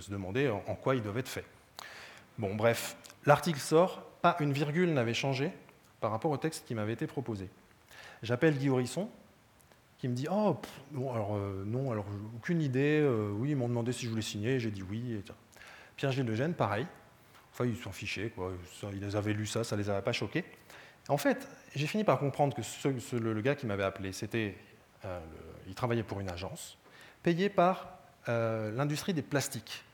se 0.00 0.10
demander 0.10 0.48
en, 0.48 0.74
quoi 0.74 0.94
ils 0.94 1.02
doivent 1.02 1.18
être 1.18 1.28
faits. 1.28 1.46
Bon, 2.38 2.54
bref, 2.54 2.96
l'article 3.24 3.60
sort, 3.60 4.02
pas 4.22 4.36
une 4.40 4.52
virgule 4.52 4.92
n'avait 4.92 5.14
changé 5.14 5.52
par 6.00 6.10
rapport 6.10 6.30
au 6.30 6.36
texte 6.36 6.64
qui 6.66 6.74
m'avait 6.74 6.92
été 6.92 7.06
proposé. 7.06 7.48
J'appelle 8.22 8.56
Guy 8.56 8.68
Horisson, 8.68 9.08
qui 9.98 10.08
me 10.08 10.14
dit 10.14 10.26
Oh, 10.30 10.56
alors, 10.94 11.36
euh, 11.36 11.64
non, 11.66 11.92
alors 11.92 12.06
aucune 12.36 12.60
idée, 12.60 13.06
oui, 13.34 13.50
ils 13.50 13.56
m'ont 13.56 13.68
demandé 13.68 13.92
si 13.92 14.04
je 14.04 14.10
voulais 14.10 14.22
signer, 14.22 14.58
j'ai 14.58 14.70
dit 14.70 14.82
oui. 14.82 15.22
Pierre-Gilles 15.96 16.26
Lejeune, 16.26 16.54
pareil. 16.54 16.86
Enfin, 17.52 17.64
ils 17.64 17.76
s'en 17.76 17.92
fichaient, 17.92 18.30
quoi. 18.30 18.52
ils 18.92 19.16
avaient 19.16 19.32
lu 19.32 19.46
ça, 19.46 19.64
ça 19.64 19.76
les 19.76 19.88
avait 19.88 20.02
pas 20.02 20.12
choqués. 20.12 20.44
En 21.08 21.16
fait, 21.16 21.48
j'ai 21.74 21.86
fini 21.86 22.04
par 22.04 22.18
comprendre 22.18 22.54
que 22.54 23.16
le, 23.16 23.40
gars 23.40 23.54
qui 23.54 23.66
m'avait 23.66 23.84
appelé, 23.84 24.12
c'était, 24.12 24.56
euh, 25.04 25.20
il 25.68 25.74
travaillait 25.74 26.02
pour 26.02 26.20
une 26.20 26.28
agence, 26.28 26.78
payé 27.22 27.48
par 27.48 27.88
euh, 28.28 28.72
l'industrie 28.72 29.14
des 29.14 29.22
plastiques. 29.22 29.84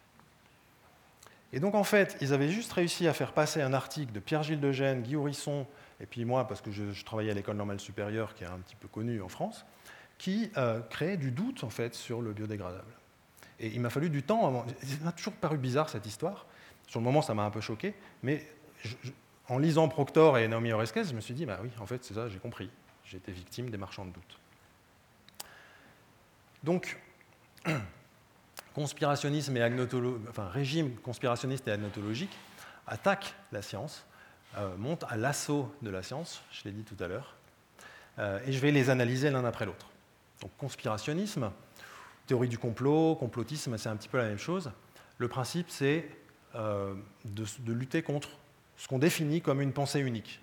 Et 1.52 1.60
donc 1.60 1.74
en 1.74 1.84
fait, 1.84 2.16
ils 2.22 2.32
avaient 2.32 2.48
juste 2.48 2.72
réussi 2.72 3.06
à 3.06 3.12
faire 3.12 3.32
passer 3.32 3.60
un 3.60 3.74
article 3.74 4.12
de 4.12 4.20
Pierre-Gilles 4.20 4.60
Degène, 4.60 5.02
Guy 5.02 5.16
Horisson, 5.16 5.66
et 6.00 6.06
puis 6.06 6.24
moi, 6.24 6.48
parce 6.48 6.62
que 6.62 6.70
je, 6.70 7.04
travaillais 7.04 7.30
à 7.30 7.34
l'école 7.34 7.56
normale 7.56 7.78
supérieure, 7.78 8.34
qui 8.34 8.44
est 8.44 8.48
un 8.48 8.58
petit 8.58 8.76
peu 8.76 8.88
connue 8.88 9.20
en 9.20 9.28
France, 9.28 9.66
qui 10.16 10.50
euh, 10.56 10.80
créait 10.80 11.18
du 11.18 11.30
doute 11.30 11.62
en 11.62 11.70
fait 11.70 11.94
sur 11.94 12.22
le 12.22 12.32
biodégradable. 12.32 12.92
Et 13.60 13.68
il 13.68 13.80
m'a 13.80 13.90
fallu 13.90 14.08
du 14.08 14.22
temps 14.22 14.46
avant. 14.46 14.66
Ça 14.82 15.04
m'a 15.04 15.12
toujours 15.12 15.34
paru 15.34 15.58
bizarre 15.58 15.90
cette 15.90 16.06
histoire. 16.06 16.46
Sur 16.86 17.00
le 17.00 17.04
moment, 17.04 17.22
ça 17.22 17.34
m'a 17.34 17.44
un 17.44 17.50
peu 17.50 17.60
choqué, 17.60 17.94
mais 18.22 18.46
en 19.52 19.58
lisant 19.58 19.86
Proctor 19.86 20.38
et 20.38 20.48
Naomi 20.48 20.72
Oreskes, 20.72 21.04
je 21.04 21.14
me 21.14 21.20
suis 21.20 21.34
dit, 21.34 21.44
bah 21.44 21.58
oui, 21.62 21.68
en 21.78 21.84
fait, 21.84 22.02
c'est 22.04 22.14
ça, 22.14 22.26
j'ai 22.30 22.38
compris. 22.38 22.70
J'ai 23.04 23.18
été 23.18 23.32
victime 23.32 23.68
des 23.68 23.76
marchands 23.76 24.06
de 24.06 24.10
doute. 24.10 24.38
Donc, 26.62 26.98
conspirationnisme 28.74 29.54
et 29.54 29.70
enfin, 30.30 30.48
régime 30.48 30.94
conspirationniste 30.96 31.68
et 31.68 31.72
agnotologique 31.72 32.34
attaque 32.86 33.34
la 33.52 33.60
science, 33.60 34.06
euh, 34.56 34.74
monte 34.78 35.04
à 35.10 35.18
l'assaut 35.18 35.70
de 35.82 35.90
la 35.90 36.02
science, 36.02 36.42
je 36.50 36.64
l'ai 36.64 36.72
dit 36.72 36.84
tout 36.84 36.96
à 37.04 37.06
l'heure, 37.06 37.36
euh, 38.18 38.40
et 38.46 38.52
je 38.52 38.58
vais 38.58 38.70
les 38.70 38.88
analyser 38.88 39.30
l'un 39.30 39.44
après 39.44 39.66
l'autre. 39.66 39.90
Donc 40.40 40.50
conspirationnisme, 40.56 41.50
théorie 42.26 42.48
du 42.48 42.58
complot, 42.58 43.16
complotisme, 43.16 43.76
c'est 43.76 43.90
un 43.90 43.96
petit 43.96 44.08
peu 44.08 44.16
la 44.16 44.28
même 44.28 44.38
chose. 44.38 44.72
Le 45.18 45.28
principe, 45.28 45.68
c'est 45.68 46.08
euh, 46.54 46.94
de, 47.26 47.44
de, 47.60 47.72
lutter 47.72 48.02
contre 48.02 48.30
ce 48.82 48.88
qu'on 48.88 48.98
définit 48.98 49.40
comme 49.40 49.60
une 49.60 49.72
pensée 49.72 50.00
unique. 50.00 50.40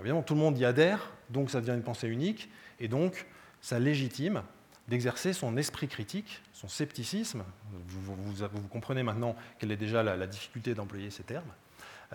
Évidemment, 0.00 0.22
tout 0.22 0.32
le 0.32 0.40
monde 0.40 0.56
y 0.56 0.64
adhère, 0.64 1.12
donc 1.28 1.50
ça 1.50 1.60
devient 1.60 1.74
une 1.74 1.82
pensée 1.82 2.08
unique, 2.08 2.48
et 2.80 2.88
donc 2.88 3.26
ça 3.60 3.78
légitime 3.78 4.42
d'exercer 4.88 5.34
son 5.34 5.58
esprit 5.58 5.86
critique, 5.86 6.40
son 6.54 6.68
scepticisme. 6.68 7.44
Vous, 7.88 8.68
comprenez 8.70 9.02
maintenant 9.02 9.36
quelle 9.58 9.72
est 9.72 9.76
déjà 9.76 10.02
la, 10.02 10.26
difficulté 10.26 10.74
d'employer 10.74 11.10
ces 11.10 11.22
termes. 11.22 11.52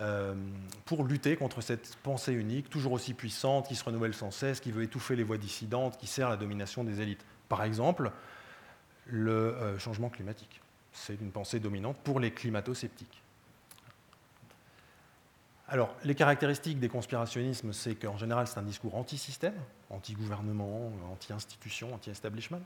Euh, 0.00 0.34
pour 0.84 1.04
lutter 1.04 1.36
contre 1.36 1.60
cette 1.60 1.94
pensée 2.02 2.32
unique, 2.32 2.68
toujours 2.68 2.90
aussi 2.90 3.14
puissante, 3.14 3.68
qui 3.68 3.76
se 3.76 3.84
renouvelle 3.84 4.14
sans 4.14 4.32
cesse, 4.32 4.58
qui 4.58 4.72
veut 4.72 4.82
étouffer 4.82 5.14
les 5.14 5.22
voix 5.22 5.38
dissidentes, 5.38 5.96
qui 5.96 6.08
sert 6.08 6.26
à 6.26 6.30
la 6.30 6.36
domination 6.36 6.82
des 6.82 7.00
élites. 7.00 7.24
Par 7.48 7.62
exemple, 7.62 8.10
le 9.06 9.54
euh, 9.54 9.78
changement 9.78 10.08
climatique. 10.08 10.60
C'est 10.92 11.20
une 11.20 11.30
pensée 11.30 11.60
dominante 11.60 11.98
pour 12.02 12.18
les 12.18 12.32
climato-sceptiques. 12.32 13.21
Alors, 15.68 15.94
les 16.04 16.14
caractéristiques 16.14 16.80
des 16.80 16.88
conspirationnismes, 16.88 17.72
c'est 17.72 17.94
qu'en 17.94 18.18
général, 18.18 18.46
c'est 18.46 18.58
un 18.58 18.62
discours 18.62 18.94
anti-système, 18.94 19.54
anti-gouvernement, 19.90 20.92
anti-institution, 21.10 21.94
anti-establishment. 21.94 22.62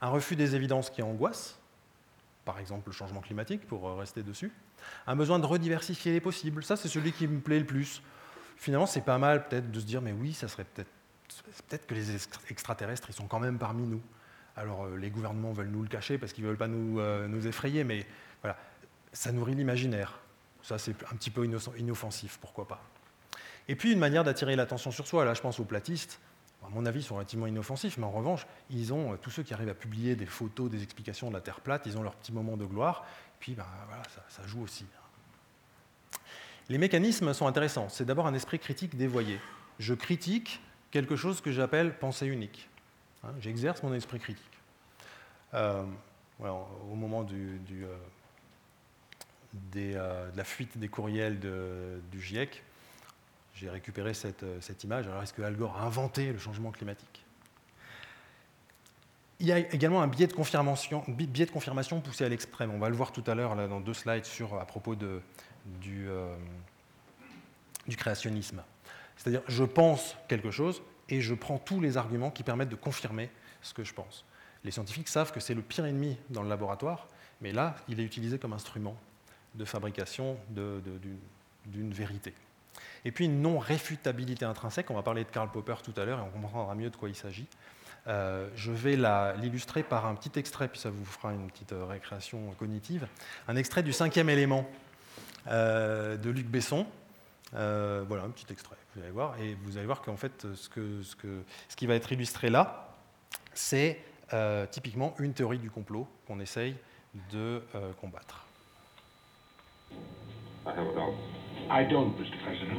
Un 0.00 0.08
refus 0.08 0.36
des 0.36 0.56
évidences 0.56 0.90
qui 0.90 1.02
angoissent, 1.02 1.58
par 2.44 2.58
exemple 2.58 2.88
le 2.88 2.92
changement 2.92 3.20
climatique, 3.20 3.66
pour 3.66 3.88
euh, 3.88 3.94
rester 3.94 4.22
dessus. 4.22 4.52
Un 5.06 5.16
besoin 5.16 5.38
de 5.38 5.46
rediversifier 5.46 6.12
les 6.12 6.20
possibles. 6.20 6.64
Ça, 6.64 6.76
c'est 6.76 6.88
celui 6.88 7.12
qui 7.12 7.28
me 7.28 7.40
plaît 7.40 7.60
le 7.60 7.66
plus. 7.66 8.02
Finalement, 8.56 8.86
c'est 8.86 9.02
pas 9.02 9.18
mal 9.18 9.46
peut-être 9.46 9.70
de 9.70 9.80
se 9.80 9.84
dire, 9.84 10.02
mais 10.02 10.12
oui, 10.12 10.32
ça 10.32 10.48
serait 10.48 10.64
peut-être 10.64 10.90
peut-être 11.68 11.86
que 11.86 11.94
les 11.94 12.16
extraterrestres, 12.50 13.08
ils 13.10 13.14
sont 13.14 13.26
quand 13.26 13.40
même 13.40 13.58
parmi 13.58 13.86
nous. 13.86 14.02
Alors, 14.56 14.84
euh, 14.84 14.96
les 14.96 15.10
gouvernements 15.10 15.52
veulent 15.52 15.70
nous 15.70 15.82
le 15.82 15.88
cacher 15.88 16.18
parce 16.18 16.32
qu'ils 16.32 16.44
ne 16.44 16.48
veulent 16.48 16.58
pas 16.58 16.68
nous, 16.68 17.00
euh, 17.00 17.28
nous 17.28 17.46
effrayer, 17.46 17.84
mais 17.84 18.06
voilà, 18.42 18.56
ça 19.12 19.32
nourrit 19.32 19.54
l'imaginaire. 19.54 20.19
Ça, 20.62 20.78
c'est 20.78 20.94
un 21.10 21.16
petit 21.16 21.30
peu 21.30 21.44
inoffensif, 21.78 22.38
pourquoi 22.40 22.68
pas. 22.68 22.82
Et 23.68 23.76
puis, 23.76 23.92
une 23.92 23.98
manière 23.98 24.24
d'attirer 24.24 24.56
l'attention 24.56 24.90
sur 24.90 25.06
soi. 25.06 25.24
Là, 25.24 25.34
je 25.34 25.40
pense 25.40 25.60
aux 25.60 25.64
platistes. 25.64 26.20
À 26.64 26.68
mon 26.68 26.84
avis, 26.86 27.00
ils 27.00 27.04
sont 27.04 27.14
relativement 27.14 27.46
inoffensifs, 27.46 27.96
mais 27.96 28.04
en 28.04 28.10
revanche, 28.10 28.46
ils 28.68 28.92
ont, 28.92 29.16
tous 29.16 29.30
ceux 29.30 29.42
qui 29.42 29.54
arrivent 29.54 29.70
à 29.70 29.74
publier 29.74 30.14
des 30.14 30.26
photos, 30.26 30.70
des 30.70 30.82
explications 30.82 31.28
de 31.28 31.34
la 31.34 31.40
Terre 31.40 31.60
plate, 31.60 31.86
ils 31.86 31.96
ont 31.96 32.02
leur 32.02 32.14
petit 32.14 32.32
moment 32.32 32.56
de 32.56 32.64
gloire. 32.64 33.04
Et 33.06 33.38
puis, 33.40 33.54
ben, 33.54 33.66
voilà, 33.88 34.02
ça, 34.28 34.46
joue 34.46 34.62
aussi. 34.62 34.84
Les 36.68 36.78
mécanismes 36.78 37.32
sont 37.32 37.46
intéressants. 37.46 37.88
C'est 37.88 38.04
d'abord 38.04 38.26
un 38.26 38.34
esprit 38.34 38.58
critique 38.58 38.96
dévoyé. 38.96 39.40
Je 39.78 39.94
critique 39.94 40.60
quelque 40.90 41.16
chose 41.16 41.40
que 41.40 41.50
j'appelle 41.50 41.96
pensée 41.98 42.26
unique. 42.26 42.68
Hein, 43.24 43.30
j'exerce 43.40 43.82
mon 43.82 43.94
esprit 43.94 44.18
critique. 44.18 44.44
Euh, 45.54 45.84
au 46.38 46.94
moment 46.94 47.24
du, 47.24 47.60
euh, 47.72 47.96
euh, 49.76 50.30
de 50.30 50.36
la 50.36 50.44
fuite 50.44 50.78
des 50.78 50.88
courriels 50.88 51.38
du 51.40 52.20
GIEC, 52.20 52.62
j'ai 53.54 53.68
récupéré 53.68 54.14
cette, 54.14 54.42
euh, 54.42 54.60
image. 54.84 55.06
Alors, 55.06 55.22
est-ce 55.22 55.32
que 55.32 55.42
Al 55.42 55.56
Gore 55.56 55.76
a 55.76 55.84
inventé 55.84 56.32
le 56.32 56.38
changement 56.38 56.70
climatique? 56.70 57.24
Il 59.38 59.46
y 59.46 59.52
a 59.52 59.58
également 59.58 60.02
un 60.02 60.06
biais 60.06 60.26
de 60.26 60.32
confirmation, 60.32 61.02
biais 61.08 61.46
de 61.46 61.50
confirmation 61.50 62.00
poussé 62.00 62.24
à 62.24 62.28
l'extrême. 62.28 62.70
On 62.72 62.78
va 62.78 62.90
le 62.90 62.94
voir 62.94 63.10
tout 63.10 63.24
à 63.26 63.34
l'heure 63.34 63.56
dans 63.68 63.80
deux 63.80 63.94
slides 63.94 64.24
à 64.60 64.64
propos 64.66 64.94
euh, 65.02 66.36
du 67.86 67.96
créationnisme. 67.96 68.62
C'est-à-dire, 69.16 69.42
je 69.48 69.64
pense 69.64 70.16
quelque 70.28 70.50
chose 70.50 70.82
et 71.08 71.20
je 71.20 71.34
prends 71.34 71.58
tous 71.58 71.80
les 71.80 71.96
arguments 71.96 72.30
qui 72.30 72.42
permettent 72.42 72.68
de 72.68 72.76
confirmer 72.76 73.30
ce 73.62 73.72
que 73.72 73.82
je 73.82 73.94
pense. 73.94 74.26
Les 74.62 74.70
scientifiques 74.70 75.08
savent 75.08 75.32
que 75.32 75.40
c'est 75.40 75.54
le 75.54 75.62
pire 75.62 75.86
ennemi 75.86 76.18
dans 76.28 76.42
le 76.42 76.48
laboratoire, 76.50 77.08
mais 77.40 77.52
là, 77.52 77.76
il 77.88 77.98
est 77.98 78.04
utilisé 78.04 78.38
comme 78.38 78.52
instrument 78.52 78.96
de 79.54 79.64
fabrication 79.64 80.36
d'une 80.50 81.92
vérité. 81.92 82.34
Et 83.04 83.12
puis 83.12 83.24
une 83.24 83.42
non-réfutabilité 83.42 84.44
intrinsèque, 84.44 84.90
on 84.90 84.94
va 84.94 85.02
parler 85.02 85.24
de 85.24 85.30
Karl 85.30 85.50
Popper 85.50 85.76
tout 85.82 85.94
à 85.96 86.04
l'heure 86.04 86.18
et 86.18 86.22
on 86.22 86.30
comprendra 86.30 86.74
mieux 86.74 86.90
de 86.90 86.96
quoi 86.96 87.08
il 87.08 87.14
s'agit. 87.14 87.46
Euh, 88.06 88.48
je 88.56 88.72
vais 88.72 88.96
l'illustrer 89.40 89.82
par 89.82 90.06
un 90.06 90.14
petit 90.14 90.38
extrait, 90.38 90.68
puis 90.68 90.80
ça 90.80 90.90
vous 90.90 91.04
fera 91.04 91.32
une 91.32 91.50
petite 91.50 91.72
euh, 91.72 91.84
récréation 91.84 92.50
cognitive. 92.58 93.06
Un 93.48 93.56
extrait 93.56 93.82
du 93.82 93.92
cinquième 93.92 94.30
élément 94.30 94.68
euh, 95.48 96.16
de 96.16 96.30
Luc 96.30 96.46
Besson. 96.46 96.86
voilà, 97.52 98.24
un 98.24 98.30
petit 98.30 98.50
extrait, 98.50 98.76
vous 98.94 99.02
allez 99.02 99.10
voir. 99.10 99.38
Et 99.40 99.56
vous 99.62 99.76
allez 99.76 99.86
voir 99.86 100.02
qu'en 100.02 100.16
fait, 100.16 100.46
ce, 100.54 100.68
que, 100.68 101.02
ce, 101.02 101.76
qui 101.76 101.86
va 101.86 101.94
être 101.94 102.10
illustré 102.12 102.50
là, 102.50 102.96
c'est 103.52 104.00
typiquement 104.70 105.14
une 105.18 105.34
théorie 105.34 105.58
du 105.58 105.70
complot 105.70 106.06
qu'on 106.26 106.38
essaye 106.38 106.76
de 107.32 107.62
combattre. 108.00 108.46
I 110.66 110.74
have 110.74 110.86
a 110.86 110.94
doubt. 110.94 111.14
I 111.70 111.84
don't, 111.84 112.16
Mr. 112.18 112.42
President. 112.44 112.78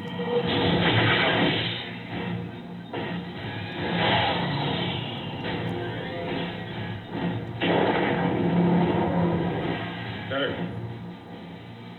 Senator, 10.29 10.55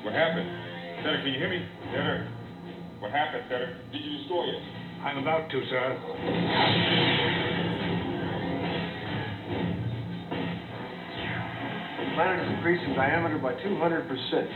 what 0.03 0.15
happened? 0.15 0.49
Senator, 1.03 1.23
can 1.23 1.33
you 1.33 1.39
hear 1.39 1.51
me? 1.51 1.67
Senator, 1.91 2.29
what 3.01 3.11
happened, 3.11 3.45
Senator? 3.49 3.77
Did 3.93 4.03
you 4.03 4.19
destroy 4.19 4.45
it? 4.45 4.63
I'm 5.05 5.19
about 5.19 5.51
to, 5.51 5.61
sir. 5.69 5.99
The 12.13 12.17
planet 12.17 12.45
has 12.45 12.53
increased 12.59 12.85
in 12.85 12.95
diameter 12.95 13.39
by 13.39 13.55
200 13.63 14.07
percent. 14.07 14.47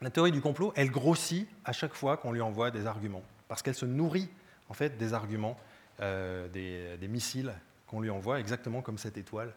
La 0.00 0.10
théorie 0.10 0.32
du 0.32 0.40
complot, 0.40 0.72
elle 0.74 0.90
grossit 0.90 1.46
à 1.64 1.72
chaque 1.72 1.94
fois 1.94 2.16
qu'on 2.16 2.32
lui 2.32 2.40
envoie 2.40 2.72
des 2.72 2.86
arguments, 2.86 3.22
parce 3.46 3.62
qu'elle 3.62 3.76
se 3.76 3.86
nourrit 3.86 4.28
en 4.68 4.74
fait 4.74 4.98
des 4.98 5.14
arguments, 5.14 5.56
euh, 6.00 6.48
des, 6.48 7.08
missiles 7.08 7.54
qu'on 7.86 8.00
lui 8.00 8.10
envoie, 8.10 8.40
exactement 8.40 8.82
comme 8.82 8.98
cette 8.98 9.16
étoile, 9.16 9.54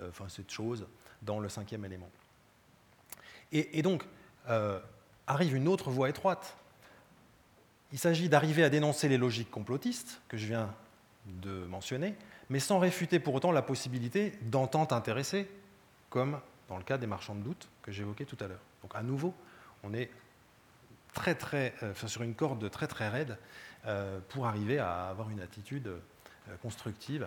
euh, 0.00 0.08
enfin 0.08 0.28
cette 0.28 0.50
chose, 0.50 0.88
dans 1.22 1.38
le 1.38 1.48
cinquième 1.48 1.84
élément. 1.84 2.10
Et, 3.52 3.82
donc 3.82 4.04
euh, 4.48 4.78
arrive 5.26 5.54
une 5.54 5.68
autre 5.68 5.90
voie 5.90 6.08
étroite, 6.08 6.56
il 7.92 7.98
s'agit 7.98 8.28
d'arriver 8.28 8.64
à 8.64 8.70
dénoncer 8.70 9.08
les 9.08 9.18
logiques 9.18 9.50
complotistes 9.50 10.20
que 10.28 10.36
je 10.36 10.46
viens 10.46 10.74
de 11.26 11.64
mentionner, 11.66 12.14
mais 12.50 12.58
sans 12.58 12.78
réfuter 12.78 13.18
pour 13.18 13.34
autant 13.34 13.52
la 13.52 13.62
possibilité 13.62 14.32
d'entente 14.42 14.92
intéressée, 14.92 15.48
comme 16.10 16.40
dans 16.68 16.76
le 16.76 16.82
cas 16.82 16.98
des 16.98 17.06
marchands 17.06 17.34
de 17.34 17.42
doute 17.42 17.68
que 17.82 17.92
j'évoquais 17.92 18.24
tout 18.24 18.36
à 18.40 18.48
l'heure. 18.48 18.60
Donc 18.82 18.92
à 18.94 19.02
nouveau, 19.02 19.34
on 19.82 19.94
est 19.94 20.10
très, 21.12 21.34
très, 21.34 21.74
euh, 21.82 21.94
sur 22.06 22.22
une 22.22 22.34
corde 22.34 22.70
très 22.70 22.86
très 22.86 23.08
raide 23.08 23.38
euh, 23.86 24.18
pour 24.28 24.46
arriver 24.46 24.78
à 24.78 25.08
avoir 25.08 25.30
une 25.30 25.40
attitude 25.40 25.90
constructive 26.60 27.26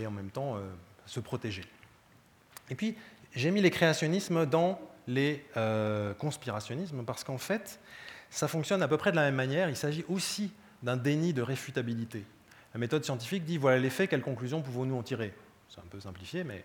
et 0.00 0.06
en 0.06 0.10
même 0.10 0.30
temps 0.30 0.58
se 1.04 1.20
protéger. 1.20 1.62
Et 2.70 2.74
puis, 2.74 2.96
j'ai 3.34 3.50
mis 3.50 3.60
les 3.60 3.70
créationnismes 3.70 4.46
dans 4.46 4.80
les 5.06 5.44
conspirationnismes 6.18 7.04
parce 7.04 7.24
qu'en 7.24 7.38
fait, 7.38 7.80
ça 8.30 8.48
fonctionne 8.48 8.82
à 8.82 8.88
peu 8.88 8.96
près 8.96 9.10
de 9.10 9.16
la 9.16 9.22
même 9.22 9.34
manière. 9.36 9.68
Il 9.68 9.76
s'agit 9.76 10.04
aussi 10.08 10.52
d'un 10.82 10.96
déni 10.96 11.32
de 11.32 11.42
réfutabilité. 11.42 12.24
La 12.74 12.80
méthode 12.80 13.04
scientifique 13.04 13.44
dit 13.44 13.56
voilà 13.56 13.78
les 13.78 13.90
faits, 13.90 14.10
quelles 14.10 14.22
conclusions 14.22 14.60
pouvons-nous 14.62 14.96
en 14.96 15.02
tirer? 15.02 15.32
C'est 15.68 15.80
un 15.80 15.86
peu 15.88 16.00
simplifié, 16.00 16.44
mais 16.44 16.64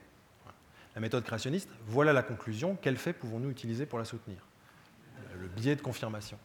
la 0.93 1.01
méthode 1.01 1.23
créationniste 1.23 1.69
voilà 1.85 2.11
la 2.13 2.23
conclusion, 2.23 2.77
quels 2.81 2.97
faits 2.97 3.17
pouvons-nous 3.17 3.49
utiliser 3.49 3.85
pour 3.85 3.99
la 3.99 4.05
soutenir? 4.05 4.39
Le 5.39 5.47
biais 5.47 5.75
de 5.75 5.81
confirmation. 5.81 6.37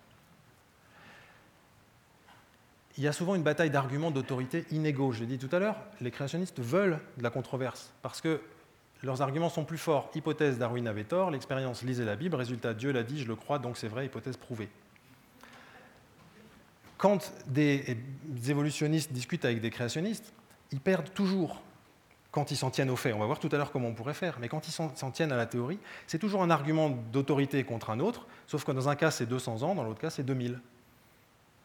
Il 2.99 3.05
y 3.05 3.09
a 3.09 3.13
souvent 3.13 3.35
une 3.35 3.43
bataille 3.43 3.71
d'arguments 3.71 4.11
d'autorité 4.11 4.65
inégaux. 4.71 5.13
Je 5.13 5.21
l'ai 5.21 5.27
dit 5.27 5.39
tout 5.39 5.55
à 5.55 5.59
l'heure, 5.59 5.77
les 6.01 6.11
créationnistes 6.11 6.61
veulent 6.61 7.01
de 7.19 7.23
la 7.23 7.31
controverse 7.31 7.93
parce 8.03 8.21
que 8.21 8.41
leurs 9.07 9.23
arguments 9.23 9.49
sont 9.49 9.65
plus 9.65 9.79
forts. 9.79 10.11
Hypothèse, 10.15 10.59
Darwin 10.59 10.87
avait 10.87 11.05
tort, 11.05 11.31
l'expérience, 11.31 11.83
lisez 11.83 12.05
la 12.05 12.17
Bible, 12.17 12.37
résultat, 12.37 12.75
Dieu 12.75 12.93
l'a 12.93 13.03
dit, 13.03 13.23
je 13.23 13.29
le 13.29 13.37
crois, 13.37 13.59
donc 13.59 13.79
c'est 13.79 13.89
vrai, 13.89 14.07
hypothèse 14.07 14.37
prouvée. 14.37 14.69
Quand 16.99 17.33
des 17.47 17.97
évolutionnistes 18.49 19.13
discutent 19.13 19.45
avec 19.45 19.61
des 19.61 19.71
créationnistes, 19.71 20.33
ils 20.73 20.81
perdent 20.81 21.13
toujours 21.15 21.63
quand 22.31 22.51
ils 22.51 22.57
s'en 22.57 22.71
tiennent 22.71 22.91
aux 22.91 22.97
faits. 22.97 23.15
On 23.15 23.19
va 23.19 23.27
voir 23.27 23.39
tout 23.39 23.49
à 23.53 23.57
l'heure 23.57 23.71
comment 23.71 23.89
on 23.89 23.95
pourrait 23.95 24.15
faire, 24.15 24.39
mais 24.41 24.49
quand 24.49 24.67
ils 24.69 24.73
s'en 24.73 25.11
tiennent 25.11 25.33
à 25.33 25.37
la 25.37 25.47
théorie, 25.47 25.79
c'est 26.07 26.19
toujours 26.19 26.43
un 26.43 26.51
argument 26.51 26.91
d'autorité 26.91 27.65
contre 27.65 27.91
un 27.91 28.01
autre, 28.01 28.27
sauf 28.47 28.65
que 28.65 28.73
dans 28.73 28.89
un 28.89 28.97
cas 28.97 29.11
c'est 29.11 29.27
200 29.27 29.63
ans, 29.63 29.75
dans 29.75 29.85
l'autre 29.85 30.01
cas 30.01 30.11
c'est 30.11 30.23
2000. 30.23 30.61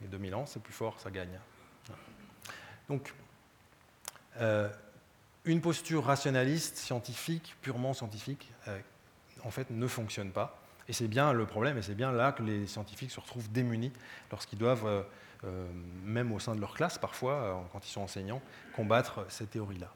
Et 0.04 0.08
2000 0.08 0.36
ans, 0.36 0.46
c'est 0.46 0.62
plus 0.62 0.74
fort, 0.74 1.00
ça 1.00 1.12
gagne. 1.12 1.40
Donc, 2.88 3.14
euh, 4.38 4.70
une 5.46 5.62
posture 5.62 6.06
rationaliste, 6.06 6.78
scientifique, 6.78 7.56
purement 7.62 7.94
scientifique, 7.94 8.52
euh, 8.68 8.80
en 9.44 9.52
fait, 9.52 9.70
ne 9.70 9.88
fonctionne 9.88 10.32
pas. 10.32 10.60
Et 10.88 10.94
c'est 10.94 11.08
bien 11.08 11.34
le 11.34 11.46
problème, 11.46 11.78
et 11.78 11.82
c'est 11.82 11.96
bien 11.96 12.12
là 12.12 12.32
que 12.32 12.44
les 12.44 12.68
scientifiques 12.68 13.12
se 13.12 13.20
retrouvent 13.20 13.52
démunis 13.52 13.94
lorsqu'ils 14.30 14.60
doivent, 14.60 15.06
euh, 15.44 15.68
même 16.04 16.32
au 16.32 16.40
sein 16.40 16.56
de 16.56 16.60
leur 16.60 16.74
classe 16.74 16.98
parfois, 16.98 17.68
quand 17.72 17.88
ils 17.88 17.92
sont 17.92 18.02
enseignants, 18.02 18.42
combattre 18.76 19.26
ces 19.30 19.46
théories-là. 19.46 19.94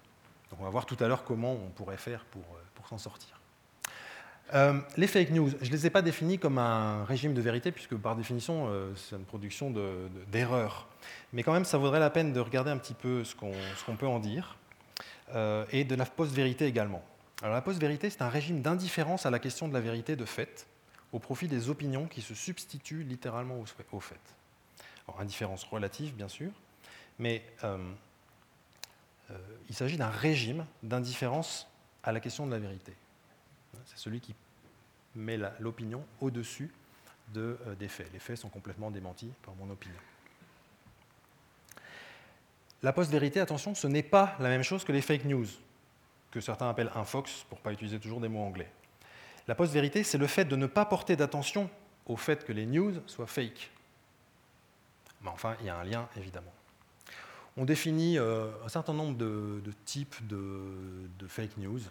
Donc 0.50 0.62
on 0.62 0.64
va 0.64 0.70
voir 0.70 0.86
tout 0.86 0.98
à 1.00 1.08
l'heure 1.08 1.24
comment 1.24 1.54
on 1.54 1.70
pourrait 1.70 1.98
faire 1.98 2.24
pour, 2.26 2.46
pour 2.76 2.88
s'en 2.88 2.98
sortir. 2.98 3.40
Euh, 4.54 4.80
les 4.96 5.08
fake 5.08 5.32
news, 5.32 5.50
je 5.62 5.68
ne 5.68 5.72
les 5.72 5.88
ai 5.88 5.90
pas 5.90 6.02
définis 6.02 6.38
comme 6.38 6.58
un 6.58 7.04
régime 7.06 7.34
de 7.34 7.42
vérité, 7.42 7.72
puisque 7.72 7.96
par 7.96 8.16
définition, 8.16 8.68
euh, 8.70 8.92
c'est 8.96 9.16
une 9.16 9.26
production 9.26 9.74
d'erreurs. 10.32 10.88
Mais 11.34 11.44
quand 11.44 11.54
même, 11.54 11.66
ça 11.66 11.78
vaudrait 11.78 12.00
la 12.00 12.10
peine 12.10 12.32
de 12.32 12.40
regarder 12.40 12.70
un 12.70 12.78
petit 12.78 12.94
peu 12.94 13.24
ce 13.24 13.36
qu'on 13.36 13.96
peut 13.96 14.08
en 14.08 14.20
dire, 14.20 14.56
euh, 14.56 14.65
et 15.34 15.84
de 15.84 15.96
la 15.96 16.06
post-vérité 16.06 16.66
également. 16.66 17.04
Alors 17.42 17.54
la 17.54 17.62
post-vérité, 17.62 18.10
c'est 18.10 18.22
un 18.22 18.30
régime 18.30 18.62
d'indifférence 18.62 19.26
à 19.26 19.32
la 19.32 19.40
question 19.40 19.68
de 19.68 19.74
la 19.74 19.82
vérité 19.82 20.16
de 20.16 20.26
fait, 20.26 20.68
au 21.12 21.20
profit 21.20 21.48
des 21.48 21.70
opinions 21.70 22.08
qui 22.08 22.22
se 22.22 22.34
substituent 22.34 23.04
littéralement 23.04 23.60
au, 23.92 24.00
fait. 24.00 24.20
Alors 25.08 25.20
indifférence 25.20 25.64
relative, 25.64 26.14
bien 26.14 26.28
sûr, 26.28 26.52
mais 27.20 27.44
il 29.68 29.76
s'agit 29.76 29.98
d'un 29.98 30.10
régime 30.10 30.66
d'indifférence 30.84 31.68
à 32.04 32.12
la 32.12 32.20
question 32.20 32.46
de 32.46 32.52
la 32.52 32.60
vérité. 32.60 32.94
C'est 33.86 33.98
celui 33.98 34.20
qui 34.22 34.36
met 35.16 35.40
l'opinion 35.60 36.06
au-dessus 36.22 36.72
de, 37.34 37.58
euh, 37.68 37.76
des 37.76 37.88
faits. 37.88 38.12
Les 38.14 38.20
faits 38.20 38.38
sont 38.38 38.50
complètement 38.50 38.92
démentis 38.92 39.32
par 39.42 39.56
mon 39.56 39.70
opinion. 39.70 39.98
La 42.86 42.94
post-vérité, 42.94 43.40
attention, 43.40 43.74
ce 43.74 43.88
n'est 43.88 44.04
pas 44.04 44.36
la 44.40 44.48
même 44.48 44.62
chose 44.62 44.84
que 44.84 44.92
les 44.92 45.02
fake 45.02 45.26
news, 45.26 45.48
que 46.30 46.40
certains 46.40 46.70
appellent 46.70 46.92
un 46.94 47.04
fox, 47.04 47.44
pour 47.50 47.58
ne 47.58 47.64
pas 47.64 47.72
utiliser 47.72 48.00
toujours 48.00 48.22
des 48.22 48.28
mots 48.28 48.44
anglais. 48.44 48.70
La 49.48 49.56
post-vérité, 49.56 50.04
c'est 50.04 50.20
le 50.20 50.28
fait 50.28 50.46
de 50.46 50.56
ne 50.56 50.68
pas 50.68 50.86
porter 50.86 51.16
d'attention 51.16 51.68
au 52.06 52.16
fait 52.16 52.46
que 52.46 52.52
les 52.54 52.68
news 52.68 52.94
soient 53.08 53.26
fake. 53.26 53.72
Mais 55.24 55.30
enfin, 55.30 55.56
il 55.62 55.66
y 55.66 55.70
a 55.70 55.76
un 55.76 55.84
lien, 55.84 56.08
évidemment. 56.16 56.54
On 57.58 57.66
définit 57.66 58.20
euh, 58.20 58.52
un 58.64 58.70
certain 58.70 58.94
nombre 58.94 59.18
de, 59.18 59.64
types 59.86 60.16
de, 60.28 61.28
fake 61.28 61.58
news. 61.58 61.82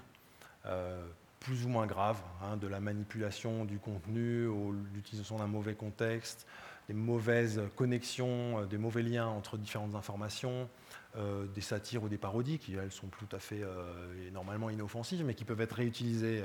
Euh, 0.66 1.04
plus 1.40 1.64
ou 1.64 1.68
moins 1.68 1.86
graves, 1.86 2.22
hein, 2.40 2.56
de 2.56 2.68
la 2.68 2.78
manipulation 2.78 3.64
du 3.64 3.78
contenu, 3.78 4.48
l'utilisation 4.94 5.38
d'un 5.38 5.48
mauvais 5.48 5.74
contexte, 5.74 6.46
des 6.88 6.94
mauvaises 6.94 7.62
connexions, 7.76 8.60
euh, 8.60 8.66
des 8.66 8.78
mauvais 8.78 9.02
liens 9.02 9.26
entre 9.26 9.56
différentes 9.56 9.94
informations, 9.94 10.68
euh, 11.16 11.46
des 11.46 11.60
satires 11.60 12.02
ou 12.02 12.08
des 12.08 12.18
parodies 12.18 12.58
qui, 12.58 12.74
elles, 12.74 12.92
sont 12.92 13.06
tout 13.06 13.34
à 13.34 13.38
fait 13.38 13.62
euh, 13.62 14.30
normalement 14.32 14.68
inoffensives, 14.70 15.24
mais 15.24 15.34
qui 15.34 15.44
peuvent 15.44 15.60
être 15.60 15.74
réutilisées 15.74 16.42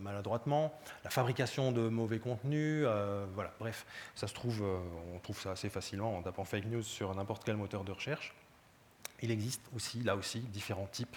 maladroitement, 0.00 0.74
la 1.04 1.10
fabrication 1.10 1.70
de 1.70 1.88
mauvais 1.88 2.18
contenus, 2.18 2.84
voilà, 3.32 3.52
bref, 3.60 3.86
ça 4.16 4.26
se 4.26 4.34
trouve, 4.34 4.64
on 5.14 5.20
trouve 5.20 5.40
ça 5.40 5.52
assez 5.52 5.68
facilement 5.68 6.16
en 6.16 6.22
tapant 6.22 6.44
fake 6.44 6.64
news 6.64 6.82
sur 6.82 7.14
n'importe 7.14 7.44
quel 7.44 7.56
moteur 7.56 7.84
de 7.84 7.92
recherche. 7.92 8.34
Il 9.20 9.30
existe 9.30 9.62
aussi, 9.76 10.02
là 10.02 10.16
aussi, 10.16 10.40
différents 10.40 10.88
types 10.90 11.16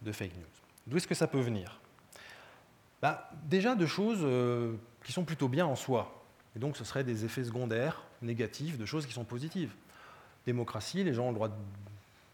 de 0.00 0.10
fake 0.10 0.34
news. 0.36 0.46
D'où 0.86 0.96
est-ce 0.96 1.06
que 1.06 1.14
ça 1.14 1.26
peut 1.26 1.40
venir? 1.40 1.80
Bah, 3.02 3.28
déjà 3.44 3.74
de 3.74 3.84
choses 3.84 4.26
qui 5.04 5.12
sont 5.12 5.24
plutôt 5.24 5.48
bien 5.48 5.66
en 5.66 5.76
soi. 5.76 6.21
Et 6.56 6.58
donc 6.58 6.76
ce 6.76 6.84
seraient 6.84 7.04
des 7.04 7.24
effets 7.24 7.44
secondaires 7.44 8.02
négatifs 8.20 8.78
de 8.78 8.84
choses 8.84 9.06
qui 9.06 9.12
sont 9.12 9.24
positives. 9.24 9.72
Démocratie, 10.46 11.04
les 11.04 11.14
gens 11.14 11.26
ont 11.26 11.30
le 11.30 11.34
droit 11.34 11.48
de 11.48 11.54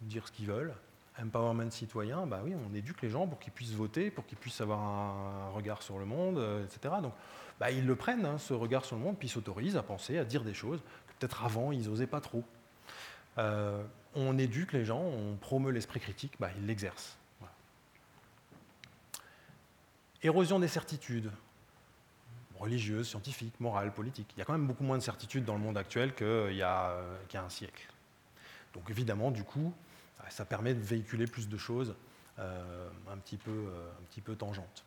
dire 0.03 0.27
ce 0.27 0.33
qu'ils 0.33 0.47
veulent. 0.47 0.75
Empowerment 1.21 1.71
citoyen, 1.71 2.27
bah 2.27 2.41
oui, 2.45 2.55
on 2.55 2.75
éduque 2.75 3.03
les 3.03 3.11
gens 3.11 3.27
pour 3.27 3.41
qu'ils 3.41 3.53
puissent 3.53 3.73
voter, 3.73 4.11
pour 4.11 4.25
qu'ils 4.25 4.39
puissent 4.39 4.61
avoir 4.61 4.81
un, 4.81 5.51
regard 5.51 5.83
sur 5.83 5.99
le 5.99 6.05
monde, 6.05 6.39
euh, 6.39 6.65
etc. 6.65 6.95
Donc 7.03 7.13
bah, 7.59 7.73
ils 7.73 7.85
le 7.85 7.97
prennent, 7.97 8.25
hein, 8.25 8.39
ce 8.39 8.55
regard 8.55 8.85
sur 8.85 8.97
le 8.97 9.03
monde, 9.03 9.17
puis 9.19 9.27
ils 9.27 9.31
s'autorisent 9.31 9.77
à 9.77 9.83
penser, 9.83 10.17
à 10.17 10.25
dire 10.25 10.45
des 10.45 10.55
choses 10.55 10.81
que 11.09 11.13
peut-être 11.19 11.45
avant 11.45 11.73
ils 11.73 11.89
n'osaient 11.89 12.07
pas 12.07 12.21
trop. 12.21 12.45
Euh, 13.39 13.83
on 14.15 14.39
éduque 14.39 14.73
les 14.73 14.85
gens, 14.85 15.01
on 15.01 15.35
promeut 15.37 15.73
l'esprit 15.73 16.01
critique, 16.01 16.35
bah, 16.39 16.51
ils 16.57 16.67
l'exercent. 16.67 17.17
Érosion 20.23 20.59
des 20.59 20.69
certitudes 20.69 21.31
religieuses, 22.59 23.09
scientifiques, 23.09 23.59
morales, 23.61 23.93
politiques. 23.93 24.33
Il 24.37 24.39
y 24.39 24.43
a 24.43 24.45
quand 24.45 24.53
même 24.53 24.67
beaucoup 24.67 24.85
moins 24.85 24.99
de 24.99 25.03
certitudes 25.03 25.45
dans 25.45 25.55
le 25.55 25.61
monde 25.61 25.79
actuel 25.79 26.15
qu'il 26.15 26.57
y, 26.57 26.63
a, 26.63 26.97
un 27.35 27.49
siècle. 27.49 27.89
Donc 28.75 28.91
évidemment, 28.91 29.31
du 29.31 29.45
coup, 29.45 29.73
ça 30.29 30.45
permet 30.45 30.75
de 30.75 30.81
véhiculer 30.81 31.27
plus 31.27 31.49
de 31.49 31.57
choses 31.57 31.95
euh, 32.39 32.89
un, 33.11 33.19
petit 33.19 33.37
peu, 33.37 33.51
euh, 33.51 33.91
un 33.99 34.05
petit 34.11 34.21
peu 34.21 34.37
tangentes. 34.37 34.85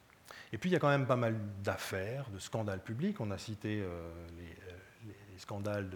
Et 0.53 0.57
puis 0.57 0.69
il 0.69 0.73
y 0.73 0.75
a 0.75 0.79
quand 0.79 0.89
même 0.89 1.07
pas 1.07 1.15
mal 1.15 1.35
d'affaires, 1.63 2.29
de 2.29 2.39
scandales 2.39 2.81
publics. 2.81 3.19
On 3.19 3.31
a 3.31 3.37
cité 3.37 3.81
euh, 3.81 4.09
les, 4.37 5.11
les, 5.33 5.39
scandales 5.39 5.89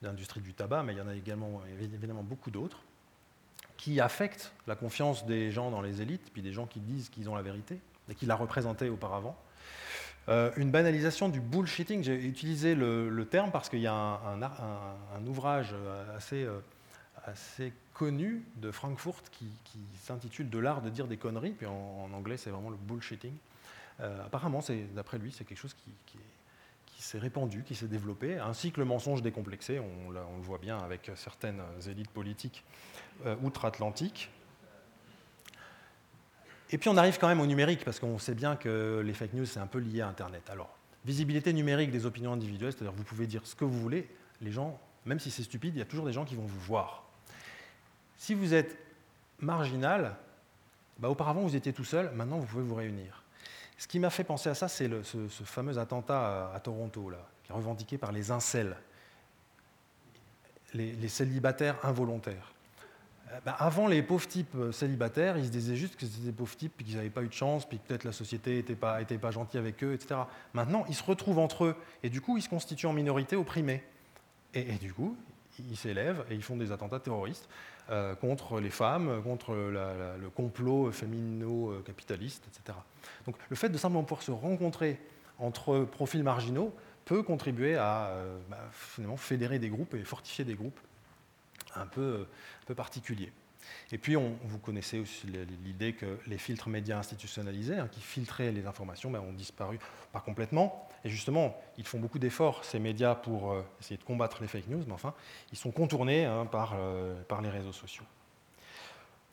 d'industrie 0.00 0.40
du 0.40 0.54
tabac, 0.54 0.84
mais 0.84 0.94
il 0.94 0.98
y 0.98 1.00
en 1.00 1.08
a 1.08 1.14
également 1.14 1.62
évidemment 1.80 2.22
beaucoup 2.22 2.50
d'autres 2.50 2.80
qui 3.76 4.00
affectent 4.00 4.52
la 4.66 4.76
confiance 4.76 5.26
des 5.26 5.50
gens 5.50 5.70
dans 5.70 5.82
les 5.82 6.00
élites, 6.00 6.32
puis 6.32 6.42
des 6.42 6.52
gens 6.52 6.66
qui 6.66 6.80
disent 6.80 7.08
qu'ils 7.08 7.28
ont 7.28 7.34
la 7.34 7.42
vérité 7.42 7.80
et 8.08 8.14
qui 8.14 8.26
l'a 8.26 8.36
représenté 8.36 8.88
auparavant. 8.88 9.36
Euh, 10.28 10.50
une 10.56 10.70
banalisation 10.70 11.30
du 11.30 11.40
bullshitting, 11.40 12.02
j'ai 12.02 12.22
utilisé 12.26 12.74
le, 12.74 13.26
terme 13.30 13.50
parce 13.50 13.68
qu'il 13.68 13.80
y 13.80 13.86
a 13.86 13.94
un, 13.94 15.26
ouvrage 15.26 15.74
assez, 16.16 16.44
euh, 16.44 16.60
assez, 17.24 17.72
connu 17.94 18.44
de 18.56 18.70
Frankfurt 18.70 19.24
qui, 19.32 19.48
s'intitule 20.00 20.48
De 20.48 20.58
l'art 20.58 20.82
de 20.82 20.88
dire 20.88 21.06
des 21.06 21.16
conneries, 21.16 21.50
puis 21.50 21.66
en, 21.66 22.08
anglais 22.12 22.36
c'est 22.36 22.50
vraiment 22.50 22.70
le 22.70 22.76
bullshitting. 22.76 23.34
Euh, 24.00 24.24
apparemment, 24.24 24.60
d'après 24.94 25.18
lui, 25.18 25.32
c'est 25.32 25.44
quelque 25.44 25.58
chose 25.58 25.74
qui, 25.74 25.90
qui 26.86 27.02
s'est 27.02 27.18
répandu, 27.18 27.64
qui 27.64 27.74
s'est 27.74 27.88
développé, 27.88 28.38
ainsi 28.38 28.70
que 28.70 28.80
le 28.80 28.86
mensonge 28.86 29.22
décomplexé, 29.22 29.80
on, 29.80 30.08
on, 30.08 30.10
le 30.10 30.42
voit 30.42 30.58
bien 30.58 30.78
avec 30.78 31.10
certaines 31.16 31.62
élites 31.88 32.10
politiques 32.10 32.64
outre-Atlantique. 33.42 34.30
Et 36.70 36.78
puis 36.78 36.88
on 36.88 36.96
arrive 36.96 37.18
quand 37.18 37.28
même 37.28 37.40
au 37.40 37.46
numérique, 37.46 37.84
parce 37.84 37.98
qu'on 37.98 38.18
sait 38.18 38.34
bien 38.34 38.56
que 38.56 39.02
les 39.04 39.14
fake 39.14 39.32
news, 39.32 39.46
c'est 39.46 39.60
un 39.60 39.66
peu 39.66 39.78
lié 39.78 40.02
à 40.02 40.08
Internet. 40.08 40.48
Alors, 40.50 40.76
visibilité 41.04 41.52
numérique 41.52 41.90
des 41.90 42.04
opinions 42.04 42.32
individuelles, 42.32 42.72
c'est-à-dire 42.72 42.92
vous 42.92 43.04
pouvez 43.04 43.26
dire 43.26 43.46
ce 43.46 43.54
que 43.54 43.64
vous 43.64 43.78
voulez, 43.80 44.08
les 44.42 44.52
gens, 44.52 44.78
même 45.06 45.18
si 45.18 45.30
c'est 45.30 45.42
stupide, 45.42 45.74
il 45.74 45.78
y 45.78 45.82
a 45.82 45.86
toujours 45.86 46.04
des 46.04 46.12
gens 46.12 46.24
qui 46.24 46.34
vont 46.34 46.44
vous 46.44 46.60
voir. 46.60 47.04
Si 48.18 48.34
vous 48.34 48.52
êtes 48.52 48.76
marginal, 49.38 50.16
bah, 50.98 51.08
auparavant 51.08 51.40
vous 51.40 51.56
étiez 51.56 51.72
tout 51.72 51.84
seul, 51.84 52.10
maintenant 52.12 52.38
vous 52.38 52.46
pouvez 52.46 52.64
vous 52.64 52.74
réunir. 52.74 53.22
Ce 53.78 53.86
qui 53.86 53.98
m'a 54.00 54.10
fait 54.10 54.24
penser 54.24 54.50
à 54.50 54.54
ça, 54.54 54.68
c'est 54.68 54.90
ce, 55.04 55.28
fameux 55.44 55.78
attentat 55.78 56.50
à, 56.52 56.60
Toronto, 56.60 57.10
là, 57.10 57.24
qui 57.44 57.52
est 57.52 57.54
revendiqué 57.54 57.96
par 57.96 58.12
les 58.12 58.30
incels, 58.32 58.76
les 60.74 61.08
célibataires 61.08 61.76
involontaires. 61.84 62.52
Euh, 63.32 63.38
bah, 63.44 63.56
avant, 63.58 63.86
les 63.86 64.02
pauvres 64.02 64.26
types 64.26 64.54
euh, 64.54 64.72
célibataires, 64.72 65.36
ils 65.38 65.46
se 65.46 65.50
disaient 65.50 65.76
juste 65.76 65.96
que 65.96 66.06
c'était 66.06 66.26
des 66.26 66.32
pauvres 66.32 66.56
types, 66.56 66.72
puis 66.76 66.86
qu'ils 66.86 66.96
n'avaient 66.96 67.10
pas 67.10 67.22
eu 67.22 67.28
de 67.28 67.32
chance, 67.32 67.66
puis 67.66 67.78
peut-être 67.78 68.04
la 68.04 68.12
société 68.12 68.56
n'était 68.56 68.74
pas, 68.74 69.00
était 69.00 69.18
pas 69.18 69.30
gentille 69.30 69.60
avec 69.60 69.82
eux, 69.84 69.94
etc. 69.94 70.20
Maintenant, 70.54 70.84
ils 70.88 70.94
se 70.94 71.02
retrouvent 71.02 71.38
entre 71.38 71.64
eux, 71.64 71.76
et 72.02 72.10
du 72.10 72.20
coup, 72.20 72.36
ils 72.36 72.42
se 72.42 72.48
constituent 72.48 72.86
en 72.86 72.92
minorité 72.92 73.36
opprimée. 73.36 73.82
Et, 74.54 74.64
du 74.78 74.94
coup, 74.94 75.14
ils 75.58 75.76
s'élèvent 75.76 76.24
et 76.30 76.34
ils 76.34 76.42
font 76.42 76.56
des 76.56 76.72
attentats 76.72 77.00
terroristes 77.00 77.48
euh, 77.90 78.14
contre 78.14 78.60
les 78.60 78.70
femmes, 78.70 79.22
contre 79.22 79.54
le 79.54 80.30
complot 80.30 80.90
fémino-capitaliste, 80.90 82.44
etc. 82.46 82.78
Donc, 83.26 83.36
le 83.50 83.56
fait 83.56 83.68
de 83.68 83.76
simplement 83.76 84.04
pouvoir 84.04 84.22
se 84.22 84.30
rencontrer 84.30 84.98
entre 85.38 85.80
profils 85.80 86.22
marginaux 86.22 86.74
peut 87.04 87.22
contribuer 87.22 87.76
à 87.76 88.10
bah, 88.48 88.58
finalement 88.72 89.18
fédérer 89.18 89.58
des 89.58 89.68
groupes 89.68 89.94
et 89.94 90.02
fortifier 90.02 90.46
des 90.46 90.54
groupes 90.54 90.80
un 91.76 91.86
peu, 91.86 92.26
peu 92.68 92.74
particulier. 92.74 93.32
Et 93.92 93.98
puis, 93.98 94.14
vous 94.14 94.58
connaissez 94.58 94.98
aussi 94.98 95.26
l'idée 95.64 95.94
que 95.94 96.18
les 96.26 96.38
filtres 96.38 96.68
médias 96.68 96.98
institutionnalisés, 96.98 97.78
hein, 97.78 97.88
qui 97.90 98.00
filtraient 98.00 98.52
les 98.52 98.66
informations, 98.66 99.10
ben, 99.10 99.20
ont 99.20 99.32
disparu, 99.32 99.78
pas 100.12 100.20
complètement. 100.20 100.86
Et 101.04 101.08
justement, 101.08 101.58
ils 101.78 101.86
font 101.86 101.98
beaucoup 101.98 102.18
d'efforts, 102.18 102.64
ces 102.64 102.78
médias, 102.78 103.14
pour 103.14 103.52
euh, 103.52 103.62
essayer 103.80 103.96
de 103.96 104.04
combattre 104.04 104.42
les 104.42 104.48
fake 104.48 104.68
news, 104.68 104.84
mais 104.86 104.92
enfin, 104.92 105.14
ils 105.50 105.58
sont 105.58 105.70
contournés 105.70 106.26
hein, 106.26 106.46
par, 106.46 106.74
euh, 106.76 107.20
par 107.24 107.40
les 107.40 107.48
réseaux 107.48 107.72
sociaux. 107.72 108.04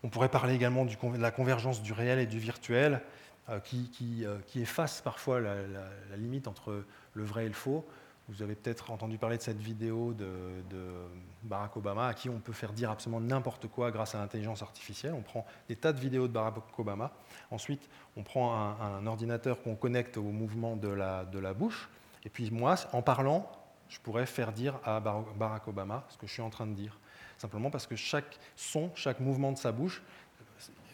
On 0.03 0.09
pourrait 0.09 0.29
parler 0.29 0.53
également 0.53 0.85
de 0.85 0.95
la 1.17 1.31
convergence 1.31 1.81
du 1.81 1.91
réel 1.91 2.19
et 2.19 2.25
du 2.25 2.39
virtuel. 2.39 3.01
qui, 3.63 3.91
qui, 3.91 4.61
efface 4.61 5.01
parfois 5.01 5.39
la, 5.39 6.15
limite 6.17 6.47
entre 6.47 6.83
le 7.13 7.23
vrai 7.23 7.45
et 7.45 7.47
le 7.47 7.53
faux. 7.53 7.85
Vous 8.27 8.41
avez 8.41 8.55
peut-être 8.55 8.89
entendu 8.89 9.17
parler 9.19 9.37
de 9.37 9.43
cette 9.43 9.59
vidéo 9.59 10.13
de, 10.13 10.25
Barack 11.43 11.77
Obama, 11.77 12.07
à 12.07 12.13
qui 12.15 12.27
on 12.27 12.39
peut 12.39 12.53
faire 12.53 12.73
dire 12.73 12.89
absolument 12.89 13.21
n'importe 13.21 13.67
quoi 13.67 13.91
grâce 13.91 14.15
à 14.15 14.17
l'intelligence 14.17 14.63
artificielle. 14.63 15.13
On 15.13 15.21
prend 15.21 15.45
des 15.69 15.75
tas 15.75 15.93
de 15.93 15.99
vidéos 15.99 16.27
de 16.27 16.33
Barack 16.33 16.55
Obama. 16.79 17.11
Ensuite, 17.51 17.87
on 18.17 18.23
prend 18.23 18.55
un, 18.81 19.05
ordinateur 19.05 19.61
qu'on 19.61 19.75
connecte 19.75 20.17
au 20.17 20.23
mouvement 20.23 20.75
de 20.75 20.87
la, 20.87 21.25
de 21.25 21.37
la 21.37 21.53
bouche. 21.53 21.87
Et 22.23 22.29
puis 22.29 22.49
moi, 22.49 22.75
en 22.93 23.03
parlant, 23.03 23.47
je 23.89 23.99
pourrais 23.99 24.25
faire 24.25 24.51
dire 24.51 24.79
à 24.83 24.99
Barack 24.99 25.67
Obama 25.67 26.03
ce 26.09 26.17
que 26.17 26.25
je 26.25 26.33
suis 26.33 26.41
en 26.41 26.49
train 26.49 26.65
de 26.65 26.73
dire. 26.73 26.97
Simplement 27.37 27.69
parce 27.69 27.85
que 27.85 27.95
chaque 27.95 28.39
son, 28.55 28.89
chaque 28.95 29.19
mouvement 29.19 29.51
de 29.51 29.57
sa 29.57 29.71
bouche 29.71 30.01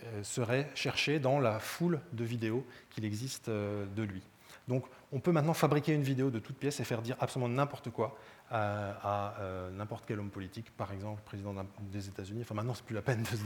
euh, 0.03 0.23
serait 0.23 0.69
cherché 0.73 1.19
dans 1.19 1.39
la 1.39 1.59
foule 1.59 2.01
de 2.13 2.23
vidéos 2.23 2.65
qu'il 2.89 3.05
existe 3.05 3.49
euh, 3.49 3.85
de 3.95 4.01
lui. 4.01 4.23
Donc 4.67 4.85
on 5.11 5.19
peut 5.19 5.31
maintenant 5.31 5.53
fabriquer 5.53 5.93
une 5.93 6.03
vidéo 6.03 6.29
de 6.29 6.39
toute 6.39 6.57
pièce 6.57 6.79
et 6.79 6.83
faire 6.83 7.01
dire 7.01 7.15
absolument 7.19 7.49
n'importe 7.49 7.89
quoi 7.89 8.17
à, 8.49 9.35
euh, 9.39 9.69
n'importe 9.71 10.05
quel 10.05 10.19
homme 10.19 10.29
politique, 10.29 10.71
par 10.75 10.91
exemple 10.91 11.21
le 11.21 11.25
président 11.25 11.55
des 11.79 12.07
États-Unis. 12.07 12.41
Enfin 12.41 12.55
maintenant, 12.55 12.73
c'est 12.73 12.85
plus 12.85 12.95
la 12.95 13.01
peine 13.01 13.23
de 13.23 13.27
se 13.27 13.43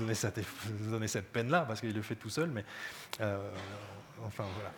donner 0.89 1.07
cette, 1.07 1.31
peine-là 1.31 1.65
parce 1.67 1.79
qu'il 1.79 1.93
le 1.93 2.01
fait 2.01 2.15
tout 2.15 2.29
seul, 2.29 2.49
mais 2.49 2.65
euh, 3.21 3.37
enfin 4.25 4.45
voilà. 4.55 4.71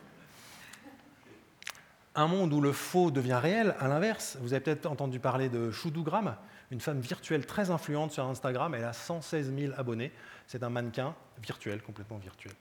Un 2.16 2.28
monde 2.28 2.52
où 2.52 2.62
le 2.62 2.72
faux 2.72 3.12
devient 3.12 3.40
réel, 3.42 3.76
à 3.80 3.88
l'inverse, 3.88 4.38
vous 4.42 4.54
avez 4.54 4.62
peut-être 4.62 4.88
entendu 4.88 5.20
parler 5.20 5.50
de 5.50 5.70
Choudougram, 5.70 6.36
une 6.72 6.82
femme 6.82 7.00
virtuelle 7.00 7.46
très 7.46 7.70
influente 7.70 8.12
sur 8.12 8.26
Instagram. 8.26 8.74
Elle 8.74 8.86
a 8.86 8.94
116 8.94 9.54
000 9.56 9.74
abonnés. 9.78 10.12
C'est 10.48 10.64
un 10.64 10.70
mannequin 10.70 11.16
virtuel, 11.42 11.82
complètement 11.82 12.18
virtuel. 12.18 12.54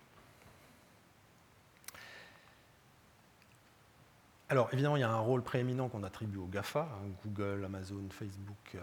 Alors 4.49 4.69
évidemment, 4.73 4.97
il 4.97 5.01
y 5.01 5.05
a 5.05 5.11
un 5.11 5.19
rôle 5.19 5.43
prééminent 5.43 5.89
qu'on 5.89 6.05
attribue 6.05 6.39
aux 6.39 6.47
GAFA, 6.47 6.83
hein, 6.83 7.09
Google, 7.25 7.65
Amazon, 7.65 8.05
Facebook, 8.11 8.77
euh, 8.77 8.81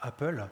Apple. 0.00 0.46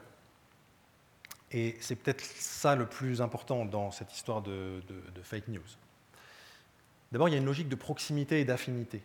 Et 1.51 1.75
c'est 1.79 1.95
peut-être 1.95 2.21
ça 2.23 2.75
le 2.75 2.85
plus 2.85 3.21
important 3.21 3.65
dans 3.65 3.89
cette 3.89 4.13
histoire 4.13 4.41
de, 4.41 4.81
fake 5.23 5.47
news. 5.47 5.61
D'abord, 7.11 7.29
il 7.29 7.31
y 7.31 7.35
a 7.35 7.37
une 7.37 7.45
logique 7.45 7.69
de 7.69 7.75
proximité 7.75 8.39
et 8.39 8.45
d'affinité. 8.45 9.01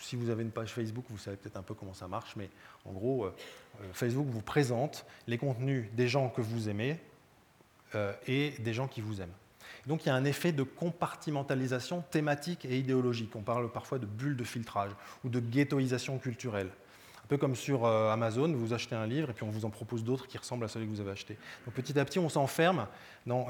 Si 0.00 0.16
vous 0.16 0.28
avez 0.28 0.42
une 0.42 0.50
page 0.50 0.72
Facebook, 0.72 1.04
vous 1.08 1.18
savez 1.18 1.36
peut-être 1.36 1.56
un 1.56 1.62
peu 1.62 1.72
comment 1.72 1.94
ça 1.94 2.08
marche, 2.08 2.34
mais 2.36 2.50
en 2.84 2.92
gros, 2.92 3.24
euh, 3.24 3.34
euh, 3.80 3.92
Facebook 3.92 4.26
vous 4.26 4.42
présente 4.42 5.06
les 5.26 5.38
contenus 5.38 5.86
des 5.92 6.08
gens 6.08 6.28
que 6.28 6.40
vous 6.40 6.68
aimez 6.68 7.00
et 8.26 8.50
des 8.58 8.74
gens 8.74 8.86
qui 8.86 9.00
vous 9.00 9.22
aiment. 9.22 9.32
Donc 9.88 10.04
il 10.04 10.08
y 10.08 10.12
a 10.12 10.14
un 10.14 10.26
effet 10.26 10.52
de 10.52 10.62
compartimentalisation 10.62 12.04
thématique 12.10 12.66
et 12.66 12.78
idéologique. 12.78 13.34
On 13.34 13.40
parle 13.40 13.72
parfois 13.72 13.98
de 13.98 14.04
bulle 14.04 14.36
de 14.36 14.44
filtrage 14.44 14.90
ou 15.24 15.30
de 15.30 15.40
ghettoisation 15.40 16.18
culturelle. 16.18 16.68
Un 17.24 17.28
peu 17.28 17.38
comme 17.38 17.56
sur 17.56 17.86
euh, 17.86 18.12
Amazon, 18.12 18.52
vous 18.52 18.74
achetez 18.74 18.94
un 18.94 19.06
livre 19.06 19.30
et 19.30 19.32
puis 19.32 19.44
on 19.44 19.50
vous 19.50 19.64
en 19.64 19.70
propose 19.70 20.04
d'autres 20.04 20.26
qui 20.26 20.36
ressemblent 20.36 20.64
à 20.64 20.68
celui 20.68 20.86
que 20.86 20.90
vous 20.90 21.00
avez 21.00 21.12
acheté. 21.12 21.38
Donc 21.64 21.74
petit 21.74 21.98
à 21.98 22.04
petit, 22.04 22.18
on 22.18 22.28
s'enferme. 22.28 22.86
Euh, 23.26 23.42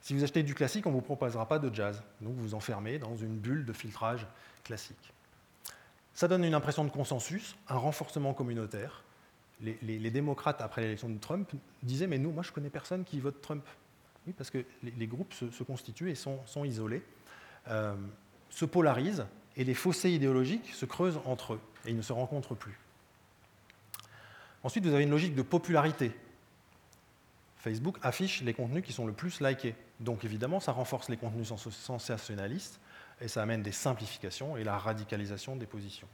si 0.00 0.14
vous 0.14 0.22
achetez 0.22 0.44
du 0.44 0.54
classique, 0.54 0.86
on 0.86 0.90
ne 0.90 0.94
vous 0.94 1.02
proposera 1.02 1.46
pas 1.46 1.58
de 1.58 1.74
jazz. 1.74 2.00
Donc 2.20 2.34
vous 2.34 2.42
vous 2.42 2.54
enfermez 2.54 3.00
dans 3.00 3.16
une 3.16 3.36
bulle 3.36 3.66
de 3.66 3.72
filtrage 3.72 4.24
classique. 4.62 5.12
Ça 6.14 6.28
donne 6.28 6.44
une 6.44 6.54
impression 6.54 6.84
de 6.84 6.90
consensus, 6.90 7.56
un 7.68 7.76
renforcement 7.76 8.34
communautaire. 8.34 9.02
Les, 9.60 9.78
les 9.82 10.10
démocrates, 10.10 10.60
après 10.60 10.82
l'élection 10.82 11.08
de 11.08 11.18
Trump, 11.18 11.50
disaient 11.82 12.08
Mais 12.08 12.18
nous, 12.18 12.32
moi, 12.32 12.42
je 12.42 12.50
connais 12.50 12.70
personne 12.70 13.04
qui 13.04 13.20
vote 13.20 13.40
Trump. 13.40 13.64
Oui, 14.26 14.32
parce 14.36 14.50
que 14.50 14.64
les, 14.82 15.06
groupes 15.06 15.32
se, 15.32 15.62
constituent 15.62 16.10
et 16.10 16.14
sont, 16.14 16.64
isolés, 16.64 17.02
euh, 17.68 17.94
se 18.50 18.64
polarisent, 18.64 19.26
et 19.56 19.64
les 19.64 19.74
fossés 19.74 20.10
idéologiques 20.10 20.70
se 20.72 20.86
creusent 20.86 21.20
entre 21.24 21.54
eux, 21.54 21.60
et 21.84 21.90
ils 21.90 21.96
ne 21.96 22.02
se 22.02 22.12
rencontrent 22.12 22.54
plus. 22.54 22.78
Ensuite, 24.62 24.86
vous 24.86 24.94
avez 24.94 25.02
une 25.02 25.10
logique 25.10 25.34
de 25.34 25.42
popularité. 25.42 26.12
Facebook 27.56 27.98
affiche 28.02 28.42
les 28.42 28.54
contenus 28.54 28.84
qui 28.84 28.92
sont 28.92 29.06
le 29.06 29.12
plus 29.12 29.40
likés. 29.40 29.74
Donc 30.00 30.24
évidemment, 30.24 30.60
ça 30.60 30.72
renforce 30.72 31.08
les 31.08 31.16
contenus 31.16 31.52
sensationnalistes, 31.70 32.80
et 33.20 33.28
ça 33.28 33.42
amène 33.42 33.62
des 33.62 33.72
simplifications 33.72 34.56
et 34.56 34.64
la 34.64 34.78
radicalisation 34.78 35.56
des 35.56 35.66
positions, 35.66 36.08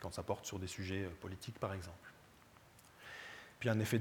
quand 0.00 0.12
ça 0.12 0.22
porte 0.22 0.46
sur 0.46 0.58
des 0.58 0.66
sujets 0.66 1.04
euh, 1.04 1.10
politiques 1.20 1.58
par 1.58 1.74
exemple 1.74 2.09
puis 3.60 3.68
un 3.68 3.78
effet 3.78 4.00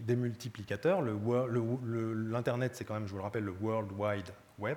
démultiplicateur. 0.00 1.00
L'Internet, 1.02 2.72
c'est 2.74 2.84
quand 2.84 2.94
même, 2.94 3.06
je 3.06 3.12
vous 3.12 3.18
le 3.18 3.22
rappelle, 3.22 3.44
le 3.44 3.54
World 3.60 3.90
Wide 3.96 4.30
Web. 4.58 4.76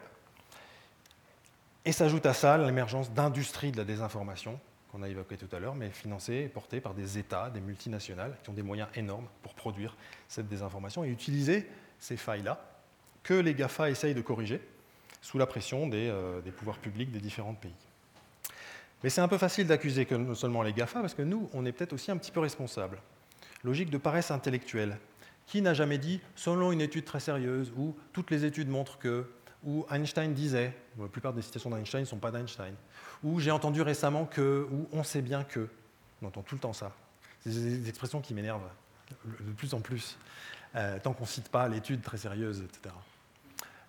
Et 1.83 1.91
s'ajoute 1.91 2.25
à 2.27 2.33
ça 2.33 2.57
l'émergence 2.57 3.11
d'industries 3.11 3.71
de 3.71 3.77
la 3.77 3.83
désinformation, 3.83 4.59
qu'on 4.91 5.01
a 5.01 5.09
évoqué 5.09 5.37
tout 5.37 5.53
à 5.55 5.59
l'heure, 5.59 5.75
mais 5.75 5.89
financées 5.89 6.43
et 6.45 6.47
portées 6.47 6.81
par 6.81 6.93
des 6.93 7.17
États, 7.17 7.49
des 7.49 7.59
multinationales, 7.59 8.37
qui 8.43 8.49
ont 8.51 8.53
des 8.53 8.63
moyens 8.63 8.89
énormes 8.95 9.27
pour 9.41 9.55
produire 9.55 9.97
cette 10.27 10.47
désinformation 10.47 11.03
et 11.03 11.09
utiliser 11.09 11.67
ces 11.99 12.15
failles-là, 12.15 12.63
que 13.23 13.33
les 13.33 13.55
GAFA 13.55 13.89
essayent 13.89 14.13
de 14.13 14.21
corriger 14.21 14.61
sous 15.21 15.39
la 15.39 15.47
pression 15.47 15.87
des, 15.87 16.09
euh, 16.09 16.41
pouvoirs 16.55 16.77
publics 16.77 17.11
des 17.11 17.19
différents 17.19 17.55
pays. 17.55 17.73
Mais 19.03 19.09
c'est 19.09 19.21
un 19.21 19.27
peu 19.27 19.39
facile 19.39 19.65
d'accuser 19.65 20.05
que 20.05 20.35
seulement 20.35 20.61
les 20.61 20.73
GAFA, 20.73 21.01
parce 21.01 21.15
que 21.15 21.23
nous, 21.23 21.49
on 21.53 21.65
est 21.65 21.71
peut-être 21.71 21.93
aussi 21.93 22.11
un 22.11 22.17
petit 22.17 22.31
peu 22.31 22.39
responsables 22.39 22.99
logique 23.63 23.89
de 23.89 23.97
paresse 23.97 24.31
intellectuelle. 24.31 24.97
Qui 25.47 25.61
n'a 25.61 25.75
jamais 25.75 25.99
dit, 25.99 26.21
selon 26.35 26.71
une 26.71 26.81
étude 26.81 27.05
très 27.05 27.19
sérieuse, 27.19 27.71
ou 27.77 27.95
toutes 28.13 28.31
les 28.31 28.45
études 28.45 28.67
montrent 28.67 28.97
que, 28.97 29.29
ou 29.63 29.85
Einstein 29.91 30.33
disait, 30.33 30.73
la 30.99 31.07
plupart 31.07 31.33
des 31.33 31.41
citations 31.41 31.69
d'Einstein 31.69 32.01
ne 32.01 32.05
sont 32.05 32.17
pas 32.17 32.31
d'Einstein, 32.31 32.73
ou 33.23 33.39
j'ai 33.39 33.51
entendu 33.51 33.81
récemment 33.81 34.25
que, 34.25 34.67
ou 34.71 34.87
on 34.91 35.03
sait 35.03 35.21
bien 35.21 35.43
que, 35.43 35.69
on 36.21 36.27
entend 36.27 36.41
tout 36.41 36.55
le 36.55 36.61
temps 36.61 36.73
ça. 36.73 36.95
C'est 37.41 37.51
des 37.51 37.89
expressions 37.89 38.21
qui 38.21 38.33
m'énervent 38.33 38.67
de 39.23 39.51
plus 39.53 39.73
en 39.73 39.81
plus, 39.81 40.17
euh, 40.75 40.99
tant 40.99 41.13
qu'on 41.13 41.23
ne 41.23 41.29
cite 41.29 41.49
pas 41.49 41.67
l'étude 41.67 42.01
très 42.01 42.17
sérieuse, 42.17 42.61
etc. 42.61 42.93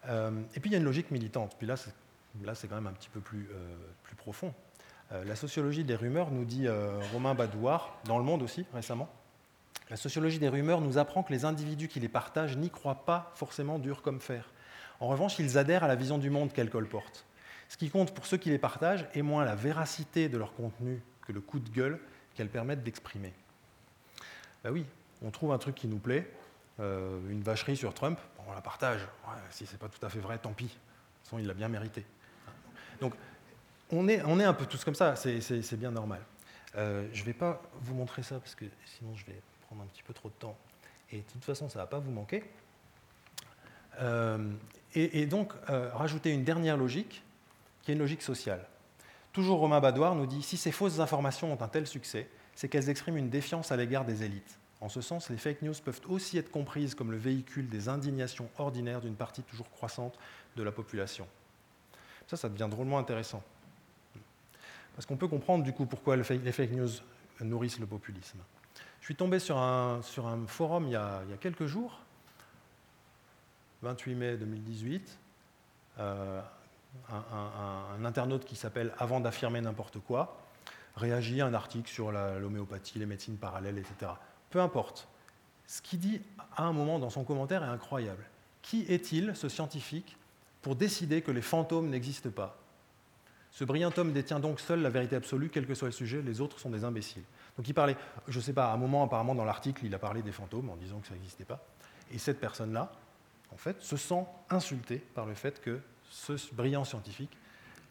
Euh, 0.09 0.31
et 0.55 0.61
puis 0.61 0.71
il 0.71 0.73
y 0.73 0.77
a 0.77 0.79
une 0.79 0.85
logique 0.85 1.11
militante, 1.11 1.57
puis 1.59 1.67
là 1.67 1.77
c'est 1.77 2.69
quand 2.69 2.75
même 2.75 2.87
un 2.87 2.93
petit 2.93 3.09
peu 3.09 3.21
plus, 3.21 3.49
euh, 3.53 3.75
plus 4.03 4.15
profond. 4.15 4.55
la 5.11 5.37
sociologie 5.37 5.85
des 5.85 5.95
rumeurs 5.95 6.31
nous 6.31 6.45
dit 6.45 6.67
Romain 7.13 7.35
Badouard, 7.35 7.97
dans 8.05 8.19
Le 8.19 8.25
Monde 8.25 8.43
aussi 8.43 8.67
récemment, 8.75 9.09
la 9.89 9.97
sociologie 9.97 10.39
des 10.39 10.49
rumeurs 10.49 10.81
nous 10.81 10.99
apprend 10.99 11.23
que 11.23 11.33
les 11.33 11.45
individus 11.45 11.89
qui 11.89 12.01
les 12.01 12.09
partagent 12.09 12.57
n'y 12.57 12.71
croient 12.71 13.05
pas 13.05 13.31
forcément 13.35 13.79
dur 13.79 14.03
comme 14.03 14.21
fer. 14.21 14.51
En 15.01 15.09
revanche, 15.09 15.39
ils 15.39 15.59
adhèrent 15.59 15.85
à 15.85 15.89
la 15.89 15.95
vision 15.95 16.19
du 16.19 16.31
monde 16.31 16.53
qu'elles 16.53 16.71
colportent. 16.71 17.25
Ce 17.69 17.77
qui 17.77 17.91
compte 17.91 18.15
pour 18.15 18.27
ceux 18.27 18.37
qui 18.37 18.51
les 18.51 18.59
partagent 18.59 19.07
est 19.15 19.23
moins 19.23 19.45
la 19.45 19.55
véracité 19.55 20.29
de 20.29 20.39
leur 20.39 20.55
contenu 20.55 21.03
que 21.27 21.33
le 21.33 21.41
coup 21.41 21.59
de 21.59 21.69
gueule 21.71 22.01
qu'elles 22.35 22.49
permettent 22.49 22.83
d'exprimer. 22.83 23.33
Ben 24.65 24.71
oui, 24.71 24.87
on 25.23 25.31
trouve 25.31 25.53
un 25.53 25.59
truc 25.59 25.75
qui 25.75 25.87
nous 25.87 25.99
plaît, 25.99 26.31
euh, 26.81 27.19
une 27.31 27.43
vacherie 27.43 27.77
sur 27.77 27.95
Trump, 27.95 28.19
on 28.49 28.53
la 28.53 28.61
partage. 28.61 29.01
si 29.51 29.67
ce 29.67 29.73
n'est 29.73 29.79
pas 29.79 29.89
tout 29.89 30.05
à 30.05 30.09
fait 30.09 30.21
vrai, 30.21 30.39
tant 30.39 30.53
pis. 30.53 30.65
De 30.65 30.71
toute 30.71 31.25
façon, 31.25 31.39
il 31.39 31.47
l'a 31.47 31.55
bien 31.55 31.69
mérité. 31.69 32.05
Donc, 33.01 33.15
on 33.91 34.09
est, 34.09 34.23
on 34.25 34.41
est 34.41 34.45
un 34.45 34.55
peu 34.55 34.67
tous 34.67 34.85
comme 34.85 34.95
ça, 34.95 35.15
c'est 35.17 35.77
bien 35.77 35.91
normal. 35.91 36.21
Euh, 36.77 37.09
je 37.13 37.21
ne 37.21 37.27
vais 37.27 37.33
pas 37.33 37.63
vous 37.81 37.95
montrer 37.95 38.23
ça 38.23 38.39
parce 38.39 38.55
que 38.55 38.67
sinon 38.85 39.15
je 39.15 39.25
vais 39.25 39.41
prendre 39.67 39.83
un 39.83 39.87
petit 39.87 40.03
peu 40.03 40.15
trop 40.15 40.29
de 40.29 40.35
temps. 40.35 40.57
Et 41.13 41.19
de 41.19 41.23
toute 41.33 41.45
façon, 41.45 41.69
ça 41.69 41.79
ne 41.79 41.85
va 41.85 41.87
pas 41.87 41.99
vous 41.99 42.11
manquer. 42.11 42.45
Euh, 44.01 44.53
et, 44.95 45.27
donc, 45.27 45.53
euh, 45.69 45.91
rajouter 45.93 46.33
une 46.33 46.45
dernière 46.45 46.77
logique, 46.77 47.23
qui 47.83 47.91
est 47.91 47.95
une 47.95 48.01
logique 48.01 48.23
sociale. 48.23 48.67
Toujours 49.33 49.59
Romain 49.59 49.81
Badoir 49.81 50.15
nous 50.15 50.27
dit, 50.27 50.43
si 50.43 50.57
ces 50.57 50.73
fausses 50.73 51.01
informations 51.01 51.53
ont 51.53 51.63
un 51.63 51.69
tel 51.69 51.87
succès, 51.87 52.29
c'est 52.55 52.69
qu'elles 52.69 52.89
expriment 52.89 53.19
une 53.19 53.29
défiance 53.29 53.71
à 53.71 53.77
l'égard 53.77 54.07
des 54.07 54.23
élites. 54.23 54.59
En 54.81 54.89
ce 54.89 55.03
sens, 55.03 55.29
les 55.29 55.37
fake 55.37 55.63
news 55.63 55.75
peuvent 55.85 56.01
aussi 56.09 56.39
être 56.39 56.51
comprises 56.51 56.95
comme 56.95 57.11
le 57.11 57.19
véhicule 57.19 57.69
des 57.69 57.89
indignations 57.89 58.49
ordinaires 58.59 59.01
d'une 59.01 59.15
partie 59.15 59.43
toujours 59.43 59.71
croissante 59.71 60.19
de 60.57 60.63
la 60.63 60.73
population. 60.73 61.27
Ça, 62.27 62.37
ça 62.37 62.49
devient 62.49 62.69
drôlement 62.71 62.99
intéressant. 62.99 63.43
Parce 64.95 65.05
qu'on 65.05 65.17
peut 65.17 65.29
comprendre 65.29 65.63
du 65.63 65.73
coup 65.73 65.85
pourquoi 65.85 66.17
les 66.17 66.25
fake 66.25 66.73
news 66.73 66.89
nourrissent 67.41 67.79
le 67.79 67.87
populisme. 67.87 68.39
Je 69.07 69.13
suis 69.13 69.17
tombé 69.17 69.39
sur 69.39 69.57
un, 69.57 70.01
un 70.01 70.47
forum 70.49 70.89
il 70.89 70.91
y, 70.91 70.97
a, 70.97 71.23
quelques 71.39 71.67
jours, 71.67 72.01
28 73.83 74.15
mai 74.17 74.37
2018, 74.37 75.19
euh, 76.01 76.41
un, 77.13 78.05
internaute 78.05 78.45
qui 78.45 78.57
s'appelle 78.57 78.93
Avant 78.99 79.21
d'affirmer 79.21 79.61
n'importe 79.61 80.01
quoi 80.01 80.37
réagit 80.97 81.41
à 81.41 81.47
un 81.47 81.55
article 81.55 81.89
sur 81.89 82.11
l'homéopathie, 82.11 82.99
les 82.99 83.07
médecines 83.07 83.37
parallèles, 83.37 83.79
etc. 83.79 84.11
Peu 84.51 84.61
importe. 84.61 85.07
Ce 85.69 85.81
qu'il 85.81 86.01
dit 86.01 86.21
à 86.57 86.65
un 86.65 86.73
moment 86.73 86.99
dans 86.99 87.09
son 87.09 87.23
commentaire 87.23 87.63
est 87.63 87.69
incroyable. 87.69 88.25
Qui 88.61 88.87
est-il, 88.89 89.37
ce 89.37 89.49
scientifique, 89.49 90.17
pour 90.63 90.75
décider 90.75 91.23
que 91.23 91.31
les 91.31 91.43
fantômes 91.43 91.91
n'existent 91.91 92.31
pas? 92.31 92.59
Ce 93.53 93.63
brillant 93.63 93.93
homme 93.99 94.13
détient 94.13 94.41
donc 94.41 94.59
seul 94.59 94.83
la 94.83 94.91
vérité 94.91 95.15
absolue, 95.15 95.49
quel 95.49 95.65
que 95.65 95.75
soit 95.75 95.87
le 95.87 95.93
sujet, 95.93 96.23
les 96.23 96.41
autres 96.41 96.59
sont 96.59 96.71
des 96.71 96.83
imbéciles. 96.83 97.23
Donc 97.57 97.69
il 97.69 97.75
parlait, 97.75 97.97
je 98.29 98.39
ne 98.39 98.43
sais 98.43 98.53
pas, 98.53 98.71
à 98.71 98.75
un 98.75 98.77
moment 98.77 99.05
apparemment 99.05 99.35
dans 99.35 99.45
l'article, 99.45 99.87
il 99.87 99.95
a 99.95 99.99
parlé 99.99 100.23
des 100.23 100.33
fantômes 100.33 100.69
en 100.71 100.77
disant 100.77 101.01
que 101.01 101.09
ça 101.09 101.15
n'existait 101.15 101.45
pas. 101.45 101.65
Et 102.13 102.19
cette 102.19 102.39
personne-là, 102.39 102.93
en 103.53 103.57
fait, 103.57 103.81
se 103.81 103.97
sent 103.97 104.25
insultée 104.51 104.99
par 104.99 105.27
le 105.27 105.35
fait 105.35 105.61
que 105.61 105.81
ce 106.11 106.55
brillant 106.55 106.85
scientifique 106.85 107.37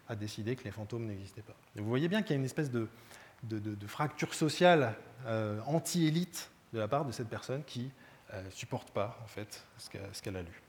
a 0.08 0.16
décidé 0.16 0.56
que 0.56 0.64
les 0.64 0.72
fantômes 0.72 1.06
n'existaient 1.06 1.42
pas. 1.42 1.56
vous 1.76 1.86
voyez 1.86 2.08
bien 2.08 2.22
qu'il 2.22 2.32
y 2.32 2.34
a 2.34 2.38
une 2.38 2.46
espèce 2.46 2.70
de, 2.70 2.88
fracture 3.88 4.34
sociale 4.34 4.96
euh, 5.26 5.60
anti-élite 5.66 6.52
de 6.74 6.80
la 6.80 6.88
part 6.88 7.06
de 7.06 7.12
cette 7.12 7.30
personne 7.30 7.64
qui 7.64 7.92
ne 8.32 8.38
euh, 8.38 8.52
supporte 8.52 8.92
pas 8.92 9.20
en 9.24 9.28
fait, 9.28 9.66
ce 9.78 10.22
qu'elle 10.22 10.36
a 10.36 10.42
lu. 10.42 10.62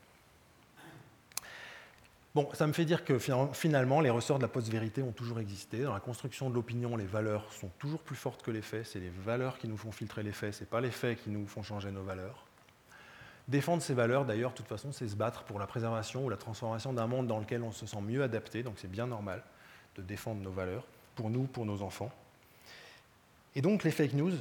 Bon, 2.37 2.51
ça 2.53 2.67
me 2.67 2.75
fait 2.75 2.85
dire 2.85 3.03
que 3.03 3.19
finalement, 3.55 4.03
les 4.03 4.11
ressorts 4.11 4.37
de 4.37 4.43
la 4.43 4.49
post-vérité 4.49 5.03
ont 5.03 5.11
toujours 5.11 5.41
existé. 5.41 5.85
Dans 5.85 5.95
la 5.95 6.01
construction 6.01 6.51
de 6.51 6.55
l'opinion, 6.55 6.95
les 6.95 7.07
valeurs 7.07 7.51
sont 7.51 7.71
toujours 7.79 8.01
plus 8.01 8.15
fortes 8.15 8.43
que 8.43 8.51
les 8.51 8.61
faits. 8.61 8.85
C'est 8.85 9.01
les 9.01 9.09
valeurs 9.09 9.57
qui 9.57 9.69
nous 9.69 9.79
font 9.79 9.91
filtrer 9.91 10.23
les 10.23 10.33
faits, 10.33 10.53
ce 10.53 10.61
n'est 10.61 10.67
pas 10.67 10.83
les 10.83 10.91
faits 10.91 11.19
qui 11.23 11.31
nous 11.31 11.47
font 11.47 11.63
changer 11.63 11.91
nos 11.91 12.03
valeurs. 12.03 12.45
Défendre 13.49 13.83
ces 13.83 13.95
valeurs, 13.95 14.27
d'ailleurs, 14.27 14.51
de 14.51 14.57
toute 14.57 14.67
façon, 14.67 14.93
c'est 14.93 15.09
se 15.09 15.17
battre 15.17 15.45
pour 15.45 15.59
la 15.59 15.67
préservation 15.67 16.27
ou 16.27 16.29
la 16.29 16.37
transformation 16.37 16.93
d'un 16.93 17.07
monde 17.07 17.27
dans 17.27 17.39
lequel 17.39 17.63
on 17.63 17.73
se 17.73 17.87
sent 17.87 18.03
mieux 18.03 18.23
adapté, 18.23 18.63
donc 18.63 18.75
c'est 18.77 18.91
bien 18.91 19.07
normal 19.07 19.43
de 19.97 20.03
défendre 20.03 20.43
nos 20.43 20.53
valeurs, 20.53 20.85
pour 21.15 21.31
nous, 21.31 21.45
pour 21.45 21.65
nos 21.65 21.81
enfants. 21.81 22.13
Et 23.55 23.63
donc 23.63 23.83
les 23.83 23.91
fake 23.91 24.13
news, 24.13 24.35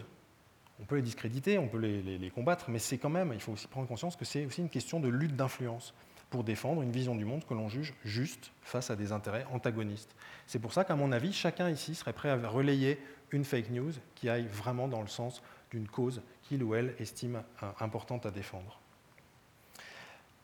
on 0.81 0.83
peut 0.83 0.97
les 0.97 1.01
discréditer, 1.01 1.57
on 1.57 1.69
peut 1.69 1.77
les, 1.77 2.17
les 2.17 2.29
combattre, 2.29 2.69
mais 2.69 2.79
c'est 2.79 2.97
quand 2.97 3.09
même, 3.09 3.31
il 3.33 3.39
faut 3.39 3.53
aussi 3.53 3.67
prendre 3.67 3.87
conscience 3.87 4.17
que 4.17 4.25
c'est 4.25 4.45
aussi 4.45 4.59
une 4.59 4.69
question 4.69 4.99
de 4.99 5.07
lutte 5.07 5.37
d'influence 5.37 5.93
pour 6.29 6.43
défendre 6.43 6.81
une 6.81 6.91
vision 6.91 7.15
du 7.15 7.25
monde 7.25 7.45
que 7.45 7.53
l'on 7.53 7.69
juge 7.69 7.93
juste 8.03 8.51
face 8.61 8.89
à 8.89 8.95
des 8.95 9.11
intérêts 9.11 9.45
antagonistes. 9.51 10.15
C'est 10.47 10.59
pour 10.59 10.73
ça 10.73 10.83
qu'à 10.83 10.95
mon 10.95 11.11
avis, 11.11 11.33
chacun 11.33 11.69
ici 11.69 11.95
serait 11.95 12.13
prêt 12.13 12.29
à 12.29 12.35
relayer 12.47 12.99
une 13.31 13.45
fake 13.45 13.69
news 13.71 13.93
qui 14.15 14.29
aille 14.29 14.47
vraiment 14.47 14.87
dans 14.87 15.01
le 15.01 15.07
sens 15.07 15.41
d'une 15.71 15.87
cause 15.87 16.21
qu'il 16.43 16.63
ou 16.63 16.75
elle 16.75 16.95
estime 16.99 17.43
euh, 17.63 17.71
importante 17.79 18.25
à 18.25 18.31
défendre. 18.31 18.79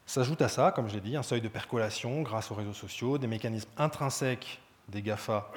S'ajoute 0.06 0.42
à 0.42 0.50
ça, 0.50 0.72
comme 0.72 0.90
je 0.90 0.96
l'ai 0.96 1.02
dit, 1.02 1.16
un 1.16 1.24
seuil 1.24 1.42
de 1.42 1.48
percolation 1.48 2.22
grâce 2.22 2.52
aux 2.52 2.56
réseaux 2.56 2.74
sociaux, 2.74 3.18
des 3.18 3.28
mécanismes 3.28 3.70
intrinsèques 3.78 4.60
des 4.90 5.02
GAFA 5.02 5.52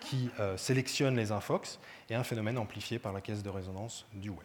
qui 0.00 0.30
euh, 0.40 0.56
sélectionnent 0.56 1.16
les 1.16 1.30
infox 1.30 1.78
et 2.08 2.14
un 2.14 2.24
phénomène 2.24 2.58
amplifié 2.58 2.98
par 2.98 3.12
la 3.12 3.20
caisse 3.20 3.42
de 3.42 3.50
résonance 3.50 4.06
du 4.14 4.30
web. 4.30 4.40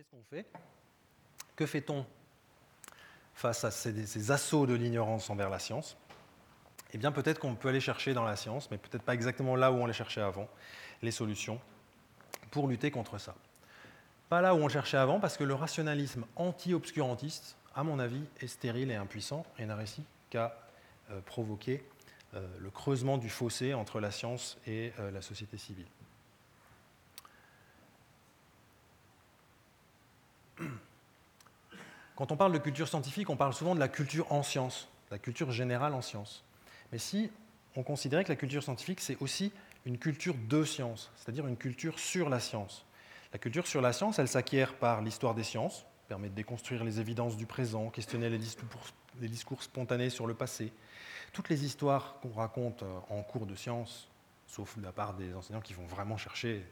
qu'est-ce 0.00 0.08
qu'on 0.08 0.19
Que 1.56 1.66
fait-on 1.66 2.06
face 3.34 3.64
à 3.64 3.70
ces, 3.70 4.30
assauts 4.30 4.66
de 4.66 4.74
l'ignorance 4.74 5.30
envers 5.30 5.50
la 5.50 5.58
science? 5.58 5.96
Eh 6.92 6.98
bien, 6.98 7.12
peut-être 7.12 7.38
qu'on 7.38 7.54
peut 7.54 7.68
aller 7.68 7.80
chercher 7.80 8.14
dans 8.14 8.24
la 8.24 8.36
science, 8.36 8.70
mais 8.70 8.78
peut-être 8.78 9.02
pas 9.02 9.14
exactement 9.14 9.56
là 9.56 9.70
où 9.70 9.76
on 9.76 9.86
les 9.86 9.92
cherchait 9.92 10.20
avant, 10.20 10.48
les 11.02 11.10
solutions 11.10 11.60
pour 12.50 12.68
lutter 12.68 12.90
contre 12.90 13.18
ça. 13.18 13.34
Pas 14.28 14.40
là 14.40 14.54
où 14.54 14.58
on 14.58 14.68
cherchait 14.68 14.96
avant, 14.96 15.20
parce 15.20 15.36
que 15.36 15.44
le 15.44 15.54
rationalisme 15.54 16.24
anti-obscurantiste, 16.36 17.56
à 17.74 17.84
mon 17.84 17.98
avis, 17.98 18.22
est 18.40 18.46
stérile 18.46 18.90
et 18.90 18.96
impuissant 18.96 19.44
et 19.58 19.66
n'a 19.66 19.76
réussi 19.76 20.04
qu'à 20.30 20.56
euh, 21.10 21.20
provoquer 21.20 21.84
euh, 22.34 22.46
le 22.58 22.70
creusement 22.70 23.18
du 23.18 23.28
fossé 23.28 23.74
entre 23.74 24.00
la 24.00 24.10
science 24.10 24.58
et 24.66 24.92
euh, 24.98 25.10
la 25.10 25.22
société 25.22 25.58
civile. 25.58 25.86
Quand 32.20 32.32
on 32.32 32.36
parle 32.36 32.52
de 32.52 32.58
culture 32.58 32.86
scientifique, 32.86 33.30
on 33.30 33.36
parle 33.36 33.54
souvent 33.54 33.74
de 33.74 33.80
la 33.80 33.88
culture 33.88 34.30
en 34.30 34.42
sciences, 34.42 34.88
la 35.10 35.18
culture 35.18 35.52
générale 35.52 35.94
en 35.94 36.02
sciences. 36.02 36.44
Mais 36.92 36.98
si 36.98 37.30
on 37.76 37.82
considérait 37.82 38.24
que 38.24 38.28
la 38.28 38.36
culture 38.36 38.62
scientifique, 38.62 39.00
c'est 39.00 39.16
aussi 39.22 39.52
une 39.86 39.96
culture 39.96 40.34
de 40.46 40.62
science, 40.62 41.10
c'est-à-dire 41.16 41.46
une 41.46 41.56
culture 41.56 41.98
sur 41.98 42.28
la 42.28 42.38
science. 42.38 42.84
La 43.32 43.38
culture 43.38 43.66
sur 43.66 43.80
la 43.80 43.94
science, 43.94 44.18
elle 44.18 44.28
s'acquiert 44.28 44.74
par 44.74 45.00
l'histoire 45.00 45.34
des 45.34 45.44
sciences, 45.44 45.86
permet 46.08 46.28
de 46.28 46.34
déconstruire 46.34 46.84
les 46.84 47.00
évidences 47.00 47.38
du 47.38 47.46
présent, 47.46 47.88
questionner 47.88 48.28
les 48.28 48.36
discours, 48.36 48.68
les 49.18 49.28
discours 49.28 49.62
spontanés 49.62 50.10
sur 50.10 50.26
le 50.26 50.34
passé. 50.34 50.74
Toutes 51.32 51.48
les 51.48 51.64
histoires 51.64 52.16
qu'on 52.20 52.34
raconte 52.34 52.82
euh, 52.82 52.98
en 53.08 53.22
cours 53.22 53.46
de 53.46 53.54
science, 53.54 54.10
sauf 54.46 54.76
de 54.76 54.82
la 54.82 54.92
part 54.92 55.14
des 55.14 55.34
enseignants 55.34 55.62
qui 55.62 55.72
vont 55.72 55.86
vraiment 55.86 56.18
chercher 56.18 56.66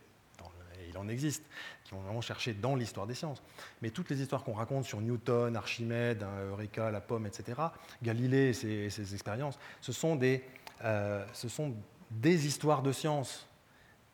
il 0.89 0.97
en 0.99 1.09
existe, 1.09 1.45
qui 1.85 1.95
vont 1.95 2.01
vraiment 2.01 2.20
chercher 2.20 2.55
dans 2.55 2.74
l'histoire 2.74 3.07
des 3.07 3.14
sciences. 3.14 3.43
Mais 3.83 3.91
toutes 3.91 4.11
les 4.11 4.20
histoires 4.20 4.45
qu'on 4.45 4.53
raconte 4.53 4.85
sur 4.85 5.01
Newton, 5.01 5.57
Archimède, 5.57 6.22
hein, 6.22 6.45
Eureka, 6.51 6.91
la 6.91 7.01
pomme, 7.01 7.26
etc., 7.26 7.61
Galilée 8.03 8.51
et 8.51 8.91
ses, 8.91 9.14
expériences, 9.14 9.59
ce 9.81 9.93
sont, 9.93 10.16
des, 10.16 10.45
euh, 10.85 11.24
ce 11.33 11.49
sont 11.49 11.74
des 12.11 12.47
histoires 12.47 12.83
de 12.83 12.93
science. 12.93 13.47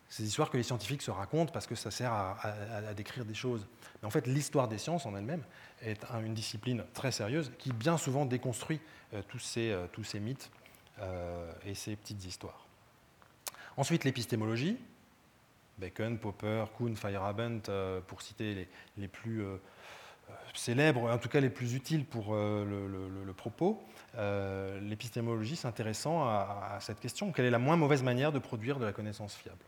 Ces 0.07 0.23
histoires 0.23 0.49
que 0.49 0.57
les 0.57 0.63
scientifiques 0.63 1.01
se 1.01 1.11
racontent 1.11 1.51
parce 1.51 1.67
que 1.67 1.75
ça 1.75 1.91
sert 1.91 2.13
à, 2.13 2.93
décrire 2.95 3.25
des 3.25 3.33
choses. 3.33 3.67
Mais 4.01 4.07
en 4.07 4.11
fait, 4.11 4.27
l'histoire 4.27 4.67
des 4.67 4.77
sciences 4.77 5.05
en 5.05 5.15
elle-même 5.15 5.43
est 5.81 5.99
une 6.23 6.33
discipline 6.33 6.85
très 6.93 7.11
sérieuse 7.11 7.51
qui 7.57 7.73
bien 7.73 7.97
souvent 7.97 8.25
déconstruit 8.25 8.79
euh, 9.13 9.17
euh, 9.17 9.87
tous, 9.91 10.03
ces, 10.03 10.19
mythes 10.19 10.51
et 11.65 11.73
ces 11.73 11.95
petites 11.95 12.23
histoires. 12.23 12.65
Ensuite, 13.77 14.03
l'épistémologie, 14.03 14.77
Bacon, 15.77 16.17
Popper, 16.17 16.65
Kuhn, 16.77 16.95
Feyerabend, 16.95 17.61
euh, 17.69 18.01
pour 18.01 18.21
citer 18.21 18.67
les, 18.97 19.07
plus 19.07 19.43
euh, 19.43 19.57
célèbres, 20.53 21.11
en 21.11 21.17
tout 21.17 21.29
cas 21.29 21.39
les 21.39 21.49
plus 21.49 21.73
utiles 21.73 22.05
pour 22.05 22.33
euh, 22.33 22.65
le, 23.25 23.33
propos, 23.33 23.83
l'épistémologie 24.81 25.55
s'intéressant 25.55 26.23
à, 26.23 26.77
cette 26.79 26.99
question. 26.99 27.31
Quelle 27.31 27.45
est 27.45 27.51
la 27.51 27.59
moins 27.59 27.75
mauvaise 27.75 28.03
manière 28.03 28.31
de 28.31 28.39
produire 28.39 28.79
de 28.79 28.85
la 28.85 28.93
connaissance 28.93 29.35
fiable? 29.35 29.63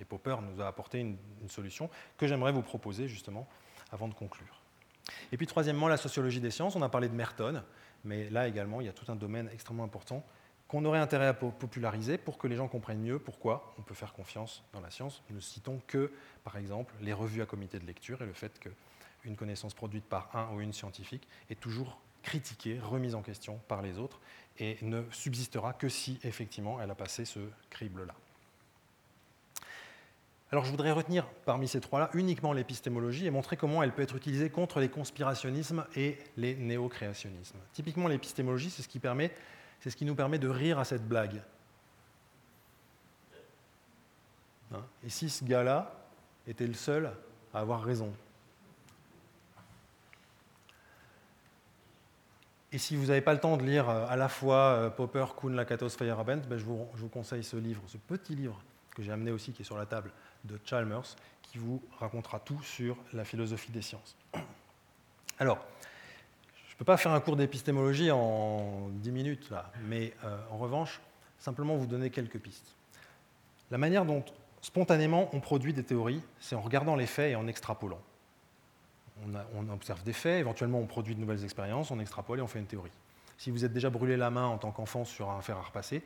Et 0.00 0.04
Popper 0.04 0.36
nous 0.42 0.60
a 0.60 0.66
apporté 0.66 0.98
une 1.00 1.18
solution 1.48 1.88
que 2.16 2.26
j'aimerais 2.26 2.50
vous 2.50 2.62
proposer 2.62 3.06
justement 3.06 3.46
avant 3.92 4.08
de 4.08 4.14
conclure. 4.14 4.64
Et 5.32 5.36
puis 5.36 5.46
troisièmement, 5.46 5.88
la 5.88 5.96
sociologie 5.96 6.40
des 6.40 6.50
sciences. 6.50 6.76
On 6.76 6.82
a 6.82 6.88
parlé 6.88 7.08
de 7.08 7.14
Merton, 7.14 7.62
mais 8.04 8.30
là 8.30 8.48
également, 8.48 8.80
il 8.80 8.86
y 8.86 8.90
a 8.90 8.92
tout 8.92 9.10
un 9.10 9.16
domaine 9.16 9.48
extrêmement 9.52 9.84
important 9.84 10.24
qu'on 10.68 10.84
aurait 10.84 10.98
intérêt 10.98 11.26
à 11.26 11.34
populariser 11.34 12.18
pour 12.18 12.38
que 12.38 12.46
les 12.46 12.56
gens 12.56 12.68
comprennent 12.68 13.02
mieux 13.02 13.18
pourquoi 13.18 13.74
on 13.78 13.82
peut 13.82 13.94
faire 13.94 14.12
confiance 14.12 14.64
dans 14.72 14.80
la 14.80 14.90
science. 14.90 15.22
Nous 15.28 15.36
ne 15.36 15.40
citons 15.40 15.80
que, 15.86 16.10
par 16.42 16.56
exemple, 16.56 16.94
les 17.00 17.12
revues 17.12 17.42
à 17.42 17.46
comité 17.46 17.78
de 17.78 17.86
lecture 17.86 18.22
et 18.22 18.26
le 18.26 18.32
fait 18.32 18.58
qu'une 18.58 19.36
connaissance 19.36 19.74
produite 19.74 20.04
par 20.04 20.34
un 20.34 20.54
ou 20.54 20.60
une 20.60 20.72
scientifique 20.72 21.28
est 21.50 21.60
toujours 21.60 21.98
critiquée, 22.22 22.80
remise 22.80 23.14
en 23.14 23.22
question 23.22 23.60
par 23.68 23.82
les 23.82 23.98
autres 23.98 24.18
et 24.58 24.78
ne 24.82 25.02
subsistera 25.10 25.74
que 25.74 25.88
si 25.88 26.18
effectivement 26.24 26.80
elle 26.80 26.90
a 26.90 26.94
passé 26.94 27.24
ce 27.24 27.40
crible-là. 27.70 28.14
Alors 30.50 30.64
je 30.64 30.70
voudrais 30.70 30.92
retenir 30.92 31.26
parmi 31.44 31.66
ces 31.66 31.80
trois-là 31.80 32.10
uniquement 32.14 32.52
l'épistémologie 32.52 33.26
et 33.26 33.30
montrer 33.30 33.56
comment 33.56 33.82
elle 33.82 33.92
peut 33.92 34.02
être 34.02 34.14
utilisée 34.14 34.50
contre 34.50 34.78
les 34.78 34.88
conspirationnismes 34.88 35.84
et 35.96 36.16
les 36.36 36.54
néo-créationnismes. 36.54 37.58
Typiquement 37.72 38.08
l'épistémologie, 38.08 38.70
c'est 38.70 38.82
ce 38.82 38.88
qui 38.88 39.00
permet 39.00 39.32
c'est 39.84 39.90
ce 39.90 39.96
qui 39.96 40.06
nous 40.06 40.14
permet 40.14 40.38
de 40.38 40.48
rire 40.48 40.78
à 40.78 40.86
cette 40.86 41.06
blague. 41.06 41.42
Hein? 44.72 44.80
Et 45.04 45.10
si 45.10 45.28
ce 45.28 45.44
gars-là 45.44 45.92
était 46.46 46.66
le 46.66 46.72
seul 46.72 47.12
à 47.52 47.60
avoir 47.60 47.82
raison? 47.82 48.10
Et 52.72 52.78
si 52.78 52.96
vous 52.96 53.08
n'avez 53.08 53.20
pas 53.20 53.34
le 53.34 53.40
temps 53.40 53.58
de 53.58 53.62
lire 53.62 53.90
euh, 53.90 54.06
à 54.08 54.16
la 54.16 54.30
fois 54.30 54.56
euh, 54.56 54.88
Popper, 54.88 55.26
Kuhn, 55.36 55.54
Lakatos, 55.54 55.90
Feyerabend, 55.90 56.38
ben 56.48 56.56
je, 56.56 56.64
vous, 56.64 56.88
je 56.94 57.02
vous 57.02 57.10
conseille 57.10 57.44
ce 57.44 57.58
livre, 57.58 57.82
ce 57.86 57.98
petit 57.98 58.34
livre 58.34 58.58
que 58.94 59.02
j'ai 59.02 59.12
amené 59.12 59.32
aussi, 59.32 59.52
qui 59.52 59.60
est 59.60 59.66
sur 59.66 59.76
la 59.76 59.84
table, 59.84 60.10
de 60.44 60.58
Chalmers, 60.64 61.14
qui 61.42 61.58
vous 61.58 61.82
racontera 61.98 62.40
tout 62.40 62.62
sur 62.62 62.96
la 63.12 63.26
philosophie 63.26 63.70
des 63.70 63.82
sciences. 63.82 64.16
Alors, 65.38 65.62
je 66.74 66.76
ne 66.76 66.78
peux 66.80 66.86
pas 66.86 66.96
faire 66.96 67.12
un 67.12 67.20
cours 67.20 67.36
d'épistémologie 67.36 68.10
en 68.10 68.88
10 68.94 69.12
minutes, 69.12 69.48
là, 69.48 69.70
mais 69.86 70.12
euh, 70.24 70.36
en 70.50 70.56
revanche, 70.56 71.00
simplement 71.38 71.76
vous 71.76 71.86
donner 71.86 72.10
quelques 72.10 72.40
pistes. 72.40 72.74
La 73.70 73.78
manière 73.78 74.04
dont 74.04 74.24
spontanément 74.60 75.30
on 75.32 75.38
produit 75.38 75.72
des 75.72 75.84
théories, 75.84 76.20
c'est 76.40 76.56
en 76.56 76.60
regardant 76.60 76.96
les 76.96 77.06
faits 77.06 77.30
et 77.30 77.36
en 77.36 77.46
extrapolant. 77.46 78.00
On, 79.54 79.68
observe 79.68 80.02
des 80.02 80.12
faits, 80.12 80.40
éventuellement 80.40 80.80
on 80.80 80.86
produit 80.86 81.14
de 81.14 81.20
nouvelles 81.20 81.44
expériences, 81.44 81.92
on 81.92 82.00
extrapole 82.00 82.40
et 82.40 82.42
on 82.42 82.48
fait 82.48 82.58
une 82.58 82.66
théorie. 82.66 82.90
Si 83.38 83.52
vous 83.52 83.64
êtes 83.64 83.72
déjà 83.72 83.88
brûlé 83.88 84.16
la 84.16 84.30
main 84.30 84.46
en 84.46 84.58
tant 84.58 84.72
qu'enfant 84.72 85.04
sur 85.04 85.30
un 85.30 85.40
fer 85.42 85.56
à 85.56 85.62
repasser, 85.62 86.02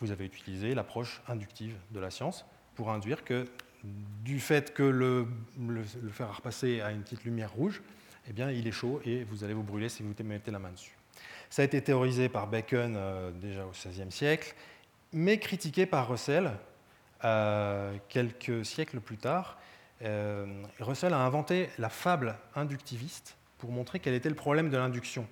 vous 0.00 0.12
avez 0.12 0.26
utilisé 0.26 0.76
l'approche 0.76 1.22
inductive 1.26 1.74
de 1.90 1.98
la 1.98 2.10
science 2.10 2.46
pour 2.76 2.92
induire 2.92 3.24
que 3.24 3.46
du 4.22 4.38
fait 4.38 4.72
que 4.72 4.84
le 4.84 5.26
fer 6.12 6.28
à 6.28 6.32
repasser 6.34 6.80
a 6.82 6.92
une 6.92 7.02
petite 7.02 7.24
lumière 7.24 7.52
rouge, 7.52 7.82
eh 8.28 8.32
bien, 8.32 8.50
il 8.50 8.66
est 8.66 8.72
chaud 8.72 9.00
et 9.04 9.24
vous 9.24 9.44
allez 9.44 9.54
vous 9.54 9.62
brûler 9.62 9.88
si 9.88 10.02
vous 10.02 10.14
mettez 10.24 10.50
la 10.50 10.58
main 10.58 10.70
dessus. 10.70 10.96
Ça 11.50 11.62
a 11.62 11.64
été 11.64 11.82
théorisé 11.82 12.28
par 12.28 12.46
Bacon 12.46 12.94
euh, 12.96 13.30
déjà 13.30 13.64
au 13.64 13.70
XVIe 13.70 14.10
siècle, 14.10 14.54
mais 15.12 15.38
critiqué 15.38 15.86
par 15.86 16.08
Russell 16.08 16.50
euh, 17.24 17.96
quelques 18.08 18.64
siècles 18.64 19.00
plus 19.00 19.18
tard. 19.18 19.58
Euh, 20.02 20.64
Russell 20.80 21.12
a 21.12 21.18
inventé 21.18 21.70
la 21.78 21.88
fable 21.88 22.36
inductiviste 22.56 23.36
pour 23.58 23.70
montrer 23.70 24.00
quel 24.00 24.14
était 24.14 24.28
le 24.28 24.34
problème 24.34 24.70
de 24.70 24.76
l'induction. 24.76 25.26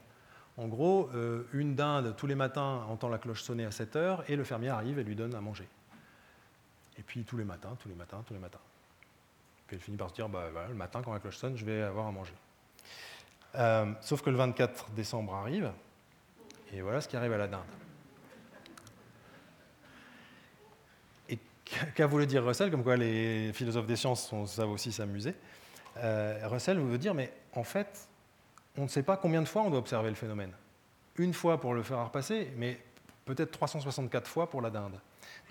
En 0.58 0.68
gros, 0.68 1.08
une 1.54 1.74
dinde 1.74 2.14
tous 2.14 2.26
les 2.26 2.34
matins 2.34 2.84
entend 2.90 3.08
la 3.08 3.16
cloche 3.16 3.42
sonner 3.42 3.64
à 3.64 3.70
7 3.70 3.96
heures 3.96 4.22
et 4.28 4.36
le 4.36 4.44
fermier 4.44 4.68
arrive 4.68 4.98
et 4.98 5.02
lui 5.02 5.16
donne 5.16 5.34
à 5.34 5.40
manger. 5.40 5.66
Et 6.98 7.02
puis 7.02 7.24
tous 7.24 7.38
les 7.38 7.44
matins, 7.44 7.74
tous 7.80 7.88
les 7.88 7.94
matins, 7.94 8.22
tous 8.26 8.34
les 8.34 8.38
matins. 8.38 8.60
puis 9.66 9.76
elle 9.76 9.82
finit 9.82 9.96
par 9.96 10.10
se 10.10 10.14
dire, 10.14 10.28
bah, 10.28 10.50
le 10.68 10.74
matin, 10.74 11.00
quand 11.02 11.12
la 11.12 11.20
cloche 11.20 11.38
sonne, 11.38 11.56
je 11.56 11.64
vais 11.64 11.80
avoir 11.80 12.06
à 12.06 12.12
manger. 12.12 12.34
Euh, 13.54 13.92
sauf 14.00 14.22
que 14.22 14.30
le 14.30 14.36
24 14.36 14.90
décembre 14.90 15.34
arrive, 15.34 15.70
et 16.72 16.80
voilà 16.80 17.00
ce 17.00 17.08
qui 17.08 17.16
arrive 17.16 17.32
à 17.32 17.38
la 17.38 17.48
dinde. 17.48 17.60
Et 21.28 21.38
qu'a 21.94 22.06
voulu 22.06 22.26
dire 22.26 22.44
Russell, 22.44 22.70
comme 22.70 22.82
quoi 22.82 22.96
les 22.96 23.52
philosophes 23.52 23.86
des 23.86 23.96
sciences 23.96 24.32
savent 24.46 24.70
aussi 24.70 24.92
s'amuser 24.92 25.34
euh, 25.98 26.38
Russell 26.44 26.78
veut 26.78 26.98
dire, 26.98 27.14
mais 27.14 27.32
en 27.54 27.64
fait, 27.64 28.08
on 28.78 28.84
ne 28.84 28.88
sait 28.88 29.02
pas 29.02 29.16
combien 29.16 29.42
de 29.42 29.48
fois 29.48 29.62
on 29.62 29.70
doit 29.70 29.78
observer 29.78 30.08
le 30.08 30.14
phénomène. 30.14 30.52
Une 31.16 31.34
fois 31.34 31.60
pour 31.60 31.74
le 31.74 31.82
faire 31.82 32.02
repasser, 32.04 32.50
mais 32.56 32.80
peut-être 33.24 33.50
364 33.50 34.26
fois 34.26 34.48
pour 34.48 34.62
la 34.62 34.70
dinde. 34.70 34.98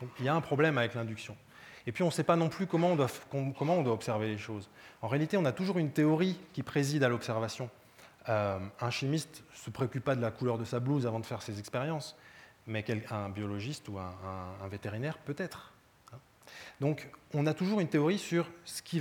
Donc 0.02 0.10
il 0.20 0.26
y 0.26 0.30
a 0.30 0.34
un 0.34 0.42
problème 0.42 0.78
avec 0.78 0.96
l'induction. 0.96 1.38
Et 1.86 1.92
puis 1.92 2.04
on 2.04 2.08
ne 2.08 2.12
sait 2.12 2.24
pas 2.24 2.36
non 2.36 2.50
plus 2.50 2.68
comment 2.68 2.90
on, 2.90 2.96
doit, 2.96 3.10
comment 3.58 3.76
on 3.76 3.84
doit 3.84 3.94
observer 3.94 4.28
les 4.28 4.38
choses. 4.38 4.70
En 5.02 5.08
réalité, 5.08 5.38
on 5.38 5.46
a 5.46 5.52
toujours 5.52 5.78
une 5.78 5.92
théorie 5.92 6.40
qui 6.54 6.64
préside 6.64 7.04
à 7.04 7.10
l'observation. 7.10 7.70
Euh, 8.30 8.60
un 8.80 8.90
chimiste 8.92 9.44
ne 9.52 9.58
se 9.58 9.70
préoccupe 9.70 10.04
pas 10.04 10.16
de 10.16 10.22
la 10.22 10.32
couleur 10.32 10.58
de 10.58 10.66
sa 10.66 10.80
blouse 10.80 11.08
avant 11.08 11.20
de 11.20 11.26
faire 11.26 11.42
ses 11.42 11.60
expériences, 11.60 12.16
mais 12.68 12.86
un 13.10 13.30
biologiste 13.30 13.90
ou 13.90 13.98
un, 13.98 14.68
vétérinaire 14.70 15.18
peut-être. 15.18 15.74
Hein. 16.14 16.18
Donc 16.80 17.10
on 17.34 17.48
a 17.48 17.54
toujours 17.54 17.80
une 17.80 17.88
théorie 17.88 18.20
sur 18.20 18.48
ce 18.64 18.82
qui, 18.82 19.00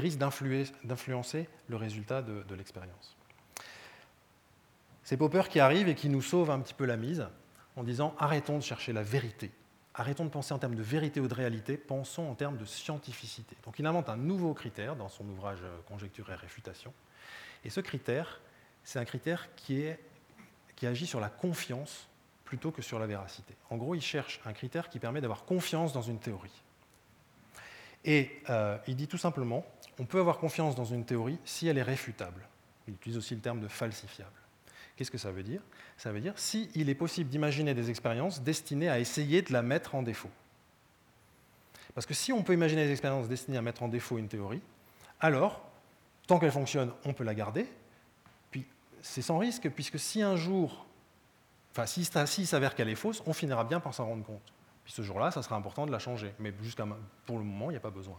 risque 0.00 0.18
d'influencer 0.18 1.48
le 1.68 1.76
résultat 1.76 2.22
de, 2.22 2.42
de 2.42 2.54
l'expérience. 2.54 3.16
C'est 5.02 5.16
Popper 5.16 5.42
qui 5.50 5.58
arrive 5.58 5.88
et 5.88 5.96
qui 5.96 6.08
nous 6.08 6.22
sauve 6.22 6.50
un 6.50 6.60
petit 6.60 6.74
peu 6.74 6.84
la 6.84 6.96
mise 6.96 7.26
en 7.74 7.82
disant 7.82 8.14
arrêtons 8.18 8.58
de 8.58 8.62
chercher 8.62 8.92
la 8.92 9.02
vérité, 9.02 9.50
arrêtons 9.94 10.24
de 10.24 10.30
penser 10.30 10.54
en 10.54 10.58
termes 10.58 10.76
de 10.76 10.82
vérité 10.82 11.18
ou 11.18 11.26
de 11.26 11.34
réalité, 11.34 11.76
pensons 11.76 12.28
en 12.28 12.34
termes 12.34 12.56
de 12.56 12.64
scientificité. 12.64 13.56
Donc 13.64 13.78
il 13.80 13.86
invente 13.86 14.08
un 14.08 14.16
nouveau 14.16 14.54
critère 14.54 14.94
dans 14.94 15.08
son 15.08 15.28
ouvrage 15.28 15.58
Conjecture 15.88 16.30
et 16.30 16.34
réfutation. 16.34 16.92
Et 17.64 17.70
ce 17.70 17.80
critère, 17.80 18.40
c'est 18.84 18.98
un 18.98 19.04
critère 19.04 19.48
qui, 19.56 19.86
agit 20.84 21.06
sur 21.06 21.20
la 21.20 21.28
confiance 21.28 22.08
plutôt 22.44 22.72
que 22.72 22.82
sur 22.82 22.98
la 22.98 23.06
véracité. 23.06 23.54
En 23.70 23.76
gros, 23.76 23.94
il 23.94 24.02
cherche 24.02 24.40
un 24.44 24.52
critère 24.52 24.88
qui 24.88 24.98
permet 24.98 25.20
d'avoir 25.20 25.44
confiance 25.44 25.92
dans 25.92 26.02
une 26.02 26.18
théorie. 26.18 26.62
Et 28.04 28.40
euh, 28.50 28.76
il 28.88 28.96
dit 28.96 29.06
tout 29.06 29.16
simplement, 29.16 29.64
on 30.00 30.04
peut 30.04 30.18
avoir 30.18 30.38
confiance 30.38 30.74
dans 30.74 30.84
une 30.84 31.04
théorie 31.04 31.38
si 31.44 31.68
elle 31.68 31.78
est 31.78 31.82
réfutable. 31.82 32.48
Il 32.88 32.94
utilise 32.94 33.16
aussi 33.16 33.36
le 33.36 33.40
terme 33.40 33.60
de 33.60 33.68
falsifiable. 33.68 34.32
Qu'est-ce 34.96 35.12
que 35.12 35.18
ça 35.18 35.30
veut 35.30 35.44
dire? 35.44 35.62
Ça 35.96 36.10
veut 36.10 36.20
dire 36.20 36.36
s'il 36.36 36.88
est 36.88 36.94
possible 36.94 37.30
d'imaginer 37.30 37.74
des 37.74 37.88
expériences 37.88 38.42
destinées 38.42 38.88
à 38.88 38.98
essayer 38.98 39.42
de 39.42 39.52
la 39.52 39.62
mettre 39.62 39.94
en 39.94 40.02
défaut. 40.02 40.30
Parce 41.94 42.06
que 42.06 42.14
si 42.14 42.32
on 42.32 42.42
peut 42.42 42.54
imaginer 42.54 42.86
des 42.86 42.90
expériences 42.90 43.28
destinées 43.28 43.58
à 43.58 43.62
mettre 43.62 43.82
en 43.82 43.88
défaut 43.88 44.18
une 44.18 44.28
théorie, 44.28 44.62
alors, 45.20 45.62
tant 46.26 46.38
qu'elle 46.38 46.50
fonctionne, 46.50 46.92
on 47.04 47.12
peut 47.12 47.24
la 47.24 47.34
garder, 47.34 47.66
c'est 49.02 49.22
sans 49.22 49.38
risque, 49.38 49.68
puisque 49.68 49.98
si 49.98 50.22
un 50.22 50.36
jour, 50.36 50.86
enfin, 51.72 51.86
si, 51.86 52.46
s'avère 52.46 52.74
qu'elle 52.74 52.88
est 52.88 52.94
fausse, 52.94 53.22
on 53.26 53.32
finira 53.32 53.64
bien 53.64 53.80
par 53.80 53.92
s'en 53.92 54.06
rendre 54.06 54.24
compte. 54.24 54.52
Puis 54.84 54.92
ce 54.92 55.02
jour-là, 55.02 55.30
ça 55.30 55.42
sera 55.42 55.56
important 55.56 55.86
de 55.86 55.92
la 55.92 55.98
changer. 55.98 56.32
Mais 56.38 56.52
jusqu'à 56.62 56.86
pour 57.26 57.38
le 57.38 57.44
moment, 57.44 57.70
il 57.70 57.74
n'y 57.74 57.78
a 57.78 57.80
pas 57.80 57.90
besoin. 57.90 58.18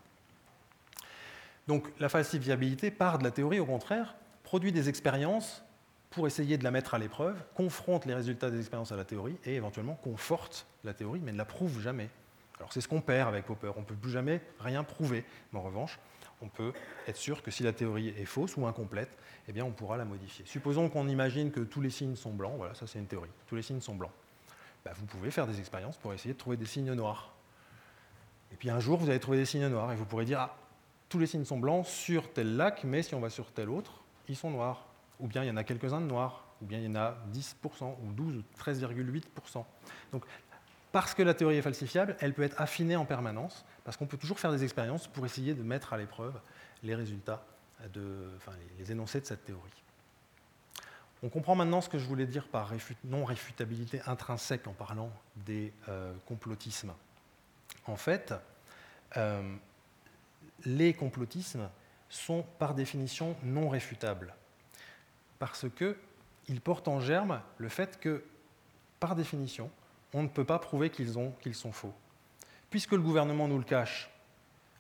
Donc 1.67 1.88
la 1.99 2.09
falsifiabilité 2.09 2.91
part 2.91 3.17
de 3.17 3.23
la 3.23 3.31
théorie, 3.31 3.59
au 3.59 3.65
contraire, 3.65 4.15
produit 4.43 4.71
des 4.71 4.89
expériences 4.89 5.63
pour 6.09 6.27
essayer 6.27 6.57
de 6.57 6.63
la 6.63 6.71
mettre 6.71 6.93
à 6.93 6.99
l'épreuve, 6.99 7.36
confronte 7.55 8.05
les 8.05 8.13
résultats 8.13 8.51
des 8.51 8.59
expériences 8.59 8.91
à 8.91 8.95
la 8.95 9.05
théorie 9.05 9.38
et 9.45 9.55
éventuellement 9.55 9.95
conforte 9.95 10.67
la 10.84 10.93
théorie, 10.93 11.21
mais 11.23 11.31
ne 11.31 11.38
la 11.38 11.45
prouve 11.45 11.81
jamais. 11.81 12.09
Alors 12.59 12.71
c'est 12.71 12.81
ce 12.81 12.88
qu'on 12.88 13.01
perd 13.01 13.29
avec 13.29 13.45
Popper, 13.45 13.71
on 13.75 13.79
ne 13.79 13.86
peut 13.86 13.95
plus 13.95 14.11
jamais 14.11 14.41
rien 14.59 14.84
prouver. 14.84 15.25
Mais 15.51 15.59
en 15.59 15.63
revanche, 15.63 15.97
on 16.43 16.49
peut 16.49 16.73
être 17.07 17.17
sûr 17.17 17.41
que 17.41 17.51
si 17.51 17.63
la 17.63 17.73
théorie 17.73 18.09
est 18.09 18.25
fausse 18.25 18.57
ou 18.57 18.67
incomplète, 18.67 19.17
eh 19.47 19.51
bien 19.51 19.65
on 19.65 19.71
pourra 19.71 19.97
la 19.97 20.05
modifier. 20.05 20.45
Supposons 20.45 20.89
qu'on 20.89 21.07
imagine 21.07 21.51
que 21.51 21.61
tous 21.61 21.81
les 21.81 21.89
signes 21.89 22.15
sont 22.15 22.33
blancs, 22.33 22.53
voilà, 22.57 22.73
ça 22.73 22.85
c'est 22.85 22.99
une 22.99 23.07
théorie, 23.07 23.29
tous 23.47 23.55
les 23.55 23.61
signes 23.61 23.81
sont 23.81 23.95
blancs. 23.95 24.11
Bah, 24.85 24.91
vous 24.95 25.05
pouvez 25.05 25.31
faire 25.31 25.47
des 25.47 25.59
expériences 25.59 25.97
pour 25.97 26.13
essayer 26.13 26.33
de 26.33 26.39
trouver 26.39 26.57
des 26.57 26.65
signes 26.65 26.93
noirs. 26.93 27.33
Et 28.51 28.55
puis 28.55 28.69
un 28.69 28.79
jour, 28.79 28.99
vous 28.99 29.09
allez 29.09 29.19
trouver 29.19 29.37
des 29.37 29.45
signes 29.45 29.67
noirs 29.67 29.91
et 29.91 29.95
vous 29.95 30.05
pourrez 30.05 30.25
dire, 30.25 30.39
ah, 30.39 30.57
tous 31.09 31.19
les 31.19 31.27
signes 31.27 31.45
sont 31.45 31.57
blancs 31.57 31.85
sur 31.85 32.31
tel 32.33 32.57
lac, 32.57 32.83
mais 32.83 33.01
si 33.01 33.15
on 33.15 33.19
va 33.19 33.29
sur 33.29 33.51
tel 33.51 33.69
autre, 33.69 34.03
ils 34.27 34.35
sont 34.35 34.51
noirs. 34.51 34.87
Ou 35.19 35.27
bien 35.27 35.43
il 35.43 35.47
y 35.47 35.51
en 35.51 35.57
a 35.57 35.63
quelques-uns 35.63 36.01
de 36.01 36.07
noirs, 36.07 36.45
ou 36.61 36.65
bien 36.65 36.79
il 36.79 36.85
y 36.85 36.87
en 36.87 36.95
a 36.95 37.17
10%, 37.31 37.95
ou 38.03 38.11
12, 38.11 38.37
ou 38.37 38.43
13,8%. 38.59 39.63
Donc 40.11 40.25
parce 40.93 41.15
que 41.15 41.23
la 41.23 41.33
théorie 41.33 41.57
est 41.57 41.63
falsifiable, 41.63 42.15
elle 42.19 42.35
peut 42.35 42.43
être 42.43 42.61
affinée 42.61 42.95
en 42.95 43.03
permanence, 43.03 43.65
parce 43.83 43.97
qu'on 43.97 44.05
peut 44.05 44.15
toujours 44.15 44.39
faire 44.39 44.51
des 44.51 44.63
expériences 44.63 45.07
pour 45.07 45.25
essayer 45.25 45.55
de 45.55 45.63
mettre 45.63 45.91
à 45.91 45.97
l'épreuve 45.97 46.39
les 46.83 46.93
résultats, 46.93 47.43
enfin, 48.37 48.51
les 48.77 48.91
énoncés 48.91 49.19
de 49.19 49.25
cette 49.25 49.43
théorie. 49.43 49.83
On 51.23 51.29
comprend 51.29 51.55
maintenant 51.55 51.81
ce 51.81 51.89
que 51.89 51.97
je 51.97 52.05
voulais 52.05 52.27
dire 52.27 52.47
par 52.47 52.71
non-réfutabilité 53.05 54.01
intrinsèque 54.05 54.67
en 54.67 54.73
parlant 54.73 55.09
des 55.35 55.73
euh, 55.89 56.13
complotismes. 56.27 56.93
En 57.87 57.95
fait, 57.95 58.31
euh, 59.17 59.55
les 60.63 60.93
complotismes 60.93 61.69
sont 62.07 62.45
par 62.59 62.75
définition 62.75 63.35
non 63.41 63.67
réfutables, 63.67 64.35
parce 65.39 65.65
qu'ils 65.75 66.61
portent 66.61 66.87
en 66.87 66.99
germe 66.99 67.41
le 67.57 67.69
fait 67.69 67.99
que, 67.99 68.23
par 68.99 69.15
définition, 69.15 69.71
on 70.14 70.24
ne 70.24 70.28
peut 70.28 70.45
pas 70.45 70.59
prouver 70.59 70.89
qu'ils 70.89 71.14
sont 71.14 71.72
faux. 71.72 71.93
Puisque 72.70 72.91
le 72.91 73.01
gouvernement 73.01 73.47
nous 73.47 73.57
le 73.57 73.64
cache, 73.64 74.09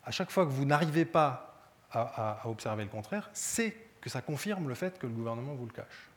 à 0.03 0.11
chaque 0.11 0.31
fois 0.31 0.45
que 0.45 0.51
vous 0.51 0.65
n'arrivez 0.65 1.05
pas 1.05 1.49
à, 1.91 2.41
observer 2.45 2.83
le 2.83 2.89
contraire, 2.89 3.29
c'est 3.33 3.75
que 4.01 4.09
ça 4.09 4.21
confirme 4.21 4.67
le 4.67 4.75
fait 4.75 4.97
que 4.97 5.05
le 5.05 5.13
gouvernement 5.13 5.53
vous 5.53 5.65
le 5.65 5.71
cache. 5.71 6.09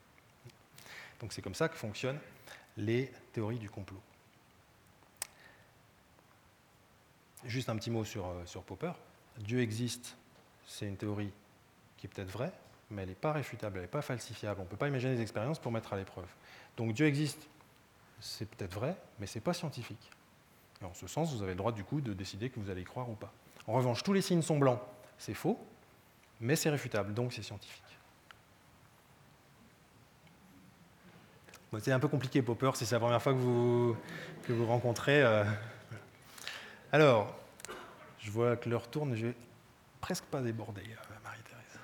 Donc 1.20 1.32
c'est 1.32 1.42
comme 1.42 1.54
ça 1.54 1.68
que 1.68 1.76
fonctionnent 1.76 2.18
les 2.76 3.12
théories 3.32 3.58
du 3.58 3.70
complot. 3.70 4.00
Juste 7.44 7.68
un 7.68 7.76
petit 7.76 7.90
mot 7.90 8.04
sur, 8.04 8.26
euh, 8.26 8.44
sur 8.44 8.62
Popper. 8.62 8.92
Dieu 9.38 9.60
existe, 9.60 10.16
c'est 10.66 10.86
une 10.86 10.96
théorie 10.96 11.32
qui 11.96 12.06
est 12.06 12.10
peut-être 12.10 12.30
vraie, 12.30 12.52
mais 12.90 13.02
elle 13.02 13.10
n'est 13.10 13.14
pas 13.14 13.32
réfutable, 13.32 13.76
elle 13.76 13.82
n'est 13.82 13.88
pas 13.88 14.02
falsifiable. 14.02 14.60
On 14.60 14.64
ne 14.64 14.68
peut 14.68 14.76
pas 14.76 14.88
imaginer 14.88 15.14
des 15.14 15.22
expériences 15.22 15.58
pour 15.58 15.70
mettre 15.70 15.92
à 15.92 15.96
l'épreuve. 15.96 16.28
Donc 16.76 16.92
Dieu 16.92 17.06
existe, 17.06 17.46
c'est 18.20 18.48
peut-être 18.48 18.74
vrai, 18.74 18.96
mais 19.18 19.26
ce 19.26 19.38
n'est 19.38 19.42
pas 19.42 19.54
scientifique. 19.54 20.10
Et 20.82 20.84
en 20.84 20.94
ce 20.94 21.06
sens, 21.06 21.34
vous 21.34 21.42
avez 21.42 21.52
le 21.52 21.58
droit 21.58 21.72
du 21.72 21.84
coup 21.84 22.00
de 22.00 22.12
décider 22.12 22.50
que 22.50 22.60
vous 22.60 22.70
allez 22.70 22.82
y 22.82 22.84
croire 22.84 23.08
ou 23.08 23.14
pas. 23.14 23.32
En 23.66 23.72
revanche, 23.72 24.02
tous 24.02 24.12
les 24.12 24.22
signes 24.22 24.42
sont 24.42 24.58
blancs, 24.58 24.80
c'est 25.18 25.34
faux, 25.34 25.58
mais 26.40 26.56
c'est 26.56 26.70
réfutable, 26.70 27.14
donc 27.14 27.32
c'est 27.32 27.42
scientifique. 27.42 27.82
c'est 31.80 31.92
un 31.92 31.98
peu 31.98 32.08
compliqué, 32.08 32.42
Popper, 32.42 32.70
si 32.74 32.86
c'est 32.86 32.94
la 32.94 33.00
première 33.00 33.20
fois 33.20 33.32
que 33.32 33.38
vous, 33.38 33.96
vous 34.48 34.66
rencontrez. 34.66 35.22
Euh. 35.22 35.44
Alors, 36.92 37.34
je 38.18 38.30
vois 38.30 38.56
que 38.56 38.68
l'heure 38.68 38.88
tourne, 38.88 39.14
je 39.14 39.26
vais 39.26 39.34
presque 40.00 40.24
pas 40.24 40.40
déborder, 40.40 40.82
euh, 40.82 41.14
Marie-Thérèse. 41.24 41.80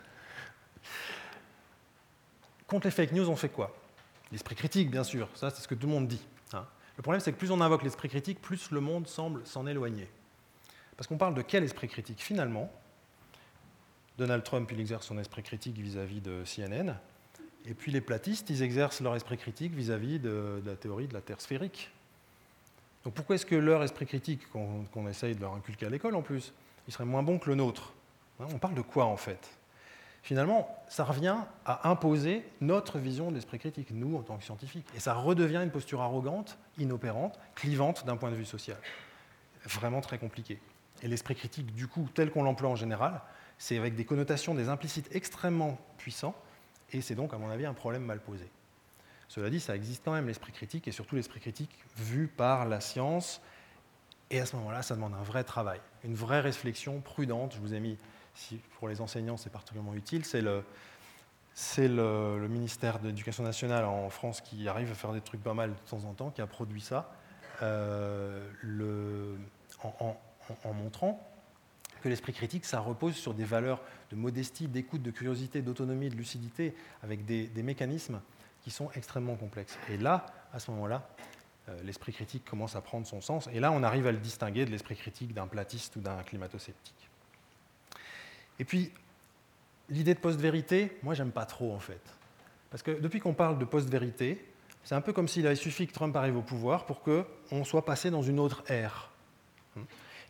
Contre 2.66 2.86
les 2.86 2.90
fake 2.90 3.12
news, 3.12 3.28
on 3.28 3.36
fait 3.36 3.50
quoi? 3.50 3.76
L'esprit 4.32 4.54
critique, 4.54 4.90
bien 4.90 5.04
sûr, 5.04 5.28
ça 5.34 5.50
c'est 5.50 5.62
ce 5.62 5.68
que 5.68 5.74
tout 5.74 5.86
le 5.86 5.92
monde 5.92 6.08
dit. 6.08 6.26
Hein. 6.54 6.66
Le 6.96 7.02
problème, 7.02 7.20
c'est 7.20 7.32
que 7.32 7.38
plus 7.38 7.50
on 7.50 7.60
invoque 7.60 7.82
l'esprit 7.82 8.08
critique, 8.08 8.40
plus 8.40 8.70
le 8.70 8.80
monde 8.80 9.06
semble 9.06 9.46
s'en 9.46 9.66
éloigner. 9.66 10.08
Parce 10.96 11.06
qu'on 11.06 11.18
parle 11.18 11.34
de 11.34 11.42
quel 11.42 11.64
esprit 11.64 11.88
critique 11.88 12.22
Finalement, 12.22 12.72
Donald 14.18 14.42
Trump, 14.42 14.70
il 14.72 14.80
exerce 14.80 15.06
son 15.06 15.18
esprit 15.18 15.42
critique 15.42 15.76
vis-à-vis 15.78 16.20
de 16.20 16.42
CNN, 16.44 16.94
et 17.66 17.74
puis 17.74 17.92
les 17.92 18.00
platistes, 18.00 18.50
ils 18.50 18.62
exercent 18.62 19.00
leur 19.00 19.14
esprit 19.14 19.36
critique 19.36 19.74
vis-à-vis 19.74 20.18
de, 20.18 20.62
la 20.64 20.76
théorie 20.76 21.06
de 21.06 21.14
la 21.14 21.20
Terre 21.20 21.40
sphérique. 21.40 21.90
Donc 23.04 23.14
pourquoi 23.14 23.36
est-ce 23.36 23.46
que 23.46 23.54
leur 23.54 23.82
esprit 23.82 24.06
critique, 24.06 24.48
qu'on 24.50 25.08
essaye 25.08 25.34
de 25.34 25.40
leur 25.40 25.54
inculquer 25.54 25.86
à 25.86 25.90
l'école 25.90 26.14
en 26.14 26.22
plus, 26.22 26.52
il 26.86 26.92
serait 26.92 27.04
moins 27.04 27.22
bon 27.22 27.38
que 27.38 27.48
le 27.48 27.56
nôtre? 27.56 27.92
Hein, 28.40 28.46
On 28.52 28.58
parle 28.58 28.74
de 28.74 28.82
quoi 28.82 29.06
en 29.06 29.16
fait? 29.16 29.50
Finalement, 30.22 30.68
ça 30.88 31.04
revient 31.04 31.36
à 31.66 31.88
imposer 31.88 32.44
notre 32.60 32.98
vision 32.98 33.30
de 33.30 33.34
l'esprit 33.34 33.58
critique, 33.58 33.90
nous 33.90 34.16
en 34.16 34.22
tant 34.22 34.36
que 34.36 34.44
scientifiques. 34.44 34.86
Et 34.94 35.00
ça 35.00 35.14
redevient 35.14 35.60
une 35.62 35.70
posture 35.70 36.00
arrogante, 36.00 36.58
inopérante, 36.78 37.38
clivante 37.56 38.06
d'un 38.06 38.16
point 38.16 38.30
de 38.30 38.36
vue 38.36 38.44
social. 38.44 38.78
Vraiment 39.64 40.00
très 40.00 40.18
compliqué. 40.18 40.60
Et 41.02 41.08
l'esprit 41.08 41.34
critique, 41.34 41.74
du 41.74 41.88
coup, 41.88 42.08
tel 42.14 42.30
qu'on 42.30 42.44
l'emploie 42.44 42.70
en 42.70 42.76
général, 42.76 43.20
c'est 43.58 43.76
avec 43.76 43.96
des 43.96 44.04
connotations, 44.04 44.54
des 44.54 44.68
implicites 44.68 45.08
extrêmement 45.14 45.76
puissants, 45.98 46.34
et 46.92 47.00
c'est 47.00 47.14
donc, 47.14 47.34
à 47.34 47.38
mon 47.38 47.50
avis, 47.50 47.66
un 47.66 47.74
problème 47.74 48.04
mal 48.04 48.20
posé. 48.20 48.48
Cela 49.26 49.50
dit, 49.50 49.60
ça 49.60 49.74
existe 49.74 50.04
quand 50.04 50.12
même 50.12 50.28
l'esprit 50.28 50.52
critique, 50.52 50.86
et 50.86 50.92
surtout 50.92 51.16
l'esprit 51.16 51.40
critique 51.40 51.70
vu 51.96 52.28
par 52.28 52.66
la 52.66 52.80
science, 52.80 53.40
et 54.30 54.40
à 54.40 54.46
ce 54.46 54.56
moment-là, 54.56 54.82
ça 54.82 54.94
demande 54.94 55.14
un 55.14 55.22
vrai 55.22 55.42
travail, 55.42 55.80
une 56.04 56.14
vraie 56.14 56.40
réflexion 56.40 57.00
prudente. 57.00 57.54
Je 57.54 57.60
vous 57.60 57.74
ai 57.74 57.80
mis, 57.80 57.98
si 58.34 58.60
pour 58.78 58.88
les 58.88 59.00
enseignants 59.00 59.36
c'est 59.36 59.50
particulièrement 59.50 59.94
utile, 59.94 60.24
c'est 60.24 60.40
le, 61.88 62.48
ministère 62.48 62.98
de 62.98 63.08
l'Éducation 63.08 63.42
nationale 63.42 63.84
en 63.84 64.08
France 64.10 64.40
qui 64.40 64.68
arrive 64.68 64.90
à 64.90 64.94
faire 64.94 65.12
des 65.12 65.20
trucs 65.20 65.42
pas 65.42 65.54
mal 65.54 65.70
de 65.70 65.90
temps 65.90 66.04
en 66.04 66.14
temps, 66.14 66.30
qui 66.30 66.40
a 66.40 66.46
produit 66.46 66.80
ça, 66.80 67.12
euh, 67.62 68.46
en, 69.82 70.72
montrant 70.74 71.28
que 72.02 72.08
l'esprit 72.08 72.32
critique, 72.32 72.64
ça 72.64 72.80
repose 72.80 73.14
sur 73.14 73.32
des 73.32 73.44
valeurs 73.44 73.80
de 74.10 74.16
modestie, 74.16 74.66
d'écoute, 74.66 75.02
de 75.02 75.10
curiosité, 75.12 75.62
d'autonomie, 75.62 76.08
de 76.08 76.16
lucidité, 76.16 76.74
avec 77.02 77.24
des, 77.24 77.62
mécanismes 77.62 78.20
qui 78.62 78.70
sont 78.70 78.90
extrêmement 78.94 79.36
complexes. 79.36 79.78
Et 79.88 79.96
là, 79.96 80.26
à 80.52 80.58
ce 80.58 80.70
moment-là, 80.72 81.08
euh, 81.68 81.80
l'esprit 81.84 82.12
critique 82.12 82.44
commence 82.44 82.74
à 82.74 82.80
prendre 82.80 83.06
son 83.06 83.20
sens. 83.20 83.48
Et 83.52 83.60
là, 83.60 83.70
on 83.70 83.84
arrive 83.84 84.08
à 84.08 84.12
le 84.12 84.18
distinguer 84.18 84.64
de 84.64 84.70
l'esprit 84.70 84.96
critique 84.96 85.32
d'un 85.32 85.46
platiste 85.46 85.94
ou 85.94 86.00
d'un 86.00 86.22
climato-sceptique. 86.24 87.11
Et 88.58 88.64
puis, 88.64 88.92
l'idée 89.88 90.14
de 90.14 90.20
post-vérité, 90.20 90.96
moi, 91.02 91.14
j'aime 91.14 91.32
pas 91.32 91.46
trop, 91.46 91.72
en 91.72 91.80
fait. 91.80 92.00
Parce 92.70 92.82
que 92.82 92.90
depuis 92.90 93.20
qu'on 93.20 93.34
parle 93.34 93.58
de 93.58 93.64
post-vérité, 93.64 94.44
c'est 94.84 94.94
un 94.94 95.00
peu 95.00 95.12
comme 95.12 95.28
s'il 95.28 95.46
avait 95.46 95.56
suffi 95.56 95.86
que 95.86 95.92
Trump 95.92 96.16
arrive 96.16 96.36
au 96.36 96.42
pouvoir 96.42 96.86
pour 96.86 97.02
qu'on 97.02 97.64
soit 97.64 97.84
passé 97.84 98.10
dans 98.10 98.22
une 98.22 98.40
autre 98.40 98.64
ère. 98.68 99.10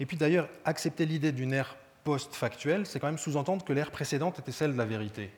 Et 0.00 0.06
puis 0.06 0.16
d'ailleurs, 0.16 0.48
accepter 0.64 1.06
l'idée 1.06 1.32
d'une 1.32 1.52
ère 1.52 1.76
post-factuelle, 2.04 2.86
c'est 2.86 2.98
quand 2.98 3.06
même 3.06 3.18
sous-entendre 3.18 3.64
que 3.64 3.72
l'ère 3.72 3.90
précédente 3.90 4.38
était 4.38 4.52
celle 4.52 4.72
de 4.72 4.78
la 4.78 4.84
vérité. 4.84 5.30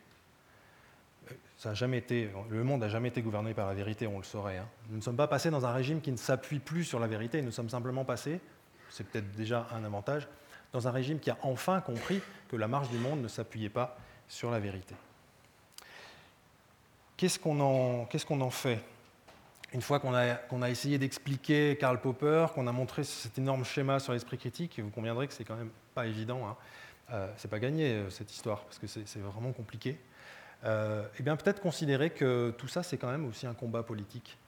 Ça 1.58 1.70
a 1.70 1.74
jamais 1.74 1.98
été, 1.98 2.30
le 2.50 2.64
monde 2.64 2.80
n'a 2.80 2.88
jamais 2.88 3.08
été 3.08 3.22
gouverné 3.22 3.54
par 3.54 3.66
la 3.66 3.74
vérité, 3.74 4.06
on 4.06 4.18
le 4.18 4.24
saurait. 4.24 4.58
Hein. 4.58 4.68
Nous 4.90 4.96
ne 4.96 5.02
sommes 5.02 5.16
pas 5.16 5.28
passés 5.28 5.50
dans 5.50 5.64
un 5.64 5.72
régime 5.72 6.00
qui 6.00 6.10
ne 6.10 6.16
s'appuie 6.16 6.58
plus 6.58 6.84
sur 6.84 6.98
la 6.98 7.06
vérité, 7.06 7.42
nous 7.42 7.52
sommes 7.52 7.70
simplement 7.70 8.04
passés, 8.04 8.40
c'est 8.90 9.06
peut-être 9.06 9.30
déjà 9.32 9.66
un 9.72 9.84
avantage, 9.84 10.28
dans 10.74 10.88
un 10.88 10.90
régime 10.90 11.20
qui 11.20 11.30
a 11.30 11.38
enfin 11.42 11.80
compris 11.80 12.20
que 12.48 12.56
la 12.56 12.66
marche 12.66 12.90
du 12.90 12.98
monde 12.98 13.22
ne 13.22 13.28
s'appuyait 13.28 13.70
pas 13.70 13.96
sur 14.28 14.50
la 14.50 14.58
vérité. 14.58 14.96
Qu'est-ce 17.16 17.38
qu'on 17.38 17.60
en, 17.60 18.50
fait? 18.50 18.80
Une 19.72 19.82
fois 19.82 20.00
qu'on 20.00 20.12
a, 20.14 20.70
essayé 20.70 20.98
d'expliquer 20.98 21.76
Karl 21.78 22.00
Popper, 22.00 22.46
qu'on 22.54 22.66
a 22.66 22.72
montré 22.72 23.04
cet 23.04 23.38
énorme 23.38 23.64
schéma 23.64 24.00
sur 24.00 24.12
l'esprit 24.12 24.36
critique, 24.36 24.80
vous 24.80 24.90
conviendrez 24.90 25.28
que 25.28 25.32
c'est 25.32 25.44
quand 25.44 25.54
même 25.54 25.70
pas 25.94 26.06
évident, 26.06 26.44
hein. 26.44 26.56
euh, 27.12 27.32
c'est 27.36 27.50
pas 27.50 27.60
gagné 27.60 27.92
euh, 27.92 28.10
cette 28.10 28.32
histoire, 28.32 28.64
parce 28.64 28.80
que 28.80 28.88
c'est 28.88 29.20
vraiment 29.20 29.52
compliqué. 29.52 30.00
Euh, 30.64 31.06
et 31.20 31.22
bien 31.22 31.36
peut-être 31.36 31.60
considérer 31.60 32.10
que 32.10 32.52
tout 32.58 32.68
ça 32.68 32.82
c'est 32.82 32.96
quand 32.96 33.10
même 33.10 33.26
aussi 33.26 33.46
un 33.46 33.54
combat 33.54 33.84
politique. 33.84 34.38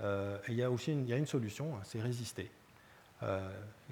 et 0.00 0.04
il 0.48 0.54
y 0.54 0.62
a 0.62 0.70
aussi 0.70 0.92
une, 0.92 1.10
une 1.10 1.26
solution, 1.26 1.76
hein, 1.76 1.80
c'est 1.84 2.00
résister. 2.00 2.50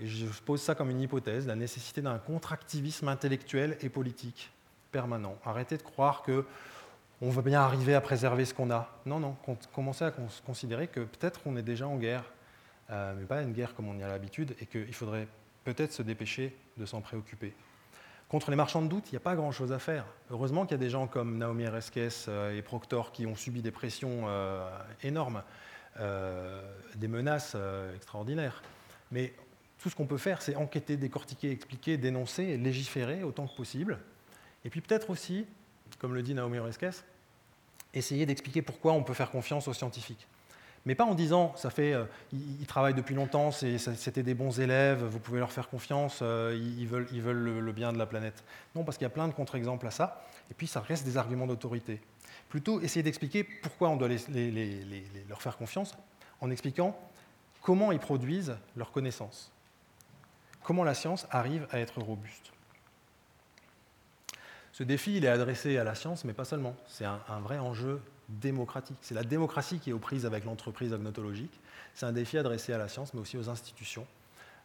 Et 0.00 0.06
je 0.06 0.26
pose 0.44 0.60
ça 0.60 0.74
comme 0.74 0.90
une 0.90 1.00
hypothèse, 1.00 1.46
la 1.46 1.54
nécessité 1.54 2.02
d'un 2.02 2.18
contractivisme 2.18 3.08
intellectuel 3.08 3.76
et 3.80 3.88
politique 3.88 4.50
permanent. 4.90 5.36
Arrêtez 5.44 5.76
de 5.76 5.82
croire 5.82 6.22
que 6.22 6.44
on 7.24 7.30
va 7.30 7.42
bien 7.42 7.60
arriver 7.60 7.94
à 7.94 8.00
préserver 8.00 8.44
ce 8.44 8.52
qu'on 8.52 8.70
a. 8.72 8.88
Non, 9.06 9.20
non, 9.20 9.36
commencer 9.72 10.04
à 10.04 10.12
considérer 10.44 10.88
que 10.88 11.00
peut-être 11.00 11.40
qu'on 11.40 11.56
est 11.56 11.62
déjà 11.62 11.86
en 11.86 11.96
guerre, 11.96 12.24
euh, 12.90 13.14
mais 13.16 13.24
pas 13.26 13.42
une 13.42 13.52
guerre 13.52 13.76
comme 13.76 13.88
on 13.88 13.96
y 13.96 14.02
a 14.02 14.08
l'habitude, 14.08 14.56
et 14.60 14.66
qu'il 14.66 14.92
faudrait 14.92 15.28
peut-être 15.62 15.92
se 15.92 16.02
dépêcher 16.02 16.56
de 16.78 16.84
s'en 16.84 17.00
préoccuper. 17.00 17.54
Contre 18.28 18.50
les 18.50 18.56
marchands 18.56 18.82
de 18.82 18.88
doute, 18.88 19.04
il 19.08 19.12
n'y 19.12 19.18
a 19.18 19.20
pas 19.20 19.36
grand-chose 19.36 19.72
à 19.72 19.78
faire. 19.78 20.04
Heureusement 20.32 20.64
qu'il 20.64 20.72
y 20.72 20.80
a 20.80 20.84
des 20.84 20.90
gens 20.90 21.06
comme 21.06 21.38
Naomi 21.38 21.62
Ereskes 21.62 22.26
euh, 22.26 22.58
et 22.58 22.62
Proctor 22.62 23.12
qui 23.12 23.24
ont 23.24 23.36
subi 23.36 23.62
des 23.62 23.70
pressions 23.70 24.24
euh, 24.26 24.68
énormes, 25.02 25.42
des 26.96 27.06
menaces 27.06 27.54
extraordinaires. 27.94 28.62
Mais 29.12 29.32
tout 29.78 29.90
ce 29.90 29.94
qu'on 29.94 30.06
peut 30.06 30.18
faire, 30.18 30.42
c'est 30.42 30.56
enquêter, 30.56 30.96
décortiquer, 30.96 31.52
expliquer, 31.52 31.96
dénoncer, 31.96 32.56
légiférer 32.56 33.22
autant 33.22 33.46
que 33.46 33.54
possible. 33.54 33.98
Et 34.64 34.70
puis 34.70 34.80
peut-être 34.80 35.10
aussi, 35.10 35.46
comme 35.98 36.14
le 36.14 36.22
dit 36.22 36.34
Naomi 36.34 36.56
Ereskes, 36.56 37.04
essayer 37.94 38.26
d'expliquer 38.26 38.62
pourquoi 38.62 38.92
on 38.92 39.02
peut 39.02 39.14
faire 39.14 39.30
confiance 39.30 39.68
aux 39.68 39.74
scientifiques. 39.74 40.26
Mais 40.84 40.96
pas 40.96 41.04
en 41.04 41.14
disant, 41.14 41.54
ça 41.56 41.70
fait, 41.70 41.92
euh, 41.92 42.04
ils, 42.32 42.66
travaillent 42.66 42.94
depuis 42.94 43.14
longtemps, 43.14 43.52
c'était 43.52 44.24
des 44.24 44.34
bons 44.34 44.58
élèves, 44.58 45.04
vous 45.04 45.20
pouvez 45.20 45.38
leur 45.38 45.52
faire 45.52 45.68
confiance, 45.68 46.20
euh, 46.22 46.58
ils 46.58 46.86
veulent 46.88 47.36
le, 47.36 47.72
bien 47.72 47.92
de 47.92 47.98
la 47.98 48.06
planète. 48.06 48.42
Non, 48.74 48.82
parce 48.82 48.96
qu'il 48.96 49.04
y 49.04 49.06
a 49.06 49.10
plein 49.10 49.28
de 49.28 49.32
contre-exemples 49.32 49.86
à 49.86 49.92
ça, 49.92 50.26
et 50.50 50.54
puis 50.54 50.66
ça 50.66 50.80
reste 50.80 51.04
des 51.04 51.16
arguments 51.16 51.46
d'autorité. 51.46 52.00
Plutôt 52.48 52.80
essayer 52.80 53.04
d'expliquer 53.04 53.44
pourquoi 53.44 53.90
on 53.90 53.96
doit 53.96 54.08
leur 55.28 55.40
faire 55.40 55.56
confiance, 55.56 55.96
en 56.40 56.50
expliquant 56.50 56.98
comment 57.62 57.92
ils 57.92 57.98
produisent 57.98 58.56
leurs 58.76 58.92
connaissances, 58.92 59.52
comment 60.62 60.84
la 60.84 60.94
science 60.94 61.26
arrive 61.30 61.66
à 61.70 61.78
être 61.78 62.00
robuste. 62.00 62.52
Ce 64.72 64.82
défi, 64.82 65.16
il 65.16 65.24
est 65.24 65.28
adressé 65.28 65.76
à 65.76 65.84
la 65.84 65.94
science, 65.94 66.24
mais 66.24 66.32
pas 66.32 66.46
seulement. 66.46 66.74
C'est 66.88 67.04
un, 67.04 67.40
vrai 67.42 67.58
enjeu 67.58 68.00
démocratique. 68.28 68.96
C'est 69.02 69.14
la 69.14 69.22
démocratie 69.22 69.78
qui 69.78 69.90
est 69.90 69.92
aux 69.92 69.98
prises 69.98 70.24
avec 70.24 70.44
l'entreprise 70.44 70.94
agnotologique. 70.94 71.60
C'est 71.94 72.06
un 72.06 72.12
défi 72.12 72.38
adressé 72.38 72.72
à 72.72 72.78
la 72.78 72.88
science, 72.88 73.12
mais 73.12 73.20
aussi 73.20 73.36
aux 73.36 73.50
institutions. 73.50 74.06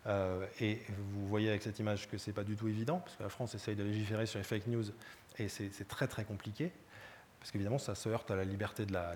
Euh, 0.05 0.45
et 0.61 0.81
vous 1.11 1.27
voyez 1.27 1.49
avec 1.49 1.61
cette 1.61 1.79
image 1.79 2.09
que 2.09 2.17
ce 2.17 2.29
n'est 2.29 2.33
pas 2.33 2.45
du 2.45 2.55
tout 2.55 2.69
évident, 2.69 2.99
parce 2.99 3.17
que 3.17 3.23
la 3.23 3.29
France 3.29 3.53
essaye 3.55 3.75
de 3.75 3.83
légiférer 3.83 4.25
sur 4.25 4.39
les 4.39 4.45
fake 4.45 4.67
news, 4.67 4.85
et 5.37 5.49
c'est 5.49 5.87
très 5.87 6.07
très 6.07 6.23
compliqué, 6.23 6.71
parce 7.39 7.51
qu'évidemment 7.51 7.77
ça 7.77 7.93
se 7.93 8.07
heurte 8.07 8.31
à 8.31 8.35
la 8.35 8.45
liberté 8.45 8.85
de 8.85 8.93
la, 8.93 9.15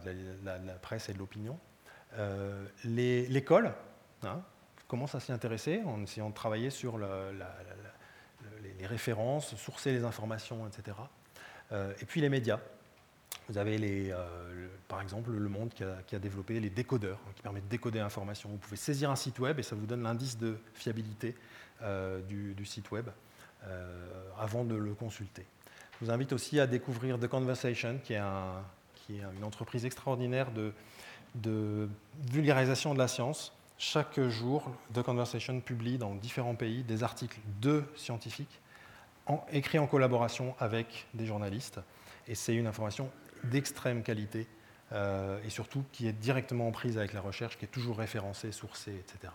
presse 0.81 1.07
et 1.07 1.13
de 1.13 1.19
l'opinion. 1.19 1.57
Euh, 2.17 2.65
L'école 2.83 3.73
hein, 4.23 4.41
commence 4.87 5.15
à 5.15 5.19
s'y 5.19 5.31
intéresser 5.31 5.81
en 5.85 6.01
essayant 6.03 6.29
de 6.29 6.35
travailler 6.35 6.69
sur 6.69 6.97
les, 6.97 7.05
références, 8.85 9.55
sourcer 9.55 9.91
les 9.91 10.03
informations, 10.03 10.67
etc. 10.67 10.97
Euh, 11.71 11.93
et 12.01 12.05
puis 12.05 12.21
les 12.21 12.29
médias. 12.29 12.59
Vous 13.47 13.57
avez 13.57 13.77
euh, 14.11 14.67
par 14.87 15.01
exemple 15.01 15.31
Le 15.31 15.49
Monde 15.49 15.73
qui 15.73 15.83
a, 15.83 16.19
développé 16.19 16.59
les 16.59 16.69
décodeurs, 16.69 17.19
hein, 17.27 17.31
qui 17.35 17.41
permettent 17.41 17.65
de 17.65 17.69
décoder 17.69 17.99
l'information. 17.99 18.49
Vous 18.49 18.57
pouvez 18.57 18.77
saisir 18.77 19.09
un 19.09 19.15
site 19.15 19.39
web 19.39 19.59
et 19.59 19.63
ça 19.63 19.75
vous 19.75 19.85
donne 19.85 20.03
l'indice 20.03 20.37
de 20.37 20.57
fiabilité 20.73 21.35
du, 22.27 22.65
site 22.65 22.91
web 22.91 23.09
avant 24.37 24.63
de 24.63 24.75
le 24.75 24.93
consulter. 24.93 25.45
Je 25.93 26.05
vous 26.05 26.11
invite 26.11 26.31
aussi 26.33 26.59
à 26.59 26.67
découvrir 26.67 27.19
The 27.19 27.27
Conversation, 27.27 27.99
qui 28.03 28.13
est 28.13 28.19
une 29.09 29.43
entreprise 29.43 29.85
extraordinaire 29.85 30.51
de, 30.51 30.73
de 31.35 31.89
vulgarisation 32.31 32.93
de 32.93 32.99
la 32.99 33.07
science 33.07 33.53
chaque 33.83 34.19
jour, 34.29 34.69
The 34.93 35.01
Conversation 35.01 35.59
publie 35.59 35.97
dans 35.97 36.13
différents 36.13 36.53
pays 36.53 36.83
des 36.83 37.01
articles 37.01 37.39
de 37.61 37.83
scientifiques 37.95 38.61
écrits 39.51 39.79
en 39.79 39.87
collaboration 39.87 40.55
avec 40.59 41.07
des 41.15 41.25
journalistes. 41.25 41.79
Et 42.27 42.35
c'est 42.35 42.53
une 42.53 42.67
information 42.67 43.09
d'extrême 43.45 44.03
qualité 44.03 44.45
euh, 44.91 45.41
et 45.43 45.49
surtout 45.49 45.83
qui 45.91 46.07
est 46.07 46.13
directement 46.13 46.67
en 46.67 46.71
prise 46.71 46.99
avec 46.99 47.11
la 47.13 47.21
recherche, 47.21 47.57
qui 47.57 47.65
est 47.65 47.69
toujours 47.69 47.97
référencée, 47.97 48.51
sourcée, 48.51 48.93
etc. 48.93 49.33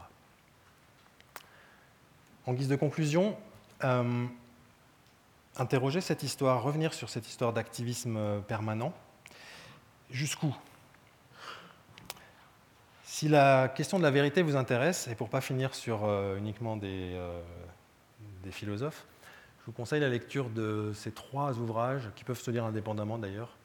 En 2.46 2.52
guise 2.52 2.68
de 2.68 2.76
conclusion, 2.76 3.36
euh, 3.82 4.26
interroger 5.56 6.00
cette 6.00 6.22
histoire, 6.22 6.62
revenir 6.62 6.94
sur 6.94 7.08
cette 7.08 7.26
histoire 7.26 7.52
d'activisme 7.52 8.42
permanent, 8.42 8.92
jusqu'où? 10.10 10.54
Si 13.06 13.28
la 13.28 13.68
question 13.68 13.98
de 13.98 14.02
la 14.02 14.10
vérité 14.10 14.42
vous 14.42 14.56
intéresse, 14.56 15.06
et 15.06 15.14
pour 15.14 15.28
ne 15.28 15.32
pas 15.32 15.40
finir 15.40 15.74
sur 15.74 16.04
euh, 16.04 16.36
uniquement 16.36 16.76
euh, 16.82 17.40
des, 18.42 18.50
philosophes, 18.50 19.06
je 19.60 19.66
vous 19.66 19.72
conseille 19.72 20.00
la 20.00 20.08
lecture 20.08 20.50
de 20.50 20.90
ces 20.92 21.12
trois 21.12 21.56
ouvrages, 21.56 22.10
qui 22.16 22.24
peuvent 22.24 22.40
se 22.40 22.50
lire 22.50 22.64
indépendamment 22.64 23.16
d'ailleurs, 23.16 23.56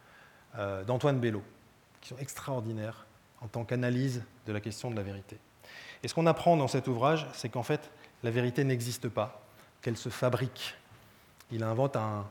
euh, 0.57 0.83
d'Antoine 0.83 1.19
Bello, 1.19 1.41
qui 2.01 2.09
sont 2.09 2.17
extraordinaires 2.19 3.07
en 3.41 3.47
tant 3.47 3.65
qu'analyse 3.65 4.23
de 4.45 4.53
la 4.53 4.61
question 4.61 4.91
de 4.91 4.95
la 4.95 5.01
vérité. 5.01 5.39
Et 6.03 6.07
ce 6.07 6.13
qu'on 6.13 6.27
apprend 6.27 6.55
dans 6.55 6.67
cet 6.67 6.87
ouvrage, 6.87 7.27
c'est 7.33 7.49
qu'en 7.49 7.63
fait, 7.63 7.89
la 8.21 8.29
vérité 8.29 8.63
n'existe 8.63 9.09
pas, 9.09 9.43
qu'elle 9.81 9.97
se 9.97 10.09
fabrique. 10.09 10.75
Il 11.49 11.63
invente 11.63 11.95
un, 11.95 12.29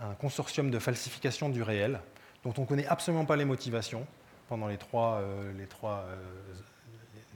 un 0.00 0.14
consortium 0.14 0.70
de 0.70 0.78
falsification 0.78 1.48
du 1.48 1.64
réel, 1.64 2.00
dont 2.44 2.54
on 2.58 2.60
ne 2.62 2.66
connaît 2.66 2.86
absolument 2.86 3.24
pas 3.24 3.36
les 3.36 3.44
motivations, 3.44 4.06
pendant 4.52 4.66
les 4.66 4.76
trois, 4.76 5.14
euh, 5.14 5.50
les 5.56 5.66
trois, 5.66 6.04
euh, 6.08 6.14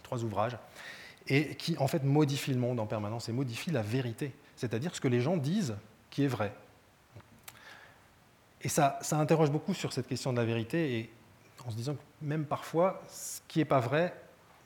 trois 0.02 0.22
ouvrages, 0.22 0.58
et 1.28 1.54
qui 1.54 1.74
en 1.78 1.86
fait 1.86 2.04
modifie 2.04 2.52
le 2.52 2.58
monde 2.58 2.78
en 2.78 2.84
permanence 2.84 3.30
et 3.30 3.32
modifie 3.32 3.70
la 3.70 3.80
vérité, 3.80 4.34
c'est-à-dire 4.54 4.94
ce 4.94 5.00
que 5.00 5.08
les 5.08 5.22
gens 5.22 5.38
disent 5.38 5.76
qui 6.10 6.24
est 6.24 6.28
vrai. 6.28 6.52
Et 8.60 8.68
ça, 8.68 8.98
ça 9.00 9.16
interroge 9.16 9.50
beaucoup 9.50 9.72
sur 9.72 9.94
cette 9.94 10.06
question 10.06 10.30
de 10.30 10.36
la 10.38 10.44
vérité, 10.44 10.98
et 10.98 11.10
en 11.66 11.70
se 11.70 11.76
disant 11.76 11.94
que 11.94 12.02
même 12.20 12.44
parfois, 12.44 13.02
ce 13.08 13.40
qui 13.48 13.60
n'est 13.60 13.64
pas 13.64 13.80
vrai, 13.80 14.14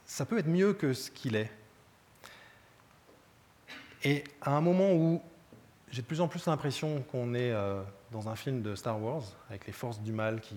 ça 0.04 0.26
peut 0.26 0.38
être 0.38 0.48
mieux 0.48 0.72
que 0.72 0.92
ce 0.92 1.12
qu'il 1.12 1.36
est. 1.36 1.52
Et 4.02 4.24
à 4.42 4.56
un 4.56 4.60
moment 4.60 4.92
où 4.92 5.22
j'ai 5.92 6.02
de 6.02 6.06
plus 6.08 6.20
en 6.20 6.26
plus 6.26 6.46
l'impression 6.46 7.02
qu'on 7.12 7.32
est 7.32 7.52
euh, 7.52 7.80
dans 8.10 8.28
un 8.28 8.34
film 8.34 8.60
de 8.60 8.74
Star 8.74 9.00
Wars, 9.00 9.22
avec 9.50 9.68
les 9.68 9.72
forces 9.72 10.00
du 10.00 10.10
mal 10.10 10.40
qui, 10.40 10.56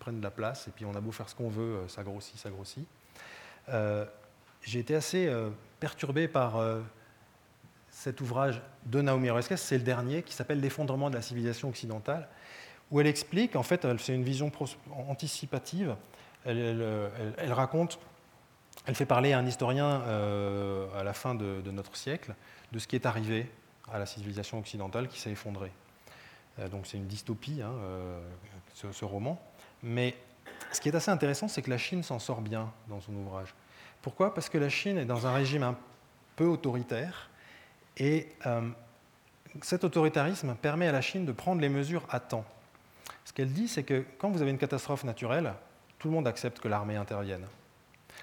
prennent 0.00 0.18
de 0.18 0.24
la 0.24 0.32
place, 0.32 0.66
et 0.66 0.72
puis 0.72 0.84
on 0.84 0.94
a 0.94 1.00
beau 1.00 1.12
faire 1.12 1.28
ce 1.28 1.36
qu'on 1.36 1.48
veut, 1.48 1.76
euh, 1.76 1.88
ça 1.88 2.02
grossit, 2.02 2.36
ça 2.36 2.50
grossit. 2.50 2.86
Euh, 3.68 4.04
j'ai 4.62 4.80
été 4.80 4.96
assez 4.96 5.28
euh, 5.28 5.50
perturbé 5.78 6.26
par 6.26 6.60
cet 7.90 8.20
ouvrage 8.20 8.60
de 8.86 9.00
Naomi 9.00 9.30
Oreskes, 9.30 9.56
c'est 9.56 9.78
le 9.78 9.84
dernier, 9.84 10.22
qui 10.22 10.34
s'appelle 10.34 10.60
L'effondrement 10.60 11.08
de 11.08 11.14
la 11.14 11.22
civilisation 11.22 11.68
occidentale, 11.68 12.28
où 12.90 13.00
elle 13.00 13.06
explique, 13.06 13.56
en 13.56 13.62
fait, 13.62 13.86
c'est 13.98 14.14
une 14.14 14.24
vision 14.24 14.50
anticipative, 15.08 15.96
elle, 16.44 17.52
raconte, 17.52 17.98
elle 18.86 18.94
fait 18.94 19.06
parler 19.06 19.32
à 19.32 19.38
un 19.38 19.46
historien 19.46 20.02
à 20.94 21.02
la 21.02 21.12
fin 21.14 21.34
de, 21.34 21.70
notre 21.70 21.96
siècle 21.96 22.34
de 22.72 22.78
ce 22.78 22.86
qui 22.86 22.96
est 22.96 23.06
arrivé 23.06 23.50
à 23.90 23.98
la 23.98 24.06
civilisation 24.06 24.58
occidentale 24.58 25.08
qui 25.08 25.18
s'est 25.18 25.30
effondrée. 25.30 25.72
Euh, 26.60 26.68
donc 26.68 26.86
c'est 26.86 26.96
une 26.96 27.06
dystopie, 27.06 27.60
hein, 27.62 27.72
euh, 27.82 28.20
ce, 28.74 29.04
roman. 29.04 29.40
Mais 29.82 30.16
ce 30.72 30.80
qui 30.80 30.88
est 30.88 30.94
assez 30.94 31.10
intéressant, 31.10 31.48
c'est 31.48 31.62
que 31.62 31.70
la 31.70 31.78
Chine 31.78 32.02
s'en 32.02 32.18
sort 32.18 32.40
bien 32.40 32.72
dans 32.88 33.00
son 33.00 33.14
ouvrage. 33.14 33.54
Pourquoi? 34.02 34.34
Parce 34.34 34.48
que 34.48 34.58
la 34.58 34.68
Chine 34.68 34.98
est 34.98 35.04
dans 35.04 35.26
un 35.26 35.32
régime 35.32 35.62
un 35.62 35.76
peu 36.36 36.46
autoritaire 36.46 37.28
et 37.96 38.28
euh, 38.46 38.68
cet 39.62 39.84
autoritarisme 39.84 40.54
permet 40.54 40.86
à 40.86 40.92
la 40.92 41.00
Chine 41.00 41.26
de 41.26 41.32
prendre 41.32 41.60
les 41.60 41.68
mesures 41.68 42.04
à 42.10 42.20
temps. 42.20 42.44
Ce 43.24 43.32
qu'elle 43.32 43.52
dit, 43.52 43.68
c'est 43.68 43.82
que 43.82 44.04
quand 44.18 44.30
vous 44.30 44.42
avez 44.42 44.50
une 44.50 44.58
catastrophe 44.58 45.04
naturelle, 45.04 45.52
tout 45.98 46.08
le 46.08 46.14
monde 46.14 46.26
accepte 46.26 46.60
que 46.60 46.68
l'armée 46.68 46.96
intervienne. 46.96 47.44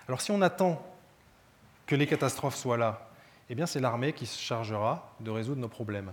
Alors 0.07 0.21
si 0.21 0.31
on 0.31 0.41
attend 0.41 0.81
que 1.85 1.95
les 1.95 2.07
catastrophes 2.07 2.55
soient 2.55 2.77
là, 2.77 3.09
eh 3.49 3.55
bien 3.55 3.65
c'est 3.65 3.79
l'armée 3.79 4.13
qui 4.13 4.25
se 4.25 4.39
chargera 4.39 5.13
de 5.19 5.31
résoudre 5.31 5.61
nos 5.61 5.67
problèmes. 5.67 6.11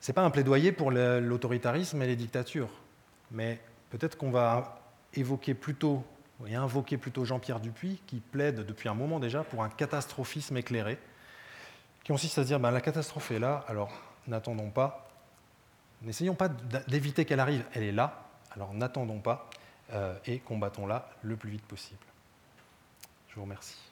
Ce 0.00 0.10
n'est 0.10 0.14
pas 0.14 0.22
un 0.22 0.30
plaidoyer 0.30 0.72
pour 0.72 0.90
l'autoritarisme 0.90 2.00
et 2.02 2.06
les 2.06 2.16
dictatures, 2.16 2.70
mais 3.30 3.60
peut-être 3.90 4.16
qu'on 4.16 4.30
va 4.30 4.80
évoquer 5.14 5.54
plutôt 5.54 6.04
et 6.46 6.54
invoquer 6.54 6.96
plutôt 6.96 7.24
Jean-Pierre 7.24 7.60
Dupuis, 7.60 8.00
qui 8.06 8.20
plaide 8.20 8.64
depuis 8.64 8.88
un 8.88 8.94
moment 8.94 9.20
déjà 9.20 9.44
pour 9.44 9.62
un 9.62 9.68
catastrophisme 9.68 10.56
éclairé, 10.56 10.98
qui 12.02 12.12
consiste 12.12 12.38
à 12.38 12.44
dire 12.44 12.58
ben, 12.58 12.70
la 12.70 12.80
catastrophe 12.80 13.30
est 13.30 13.38
là, 13.38 13.64
alors 13.68 13.92
n'attendons 14.26 14.70
pas, 14.70 15.08
n'essayons 16.02 16.34
pas 16.34 16.48
d'éviter 16.88 17.24
qu'elle 17.24 17.40
arrive, 17.40 17.64
elle 17.74 17.82
est 17.82 17.92
là, 17.92 18.24
alors 18.52 18.72
n'attendons 18.72 19.20
pas 19.20 19.50
euh, 19.92 20.16
et 20.24 20.38
combattons-la 20.38 21.10
le 21.22 21.36
plus 21.36 21.50
vite 21.50 21.66
possible. 21.66 22.00
Je 23.28 23.34
vous 23.36 23.42
remercie. 23.42 23.89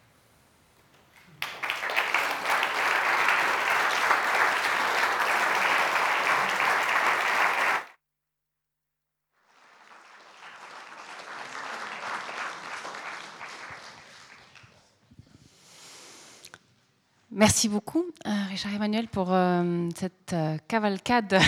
Merci 17.39 17.69
beaucoup, 17.69 18.05
euh, 18.27 18.31
Richard 18.49 18.75
Emmanuel, 18.75 19.07
pour 19.07 19.33
euh, 19.33 19.89
cette 19.95 20.33
euh, 20.33 20.59
cavalcade 20.67 21.39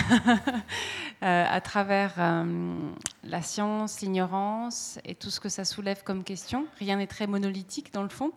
à 1.21 1.59
travers 1.59 2.13
la 3.25 3.41
science, 3.41 3.99
l'ignorance 3.99 4.99
et 5.03 5.15
tout 5.15 5.29
ce 5.29 5.41
que 5.41 5.49
ça 5.49 5.65
soulève 5.65 6.01
comme 6.03 6.23
question. 6.23 6.65
Rien 6.79 6.95
n'est 6.95 7.07
très 7.07 7.27
monolithique 7.27 7.91
dans 7.91 8.03
le 8.03 8.09
fond. 8.09 8.31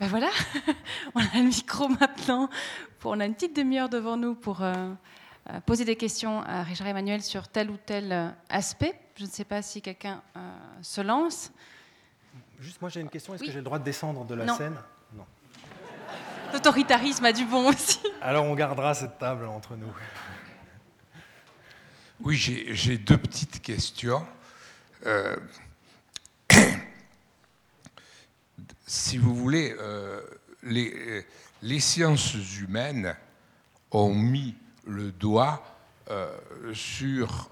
Ben 0.00 0.08
voilà, 0.08 0.30
on 1.14 1.20
a 1.20 1.36
le 1.36 1.44
micro 1.44 1.88
maintenant. 1.88 2.50
Pour, 2.98 3.12
on 3.12 3.20
a 3.20 3.24
une 3.24 3.34
petite 3.34 3.54
demi-heure 3.54 3.88
devant 3.88 4.16
nous 4.16 4.34
pour 4.34 4.64
poser 5.64 5.84
des 5.84 5.96
questions 5.96 6.42
à 6.42 6.64
Richard 6.64 6.88
Emmanuel 6.88 7.22
sur 7.22 7.46
tel 7.46 7.70
ou 7.70 7.76
tel 7.76 8.34
aspect. 8.48 8.98
Je 9.14 9.26
ne 9.26 9.30
sais 9.30 9.44
pas 9.44 9.62
si 9.62 9.80
quelqu'un 9.80 10.20
se 10.82 11.00
lance. 11.02 11.52
Juste, 12.58 12.80
moi 12.80 12.90
j'ai 12.90 13.00
une 13.00 13.10
question. 13.10 13.32
Est-ce 13.32 13.44
que 13.44 13.50
j'ai 13.52 13.58
le 13.58 13.64
droit 13.64 13.78
de 13.78 13.84
descendre 13.84 14.24
de 14.24 14.34
la 14.34 14.48
scène? 14.48 14.76
L'autoritarisme 16.52 17.24
a 17.24 17.32
du 17.32 17.44
bon 17.44 17.68
aussi. 17.68 17.98
Alors 18.20 18.44
on 18.44 18.54
gardera 18.54 18.94
cette 18.94 19.18
table 19.18 19.46
entre 19.46 19.76
nous. 19.76 19.92
Oui, 22.20 22.36
j'ai 22.36 22.98
deux 22.98 23.18
petites 23.18 23.60
questions. 23.62 24.24
Euh, 25.06 25.36
si 28.86 29.18
vous 29.18 29.34
voulez, 29.34 29.74
euh, 29.78 30.20
les, 30.62 31.24
les, 31.62 31.80
sciences 31.80 32.34
humaines 32.60 33.16
ont 33.90 34.14
mis 34.14 34.54
le 34.86 35.10
doigt 35.10 35.64
euh, 36.10 36.30
sur 36.74 37.50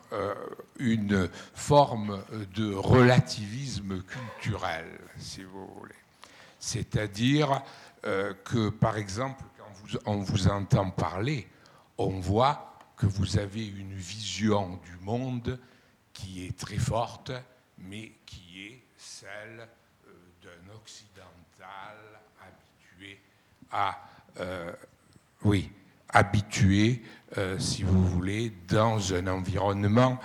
une 0.79 1.29
forme 1.55 2.23
de 2.55 2.73
relativisme 2.73 4.03
culturel, 4.03 4.87
si 5.19 5.43
vous 5.43 5.67
voulez. 5.79 5.95
C'est-à-dire 6.61 7.63
euh, 8.07 8.35
que, 8.45 8.71
par 8.71 8.97
exemple, 8.97 9.45
quand 9.59 9.99
on 10.07 10.19
vous 10.19 10.49
entend 10.49 10.91
parler, 10.91 11.47
on 11.99 12.21
voit 12.21 12.79
que 12.97 13.07
vous 13.07 13.39
avez 13.39 13.67
une 13.67 13.95
vision 13.95 14.81
du 14.85 15.05
monde 15.05 15.59
qui 16.13 16.47
est 16.47 16.59
très 16.59 16.79
forte, 16.79 17.33
mais 17.79 18.13
qui 18.25 18.67
est 18.67 18.83
celle 18.97 19.69
euh, 20.07 20.13
d'un 20.43 20.75
occidental 20.75 21.97
habitué 22.41 23.21
à, 23.71 24.01
euh, 24.39 24.73
oui, 25.43 25.71
habitué, 26.09 27.03
si 27.59 27.85
vous 27.85 28.05
voulez, 28.05 28.51
dans 28.67 29.15
un 29.15 29.29
environnement 29.29 30.19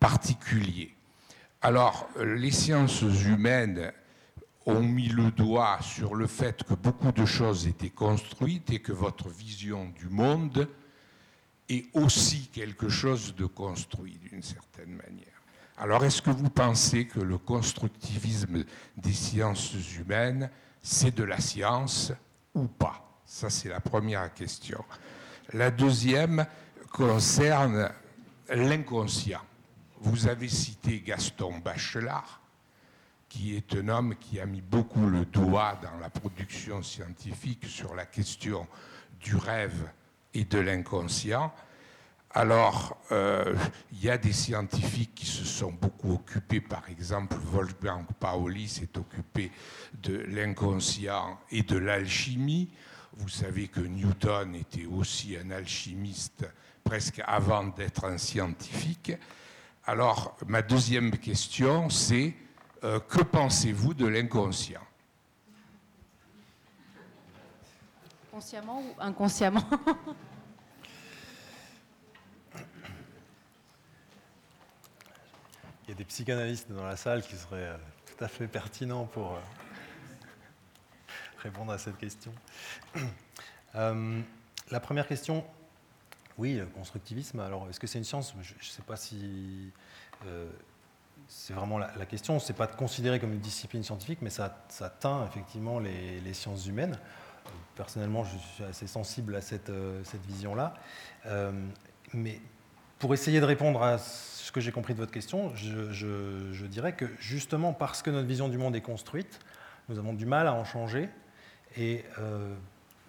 particulier. 0.00 0.92
Alors, 1.62 2.08
les 2.18 2.50
sciences 2.50 3.02
humaines 3.02 3.92
ont 4.66 4.82
mis 4.82 5.08
le 5.08 5.30
doigt 5.30 5.78
sur 5.80 6.14
le 6.14 6.26
fait 6.26 6.62
que 6.64 6.74
beaucoup 6.74 7.12
de 7.12 7.24
choses 7.24 7.66
étaient 7.66 7.90
construites 7.90 8.70
et 8.70 8.80
que 8.80 8.92
votre 8.92 9.28
vision 9.28 9.90
du 9.90 10.08
monde 10.08 10.68
est 11.68 11.86
aussi 11.94 12.48
quelque 12.48 12.88
chose 12.88 13.34
de 13.34 13.46
construit 13.46 14.18
d'une 14.18 14.42
certaine 14.42 14.90
manière. 14.90 15.42
Alors 15.78 16.04
est-ce 16.04 16.20
que 16.20 16.30
vous 16.30 16.50
pensez 16.50 17.06
que 17.06 17.20
le 17.20 17.38
constructivisme 17.38 18.64
des 18.96 19.12
sciences 19.12 19.74
humaines, 19.98 20.50
c'est 20.82 21.14
de 21.14 21.24
la 21.24 21.40
science 21.40 22.12
ou 22.54 22.66
pas? 22.66 23.22
Ça, 23.24 23.48
c'est 23.48 23.68
la 23.68 23.80
première 23.80 24.34
question. 24.34 24.84
La 25.52 25.70
deuxième 25.70 26.44
concerne 26.92 27.90
l'inconscient. 28.50 29.40
Vous 30.00 30.26
avez 30.26 30.48
cité 30.48 31.00
Gaston 31.00 31.58
Bachelard 31.58 32.40
qui 33.30 33.56
est 33.56 33.74
un 33.76 33.88
homme 33.88 34.16
qui 34.16 34.40
a 34.40 34.44
mis 34.44 34.60
beaucoup 34.60 35.08
le 35.08 35.24
doigt 35.24 35.78
dans 35.80 35.98
la 36.00 36.10
production 36.10 36.82
scientifique 36.82 37.64
sur 37.64 37.94
la 37.94 38.04
question 38.04 38.66
du 39.20 39.36
rêve 39.36 39.88
et 40.34 40.44
de 40.44 40.58
l'inconscient. 40.58 41.52
Alors, 42.32 42.98
euh, 43.12 43.54
il 43.92 44.04
y 44.04 44.10
a 44.10 44.18
des 44.18 44.32
scientifiques 44.32 45.14
qui 45.14 45.26
se 45.26 45.44
sont 45.44 45.72
beaucoup 45.72 46.12
occupés, 46.12 46.60
par 46.60 46.88
exemple, 46.88 47.36
Wolfgang 47.36 48.04
Pauli 48.18 48.68
s'est 48.68 48.98
occupé 48.98 49.52
de 50.02 50.16
l'inconscient 50.28 51.38
et 51.50 51.62
de 51.62 51.78
l'alchimie. 51.78 52.70
Vous 53.16 53.28
savez 53.28 53.68
que 53.68 53.80
Newton 53.80 54.56
était 54.56 54.86
aussi 54.86 55.36
un 55.36 55.52
alchimiste 55.52 56.46
presque 56.82 57.22
avant 57.26 57.68
d'être 57.68 58.04
un 58.04 58.18
scientifique. 58.18 59.12
Alors, 59.84 60.36
ma 60.46 60.62
deuxième 60.62 61.12
question, 61.12 61.90
c'est 61.90 62.34
euh, 62.82 62.98
que 63.00 63.22
pensez-vous 63.22 63.92
de 63.92 64.06
l'inconscient? 64.06 64.80
Consciemment 68.30 68.80
ou 68.80 68.94
inconsciemment? 68.98 69.64
Il 75.84 75.90
y 75.90 75.92
a 75.92 75.94
des 75.94 76.04
psychanalystes 76.04 76.70
dans 76.72 76.86
la 76.86 76.96
salle 76.96 77.22
qui 77.22 77.36
seraient 77.36 77.68
euh, 77.68 77.76
tout 78.06 78.24
à 78.24 78.28
fait 78.28 78.46
pertinents 78.46 79.04
pour 79.04 79.32
euh, 79.32 79.40
répondre 81.38 81.72
à 81.72 81.78
cette 81.78 81.98
question. 81.98 82.32
la 83.74 84.80
première 84.80 85.06
question, 85.06 85.44
oui, 86.38 86.54
le 86.54 86.66
constructivisme. 86.66 87.40
Alors, 87.40 87.68
est-ce 87.68 87.78
que 87.78 87.86
c'est 87.86 87.98
une 87.98 88.04
science? 88.04 88.34
Je 88.40 88.54
ne 88.54 88.62
sais 88.62 88.82
pas 88.82 88.96
si 88.96 89.70
c'est 91.30 91.52
vraiment 91.52 91.78
la, 91.78 92.06
question. 92.06 92.40
Ce 92.40 92.50
n'est 92.50 92.58
pas 92.58 92.66
de 92.66 92.74
considérer 92.74 93.20
comme 93.20 93.32
une 93.32 93.40
discipline 93.40 93.84
scientifique, 93.84 94.18
mais 94.20 94.30
ça, 94.30 94.64
ça 94.68 94.90
teint 94.90 95.24
effectivement 95.26 95.78
les, 95.78 96.34
sciences 96.34 96.66
humaines. 96.66 96.98
Personnellement, 97.76 98.24
je 98.24 98.36
suis 98.36 98.64
assez 98.64 98.88
sensible 98.88 99.36
à 99.36 99.40
cette, 99.40 99.70
euh, 99.70 100.02
vision-là. 100.26 100.74
Euh, 101.26 101.52
mais 102.12 102.40
pour 102.98 103.14
essayer 103.14 103.38
de 103.38 103.44
répondre 103.44 103.80
à 103.80 103.98
ce 103.98 104.50
que 104.50 104.60
j'ai 104.60 104.72
compris 104.72 104.92
de 104.92 104.98
votre 104.98 105.12
question, 105.12 105.54
je, 105.54 106.66
dirais 106.66 106.94
que 106.96 107.06
justement 107.20 107.72
parce 107.72 108.02
que 108.02 108.10
notre 108.10 108.26
vision 108.26 108.48
du 108.48 108.58
monde 108.58 108.74
est 108.74 108.80
construite, 108.80 109.38
nous 109.88 110.00
avons 110.00 110.14
du 110.14 110.26
mal 110.26 110.48
à 110.48 110.52
en 110.52 110.64
changer. 110.64 111.08
Et 111.76 112.04
euh, 112.18 112.52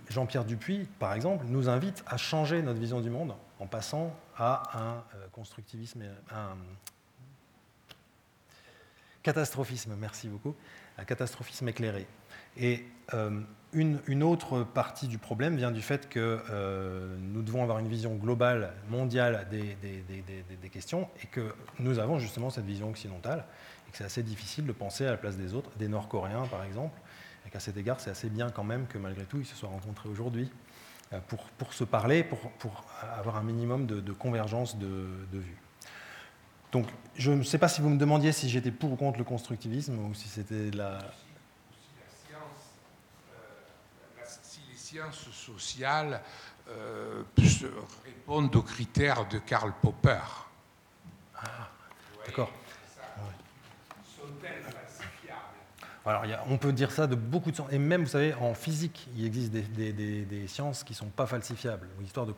Jean-Pierre 0.10 0.46
Dupuis, 0.46 0.88
par 1.00 1.14
exemple, 1.14 1.46
nous 1.48 1.70
invite 1.70 2.04
à 2.06 2.18
changer 2.18 2.62
notre 2.62 2.80
vision 2.80 3.02
du 3.02 3.10
monde 3.10 3.34
en 3.60 3.66
passant 3.66 4.16
à 4.38 4.62
un 4.76 5.04
constructivisme, 5.32 6.04
Catastrophisme, 9.24 9.96
merci 10.00 10.28
beaucoup. 10.28 10.56
Un 10.98 11.06
catastrophisme 11.06 11.68
éclairé. 11.68 12.08
Et 12.58 12.86
euh, 13.14 13.42
une, 13.74 14.24
autre 14.24 14.64
partie 14.64 15.08
du 15.08 15.20
problème 15.20 15.56
vient 15.56 15.72
du 15.72 15.82
fait 15.82 16.10
que 16.10 16.40
euh, 16.50 17.16
nous 17.20 17.44
devons 17.44 17.62
avoir 17.62 17.78
une 17.80 17.88
vision 17.88 18.16
globale, 18.16 18.74
mondiale 18.90 19.48
des, 19.52 20.70
questions, 20.70 21.08
et 21.24 21.28
que 21.28 21.54
nous 21.80 22.00
avons 22.00 22.18
justement 22.18 22.50
cette 22.50 22.66
vision 22.66 22.90
occidentale, 22.90 23.46
et 23.88 23.92
que 23.92 23.98
c'est 23.98 24.04
assez 24.04 24.24
difficile 24.24 24.66
de 24.66 24.72
penser 24.72 25.06
à 25.06 25.12
la 25.12 25.18
place 25.18 25.38
des 25.38 25.54
autres, 25.54 25.70
des 25.78 25.88
Nord-Coréens 25.88 26.48
par 26.48 26.64
exemple, 26.64 27.00
et 27.46 27.50
qu'à 27.50 27.60
cet 27.60 27.78
égard, 27.78 28.00
c'est 28.00 28.10
assez 28.10 28.30
bien 28.30 28.50
quand 28.50 28.64
même 28.64 28.88
que 28.88 28.98
malgré 28.98 29.26
tout, 29.26 29.40
ils 29.40 29.46
se 29.46 29.56
soient 29.56 29.70
rencontrés 29.70 30.10
aujourd'hui. 30.10 30.52
pour, 31.28 31.44
pour, 31.58 31.74
se 31.74 31.84
parler, 31.84 32.24
pour, 32.24 32.86
avoir 33.18 33.38
un 33.38 33.44
minimum 33.44 33.86
de, 33.86 34.14
convergence 34.14 34.78
de 34.78 35.38
vues. 35.38 35.62
Donc, 36.72 36.88
je 37.16 37.32
ne 37.32 37.44
sais 37.44 37.58
pas 37.58 37.68
si 37.68 37.82
vous 37.82 37.90
me 37.90 37.98
demandiez 37.98 38.32
si 38.32 38.50
j'étais 38.50 38.72
pour 38.72 38.94
ou 38.94 38.96
contre 38.96 39.18
le 39.18 39.24
constructivisme 39.24 39.98
ou 40.00 40.14
si 40.14 40.28
c'était 40.28 40.72
la. 40.72 41.00
Si 44.26 44.62
les 44.70 44.78
sciences 44.78 45.30
sociales 45.32 46.22
euh, 46.70 47.24
répondent 48.06 48.56
aux 48.56 48.62
critères 48.62 49.28
de 49.28 49.40
Karl 49.40 49.74
Popper. 49.82 50.20
Ah, 51.36 51.70
d'accord. 52.26 52.52
On 56.04 56.58
peut 56.58 56.74
dire 56.74 56.92
ça 56.92 57.06
de 57.06 57.16
beaucoup 57.16 57.52
de 57.52 57.56
sens. 57.56 57.68
Et 57.72 57.78
même, 57.78 58.02
vous 58.02 58.10
savez, 58.10 58.34
en 58.34 58.56
physique, 58.56 59.08
il 59.16 59.26
existe 59.26 59.52
des, 59.52 60.48
sciences 60.48 60.84
qui 60.84 60.94
ne 60.94 60.98
sont 60.98 61.10
pas 61.10 61.28
falsifiables, 61.28 61.88
histoire 62.04 62.26
de 62.26 62.34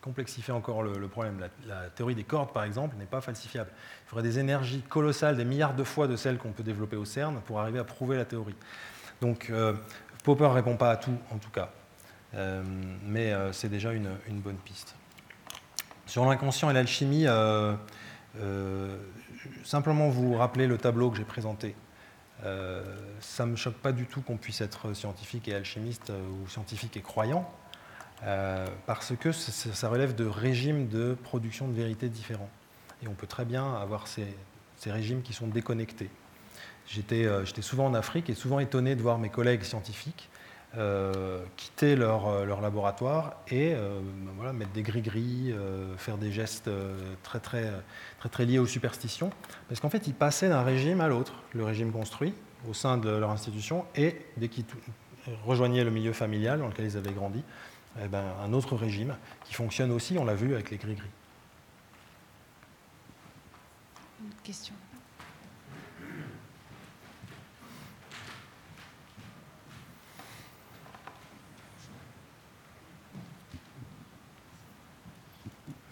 complexifier 0.00 0.54
encore 0.54 0.82
le, 0.84 1.08
problème. 1.08 1.40
La, 1.66 1.90
théorie 1.90 2.14
des 2.14 2.22
cordes, 2.22 2.52
par 2.52 2.62
exemple, 2.62 2.96
n'est 2.96 3.06
pas 3.06 3.20
falsifiable. 3.20 3.70
Il 4.06 4.08
faudrait 4.08 4.22
des 4.22 4.38
énergies 4.38 4.82
colossales, 4.82 5.36
des 5.36 5.44
milliards 5.44 5.74
de 5.74 5.82
fois 5.82 6.06
de 6.06 6.14
celles 6.14 6.38
qu'on 6.38 6.52
peut 6.52 6.62
développer 6.62 6.96
au 6.96 7.04
CERN 7.04 7.40
pour 7.44 7.60
arriver 7.60 7.80
à 7.80 7.84
prouver 7.84 8.16
la 8.16 8.24
théorie. 8.24 8.56
Donc, 9.20 9.50
euh, 9.50 9.74
Popper 10.22 10.44
ne 10.44 10.48
répond 10.48 10.76
pas 10.76 10.92
à 10.92 10.96
tout, 10.96 11.18
en 11.32 11.38
tout 11.38 11.50
cas. 11.50 11.70
Euh, 12.34 12.62
mais 13.04 13.32
euh, 13.32 13.52
c'est 13.52 13.68
déjà 13.68 13.92
une, 13.92 14.08
bonne 14.28 14.56
piste. 14.56 14.94
Sur 16.06 16.24
l'inconscient 16.24 16.70
et 16.70 16.72
l'alchimie, 16.72 17.26
simplement 19.64 20.08
vous 20.08 20.34
rappeler 20.34 20.68
le 20.68 20.78
tableau 20.78 21.10
que 21.10 21.16
j'ai 21.16 21.24
présenté 21.24 21.74
euh, 22.44 22.82
ça 23.20 23.46
ne 23.46 23.52
me 23.52 23.56
choque 23.56 23.76
pas 23.76 23.92
du 23.92 24.06
tout 24.06 24.20
qu'on 24.20 24.36
puisse 24.36 24.60
être 24.60 24.94
scientifique 24.94 25.48
et 25.48 25.54
alchimiste 25.54 26.10
euh, 26.10 26.20
ou 26.20 26.48
scientifique 26.48 26.96
et 26.96 27.00
croyant, 27.00 27.48
euh, 28.24 28.66
parce 28.86 29.14
que 29.16 29.30
ça 29.32 29.88
relève 29.88 30.14
de 30.14 30.24
régimes 30.24 30.88
de 30.88 31.16
production 31.22 31.68
de 31.68 31.74
vérité 31.74 32.08
différents. 32.08 32.50
Et 33.02 33.08
on 33.08 33.14
peut 33.14 33.26
très 33.26 33.44
bien 33.44 33.74
avoir 33.74 34.06
ces, 34.06 34.26
régimes 34.86 35.22
qui 35.22 35.32
sont 35.32 35.46
déconnectés. 35.46 36.10
J'étais 36.88 37.28
souvent 37.60 37.86
en 37.86 37.94
Afrique 37.94 38.28
et 38.28 38.34
souvent 38.34 38.58
étonné 38.58 38.96
de 38.96 39.02
voir 39.02 39.18
mes 39.18 39.28
collègues 39.28 39.62
scientifiques 39.62 40.28
quitter 41.56 41.96
leur, 41.96 42.28
euh, 42.28 42.44
leur, 42.44 42.60
laboratoire 42.60 43.36
et 43.48 43.74
euh, 43.74 44.00
ben 44.00 44.32
voilà, 44.36 44.52
mettre 44.52 44.72
des 44.72 44.82
gris-gris, 44.82 45.54
faire 45.98 46.18
des 46.18 46.32
gestes 46.32 46.70
très, 47.22 47.40
très, 47.40 47.70
très, 48.18 48.28
très 48.28 48.46
liés 48.46 48.58
aux 48.58 48.66
superstitions, 48.66 49.30
parce 49.68 49.80
qu'en 49.80 49.90
fait, 49.90 50.06
ils 50.06 50.14
passaient 50.14 50.48
d'un 50.48 50.62
régime 50.62 51.00
à 51.00 51.08
l'autre, 51.08 51.34
le 51.52 51.64
régime 51.64 51.92
construit 51.92 52.34
au 52.68 52.74
sein 52.74 52.96
de 52.96 53.10
leur 53.10 53.30
institution, 53.30 53.84
et 53.96 54.16
dès 54.36 54.48
qu'ils 54.48 54.64
rejoignaient 55.44 55.84
le 55.84 55.90
milieu 55.90 56.12
familial 56.12 56.60
dans 56.60 56.68
lequel 56.68 56.86
ils 56.86 56.96
avaient 56.96 57.12
grandi, 57.12 57.42
eh 58.02 58.08
ben, 58.08 58.24
un 58.42 58.52
autre 58.52 58.76
régime 58.76 59.16
qui 59.44 59.54
fonctionne 59.54 59.90
aussi, 59.90 60.16
on 60.18 60.24
l'a 60.24 60.34
vu 60.34 60.54
avec 60.54 60.70
les 60.70 60.78
gris-gris. 60.78 61.10
Une 64.22 64.30
question. 64.42 64.74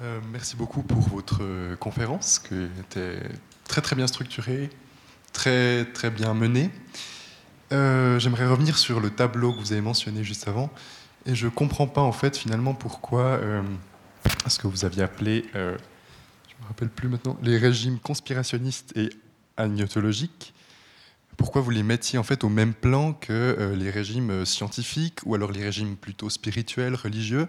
Euh, 0.03 0.19
merci 0.33 0.57
beaucoup 0.57 0.83
pour 0.83 1.01
votre 1.11 1.43
euh, 1.43 1.77
conférence, 1.77 2.39
qui 2.39 2.55
était 2.81 3.21
très 3.65 3.83
très 3.83 3.95
bien 3.95 4.07
structurée, 4.07 4.71
très 5.35 5.85
très 5.85 6.11
bien 6.11 6.33
menée. 6.33 6.71
Euh, 7.73 8.19
j'aimerais 8.19 8.47
revenir 8.47 8.79
sur 8.79 8.99
le 9.01 9.11
tableau 9.11 9.53
que 9.53 9.59
vous 9.59 9.73
avez 9.73 9.83
mentionné 9.83 10.25
juste 10.25 10.49
avant, 10.49 10.71
et 11.27 11.35
je 11.35 11.45
ne 11.45 11.51
comprends 11.51 11.87
pas 11.87 12.01
en 12.01 12.13
fait 12.13 12.39
finalement 12.39 12.73
pourquoi 12.73 13.41
ce 14.47 14.59
que 14.59 14.67
vous 14.67 14.87
aviez 14.87 15.03
appelé, 15.03 15.45
je 15.53 15.59
ne 15.59 15.73
me 15.73 16.67
rappelle 16.69 16.89
plus 16.89 17.09
maintenant, 17.09 17.37
les 17.43 17.59
régimes 17.59 17.99
conspirationnistes 17.99 18.97
et 18.97 19.11
agnotologiques. 19.59 20.55
Pourquoi 21.37 21.61
vous 21.61 21.71
les 21.71 21.83
mettiez 21.83 22.19
en 22.19 22.23
fait 22.23 22.43
au 22.43 22.49
même 22.49 22.73
plan 22.73 23.13
que 23.13 23.75
les 23.77 23.91
régimes 23.91 24.47
scientifiques 24.47 25.21
ou 25.27 25.35
alors 25.35 25.53
les 25.53 25.63
régimes 25.63 25.97
plutôt 25.97 26.31
spirituels, 26.31 26.95
religieux? 26.95 27.47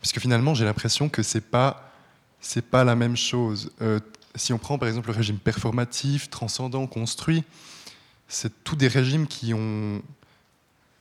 Puisque 0.00 0.20
finalement, 0.20 0.54
j'ai 0.54 0.64
l'impression 0.64 1.08
que 1.08 1.24
c'est 1.24 1.40
pas 1.40 1.87
c'est 2.40 2.64
pas 2.64 2.84
la 2.84 2.94
même 2.94 3.16
chose. 3.16 3.70
Euh, 3.82 4.00
si 4.34 4.52
on 4.52 4.58
prend 4.58 4.78
par 4.78 4.88
exemple 4.88 5.08
le 5.08 5.14
régime 5.14 5.38
performatif, 5.38 6.30
transcendant, 6.30 6.86
construit, 6.86 7.44
c'est 8.28 8.62
tous 8.64 8.76
des 8.76 8.88
régimes 8.88 9.26
qui 9.26 9.54
ont, 9.54 10.02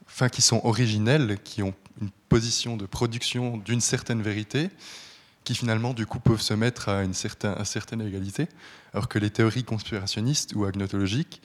enfin 0.07 0.29
qui 0.29 0.41
sont 0.41 0.61
originels, 0.63 1.37
qui 1.43 1.61
ont 1.61 1.73
une 2.01 2.09
position 2.29 2.77
de 2.77 2.85
production 2.85 3.57
d'une 3.57 3.81
certaine 3.81 4.21
vérité, 4.21 4.69
qui 5.43 5.55
finalement 5.55 5.93
du 5.93 6.05
coup 6.05 6.19
peuvent 6.19 6.41
se 6.41 6.53
mettre 6.53 6.89
à 6.89 7.03
une 7.03 7.13
certaine, 7.13 8.01
égalité, 8.01 8.47
alors 8.93 9.07
que 9.07 9.19
les 9.19 9.29
théories 9.29 9.63
conspirationnistes 9.63 10.53
ou 10.55 10.65
agnotologiques, 10.65 11.41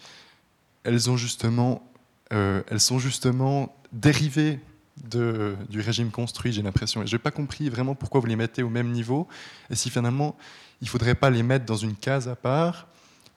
elles 0.84 1.10
ont 1.10 1.16
justement, 1.16 1.88
euh, 2.32 2.62
elles 2.68 2.80
sont 2.80 2.98
justement 2.98 3.76
dérivées 3.92 4.58
du 4.96 5.80
régime 5.80 6.10
construit, 6.10 6.52
j'ai 6.52 6.62
l'impression. 6.62 7.02
Et 7.02 7.06
je 7.06 7.14
n'ai 7.14 7.18
pas 7.18 7.30
compris 7.30 7.68
vraiment 7.68 7.94
pourquoi 7.94 8.20
vous 8.20 8.26
les 8.26 8.36
mettez 8.36 8.62
au 8.62 8.68
même 8.68 8.90
niveau, 8.90 9.26
et 9.70 9.74
si 9.74 9.90
finalement 9.90 10.36
il 10.80 10.86
ne 10.86 10.90
faudrait 10.90 11.14
pas 11.14 11.30
les 11.30 11.42
mettre 11.42 11.64
dans 11.64 11.76
une 11.76 11.94
case 11.94 12.28
à 12.28 12.36
part, 12.36 12.88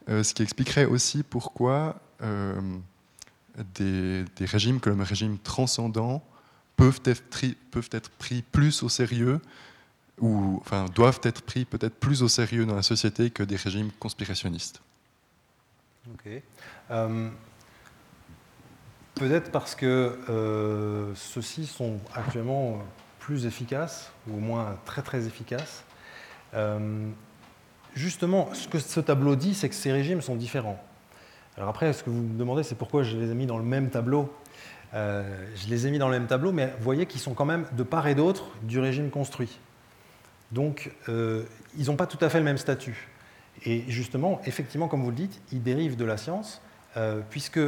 euh, 0.09 0.23
ce 0.23 0.33
qui 0.33 0.43
expliquerait 0.43 0.85
aussi 0.85 1.23
pourquoi 1.23 1.99
euh, 2.21 2.59
des, 3.75 4.25
régimes 4.41 4.79
comme 4.79 4.97
le 4.97 5.03
régime 5.03 5.37
transcendant 5.39 6.23
peuvent 6.75 7.01
être, 7.05 7.23
peuvent 7.71 7.89
être 7.91 8.09
pris 8.11 8.41
plus 8.41 8.83
au 8.83 8.89
sérieux, 8.89 9.39
ou 10.19 10.59
enfin 10.61 10.85
doivent 10.93 11.19
être 11.23 11.41
pris 11.41 11.65
peut-être 11.65 11.95
plus 11.95 12.23
au 12.23 12.27
sérieux 12.27 12.65
dans 12.65 12.75
la 12.75 12.83
société 12.83 13.29
que 13.29 13.43
des 13.43 13.55
régimes 13.55 13.91
conspirationnistes. 13.99 14.81
Ok. 16.13 16.41
Euh, 16.91 17.29
Peut-être 19.15 19.49
parce 19.49 19.75
que 19.75 20.19
euh, 20.29 21.15
ceux-ci 21.15 21.65
sont 21.67 21.99
actuellement 22.13 22.79
plus 23.19 23.45
efficaces, 23.45 24.11
ou 24.27 24.35
au 24.35 24.39
moins 24.39 24.77
très 24.83 25.01
très 25.01 25.25
efficaces. 25.25 25.85
Euh, 26.53 27.07
justement, 27.93 28.53
ce 28.53 28.67
que 28.67 28.77
ce 28.77 28.99
tableau 28.99 29.37
dit, 29.37 29.53
c'est 29.53 29.69
que 29.69 29.75
ces 29.75 29.93
régimes 29.93 30.19
sont 30.19 30.35
différents. 30.35 30.83
Alors 31.55 31.69
après, 31.69 31.93
ce 31.93 32.03
que 32.03 32.09
vous 32.09 32.21
me 32.23 32.37
demandez, 32.37 32.63
c'est 32.63 32.75
pourquoi 32.75 33.03
je 33.03 33.15
les 33.15 33.31
ai 33.31 33.35
mis 33.35 33.45
dans 33.45 33.57
le 33.57 33.63
même 33.63 33.89
tableau. 33.89 34.33
Euh, 34.93 35.23
je 35.55 35.69
les 35.69 35.87
ai 35.87 35.91
mis 35.91 35.97
dans 35.97 36.09
le 36.09 36.19
même 36.19 36.27
tableau, 36.27 36.51
mais 36.51 36.67
vous 36.77 36.83
voyez 36.83 37.05
qu'ils 37.05 37.21
sont 37.21 37.33
quand 37.33 37.45
même 37.45 37.65
de 37.71 37.83
part 37.83 38.07
et 38.07 38.15
d'autre 38.15 38.51
du 38.63 38.79
régime 38.79 39.09
construit. 39.09 39.59
Donc, 40.51 40.91
ils 41.07 41.87
n'ont 41.87 41.95
pas 41.95 42.05
tout 42.05 42.23
à 42.23 42.29
fait 42.29 42.37
le 42.37 42.45
même 42.45 42.57
statut. 42.57 43.07
Et 43.65 43.83
justement, 43.87 44.41
effectivement, 44.45 44.87
comme 44.87 45.03
vous 45.03 45.09
le 45.09 45.15
dites, 45.15 45.41
ils 45.51 45.63
dérivent 45.63 45.95
de 45.95 46.05
la 46.05 46.17
science, 46.17 46.61
puisque 47.29 47.59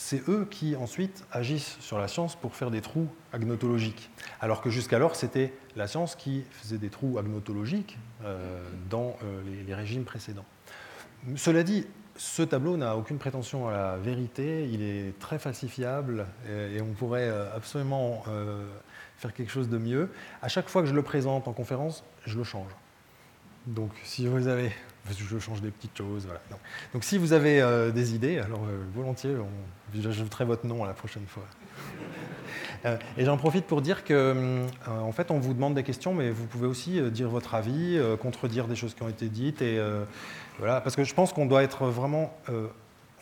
c'est 0.00 0.26
eux 0.30 0.48
qui 0.50 0.76
ensuite 0.76 1.26
agissent 1.30 1.76
sur 1.78 1.98
la 1.98 2.08
science 2.08 2.34
pour 2.34 2.56
faire 2.56 2.70
des 2.70 2.80
trous 2.80 3.06
agnotologiques. 3.34 4.08
Alors 4.40 4.62
que 4.62 4.70
jusqu'alors, 4.70 5.14
c'était 5.14 5.52
la 5.76 5.86
science 5.86 6.16
qui 6.16 6.42
faisait 6.52 6.78
des 6.78 6.88
trous 6.88 7.18
agnotologiques 7.18 7.98
euh, 8.24 8.64
dans 8.88 9.18
euh, 9.22 9.42
les, 9.66 9.74
régimes 9.74 10.04
précédents. 10.04 10.46
Cela 11.36 11.62
dit, 11.62 11.86
ce 12.16 12.42
tableau 12.42 12.78
n'a 12.78 12.96
aucune 12.96 13.18
prétention 13.18 13.68
à 13.68 13.72
la 13.72 13.96
vérité, 13.98 14.66
il 14.72 14.82
est 14.82 15.18
très 15.18 15.38
falsifiable 15.38 16.26
et, 16.48 16.80
on 16.80 16.94
pourrait 16.94 17.28
euh, 17.28 17.54
absolument 17.54 18.24
faire 19.18 19.34
quelque 19.34 19.52
chose 19.52 19.68
de 19.68 19.76
mieux. 19.76 20.08
À 20.40 20.48
chaque 20.48 20.70
fois 20.70 20.80
que 20.80 20.88
je 20.88 20.94
le 20.94 21.02
présente 21.02 21.46
en 21.46 21.52
conférence, 21.52 22.04
je 22.24 22.38
le 22.38 22.44
change. 22.44 22.72
Donc 23.66 23.90
si 24.02 24.26
vous 24.26 24.48
avez 24.48 24.72
je 25.18 25.38
change 25.38 25.60
des 25.60 25.70
petites 25.70 25.96
choses. 25.96 26.24
Voilà. 26.24 26.40
Donc 26.92 27.04
si 27.04 27.18
vous 27.18 27.32
avez 27.32 27.60
euh, 27.60 27.90
des 27.90 28.14
idées, 28.14 28.38
alors 28.38 28.64
euh, 28.64 28.78
volontiers, 28.94 29.34
j'ajouterai 29.94 30.44
votre 30.44 30.66
nom 30.66 30.84
à 30.84 30.86
la 30.86 30.94
prochaine 30.94 31.26
fois. 31.26 31.44
Euh, 32.86 32.96
et 33.18 33.26
j'en 33.26 33.36
profite 33.36 33.66
pour 33.66 33.82
dire 33.82 34.04
que, 34.04 34.64
en 34.88 35.12
fait, 35.12 35.30
on 35.30 35.38
vous 35.38 35.52
demande 35.52 35.74
des 35.74 35.82
questions, 35.82 36.14
mais 36.14 36.30
vous 36.30 36.46
pouvez 36.46 36.66
aussi 36.66 36.98
dire 37.10 37.28
votre 37.28 37.54
avis, 37.54 38.00
contredire 38.22 38.66
des 38.66 38.74
choses 38.74 38.94
qui 38.94 39.02
ont 39.02 39.08
été 39.08 39.28
dites, 39.28 39.60
et 39.60 39.78
voilà, 40.58 40.80
parce 40.80 40.96
que 40.96 41.04
je 41.04 41.12
pense 41.12 41.34
qu'on 41.34 41.44
doit 41.44 41.62
être 41.62 41.84
vraiment, 41.88 42.34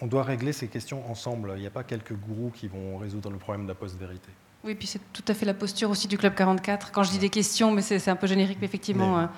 on 0.00 0.06
doit 0.06 0.22
régler 0.22 0.52
ces 0.52 0.68
questions 0.68 1.02
ensemble. 1.10 1.54
Il 1.56 1.60
n'y 1.60 1.66
a 1.66 1.70
pas 1.70 1.82
quelques 1.82 2.14
gourous 2.14 2.52
qui 2.54 2.68
vont 2.68 2.98
résoudre 2.98 3.30
le 3.30 3.38
problème 3.38 3.64
de 3.64 3.68
la 3.68 3.74
post-vérité. 3.74 4.30
Oui, 4.62 4.76
puis 4.76 4.86
c'est 4.86 5.00
tout 5.12 5.24
à 5.26 5.34
fait 5.34 5.44
la 5.44 5.54
posture 5.54 5.90
aussi 5.90 6.06
du 6.06 6.16
Club 6.16 6.36
44. 6.36 6.92
Quand 6.92 7.02
je 7.02 7.10
dis 7.10 7.18
des 7.18 7.30
questions, 7.30 7.72
mais 7.72 7.82
c'est 7.82 8.08
un 8.08 8.16
peu 8.16 8.28
générique, 8.28 8.58
mais 8.60 8.66
effectivement, 8.66 9.28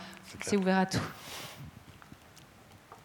c'est 0.43 0.59
ouvert 0.59 0.79
à 0.79 0.87
tout. 0.87 1.01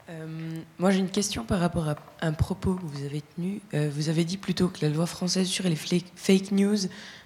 Euh, 0.09 0.61
moi, 0.77 0.91
j'ai 0.91 0.99
une 0.99 1.09
question 1.09 1.43
par 1.45 1.59
rapport 1.59 1.89
à 1.89 1.95
un 2.21 2.33
propos 2.33 2.75
que 2.75 2.85
vous 2.85 3.03
avez 3.05 3.21
tenu. 3.21 3.61
Euh, 3.73 3.89
vous 3.93 4.09
avez 4.09 4.23
dit 4.23 4.37
plutôt 4.37 4.67
que 4.67 4.79
la 4.81 4.89
loi 4.89 5.05
française 5.05 5.47
sur 5.47 5.65
les 5.65 5.75
fake 5.75 6.51
news, 6.51 6.77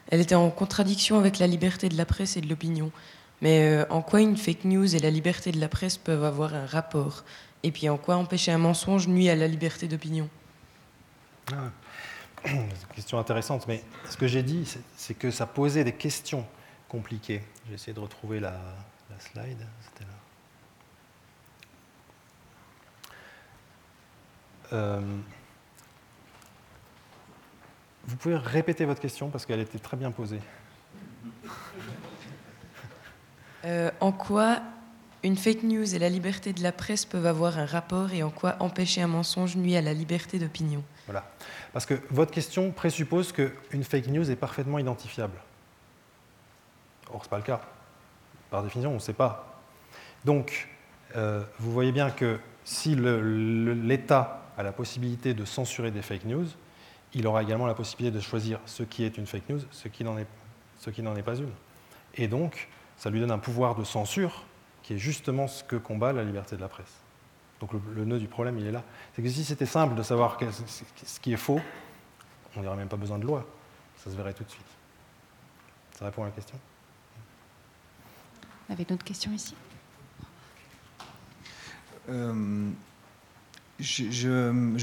elle 0.09 0.21
était 0.21 0.35
en 0.35 0.49
contradiction 0.49 1.17
avec 1.17 1.39
la 1.39 1.47
liberté 1.47 1.89
de 1.89 1.97
la 1.97 2.05
presse 2.05 2.37
et 2.37 2.41
de 2.41 2.47
l'opinion. 2.47 2.91
Mais 3.41 3.61
euh, 3.61 3.85
en 3.89 4.01
quoi 4.01 4.21
une 4.21 4.37
fake 4.37 4.65
news 4.65 4.95
et 4.95 4.99
la 4.99 5.09
liberté 5.09 5.51
de 5.51 5.59
la 5.59 5.69
presse 5.69 5.97
peuvent 5.97 6.23
avoir 6.23 6.53
un 6.53 6.65
rapport? 6.65 7.23
Et 7.63 7.71
puis 7.71 7.89
en 7.89 7.97
quoi 7.97 8.15
empêcher 8.15 8.51
un 8.51 8.57
mensonge 8.57 9.07
nuit 9.07 9.29
à 9.29 9.35
la 9.35 9.47
liberté 9.47 9.87
d'opinion? 9.87 10.29
Ah, 11.51 11.71
C'est 12.45 12.51
une 12.51 12.95
question 12.95 13.19
intéressante, 13.19 13.67
mais 13.67 13.83
ce 14.09 14.15
que 14.15 14.27
j'ai 14.27 14.43
dit, 14.43 14.65
c'est 14.95 15.13
que 15.13 15.31
ça 15.31 15.45
posait 15.45 15.83
des 15.83 15.91
questions 15.91 16.45
compliqué. 16.89 17.41
J'ai 17.67 17.75
essayé 17.75 17.93
de 17.93 17.99
retrouver 17.99 18.39
la, 18.39 18.59
slide. 19.19 19.65
C'était 19.81 20.05
là. 20.05 20.17
Euh, 24.73 24.99
vous 28.05 28.15
pouvez 28.15 28.35
répéter 28.35 28.85
votre 28.85 29.01
question 29.01 29.29
parce 29.29 29.45
qu'elle 29.45 29.59
était 29.59 29.79
très 29.79 29.97
bien 29.97 30.11
posée. 30.11 30.41
Euh, 33.65 33.91
en 33.99 34.13
quoi 34.13 34.61
une 35.21 35.35
fake 35.35 35.63
news 35.63 35.93
et 35.93 35.99
la 35.99 36.07
liberté 36.07 36.53
de 36.53 36.63
la 36.63 36.71
presse 36.71 37.03
peuvent 37.03 37.25
avoir 37.25 37.59
un 37.59 37.65
rapport 37.65 38.13
et 38.13 38.23
en 38.23 38.29
quoi 38.29 38.55
empêcher 38.61 39.01
un 39.01 39.07
mensonge 39.07 39.57
nuit 39.57 39.75
à 39.75 39.81
la 39.81 39.93
liberté 39.93 40.39
d'opinion? 40.39 40.81
Voilà. 41.07 41.29
Parce 41.73 41.85
que 41.85 41.95
votre 42.09 42.31
question 42.31 42.71
présuppose 42.71 43.33
qu'une 43.33 43.83
fake 43.83 44.07
news 44.07 44.31
est 44.31 44.37
parfaitement 44.37 44.79
identifiable. 44.79 45.37
Or, 47.11 47.19
ce 47.19 47.25
n'est 47.25 47.29
pas 47.31 47.37
le 47.37 47.43
cas. 47.43 47.61
Par 48.49 48.63
définition, 48.63 48.91
on 48.91 48.95
ne 48.95 48.99
sait 48.99 49.11
pas. 49.11 49.59
Donc, 50.23 50.69
euh, 51.15 51.43
vous 51.59 51.71
voyez 51.71 51.91
bien 51.91 52.11
que 52.11 52.39
si 52.63 52.95
l'État 52.95 54.48
a 54.59 54.63
la 54.63 54.73
possibilité 54.73 55.33
de 55.33 55.45
censurer 55.45 55.89
des 55.89 56.01
fake 56.01 56.25
news, 56.25 56.47
il 57.13 57.25
aura 57.25 57.43
également 57.43 57.65
la 57.65 57.73
possibilité 57.73 58.13
de 58.13 58.21
choisir 58.21 58.59
ce 58.65 58.83
qui 58.83 59.05
est 59.05 59.17
une 59.17 59.25
fake 59.25 59.47
news, 59.47 59.61
ce 59.71 59.87
qui 59.87 60.03
n'en 60.03 60.17
est, 60.17 60.27
est, 60.85 61.23
pas 61.23 61.35
une. 61.35 61.51
Et 62.15 62.27
donc, 62.27 62.67
ça 62.97 63.09
lui 63.09 63.21
donne 63.21 63.31
un 63.31 63.39
pouvoir 63.39 63.75
de 63.75 63.85
censure 63.85 64.43
qui 64.83 64.95
est 64.95 64.97
justement 64.97 65.47
ce 65.47 65.63
que 65.63 65.77
combat 65.77 66.11
la 66.11 66.25
liberté 66.25 66.57
de 66.57 66.61
la 66.61 66.67
presse. 66.67 66.93
Donc 67.61 67.71
le, 67.73 68.03
nœud 68.03 68.19
du 68.19 68.27
problème, 68.27 68.59
il 68.59 68.67
est 68.67 68.71
là. 68.71 68.83
C'est 69.15 69.21
que 69.21 69.29
si 69.29 69.45
c'était 69.45 69.65
simple 69.65 69.95
de 69.95 70.03
savoir 70.03 70.37
ce 71.05 71.19
qui 71.21 71.31
est 71.31 71.37
faux, 71.37 71.61
on 72.57 72.61
n'aurait 72.61 72.77
même 72.77 72.89
pas 72.89 72.97
besoin 72.97 73.17
de 73.17 73.25
loi. 73.25 73.45
Ça 73.95 74.11
se 74.11 74.15
verrait 74.15 74.33
tout 74.33 74.43
de 74.43 74.51
suite. 74.51 74.67
Ça 75.97 76.05
répond 76.05 76.23
à 76.23 76.25
la 76.25 76.31
question? 76.31 76.57
Vous 78.67 78.73
avez 78.73 78.83
d'autres 78.83 79.05
questions 79.05 79.31
ici? 79.31 79.55
Euh, 82.09 82.71
je, 83.79 84.27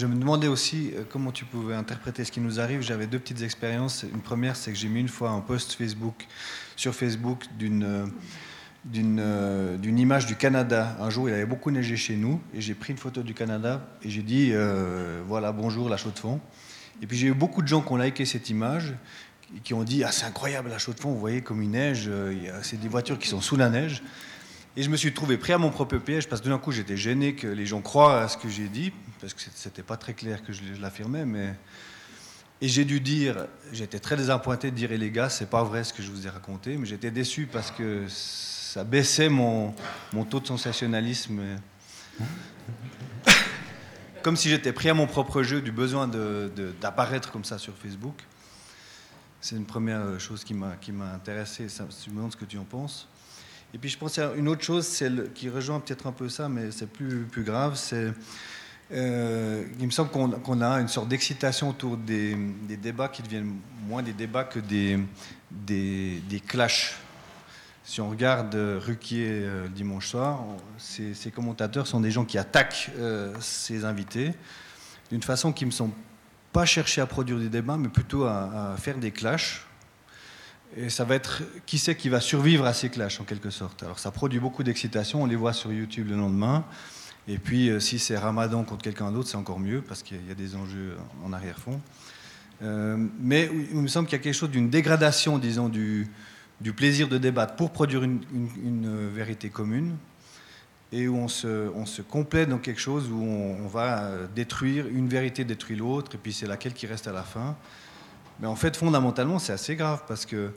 me 0.06 0.14
demandais 0.14 0.48
aussi 0.48 0.92
euh, 0.94 1.02
comment 1.08 1.30
tu 1.30 1.44
pouvais 1.44 1.74
interpréter 1.74 2.24
ce 2.24 2.32
qui 2.32 2.40
nous 2.40 2.60
arrive. 2.60 2.80
J'avais 2.80 3.06
deux 3.06 3.18
petites 3.18 3.42
expériences. 3.42 4.04
Une 4.04 4.20
première, 4.20 4.56
c'est 4.56 4.72
que 4.72 4.78
j'ai 4.78 4.88
mis 4.88 5.00
une 5.00 5.08
fois 5.08 5.30
un 5.30 5.40
post 5.40 5.72
Facebook 5.72 6.26
sur 6.76 6.94
Facebook 6.94 7.44
d'une 7.58 7.84
euh, 7.84 8.06
euh, 8.96 9.76
d'une 9.76 9.98
image 9.98 10.26
du 10.26 10.36
Canada. 10.36 10.96
Un 11.00 11.10
jour, 11.10 11.28
il 11.28 11.34
avait 11.34 11.46
beaucoup 11.46 11.70
neigé 11.70 11.96
chez 11.96 12.16
nous 12.16 12.40
et 12.54 12.60
j'ai 12.60 12.74
pris 12.74 12.92
une 12.92 12.98
photo 12.98 13.22
du 13.22 13.34
Canada 13.34 13.86
et 14.02 14.10
j'ai 14.10 14.22
dit 14.22 14.52
voilà 15.26 15.50
bonjour 15.50 15.88
la 15.88 15.96
chaux 15.96 16.10
de 16.10 16.18
fond. 16.18 16.40
Et 17.02 17.06
puis 17.06 17.18
j'ai 17.18 17.26
eu 17.26 17.34
beaucoup 17.34 17.62
de 17.62 17.68
gens 17.68 17.82
qui 17.82 17.92
ont 17.92 17.96
liké 17.96 18.24
cette 18.24 18.48
image 18.48 18.94
et 19.56 19.60
qui 19.60 19.74
ont 19.74 19.82
dit 19.82 20.04
ah 20.04 20.12
c'est 20.12 20.24
incroyable 20.24 20.70
la 20.70 20.78
chaux 20.78 20.92
de 20.92 21.00
fond. 21.00 21.10
Vous 21.10 21.18
voyez 21.18 21.40
comme 21.40 21.64
il 21.64 21.70
neige. 21.70 22.08
C'est 22.62 22.80
des 22.80 22.88
voitures 22.88 23.18
qui 23.18 23.26
sont 23.26 23.40
sous 23.40 23.56
la 23.56 23.70
neige. 23.70 24.02
Et 24.78 24.82
je 24.82 24.90
me 24.90 24.96
suis 24.96 25.14
trouvé 25.14 25.38
pris 25.38 25.54
à 25.54 25.58
mon 25.58 25.70
propre 25.70 25.96
piège 25.96 26.28
parce 26.28 26.42
que 26.42 26.48
d'un 26.48 26.58
coup 26.58 26.70
j'étais 26.70 26.98
gêné 26.98 27.34
que 27.34 27.46
les 27.46 27.64
gens 27.64 27.80
croient 27.80 28.20
à 28.20 28.28
ce 28.28 28.36
que 28.36 28.50
j'ai 28.50 28.68
dit, 28.68 28.92
parce 29.22 29.32
que 29.32 29.40
c'était 29.54 29.82
pas 29.82 29.96
très 29.96 30.12
clair 30.12 30.44
que 30.44 30.52
je, 30.52 30.60
l'affirmais, 30.80 31.24
mais. 31.24 31.54
Et 32.62 32.68
j'ai 32.68 32.86
dû 32.86 33.00
dire, 33.00 33.46
j'étais 33.72 33.98
très 33.98 34.16
désappointé 34.16 34.70
de 34.70 34.76
dire, 34.76 34.92
et 34.92 34.96
les 34.96 35.10
gars, 35.10 35.28
c'est 35.28 35.50
pas 35.50 35.62
vrai 35.62 35.84
ce 35.84 35.92
que 35.92 36.02
je 36.02 36.10
vous 36.10 36.26
ai 36.26 36.30
raconté, 36.30 36.78
mais 36.78 36.86
j'étais 36.86 37.10
déçu 37.10 37.46
parce 37.46 37.70
que 37.70 38.04
ça 38.08 38.82
baissait 38.82 39.28
mon, 39.28 39.74
mon 40.12 40.24
taux 40.24 40.40
de 40.40 40.46
sensationnalisme. 40.46 41.42
comme 44.22 44.36
si 44.36 44.48
j'étais 44.48 44.72
pris 44.72 44.88
à 44.88 44.94
mon 44.94 45.06
propre 45.06 45.42
jeu 45.42 45.60
du 45.60 45.70
besoin 45.70 46.08
d'apparaître 46.80 47.30
comme 47.30 47.44
ça 47.44 47.58
sur 47.58 47.74
Facebook. 47.76 48.24
C'est 49.40 49.56
une 49.56 49.66
première 49.66 50.18
chose 50.18 50.44
qui 50.44 50.54
m'a 50.54 51.12
intéressé. 51.14 51.68
Ça, 51.68 51.86
je 52.04 52.10
me 52.10 52.16
demande 52.16 52.32
ce 52.32 52.36
que 52.36 52.44
tu 52.44 52.58
en 52.58 52.64
penses. 52.64 53.06
Et 53.76 53.78
puis 53.78 53.90
je 53.90 53.98
pensais 53.98 54.22
à 54.22 54.32
une 54.32 54.48
autre 54.48 54.62
chose, 54.62 54.88
qui 55.34 55.50
rejoint 55.50 55.80
peut-être 55.80 56.06
un 56.06 56.12
peu 56.12 56.30
ça, 56.30 56.48
mais 56.48 56.70
c'est 56.70 56.86
plus, 56.86 57.24
plus 57.24 57.42
grave, 57.42 57.76
c'est 57.76 58.10
euh, 58.90 59.64
il 59.78 59.84
me 59.84 59.90
semble 59.90 60.08
qu'on 60.08 60.62
a 60.62 60.80
une 60.80 60.88
sorte 60.88 61.08
d'excitation 61.08 61.68
autour 61.68 61.98
des, 61.98 62.34
débats 62.82 63.08
qui 63.08 63.20
deviennent 63.20 63.54
moins 63.86 64.02
des 64.02 64.14
débats 64.14 64.44
que 64.44 64.60
des, 64.60 64.98
des, 65.50 66.40
clashs. 66.48 66.94
Si 67.84 68.00
on 68.00 68.08
regarde 68.08 68.54
Ruquier 68.54 69.42
euh, 69.42 69.68
dimanche 69.68 70.08
soir, 70.08 70.42
ces, 70.78 71.30
commentateurs 71.30 71.86
sont 71.86 72.00
des 72.00 72.10
gens 72.10 72.24
qui 72.24 72.38
attaquent 72.38 72.90
euh, 72.96 73.34
ces 73.40 73.84
invités 73.84 74.32
d'une 75.10 75.22
façon 75.22 75.52
qui 75.52 75.64
ne 75.64 75.66
me 75.66 75.72
semble 75.72 75.92
pas 76.50 76.64
chercher 76.64 77.02
à 77.02 77.06
produire 77.06 77.38
des 77.38 77.50
débats, 77.50 77.76
mais 77.76 77.88
plutôt 77.88 78.24
à 78.24 78.74
faire 78.78 78.96
des 78.96 79.10
clashs 79.10 79.65
et 80.76 80.90
ça 80.90 81.04
va 81.04 81.14
être 81.14 81.42
qui 81.64 81.78
c'est 81.78 81.96
qui 81.96 82.08
va 82.08 82.20
survivre 82.20 82.66
à 82.66 82.74
ces 82.74 82.90
clashs 82.90 83.20
en 83.20 83.24
quelque 83.24 83.50
sorte? 83.50 83.82
Alors 83.82 83.98
ça 83.98 84.10
produit 84.10 84.38
beaucoup 84.38 84.62
d'excitation, 84.62 85.22
on 85.22 85.26
les 85.26 85.36
voit 85.36 85.52
sur 85.52 85.72
YouTube 85.72 86.08
le 86.10 86.16
lendemain. 86.16 86.64
Et 87.28 87.38
puis 87.38 87.70
euh, 87.70 87.80
si 87.80 87.98
c'est 87.98 88.16
Ramadan 88.16 88.62
contre 88.64 88.82
quelqu'un 88.82 89.10
d'autre, 89.10 89.28
c'est 89.28 89.36
encore 89.36 89.58
mieux 89.58 89.82
parce 89.82 90.02
qu'il 90.02 90.24
y 90.26 90.30
a 90.30 90.34
des 90.34 90.54
enjeux 90.54 90.96
en 91.24 91.32
arrière-fond. 91.32 91.80
Euh, 92.62 92.96
mais 93.20 93.50
il 93.70 93.78
me 93.78 93.88
semble 93.88 94.08
qu'il 94.08 94.18
y 94.18 94.20
a 94.20 94.22
quelque 94.22 94.34
chose 94.34 94.50
d'une 94.50 94.70
dégradation, 94.70 95.38
disons, 95.38 95.68
du, 95.68 96.08
plaisir 96.74 97.08
de 97.08 97.18
débattre 97.18 97.56
pour 97.56 97.70
produire 97.70 98.02
une, 98.02 99.10
vérité 99.14 99.50
commune 99.50 99.96
et 100.92 101.08
où 101.08 101.16
on 101.16 101.28
se, 101.28 102.02
complète 102.02 102.48
dans 102.48 102.58
quelque 102.58 102.80
chose 102.80 103.10
où 103.10 103.20
on, 103.22 103.64
on 103.64 103.68
va 103.68 104.10
détruire, 104.34 104.86
une 104.86 105.08
vérité 105.08 105.44
détruit 105.44 105.76
l'autre, 105.76 106.14
et 106.14 106.18
puis 106.18 106.32
c'est 106.32 106.46
laquelle 106.46 106.72
qui 106.72 106.86
reste 106.86 107.08
à 107.08 107.12
la 107.12 107.24
fin. 107.24 107.56
Mais 108.40 108.46
en 108.46 108.56
fait, 108.56 108.76
fondamentalement, 108.76 109.38
c'est 109.38 109.52
assez 109.52 109.76
grave 109.76 110.02
parce 110.06 110.26
que 110.26 110.36
euh, 110.36 110.48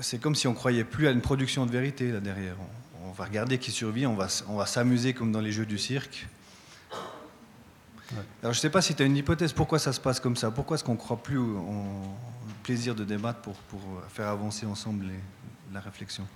c'est 0.00 0.20
comme 0.20 0.34
si 0.34 0.46
on 0.46 0.54
croyait 0.54 0.84
plus 0.84 1.08
à 1.08 1.10
une 1.10 1.20
production 1.20 1.66
de 1.66 1.70
vérité 1.70 2.10
là 2.10 2.20
derrière. 2.20 2.56
On, 3.04 3.12
va 3.12 3.24
regarder 3.24 3.58
qui 3.58 3.72
survit, 3.72 4.06
on 4.06 4.14
va, 4.14 4.28
on 4.48 4.56
va 4.56 4.66
s'amuser 4.66 5.12
comme 5.12 5.32
dans 5.32 5.40
les 5.40 5.50
jeux 5.50 5.66
du 5.66 5.78
cirque. 5.78 6.28
Alors 8.42 8.52
je 8.52 8.58
ne 8.58 8.62
sais 8.62 8.70
pas 8.70 8.80
si 8.80 8.94
tu 8.94 9.02
as 9.02 9.06
une 9.06 9.16
hypothèse, 9.16 9.52
pourquoi 9.52 9.78
ça 9.78 9.92
se 9.92 10.00
passe 10.00 10.20
comme 10.20 10.36
ça? 10.36 10.50
Pourquoi 10.50 10.76
est-ce 10.76 10.84
qu'on 10.84 10.92
ne 10.92 10.98
croit 10.98 11.16
plus 11.16 11.38
au, 11.38 11.60
plaisir 12.62 12.94
de 12.94 13.04
débattre 13.04 13.40
pour, 13.40 13.54
pour 13.54 13.80
faire 14.08 14.28
avancer 14.28 14.66
ensemble 14.66 15.06
la 15.72 15.80
réflexion? 15.80 16.26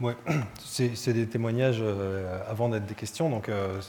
Ouais, 0.00 0.16
c'est 0.64 1.12
des 1.12 1.26
témoignages 1.26 1.80
euh, 1.80 2.40
avant 2.48 2.70
d'être 2.70 2.86
des 2.86 2.94
questions, 2.94 3.28
donc 3.28 3.48
euh, 3.48 3.80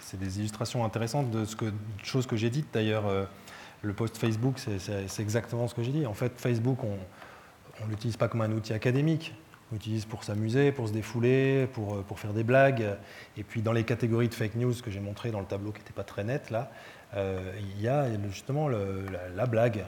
c'est 0.00 0.18
des 0.18 0.38
illustrations 0.38 0.84
intéressantes 0.84 1.30
de 1.30 1.44
ce 1.44 1.54
que, 1.54 1.66
choses 2.02 2.26
que 2.26 2.36
j'ai 2.36 2.48
dites 2.48 2.68
d'ailleurs 2.72 3.04
le 3.82 3.92
post 3.92 4.16
Facebook, 4.16 4.58
c'est 4.58 5.20
exactement 5.20 5.66
ce 5.68 5.74
que 5.74 5.82
j'ai 5.82 5.92
dit. 5.92 6.06
En 6.06 6.14
fait, 6.14 6.32
Facebook, 6.36 6.78
on 6.84 7.84
ne 7.84 7.90
l'utilise 7.90 8.16
pas 8.16 8.28
comme 8.28 8.40
un 8.42 8.52
outil 8.52 8.72
académique. 8.72 9.34
On 9.72 9.74
l'utilise 9.74 10.04
pour 10.04 10.22
s'amuser, 10.22 10.70
pour 10.70 10.88
se 10.88 10.92
défouler, 10.92 11.66
pour, 11.72 11.94
euh, 11.94 12.02
pour, 12.02 12.20
faire 12.20 12.34
des 12.34 12.44
blagues. 12.44 12.84
Et 13.38 13.42
puis 13.42 13.62
dans 13.62 13.72
les 13.72 13.84
catégories 13.84 14.28
de 14.28 14.34
fake 14.34 14.56
news 14.56 14.74
que 14.82 14.90
j'ai 14.90 15.00
montré 15.00 15.30
dans 15.30 15.40
le 15.40 15.46
tableau 15.46 15.72
qui 15.72 15.78
n'était 15.78 15.94
pas 15.94 16.04
très 16.04 16.24
net, 16.24 16.50
là, 16.50 16.70
euh, 17.14 17.52
il 17.58 17.80
y 17.80 17.88
a 17.88 18.06
justement 18.28 18.68
la, 18.68 19.46
blague, 19.46 19.86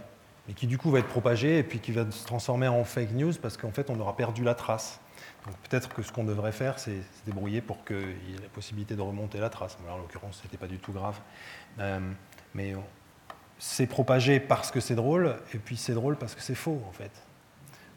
mais 0.49 0.55
qui 0.55 0.67
du 0.67 0.79
coup 0.79 0.91
va 0.91 1.01
être 1.01 1.09
propagée 1.09 1.59
et 1.59 1.63
puis 1.63 1.81
qui 1.81 1.93
va 1.93 2.11
se 2.11 2.25
transformer 2.25 2.67
en 2.67 2.83
fake 2.85 3.13
news 3.13 3.33
parce 3.41 3.59
qu'en 3.59 3.73
fait 3.73 3.91
on 3.91 4.01
aura 4.01 4.17
perdu 4.17 4.43
la 4.43 4.55
trace. 4.55 5.01
Donc 5.47 5.55
peut-être 5.69 5.93
que 5.93 6.03
ce 6.03 6.11
qu'on 6.13 6.25
devrait 6.25 6.53
faire, 6.53 6.79
c'est 6.79 6.97
se 6.97 7.25
débrouiller 7.27 7.61
pour 7.61 7.85
qu'il 7.85 7.97
y 7.97 8.35
ait 8.35 8.43
la 8.43 8.49
possibilité 8.49 8.97
de 8.97 9.03
remonter 9.03 9.39
la 9.39 9.51
trace. 9.51 9.77
en 9.91 9.99
l'occurrence, 9.99 10.39
ce 10.39 10.45
n'était 10.45 10.57
pas 10.57 10.67
du 10.67 10.79
tout 10.79 10.93
grave. 10.93 11.19
Euh, 11.79 12.01
mais 12.55 12.75
c'est 13.59 13.87
propagé 13.87 14.41
parce 14.41 14.71
que 14.71 14.81
c'est 14.81 14.95
drôle, 14.95 15.37
et 15.53 15.59
puis 15.59 15.77
c'est 15.77 15.95
drôle 15.95 16.17
parce 16.17 16.35
que 16.35 16.43
c'est 16.43 16.55
faux, 16.55 16.83
en 16.89 16.93
fait. 16.93 17.11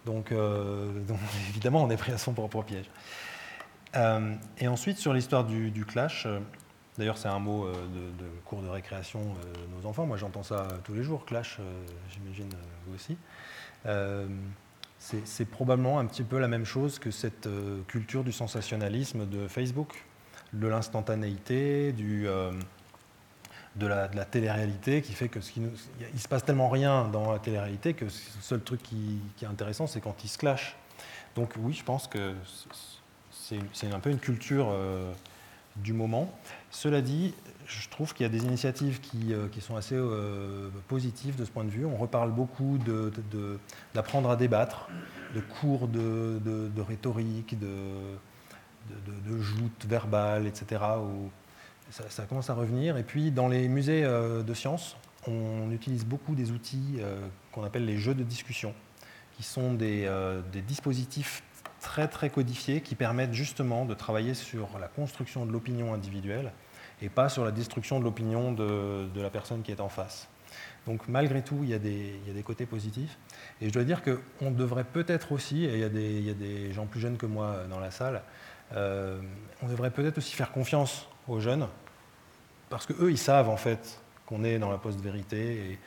Donc, 0.05 0.31
euh, 0.31 0.91
évidemment, 1.49 1.84
on 1.84 1.89
est 1.89 1.97
pris 1.97 2.11
à 2.11 2.17
son 2.17 2.34
propre 2.34 2.63
piège. 2.63 2.89
Euh, 3.95 4.34
et 4.57 4.67
ensuite, 4.67 4.97
sur 4.97 5.13
l'histoire 5.13 5.43
du, 5.43 5.85
clash, 5.85 6.25
euh, 6.25 6.39
d'ailleurs, 6.97 7.17
c'est 7.17 7.27
un 7.27 7.39
mot 7.39 7.67
de, 7.67 8.25
cours 8.45 8.61
de 8.61 8.69
récréation 8.69 9.19
de 9.19 9.75
nos 9.75 9.88
enfants. 9.88 10.05
Moi, 10.05 10.17
j'entends 10.17 10.43
ça 10.43 10.67
tous 10.84 10.93
les 10.93 11.03
jours, 11.03 11.25
clash, 11.25 11.59
j'imagine 12.09 12.49
vous 12.85 12.95
aussi. 12.95 13.17
c'est 14.99 15.45
probablement 15.45 15.99
un 15.99 16.05
petit 16.05 16.23
peu 16.23 16.39
la 16.39 16.47
même 16.47 16.65
chose 16.65 16.99
que 16.99 17.11
cette 17.11 17.49
culture 17.88 18.23
du 18.23 18.31
sensationnalisme 18.31 19.27
de 19.27 19.47
Facebook, 19.47 20.05
de 20.53 20.67
l'instantanéité, 20.67 21.91
du 21.91 22.27
de 23.77 23.87
la, 23.87 24.07
télé-réalité 24.25 25.01
qui 25.01 25.13
fait 25.13 25.29
que 25.29 25.41
ce 25.41 25.51
qui 25.51 25.61
il 26.13 26.19
se 26.19 26.27
passe 26.27 26.43
tellement 26.43 26.69
rien 26.69 27.07
dans 27.07 27.31
la 27.31 27.39
télé-réalité 27.39 27.93
que 27.93 28.05
le 28.05 28.11
seul 28.41 28.61
truc 28.61 28.81
qui, 28.81 29.19
est 29.41 29.45
intéressant, 29.45 29.87
c'est 29.87 30.01
quand 30.01 30.23
ils 30.23 30.27
se 30.27 30.37
clashent. 30.37 30.75
Donc 31.35 31.53
oui, 31.59 31.73
je 31.73 31.83
pense 31.83 32.07
que 32.07 32.33
c'est 33.31 33.93
un 33.93 33.99
peu 33.99 34.09
une 34.09 34.19
culture 34.19 34.69
euh, 34.71 35.11
du 35.77 35.93
moment. 35.93 36.33
Cela 36.71 37.01
dit, 37.01 37.33
je 37.67 37.87
trouve 37.89 38.13
qu'il 38.13 38.23
y 38.23 38.29
a 38.29 38.31
des 38.31 38.43
initiatives 38.43 38.99
qui, 38.99 39.33
euh, 39.33 39.47
sont 39.59 39.75
assez 39.75 39.95
euh, 39.95 40.69
positives 40.87 41.35
de 41.35 41.45
ce 41.45 41.51
point 41.51 41.63
de 41.63 41.69
vue. 41.69 41.85
On 41.85 41.97
reparle 41.97 42.31
beaucoup 42.31 42.79
d'apprendre 43.93 44.31
à 44.31 44.35
débattre, 44.35 44.89
de 45.35 45.41
cours 45.41 45.87
de, 45.87 46.81
rhétorique, 46.81 47.59
de, 47.59 47.67
de, 48.89 49.41
joutes 49.41 49.85
verbales, 49.85 50.47
etc 50.47 50.79
ça, 51.89 52.23
commence 52.26 52.49
à 52.49 52.53
revenir. 52.53 52.97
Et 52.97 53.03
puis 53.03 53.31
dans 53.31 53.47
les 53.47 53.68
musées 53.68 54.03
euh, 54.03 54.43
de 54.43 54.53
sciences, 54.53 54.97
on 55.27 55.72
utilise 55.72 56.05
beaucoup 56.05 56.35
des 56.35 56.51
outils 56.51 56.97
euh, 56.99 57.19
qu'on 57.51 57.64
appelle 57.64 57.85
les 57.85 57.97
jeux 57.97 58.15
de 58.15 58.23
discussion, 58.23 58.73
qui 59.34 59.43
sont 59.43 59.73
des, 59.73 60.05
euh, 60.05 60.41
des 60.51 60.61
dispositifs 60.61 61.43
très 61.81 62.07
très 62.07 62.30
codifiés 62.30 62.81
qui 62.81 62.95
permettent 62.95 63.34
justement 63.34 63.85
de 63.85 63.93
travailler 63.93 64.34
sur 64.34 64.80
la 64.80 64.88
construction 64.88 65.45
de 65.45 65.51
l'opinion 65.51 65.93
individuelle 65.93 66.51
et 67.01 67.09
pas 67.09 67.30
sur 67.30 67.45
la 67.45 67.51
destruction 67.51 67.99
de 67.99 68.03
l'opinion 68.03 68.51
de, 68.51 69.22
la 69.22 69.30
personne 69.30 69.61
qui 69.61 69.72
est 69.72 69.80
en 69.80 69.89
face. 69.89 70.27
Donc 70.88 71.07
malgré 71.07 71.43
tout, 71.43 71.59
il 71.61 71.69
y, 71.69 71.73
a 71.76 71.80
des, 71.80 72.19
côtés 72.43 72.65
positifs. 72.65 73.19
Et 73.61 73.68
je 73.68 73.73
dois 73.73 73.84
dire 73.84 74.01
qu'on 74.01 74.49
devrait 74.49 74.85
peut-être 74.85 75.34
aussi, 75.34 75.65
et 75.65 75.73
il 75.73 75.80
y, 75.80 76.30
a 76.31 76.34
des, 76.34 76.73
gens 76.73 76.88
plus 76.88 76.99
jeunes 76.99 77.18
que 77.18 77.27
moi 77.27 77.57
dans 77.69 77.80
la 77.80 77.91
salle, 77.91 78.23
on 78.72 79.68
devrait 79.68 79.91
peut-être 79.91 80.18
aussi 80.18 80.34
faire 80.34 80.51
confiance 80.51 81.07
aux 81.27 81.39
jeunes, 81.39 81.67
parce 82.69 82.85
qu'eux, 82.85 83.11
ils 83.11 83.17
savent 83.17 83.49
en 83.49 83.57
fait 83.57 83.99
qu'on 84.25 84.43
est 84.43 84.59
dans 84.59 84.71
la 84.71 84.77
post-vérité, 84.77 85.71
et 85.71 85.79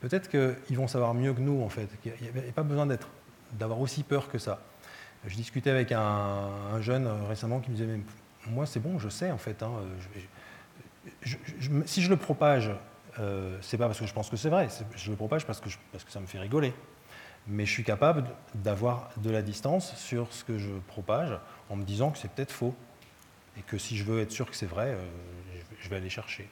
peut-être 0.00 0.28
qu'ils 0.28 0.76
vont 0.76 0.88
savoir 0.88 1.14
mieux 1.14 1.32
que 1.32 1.40
nous 1.40 1.62
en 1.62 1.68
fait. 1.68 1.88
Il 2.04 2.12
n'y 2.12 2.48
a 2.48 2.52
pas 2.52 2.62
besoin 2.62 2.86
d'avoir 3.52 3.80
aussi 3.80 4.02
peur 4.02 4.28
que 4.28 4.38
ça. 4.38 4.60
Je 5.26 5.34
discutais 5.34 5.70
avec 5.70 5.92
un, 5.92 6.00
un, 6.00 6.80
jeune 6.80 7.06
récemment 7.28 7.60
qui 7.60 7.70
me 7.70 7.76
disait, 7.76 8.00
moi 8.46 8.64
c'est 8.64 8.80
bon, 8.80 8.98
je 8.98 9.08
sais 9.08 9.30
en 9.30 9.38
fait. 9.38 9.62
Hein, 9.62 9.70
si 11.84 12.02
je 12.02 12.10
le 12.10 12.16
propage, 12.16 12.70
euh, 13.18 13.58
c'est 13.60 13.76
pas 13.76 13.86
parce 13.86 13.98
que 13.98 14.06
je 14.06 14.14
pense 14.14 14.30
que 14.30 14.36
c'est 14.36 14.48
vrai, 14.48 14.68
je 14.96 15.10
le 15.10 15.16
propage 15.16 15.46
parce 15.46 15.60
que, 15.60 15.68
parce 15.92 16.04
que 16.04 16.12
ça 16.12 16.20
me 16.20 16.26
fait 16.26 16.38
rigoler. 16.38 16.72
Mais 17.46 17.64
je 17.64 17.72
suis 17.72 17.84
capable 17.84 18.24
d'avoir 18.54 19.10
de 19.16 19.30
la 19.30 19.42
distance 19.42 19.94
sur 19.96 20.32
ce 20.32 20.44
que 20.44 20.58
je 20.58 20.70
propage 20.88 21.38
en 21.70 21.76
me 21.76 21.84
disant 21.84 22.10
que 22.10 22.18
c'est 22.18 22.30
peut-être 22.30 22.52
faux. 22.52 22.74
Et 23.60 23.62
que 23.62 23.76
si 23.76 23.98
je 23.98 24.04
veux 24.04 24.20
être 24.20 24.32
sûr 24.32 24.48
que 24.48 24.56
c'est 24.56 24.64
vrai, 24.64 24.86
euh, 24.86 25.06
je 25.80 25.88
vais 25.90 25.96
aller 25.96 26.08
chercher. 26.08 26.48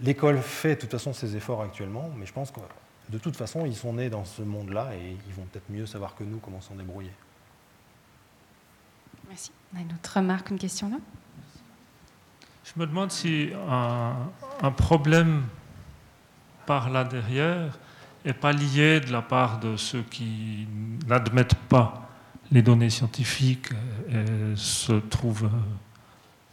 L'école 0.00 0.38
fait 0.38 0.76
de 0.76 0.80
toute 0.82 0.92
façon 0.92 1.12
ses 1.12 1.34
efforts 1.34 1.60
actuellement, 1.60 2.08
mais 2.16 2.24
je 2.24 2.32
pense 2.32 2.52
que 2.52 2.60
de 3.08 3.18
toute 3.18 3.36
façon, 3.36 3.66
ils 3.66 3.74
sont 3.74 3.94
nés 3.94 4.08
dans 4.08 4.24
ce 4.24 4.42
monde-là 4.42 4.94
et 4.94 5.16
ils 5.26 5.34
vont 5.34 5.42
peut-être 5.46 5.68
mieux 5.68 5.86
savoir 5.86 6.14
que 6.14 6.22
nous 6.22 6.38
comment 6.38 6.60
s'en 6.60 6.76
débrouiller. 6.76 7.10
Merci. 9.28 9.50
On 9.74 9.78
a 9.78 9.80
une 9.80 9.92
autre 9.92 10.16
remarque, 10.16 10.50
une 10.50 10.58
question 10.58 10.88
là? 10.88 10.98
Je 12.64 12.80
me 12.80 12.86
demande 12.86 13.10
si 13.10 13.50
un, 13.68 14.14
un 14.62 14.70
problème 14.70 15.42
par 16.64 16.90
là 16.90 17.02
derrière 17.02 17.76
n'est 18.24 18.32
pas 18.32 18.52
lié 18.52 19.00
de 19.00 19.10
la 19.10 19.20
part 19.20 19.58
de 19.58 19.76
ceux 19.76 20.02
qui 20.02 20.68
n'admettent 21.08 21.56
pas 21.68 22.08
les 22.52 22.62
données 22.62 22.90
scientifiques 22.90 23.70
et 24.08 24.54
se 24.54 24.92
trouvent 24.92 25.50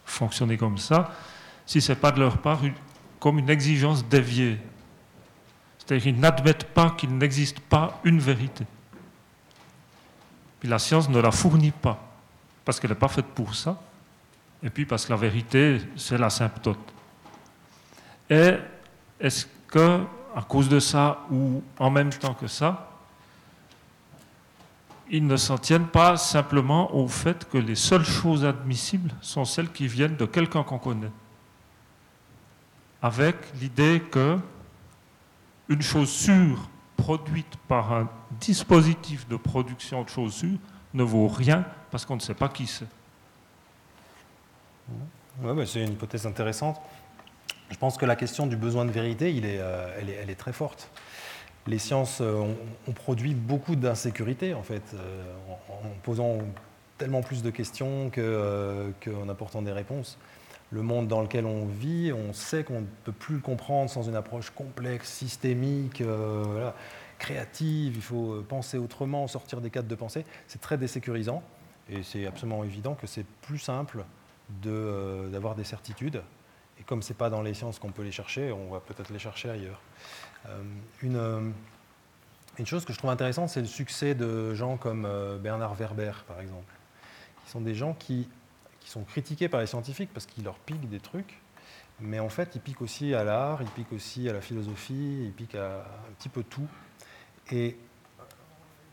fonctionner 0.04 0.56
comme 0.56 0.78
ça, 0.78 1.12
si 1.66 1.80
ce 1.80 1.92
n'est 1.92 1.98
pas 1.98 2.10
de 2.10 2.18
leur 2.20 2.38
part 2.38 2.60
comme 3.20 3.38
une 3.38 3.50
exigence 3.50 4.04
déviée. 4.08 4.58
C'est-à-dire 5.78 6.02
qu'ils 6.04 6.18
n'admettent 6.18 6.64
pas 6.64 6.90
qu'il 6.90 7.16
n'existe 7.16 7.60
pas 7.60 8.00
une 8.02 8.18
vérité. 8.18 8.64
Puis 10.58 10.68
la 10.68 10.78
science 10.78 11.08
ne 11.08 11.20
la 11.20 11.30
fournit 11.30 11.70
pas, 11.70 12.02
parce 12.64 12.80
qu'elle 12.80 12.90
n'est 12.90 12.96
pas 12.96 13.08
faite 13.08 13.26
pour 13.26 13.54
ça, 13.54 13.80
et 14.62 14.70
puis 14.70 14.86
parce 14.86 15.04
que 15.04 15.10
la 15.10 15.18
vérité, 15.18 15.80
c'est 15.96 16.18
l'asymptote. 16.18 16.78
Et 18.28 18.54
est-ce 19.20 19.46
que, 19.68 20.02
à 20.34 20.42
cause 20.42 20.68
de 20.68 20.80
ça, 20.80 21.26
ou 21.30 21.62
en 21.78 21.90
même 21.90 22.10
temps 22.10 22.34
que 22.34 22.46
ça, 22.46 22.89
ils 25.10 25.26
ne 25.26 25.36
s'en 25.36 25.58
tiennent 25.58 25.88
pas 25.88 26.16
simplement 26.16 26.94
au 26.94 27.08
fait 27.08 27.48
que 27.48 27.58
les 27.58 27.74
seules 27.74 28.04
choses 28.04 28.44
admissibles 28.44 29.12
sont 29.20 29.44
celles 29.44 29.70
qui 29.70 29.88
viennent 29.88 30.16
de 30.16 30.26
quelqu'un 30.26 30.62
qu'on 30.62 30.78
connaît, 30.78 31.10
avec 33.02 33.36
l'idée 33.60 34.02
que 34.10 34.38
une 35.68 35.82
chose 35.82 36.10
sûre 36.10 36.68
produite 36.96 37.56
par 37.68 37.92
un 37.92 38.08
dispositif 38.40 39.26
de 39.28 39.36
production 39.36 40.02
de 40.02 40.08
choses 40.08 40.34
sûres 40.34 40.58
ne 40.94 41.02
vaut 41.02 41.28
rien 41.28 41.64
parce 41.90 42.04
qu'on 42.04 42.16
ne 42.16 42.20
sait 42.20 42.34
pas 42.34 42.48
qui 42.48 42.66
c'est. 42.66 42.86
Ouais, 45.42 45.66
c'est 45.66 45.82
une 45.82 45.92
hypothèse 45.92 46.26
intéressante. 46.26 46.80
Je 47.70 47.76
pense 47.76 47.96
que 47.96 48.04
la 48.04 48.16
question 48.16 48.46
du 48.46 48.56
besoin 48.56 48.84
de 48.84 48.90
vérité, 48.90 49.32
euh, 49.42 49.98
elle, 49.98 50.30
est, 50.30 50.34
très 50.34 50.52
forte. 50.52 50.90
Les 51.66 51.78
sciences 51.78 52.20
euh, 52.20 52.54
ont, 52.88 52.92
produit 52.92 53.34
beaucoup 53.34 53.76
d'insécurité, 53.76 54.54
en 54.54 54.62
fait, 54.62 54.82
euh, 54.94 55.22
en, 55.68 55.88
posant 56.02 56.38
tellement 56.98 57.22
plus 57.22 57.42
de 57.42 57.50
questions 57.50 58.10
qu'en 58.10 58.20
euh, 58.20 58.92
apportant 59.28 59.62
des 59.62 59.72
réponses. 59.72 60.18
Le 60.70 60.82
monde 60.82 61.08
dans 61.08 61.20
lequel 61.20 61.46
on 61.46 61.66
vit, 61.66 62.12
on 62.12 62.32
sait 62.32 62.64
qu'on 62.64 62.80
ne 62.80 62.86
peut 63.04 63.12
plus 63.12 63.36
le 63.36 63.40
comprendre 63.40 63.90
sans 63.90 64.08
une 64.08 64.14
approche 64.14 64.50
complexe, 64.50 65.10
systémique, 65.10 66.02
créative. 67.18 67.94
Il 67.96 68.02
faut 68.02 68.40
penser 68.48 68.78
autrement, 68.78 69.26
sortir 69.26 69.60
des 69.60 69.70
cadres 69.70 69.88
de 69.88 69.94
pensée. 69.96 70.24
C'est 70.46 70.60
très 70.60 70.78
désécurisant 70.78 71.42
et 71.90 72.04
c'est 72.04 72.24
absolument 72.24 72.62
évident 72.62 72.94
que 72.94 73.08
c'est 73.08 73.26
plus 73.42 73.58
simple 73.58 74.04
d'avoir 74.62 75.56
de, 75.56 75.60
des 75.60 75.66
certitudes 75.66 76.22
et 76.80 76.82
comme 76.82 77.02
ce 77.02 77.12
n'est 77.12 77.16
pas 77.16 77.28
dans 77.28 77.42
les 77.42 77.52
sciences 77.52 77.78
qu'on 77.78 77.92
peut 77.92 78.02
les 78.02 78.10
chercher, 78.10 78.52
on 78.52 78.70
va 78.70 78.80
peut-être 78.80 79.12
les 79.12 79.18
chercher 79.18 79.50
ailleurs. 79.50 79.80
Euh, 80.48 80.62
une, 81.02 81.16
euh, 81.16 81.50
une, 82.58 82.66
chose 82.66 82.84
que 82.84 82.92
je 82.92 82.98
trouve 82.98 83.10
intéressante, 83.10 83.50
c'est 83.50 83.60
le 83.60 83.66
succès 83.66 84.14
de 84.14 84.54
gens 84.54 84.76
comme 84.76 85.04
euh, 85.04 85.38
Bernard 85.38 85.74
Werber, 85.74 86.12
par 86.26 86.40
exemple, 86.40 86.72
qui 87.44 87.50
sont 87.50 87.60
des 87.60 87.74
gens 87.74 87.94
qui, 87.94 88.28
sont 88.86 89.04
critiqués 89.04 89.48
par 89.48 89.60
les 89.60 89.66
scientifiques 89.66 90.10
parce 90.12 90.26
qu'ils 90.26 90.42
leur 90.42 90.58
piquent 90.58 90.88
des 90.88 90.98
trucs, 90.98 91.38
mais 92.00 92.18
en 92.18 92.28
fait, 92.28 92.56
ils 92.56 92.60
piquent 92.60 92.82
aussi 92.82 93.14
à 93.14 93.22
l'art, 93.22 93.62
ils 93.62 93.68
piquent 93.68 93.92
aussi 93.92 94.28
à 94.28 94.32
la 94.32 94.40
philosophie, 94.40 95.26
ils 95.26 95.32
piquent 95.32 95.54
à 95.54 95.76
un 95.76 96.12
petit 96.18 96.28
peu 96.28 96.42
tout. 96.42 96.66
Et 97.52 97.76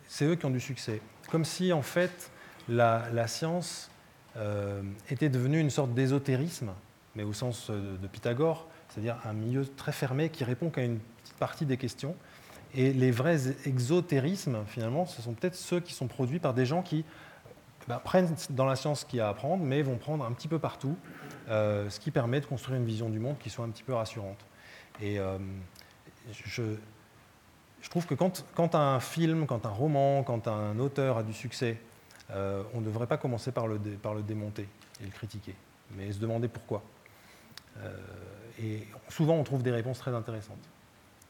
c'est 0.08 0.26
eux 0.26 0.36
qui 0.36 0.46
ont 0.46 0.52
du 0.52 0.60
succès. 0.60 1.02
Comme 1.32 1.46
si, 1.46 1.74
en 1.74 1.82
fait, 1.82 2.30
la, 2.70 3.28
science 3.28 3.90
était 5.10 5.30
devenue 5.30 5.60
une 5.60 5.72
sorte 5.72 5.96
d'ésotérisme 5.96 6.74
mais 7.16 7.24
au 7.24 7.34
sens 7.34 7.72
de 7.72 8.08
Pythagore, 8.08 8.68
c'est-à-dire 8.90 9.18
un 9.26 9.34
milieu 9.34 9.66
très 9.66 9.92
fermé 9.92 10.30
qui 10.30 10.44
répond 10.44 10.70
qu'à 10.70 10.84
une 10.84 11.00
partie 11.38 11.66
des 11.66 11.78
questions. 11.78 12.16
Et 12.74 12.94
les 12.94 13.12
vrais 13.12 13.40
exotérismes, 13.66 14.64
finalement, 14.68 15.06
ce 15.06 15.22
sont 15.22 15.34
peut-être 15.34 15.56
ceux 15.56 15.80
qui 15.80 15.94
sont 15.94 16.08
produits 16.08 16.40
par 16.40 16.54
des 16.54 16.66
gens 16.66 16.82
qui 16.82 17.06
bah, 17.88 18.02
prennent 18.04 18.36
dans 18.50 18.66
la 18.66 18.76
science 18.76 19.02
ce 19.02 19.06
qu'il 19.06 19.20
y 19.20 19.22
a 19.22 19.28
à 19.28 19.30
apprendre, 19.30 19.64
mais 19.64 19.82
vont 19.82 19.96
prendre 19.96 20.26
un 20.26 20.32
petit 20.34 20.50
peu 20.50 20.60
partout, 20.60 20.98
euh, 21.48 21.90
ce 21.90 22.00
qui 22.00 22.12
permet 22.12 22.42
de 22.42 22.46
construire 22.46 22.78
une 22.78 22.86
vision 22.86 23.10
du 23.10 23.20
monde 23.20 23.38
qui 23.40 23.50
soit 23.50 23.64
un 23.64 23.70
petit 23.70 23.84
peu 23.84 23.94
rassurante. 23.94 24.46
Et 25.02 25.20
euh, 25.20 25.38
je, 26.34 26.64
trouve 27.90 28.06
que 28.06 28.16
quand, 28.16 28.76
un 28.76 29.00
film, 29.00 29.48
quand 29.48 29.66
un 29.66 29.70
roman, 29.70 30.24
quand 30.24 30.50
un 30.50 30.78
auteur 30.80 31.20
a 31.20 31.24
du 31.24 31.34
succès, 31.34 31.80
euh, 32.32 32.62
on 32.74 32.82
ne 32.82 32.86
devrait 32.86 33.08
pas 33.08 33.18
commencer 33.18 33.54
par 33.54 33.68
le, 33.68 33.80
démonter 34.22 34.68
et 35.02 35.06
le 35.06 35.12
critiquer, 35.12 35.56
mais 35.92 36.12
se 36.12 36.20
demander 36.20 36.50
pourquoi. 36.50 36.84
Et 38.60 38.88
souvent, 39.08 39.36
on 39.36 39.44
trouve 39.44 39.62
des 39.62 39.72
réponses 39.72 40.00
très 40.00 40.14
intéressantes. 40.14 40.58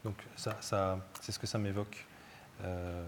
Donc, 0.07 0.23
ça, 0.37 0.55
ça, 0.61 0.97
c'est 1.19 1.33
ce 1.33 1.37
que 1.37 1.45
ça 1.45 1.57
m'évoque. 1.57 2.05
Euh, 2.63 3.05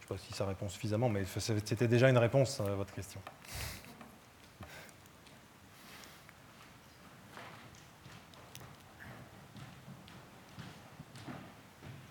je 0.00 0.04
ne 0.04 0.18
sais 0.18 0.22
pas 0.22 0.28
si 0.28 0.34
ça 0.34 0.44
répond 0.44 0.68
suffisamment, 0.68 1.08
mais 1.08 1.24
c'était 1.24 1.88
déjà 1.88 2.10
une 2.10 2.18
réponse 2.18 2.60
à 2.60 2.74
votre 2.74 2.92
question. 2.92 3.18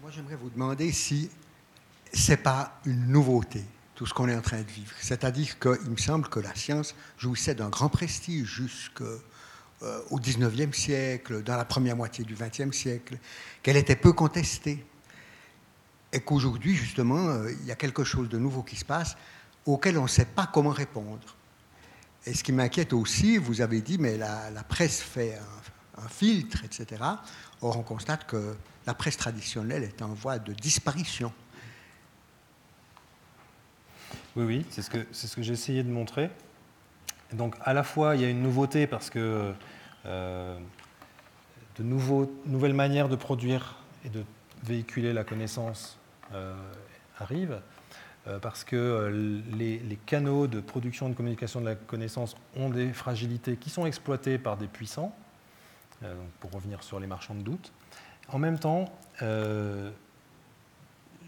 Moi, 0.02 0.10
j'aimerais 0.10 0.36
vous 0.38 0.50
demander 0.50 0.92
si 0.92 1.30
ce 2.12 2.32
n'est 2.32 2.38
pas 2.38 2.80
une 2.86 3.06
nouveauté 3.10 3.64
tout 3.94 4.08
ce 4.08 4.16
qu'on 4.16 4.30
est 4.30 4.36
en 4.36 4.42
train 4.42 4.64
de 4.64 4.72
vivre. 4.72 4.96
C'est-à-dire 5.00 5.60
qu'il 5.60 5.92
me 5.92 5.98
semble 5.98 6.28
que 6.28 6.40
la 6.40 6.56
science 6.56 6.96
jouissait 7.20 7.54
d'un 7.54 7.70
grand 7.70 7.90
prestige 7.90 8.48
jusqu'au 8.48 9.22
euh, 9.84 10.02
XIXe 10.12 10.76
siècle, 10.76 11.44
dans 11.44 11.56
la 11.56 11.66
première 11.66 11.96
moitié 11.96 12.24
du 12.24 12.36
XXe 12.36 12.76
siècle, 12.76 13.18
qu'elle 13.62 13.78
était 13.78 13.96
peu 13.96 14.14
contestée. 14.14 14.84
Et 16.14 16.20
qu'aujourd'hui, 16.22 16.76
justement, 16.76 17.28
euh, 17.28 17.52
il 17.52 17.66
y 17.66 17.72
a 17.72 17.76
quelque 17.76 18.04
chose 18.04 18.30
de 18.30 18.38
nouveau 18.38 18.64
qui 18.64 18.76
se 18.76 18.86
passe 18.86 19.18
auquel 19.66 19.98
on 19.98 20.04
ne 20.04 20.08
sait 20.08 20.26
pas 20.26 20.50
comment 20.52 20.72
répondre. 20.72 21.36
Et 22.26 22.34
ce 22.34 22.44
qui 22.44 22.52
m'inquiète 22.52 22.94
aussi, 22.94 23.38
vous 23.38 23.62
avez 23.62 23.82
dit, 23.82 23.98
mais 23.98 24.18
la, 24.18 24.64
presse 24.68 25.02
fait 25.02 25.38
un, 25.98 26.04
un, 26.04 26.08
filtre, 26.08 26.64
etc. 26.64 27.04
Or, 27.62 27.78
on 27.78 27.84
constate 27.84 28.26
que 28.26 28.56
la 28.86 28.94
presse 28.94 29.18
traditionnelle 29.18 29.84
est 29.84 30.02
en 30.02 30.14
voie 30.14 30.40
de 30.40 30.54
disparition. 30.54 31.32
Oui, 34.36 34.46
oui, 34.46 34.66
c'est 34.70 34.82
ce 34.82 34.90
que, 34.90 35.06
ce 35.12 35.36
que 35.36 35.42
j'ai 35.42 35.54
essayé 35.54 35.84
de 35.84 35.90
montrer. 35.90 36.30
Donc, 37.34 37.56
à 37.62 37.74
la 37.74 37.84
fois, 37.84 38.16
il 38.16 38.22
y 38.22 38.26
a 38.26 38.30
une 38.30 38.42
nouveauté 38.42 38.88
parce 38.88 39.10
que 39.10 39.54
euh, 40.06 40.58
de 41.78 41.84
nouvelles 41.84 42.74
manières 42.74 43.10
de 43.10 43.16
produire 43.16 43.76
et 44.06 44.10
de 44.10 44.24
véhiculer 44.64 45.14
la 45.14 45.24
connaissance 45.24 46.00
euh, 46.34 46.56
arrivent, 47.20 47.60
euh, 48.28 48.40
parce 48.40 48.64
que 48.64 49.42
les, 49.56 49.80
les, 49.80 49.96
canaux 49.96 50.48
de 50.48 50.60
production 50.60 51.08
et 51.08 51.12
de 51.12 51.16
communication 51.16 51.62
de 51.62 51.66
la 51.66 51.76
connaissance 51.76 52.36
ont 52.56 52.70
des 52.70 52.92
fragilités 52.94 53.58
qui 53.58 53.70
sont 53.70 53.86
exploitées 53.86 54.38
par 54.38 54.58
des 54.58 54.68
puissants, 54.68 55.16
pour 56.40 56.52
revenir 56.52 56.84
sur 56.84 57.00
les 57.00 57.08
marchands 57.08 57.34
de 57.34 57.42
doute. 57.42 57.72
En 58.30 58.38
même 58.38 58.60
temps, 58.60 58.86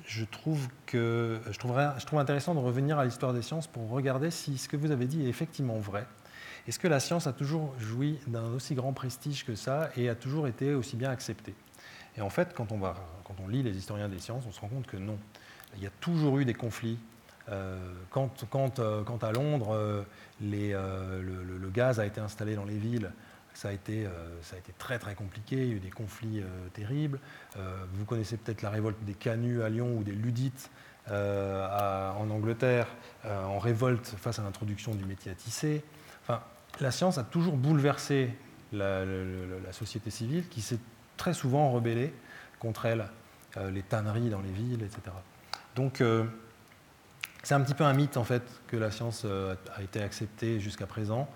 je 0.09 0.25
trouve, 0.25 0.67
que, 0.87 1.39
je, 1.51 1.59
trouverais, 1.59 1.89
je 1.99 2.05
trouve 2.07 2.17
intéressant 2.17 2.55
de 2.55 2.59
revenir 2.59 2.97
à 2.97 3.05
l'histoire 3.05 3.31
des 3.31 3.43
sciences 3.43 3.67
pour 3.67 3.87
regarder 3.91 4.31
si 4.31 4.57
ce 4.57 4.67
que 4.67 4.75
vous 4.75 4.89
avez 4.89 5.05
dit 5.05 5.23
est 5.23 5.29
effectivement 5.29 5.77
vrai. 5.77 6.07
Est-ce 6.67 6.79
que 6.79 6.87
la 6.87 6.99
science 6.99 7.27
a 7.27 7.31
toujours 7.31 7.75
joui 7.79 8.17
d'un 8.25 8.47
aussi 8.53 8.73
grand 8.73 8.91
prestige 8.91 9.45
que 9.45 9.53
ça 9.53 9.91
et 9.95 10.09
a 10.09 10.15
toujours 10.15 10.47
été 10.47 10.73
aussi 10.73 10.95
bien 10.95 11.11
acceptée? 11.11 11.53
Et 12.17 12.21
en 12.21 12.31
fait, 12.31 12.55
quand 12.55 12.71
on, 12.71 12.79
va, 12.79 12.95
quand 13.23 13.35
on 13.43 13.47
lit 13.47 13.61
les 13.61 13.77
historiens 13.77 14.09
des 14.09 14.17
sciences, 14.17 14.45
on 14.47 14.51
se 14.51 14.59
rend 14.59 14.69
compte 14.69 14.87
que 14.87 14.97
non. 14.97 15.19
Il 15.77 15.83
y 15.83 15.87
a 15.87 15.91
toujours 16.01 16.39
eu 16.39 16.45
des 16.45 16.55
conflits. 16.55 16.97
Euh, 17.49 17.77
quand, 18.09 18.45
quand, 18.49 18.79
euh, 18.79 19.03
quand, 19.03 19.23
à 19.23 19.31
Londres, 19.31 19.75
euh, 19.75 20.03
le, 20.41 21.69
gaz 21.69 21.99
a 21.99 22.07
été 22.07 22.19
installé 22.19 22.55
dans 22.55 22.65
les 22.65 22.77
villes, 22.77 23.11
ça 23.59 23.69
a, 23.69 23.71
été, 23.73 24.07
ça 24.41 24.55
a 24.55 24.59
été 24.59 24.73
très 24.77 24.99
très 24.99 25.15
compliqué, 25.15 25.57
il 25.57 25.67
y 25.67 25.71
a 25.71 25.75
eu 25.75 25.79
des 25.79 25.89
conflits 25.89 26.41
terribles. 26.73 27.19
vous 27.93 28.05
connaissez 28.05 28.37
peut-être 28.37 28.61
la 28.61 28.69
révolte 28.69 29.03
des 29.03 29.13
Canuts 29.13 29.61
à 29.63 29.69
Lyon 29.69 29.97
ou 29.97 30.03
des 30.03 30.13
Ludites 30.13 30.69
en 31.09 32.29
Angleterre, 32.29 32.87
en 33.25 33.59
révolte 33.59 34.15
face 34.17 34.39
à 34.39 34.43
l'introduction 34.43 34.95
du 34.95 35.03
métier 35.03 35.31
à 35.31 35.35
tisser. 35.35 35.83
Enfin, 36.23 36.41
la 36.79 36.91
science 36.91 37.17
a 37.17 37.23
toujours 37.23 37.57
bouleversé 37.57 38.33
la, 38.71 39.03
société 39.73 40.09
civile 40.09 40.47
qui 40.47 40.61
s'est 40.61 40.79
très 41.17 41.33
souvent 41.33 41.69
rebellée 41.71 42.13
contre 42.59 42.85
elle, 42.85 43.07
les 43.71 43.83
tanneries 43.83 44.29
dans 44.29 44.41
les 44.41 44.51
villes, 44.51 44.83
etc. 44.83 45.11
Donc, 45.75 46.01
euh, 46.01 46.25
c'est 47.43 47.53
un 47.53 47.61
petit 47.61 47.73
peu 47.73 47.83
un 47.83 47.93
mythe, 47.93 48.17
en 48.17 48.23
fait, 48.23 48.43
que 48.67 48.77
la 48.77 48.91
science 48.91 49.23
euh, 49.25 49.55
a 49.75 49.81
été 49.81 50.01
acceptée 50.01 50.59
jusqu'à 50.59 50.85
présent. 50.85 51.29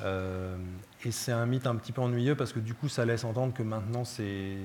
Euh, 0.00 0.56
et 1.04 1.10
c'est 1.10 1.32
un 1.32 1.46
mythe 1.46 1.66
un 1.66 1.76
petit 1.76 1.92
peu 1.92 2.00
ennuyeux 2.00 2.34
parce 2.34 2.52
que 2.52 2.60
du 2.60 2.74
coup, 2.74 2.88
ça 2.88 3.04
laisse 3.04 3.24
entendre 3.24 3.52
que 3.52 3.62
maintenant, 3.62 4.04
c'est 4.04 4.56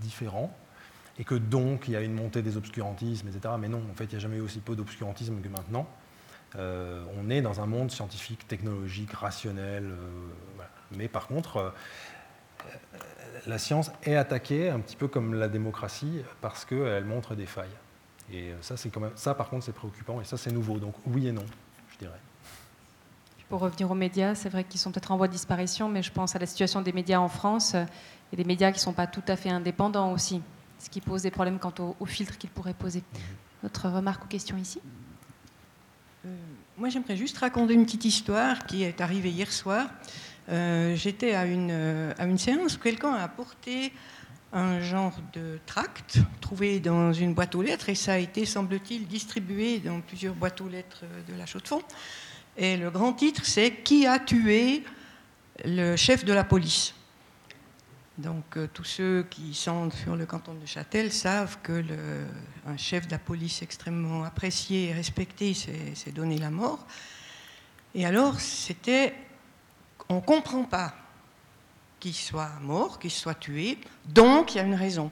différent. 0.00 0.54
Et 1.18 1.24
que 1.24 1.34
donc, 1.34 1.88
il 1.88 1.92
y 1.92 1.96
a 1.96 2.00
une 2.00 2.14
montée 2.14 2.42
des 2.42 2.56
obscurantismes, 2.56 3.28
etc. 3.28 3.54
Mais 3.58 3.68
non, 3.68 3.82
en 3.90 3.94
fait, 3.94 4.04
il 4.04 4.10
n'y 4.10 4.16
a 4.16 4.18
jamais 4.18 4.38
eu 4.38 4.40
aussi 4.40 4.60
peu 4.60 4.74
d'obscurantisme 4.74 5.40
que 5.40 5.48
maintenant. 5.48 5.86
on 6.56 7.30
est 7.30 7.42
dans 7.42 7.60
un 7.60 7.66
monde 7.66 7.90
scientifique, 7.90 8.48
technologique, 8.48 9.12
rationnel. 9.12 9.92
Mais 10.96 11.08
par 11.08 11.26
contre, 11.26 11.74
la 13.46 13.58
science 13.58 13.90
est 14.04 14.16
attaquée, 14.16 14.70
un 14.70 14.80
petit 14.80 14.96
peu 14.96 15.08
comme 15.08 15.34
la 15.34 15.48
démocratie, 15.48 16.22
parce 16.40 16.64
qu'elle 16.64 17.04
montre 17.04 17.34
des 17.34 17.46
failles. 17.46 17.76
Et 18.32 18.52
ça, 18.62 18.76
quand 18.92 19.00
même, 19.00 19.12
ça, 19.14 19.34
par 19.34 19.50
contre, 19.50 19.66
c'est 19.66 19.72
préoccupant, 19.72 20.20
et 20.20 20.24
ça, 20.24 20.38
c'est 20.38 20.52
nouveau. 20.52 20.78
Donc 20.78 20.94
oui 21.06 21.28
et 21.28 21.32
non, 21.32 21.44
je 21.90 21.98
dirais. 21.98 22.20
Pour 23.52 23.60
revenir 23.60 23.90
aux 23.90 23.94
médias, 23.94 24.34
c'est 24.34 24.48
vrai 24.48 24.64
qu'ils 24.64 24.80
sont 24.80 24.92
peut-être 24.92 25.10
en 25.10 25.18
voie 25.18 25.28
de 25.28 25.32
disparition, 25.34 25.86
mais 25.86 26.02
je 26.02 26.10
pense 26.10 26.34
à 26.34 26.38
la 26.38 26.46
situation 26.46 26.80
des 26.80 26.94
médias 26.94 27.18
en 27.18 27.28
France 27.28 27.76
et 28.32 28.36
des 28.36 28.44
médias 28.44 28.70
qui 28.70 28.78
ne 28.78 28.80
sont 28.80 28.94
pas 28.94 29.06
tout 29.06 29.22
à 29.28 29.36
fait 29.36 29.50
indépendants 29.50 30.10
aussi, 30.10 30.40
ce 30.78 30.88
qui 30.88 31.02
pose 31.02 31.20
des 31.20 31.30
problèmes 31.30 31.58
quant 31.58 31.74
au, 31.78 31.94
au 32.00 32.06
filtre 32.06 32.38
qu'ils 32.38 32.48
pourraient 32.48 32.72
poser. 32.72 33.02
Votre 33.62 33.90
remarque 33.90 34.24
ou 34.24 34.26
question 34.26 34.56
ici? 34.56 34.80
Euh, 36.24 36.34
Moi, 36.78 36.88
j'aimerais 36.88 37.14
juste 37.14 37.36
raconter 37.36 37.74
une 37.74 37.84
petite 37.84 38.06
histoire 38.06 38.64
qui 38.64 38.84
est 38.84 39.02
arrivée 39.02 39.28
hier 39.28 39.52
soir. 39.52 39.86
Euh, 40.48 40.96
j'étais 40.96 41.34
à 41.34 41.44
une, 41.44 41.68
euh, 41.70 42.14
à 42.16 42.24
une 42.24 42.38
séance 42.38 42.76
où 42.76 42.78
quelqu'un 42.78 43.12
a 43.12 43.22
apporté 43.22 43.92
un 44.54 44.80
genre 44.80 45.18
de 45.34 45.58
tract 45.66 46.20
trouvé 46.40 46.80
dans 46.80 47.12
une 47.12 47.34
boîte 47.34 47.54
aux 47.54 47.60
lettres 47.60 47.90
et 47.90 47.96
ça 47.96 48.14
a 48.14 48.18
été, 48.18 48.46
semble-t-il, 48.46 49.06
distribué 49.06 49.78
dans 49.78 50.00
plusieurs 50.00 50.34
boîtes 50.34 50.62
aux 50.62 50.68
lettres 50.68 51.04
de 51.28 51.34
la 51.36 51.44
Chaux-de-Fonds. 51.44 51.82
Et 52.56 52.76
le 52.76 52.90
grand 52.90 53.12
titre, 53.14 53.44
c'est 53.44 53.82
Qui 53.82 54.06
a 54.06 54.18
tué 54.18 54.84
le 55.64 55.96
chef 55.96 56.24
de 56.24 56.32
la 56.32 56.44
police? 56.44 56.94
Donc 58.18 58.56
euh, 58.56 58.68
tous 58.72 58.84
ceux 58.84 59.26
qui 59.30 59.54
sont 59.54 59.90
sur 59.90 60.16
le 60.16 60.26
canton 60.26 60.52
de 60.54 60.66
Châtel 60.66 61.10
savent 61.10 61.58
que 61.62 61.82
un 62.66 62.76
chef 62.76 63.06
de 63.06 63.12
la 63.12 63.18
police 63.18 63.62
extrêmement 63.62 64.24
apprécié 64.24 64.88
et 64.88 64.92
respecté 64.92 65.54
s'est 65.54 66.12
donné 66.14 66.36
la 66.36 66.50
mort. 66.50 66.86
Et 67.94 68.04
alors, 68.04 68.38
c'était 68.38 69.14
on 70.08 70.16
ne 70.16 70.20
comprend 70.20 70.64
pas 70.64 70.94
qu'il 72.00 72.14
soit 72.14 72.50
mort, 72.60 72.98
qu'il 72.98 73.10
soit 73.10 73.34
tué, 73.34 73.78
donc 74.06 74.54
il 74.54 74.58
y 74.58 74.60
a 74.60 74.64
une 74.64 74.74
raison. 74.74 75.10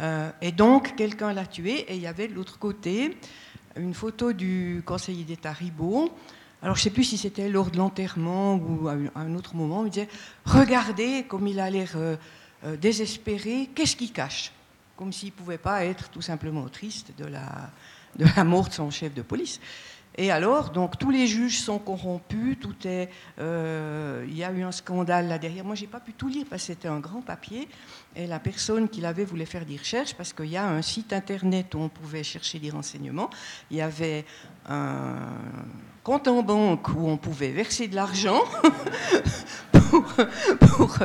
Euh, 0.00 0.30
et 0.40 0.50
donc 0.50 0.96
quelqu'un 0.96 1.32
l'a 1.32 1.46
tué, 1.46 1.80
et 1.80 1.94
il 1.94 2.00
y 2.00 2.06
avait 2.06 2.26
de 2.26 2.34
l'autre 2.34 2.58
côté 2.58 3.16
une 3.76 3.94
photo 3.94 4.32
du 4.32 4.82
conseiller 4.84 5.24
d'État 5.24 5.52
Ribaud. 5.52 6.12
Alors 6.62 6.76
je 6.76 6.80
ne 6.80 6.84
sais 6.84 6.90
plus 6.90 7.04
si 7.04 7.16
c'était 7.16 7.48
lors 7.48 7.70
de 7.70 7.78
l'enterrement 7.78 8.56
ou 8.56 8.88
à 8.88 8.96
un 9.14 9.34
autre 9.34 9.54
moment, 9.54 9.84
il 9.84 9.90
disait 9.90 10.08
Regardez 10.44 11.24
comme 11.26 11.46
il 11.46 11.58
a 11.58 11.70
l'air 11.70 11.92
euh, 11.96 12.16
euh, 12.64 12.76
désespéré, 12.76 13.70
qu'est-ce 13.74 13.96
qu'il 13.96 14.12
cache? 14.12 14.52
Comme 14.96 15.12
s'il 15.12 15.28
ne 15.28 15.34
pouvait 15.34 15.58
pas 15.58 15.84
être 15.86 16.10
tout 16.10 16.20
simplement 16.20 16.68
triste 16.68 17.12
de 17.16 17.24
la, 17.24 17.70
de 18.16 18.26
la 18.36 18.44
mort 18.44 18.68
de 18.68 18.74
son 18.74 18.90
chef 18.90 19.14
de 19.14 19.22
police. 19.22 19.60
Et 20.16 20.30
alors, 20.30 20.70
donc, 20.70 20.98
tous 20.98 21.10
les 21.10 21.26
juges 21.26 21.60
sont 21.60 21.78
corrompus, 21.78 22.58
tout 22.60 22.74
est, 22.84 23.08
euh, 23.38 24.26
il 24.28 24.36
y 24.36 24.44
a 24.44 24.50
eu 24.52 24.62
un 24.62 24.72
scandale 24.72 25.28
là 25.28 25.38
derrière. 25.38 25.64
Moi, 25.64 25.76
j'ai 25.76 25.86
pas 25.86 26.00
pu 26.00 26.12
tout 26.12 26.28
lire 26.28 26.44
parce 26.50 26.62
que 26.62 26.66
c'était 26.66 26.88
un 26.88 26.98
grand 26.98 27.22
papier. 27.22 27.68
Et 28.16 28.26
la 28.26 28.40
personne 28.40 28.88
qui 28.88 29.00
l'avait 29.00 29.24
voulait 29.24 29.46
faire 29.46 29.64
des 29.64 29.76
recherches 29.76 30.14
parce 30.14 30.32
qu'il 30.32 30.46
y 30.46 30.56
a 30.56 30.66
un 30.66 30.82
site 30.82 31.12
internet 31.12 31.74
où 31.74 31.78
on 31.78 31.88
pouvait 31.88 32.24
chercher 32.24 32.58
des 32.58 32.70
renseignements. 32.70 33.30
Il 33.70 33.76
y 33.76 33.80
avait 33.80 34.24
un 34.68 35.16
compte 36.02 36.28
en 36.28 36.42
banque 36.42 36.88
où 36.88 37.08
on 37.08 37.16
pouvait 37.16 37.52
verser 37.52 37.86
de 37.86 37.94
l'argent 37.94 38.42
pour, 39.72 40.14
pour, 40.60 40.98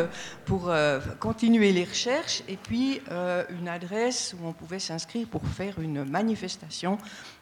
pour 0.45 0.69
euh, 0.69 0.99
continuer 1.19 1.71
les 1.71 1.83
recherches, 1.83 2.43
et 2.47 2.57
puis 2.57 3.01
euh, 3.11 3.43
une 3.49 3.67
adresse 3.67 4.35
où 4.39 4.47
on 4.47 4.53
pouvait 4.53 4.79
s'inscrire 4.79 5.27
pour 5.27 5.45
faire 5.47 5.79
une 5.79 6.05
manifestation 6.05 6.97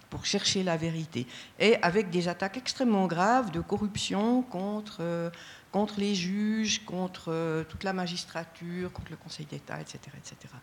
pour 0.10 0.26
chercher 0.26 0.62
la 0.62 0.78
vérité. 0.78 1.26
Et 1.60 1.76
avec 1.82 2.12
des 2.12 2.28
attaques 2.28 2.58
extrêmement 2.58 3.08
graves 3.08 3.50
de 3.50 3.62
corruption 3.62 4.44
contre, 4.44 4.98
euh, 5.00 5.32
contre 5.74 6.00
les 6.00 6.14
juges, 6.14 6.86
contre 6.86 7.26
euh, 7.30 7.64
toute 7.64 7.84
la 7.84 7.94
magistrature, 7.94 8.94
contre 8.94 9.10
le 9.10 9.18
Conseil 9.18 9.48
d'État, 9.48 9.82
etc., 9.82 10.00
etc. 10.16 10.54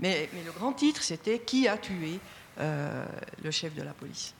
Mais, 0.00 0.28
mais, 0.34 0.42
le 0.44 0.50
grand 0.50 0.72
titre, 0.72 1.02
c'était 1.02 1.38
Qui 1.38 1.68
a 1.68 1.78
tué 1.78 2.18
euh, 2.58 3.06
le 3.42 3.50
chef 3.50 3.74
de 3.74 3.82
la 3.82 3.92
police? 3.92 4.34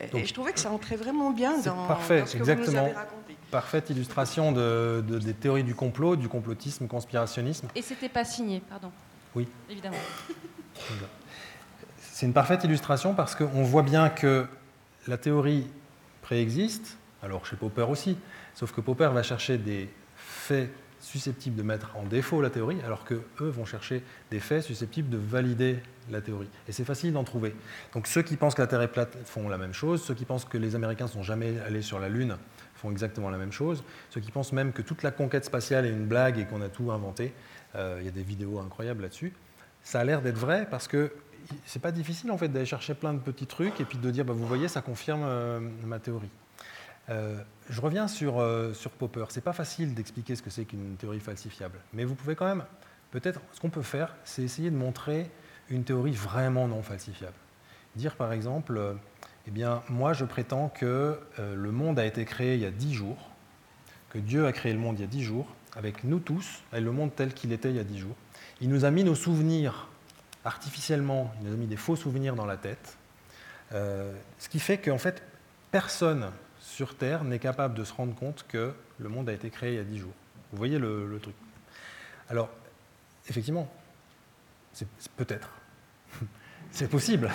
Et, 0.00 0.24
je 0.24 0.32
trouvais 0.32 0.52
que 0.52 0.60
ça 0.60 0.70
entrait 0.70 0.96
vraiment 0.96 1.30
bien 1.30 1.58
dans, 1.60 1.86
parfait, 1.86 2.24
ce 2.26 2.34
que 2.34 2.38
exactement. 2.38 2.66
vous 2.66 2.72
nous 2.72 2.78
avez 2.78 2.92
raconté. 2.92 3.36
Parfaite 3.50 3.90
illustration 3.90 4.52
de, 4.52 5.04
des 5.06 5.34
théories 5.34 5.64
du 5.64 5.74
complot, 5.74 6.16
du 6.16 6.28
complotisme, 6.28 6.86
conspirationnisme. 6.86 7.68
Et 7.74 7.82
c'était 7.82 8.08
pas 8.08 8.24
signé, 8.24 8.62
pardon. 8.68 8.92
Oui. 9.34 9.48
Évidemment. 9.68 9.96
C'est 11.98 12.26
une 12.26 12.32
parfaite 12.32 12.64
illustration 12.64 13.14
parce 13.14 13.34
qu'on 13.34 13.64
voit 13.64 13.82
bien 13.82 14.10
que 14.10 14.46
la 15.08 15.18
théorie 15.18 15.66
préexiste, 16.22 16.96
alors 17.22 17.44
chez 17.46 17.56
Popper 17.56 17.86
aussi, 17.88 18.16
sauf 18.54 18.72
que 18.72 18.80
Popper 18.80 19.10
va 19.12 19.22
chercher 19.22 19.58
des 19.58 19.88
faits 20.16 20.70
susceptibles 21.00 21.56
de 21.56 21.62
mettre 21.62 21.96
en 21.96 22.04
défaut 22.04 22.42
la 22.42 22.50
théorie, 22.50 22.78
alors 22.84 23.04
qu'eux 23.04 23.24
vont 23.38 23.64
chercher 23.64 24.02
des 24.30 24.38
faits 24.38 24.62
susceptibles 24.62 25.08
de 25.08 25.16
valider 25.16 25.78
la 26.10 26.20
théorie. 26.20 26.48
Et 26.68 26.72
c'est 26.72 26.84
facile 26.84 27.12
d'en 27.12 27.24
trouver. 27.24 27.54
Donc 27.94 28.06
ceux 28.06 28.22
qui 28.22 28.36
pensent 28.36 28.54
que 28.54 28.62
la 28.62 28.66
Terre 28.66 28.82
est 28.82 28.88
plate 28.88 29.16
font 29.24 29.48
la 29.48 29.58
même 29.58 29.72
chose, 29.72 30.02
ceux 30.02 30.14
qui 30.14 30.24
pensent 30.24 30.44
que 30.44 30.58
les 30.58 30.74
Américains 30.74 31.06
ne 31.06 31.10
sont 31.10 31.22
jamais 31.22 31.58
allés 31.60 31.82
sur 31.82 31.98
la 31.98 32.08
Lune 32.08 32.36
font 32.74 32.90
exactement 32.90 33.28
la 33.28 33.36
même 33.36 33.52
chose, 33.52 33.84
ceux 34.08 34.20
qui 34.20 34.30
pensent 34.30 34.52
même 34.52 34.72
que 34.72 34.80
toute 34.80 35.02
la 35.02 35.10
conquête 35.10 35.44
spatiale 35.44 35.84
est 35.84 35.90
une 35.90 36.06
blague 36.06 36.38
et 36.38 36.46
qu'on 36.46 36.62
a 36.62 36.68
tout 36.70 36.90
inventé, 36.90 37.34
euh, 37.74 37.98
il 38.00 38.06
y 38.06 38.08
a 38.08 38.12
des 38.12 38.22
vidéos 38.22 38.58
incroyables 38.58 39.02
là-dessus, 39.02 39.34
ça 39.82 40.00
a 40.00 40.04
l'air 40.04 40.22
d'être 40.22 40.38
vrai 40.38 40.66
parce 40.70 40.88
que 40.88 41.12
c'est 41.66 41.82
pas 41.82 41.92
difficile 41.92 42.30
en 42.30 42.38
fait 42.38 42.48
d'aller 42.48 42.66
chercher 42.66 42.94
plein 42.94 43.12
de 43.12 43.18
petits 43.18 43.46
trucs 43.46 43.80
et 43.80 43.84
puis 43.84 43.98
de 43.98 44.10
dire 44.10 44.24
bah, 44.24 44.32
vous 44.32 44.46
voyez 44.46 44.68
ça 44.68 44.80
confirme 44.80 45.22
euh, 45.24 45.60
ma 45.84 45.98
théorie. 45.98 46.30
Euh, 47.10 47.42
je 47.68 47.80
reviens 47.80 48.08
sur, 48.08 48.40
euh, 48.40 48.72
sur 48.72 48.90
Popper. 48.90 49.24
C'est 49.30 49.40
pas 49.40 49.52
facile 49.52 49.94
d'expliquer 49.94 50.36
ce 50.36 50.42
que 50.42 50.50
c'est 50.50 50.64
qu'une 50.64 50.96
théorie 50.96 51.20
falsifiable, 51.20 51.78
mais 51.92 52.04
vous 52.04 52.14
pouvez 52.14 52.34
quand 52.34 52.46
même 52.46 52.64
peut-être 53.10 53.40
ce 53.52 53.60
qu'on 53.60 53.70
peut 53.70 53.82
faire, 53.82 54.14
c'est 54.24 54.42
essayer 54.42 54.70
de 54.70 54.76
montrer 54.76 55.30
une 55.68 55.84
théorie 55.84 56.12
vraiment 56.12 56.68
non 56.68 56.82
falsifiable. 56.82 57.34
Dire 57.96 58.14
par 58.14 58.32
exemple, 58.32 58.96
eh 59.48 59.50
bien 59.50 59.82
moi 59.88 60.12
je 60.12 60.24
prétends 60.24 60.68
que 60.68 61.18
le 61.38 61.72
monde 61.72 61.98
a 61.98 62.06
été 62.06 62.24
créé 62.24 62.54
il 62.54 62.60
y 62.60 62.66
a 62.66 62.70
dix 62.70 62.94
jours, 62.94 63.30
que 64.10 64.18
Dieu 64.18 64.46
a 64.46 64.52
créé 64.52 64.72
le 64.72 64.78
monde 64.78 64.98
il 64.98 65.02
y 65.02 65.04
a 65.04 65.08
dix 65.08 65.24
jours, 65.24 65.48
avec 65.76 66.04
nous 66.04 66.20
tous, 66.20 66.62
et 66.72 66.80
le 66.80 66.92
monde 66.92 67.10
tel 67.14 67.34
qu'il 67.34 67.52
était 67.52 67.70
il 67.70 67.76
y 67.76 67.80
a 67.80 67.84
dix 67.84 67.98
jours. 67.98 68.16
Il 68.60 68.68
nous 68.68 68.84
a 68.84 68.90
mis 68.90 69.04
nos 69.04 69.14
souvenirs 69.14 69.88
artificiellement, 70.44 71.32
il 71.40 71.48
nous 71.48 71.54
a 71.54 71.56
mis 71.56 71.66
des 71.66 71.76
faux 71.76 71.96
souvenirs 71.96 72.34
dans 72.34 72.46
la 72.46 72.56
tête, 72.56 72.96
euh, 73.72 74.12
ce 74.38 74.48
qui 74.48 74.58
fait 74.58 74.78
qu'en 74.78 74.98
fait, 74.98 75.22
personne 75.70 76.30
sur 76.80 76.94
Terre 76.94 77.24
n'est 77.24 77.38
capable 77.38 77.74
de 77.74 77.84
se 77.84 77.92
rendre 77.92 78.14
compte 78.14 78.46
que 78.48 78.72
le 78.98 79.08
monde 79.10 79.28
a 79.28 79.34
été 79.34 79.50
créé 79.50 79.72
il 79.72 79.76
y 79.76 79.80
a 79.80 79.84
dix 79.84 79.98
jours. 79.98 80.14
Vous 80.50 80.56
voyez 80.56 80.78
le, 80.78 81.18
truc 81.20 81.34
Alors, 82.30 82.48
effectivement, 83.28 83.70
c'est 84.72 84.88
peut-être, 85.14 85.50
c'est 86.70 86.88
possible. 86.88 87.30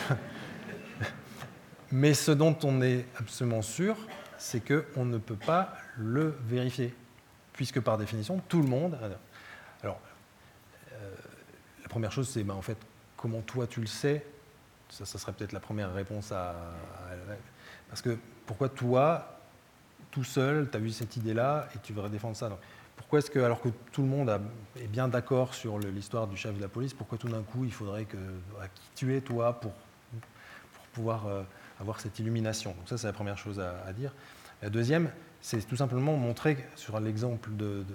Mais 1.92 2.16
ce 2.16 2.32
dont 2.32 2.58
on 2.64 2.82
est 2.82 3.06
absolument 3.20 3.62
sûr, 3.62 3.96
c'est 4.40 4.62
qu'on 4.66 5.06
ne 5.06 5.20
peut 5.20 5.36
pas 5.36 5.78
le 5.96 6.36
vérifier, 6.48 6.96
puisque 7.54 7.80
par 7.82 8.00
définition, 8.00 8.42
tout 8.50 8.64
le 8.64 8.68
monde. 8.68 8.98
Alors, 9.84 10.00
euh, 10.92 11.12
la 11.84 11.88
première 11.88 12.12
chose, 12.12 12.30
c'est 12.30 12.44
ben, 12.44 12.56
en 12.56 12.64
fait 12.64 12.80
comment 13.16 13.42
toi 13.42 13.68
tu 13.68 13.80
le 13.80 13.86
sais? 13.86 14.26
Ça, 14.90 15.06
ça 15.06 15.20
serait 15.20 15.34
peut-être 15.34 15.52
la 15.54 15.60
première 15.60 15.94
réponse 15.94 16.32
à, 16.32 16.50
à- 16.50 16.56
Parce 17.90 18.02
que 18.02 18.18
pourquoi 18.48 18.70
toi, 18.70 19.35
tout 20.16 20.24
seul, 20.24 20.70
tu 20.72 20.78
as 20.78 20.80
eu 20.80 20.92
cette 20.92 21.18
idée-là 21.18 21.68
et 21.76 21.80
tu 21.80 21.92
voudrais 21.92 22.10
défendre 22.10 22.38
ça 22.38 22.48
Donc, 22.48 22.60
Pourquoi 22.96 23.20
est-ce 23.20 23.30
que, 23.30 23.40
alors 23.40 23.60
que 23.60 23.68
tout 23.92 24.02
le 24.02 24.08
monde 24.08 24.32
est 24.80 24.88
bien 24.88 25.10
d'accord 25.10 25.54
sur 25.54 25.78
l'histoire 25.78 26.26
du 26.26 26.38
chef 26.38 26.56
de 26.56 26.62
la 26.62 26.70
police, 26.70 26.94
pourquoi 26.94 27.18
tout 27.18 27.28
d'un 27.28 27.42
coup 27.42 27.66
il 27.66 27.74
faudrait 27.74 28.06
que. 28.06 28.16
tu 28.96 29.14
es 29.14 29.20
toi 29.20 29.60
pour, 29.60 29.74
pouvoir 30.94 31.28
euh, 31.28 31.44
avoir 31.82 32.00
cette 32.00 32.18
illumination? 32.18 32.72
Donc, 32.72 32.88
ça, 32.88 32.98
c'est 32.98 33.08
la 33.08 33.12
première 33.12 33.38
chose 33.38 33.60
à, 33.60 33.92
dire. 33.92 34.14
La 34.62 34.70
deuxième, 34.70 35.12
c'est 35.42 35.68
tout 35.68 35.76
simplement 35.76 36.16
montrer, 36.16 36.66
sur, 36.78 36.98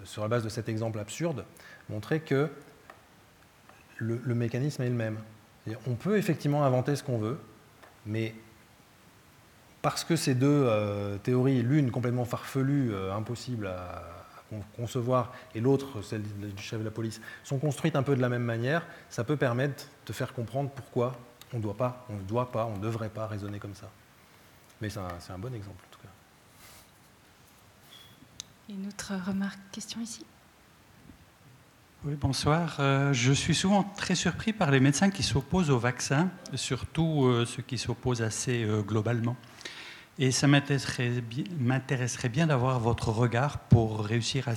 sur 0.05 0.23
la 0.23 0.29
base 0.29 0.45
de 0.45 0.51
cet 0.51 0.69
exemple 0.69 0.99
absurde, 0.99 1.47
montrer 1.89 2.21
que 2.21 2.51
le, 3.97 4.35
mécanisme 4.35 4.83
est 4.83 4.91
le 4.91 4.95
même. 4.95 5.19
On 5.87 5.95
peut 5.95 6.19
effectivement 6.19 6.67
inventer 6.67 6.97
ce 6.97 7.03
qu'on 7.03 7.19
veut, 7.19 7.41
mais 8.05 8.35
parce 9.83 10.05
que 10.05 10.17
ces 10.17 10.35
deux 10.35 10.65
euh, 10.67 11.19
théories, 11.19 11.63
l'une 11.63 11.91
complètement 11.91 12.25
farfelue, 12.25 12.93
euh, 12.93 13.15
impossible 13.15 13.67
à, 13.67 13.73
à 13.73 14.43
con- 14.51 14.63
concevoir, 14.77 15.33
et 15.55 15.61
l'autre, 15.61 16.03
celle 16.03 16.23
du 16.23 16.63
chef 16.63 16.81
de 16.81 16.85
la 16.85 16.91
police, 16.91 17.21
sont 17.45 17.59
construites 17.59 17.97
un 17.97 18.03
peu 18.03 18.15
de 18.17 18.21
la 18.21 18.29
même 18.29 18.45
manière, 18.45 18.87
ça 19.09 19.25
peut 19.25 19.37
permettre 19.37 19.87
de 20.07 20.13
faire 20.13 20.33
comprendre 20.33 20.71
pourquoi 20.71 21.17
on 21.53 21.59
doit 21.59 21.77
pas, 21.77 22.07
on 22.11 22.17
ne 22.17 22.23
doit 22.23 22.51
pas, 22.53 22.67
on 22.67 22.77
ne 22.77 22.83
devrait 22.83 23.09
pas 23.09 23.27
raisonner 23.27 23.59
comme 23.59 23.75
ça. 23.75 23.91
Mais 24.81 24.89
c'est 24.89 24.99
un, 24.99 25.39
bon 25.39 25.55
exemple 25.55 25.85
en 25.87 25.93
tout 25.93 26.01
cas. 26.01 26.09
Une 28.73 28.87
autre 28.87 29.13
remarque, 29.27 29.59
question 29.73 30.01
ici? 30.01 30.25
Oui, 32.05 32.15
bonsoir. 32.15 32.77
Euh, 32.81 33.13
je 33.13 33.33
suis 33.33 33.55
souvent 33.55 33.83
très 33.83 34.15
surpris 34.15 34.55
par 34.55 34.71
les 34.71 34.81
médecins 34.81 35.11
qui 35.11 35.23
s'opposent 35.23 35.71
au 35.71 35.79
vaccin, 35.79 36.31
surtout 36.55 37.27
euh, 37.27 37.45
ceux 37.45 37.63
qui 37.63 37.77
s'opposent 37.77 38.23
assez 38.23 38.65
euh, 38.65 38.81
globalement. 38.81 39.37
Et 40.19 40.33
ça 40.33 40.47
m'intéresserait 40.47 41.21
bi- 41.23 41.51
m'intéresserait 41.59 42.29
bien 42.29 42.47
d'avoir 42.47 42.79
votre 42.79 43.09
regard 43.09 43.59
pour 43.59 44.05
réussir 44.05 44.49
à, 44.49 44.55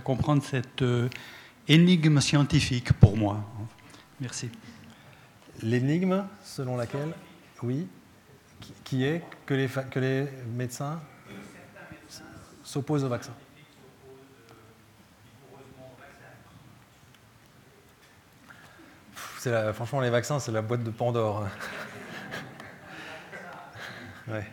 comprendre 0.00 0.42
cette 0.42 0.82
euh, 0.82 1.08
énigme 1.68 2.20
scientifique 2.20 2.92
pour 2.94 3.16
moi. 3.16 3.44
Merci. 4.20 4.50
L'énigme 5.62 6.24
selon 6.42 6.76
laquelle, 6.76 7.12
oui, 7.62 7.86
qui- 8.84 9.04
est 9.04 9.22
que 9.46 9.54
les, 9.54 9.68
que 9.68 10.26
médecins 10.56 11.00
s'opposent 12.62 13.04
au 13.04 13.08
vaccin. 13.08 13.32
Franchement, 19.74 20.00
les 20.00 20.08
vaccins, 20.08 20.38
c'est 20.38 20.52
la 20.52 20.62
boîte 20.62 20.82
de 20.82 20.90
Pandore. 20.90 21.46
Ouais. 24.26 24.46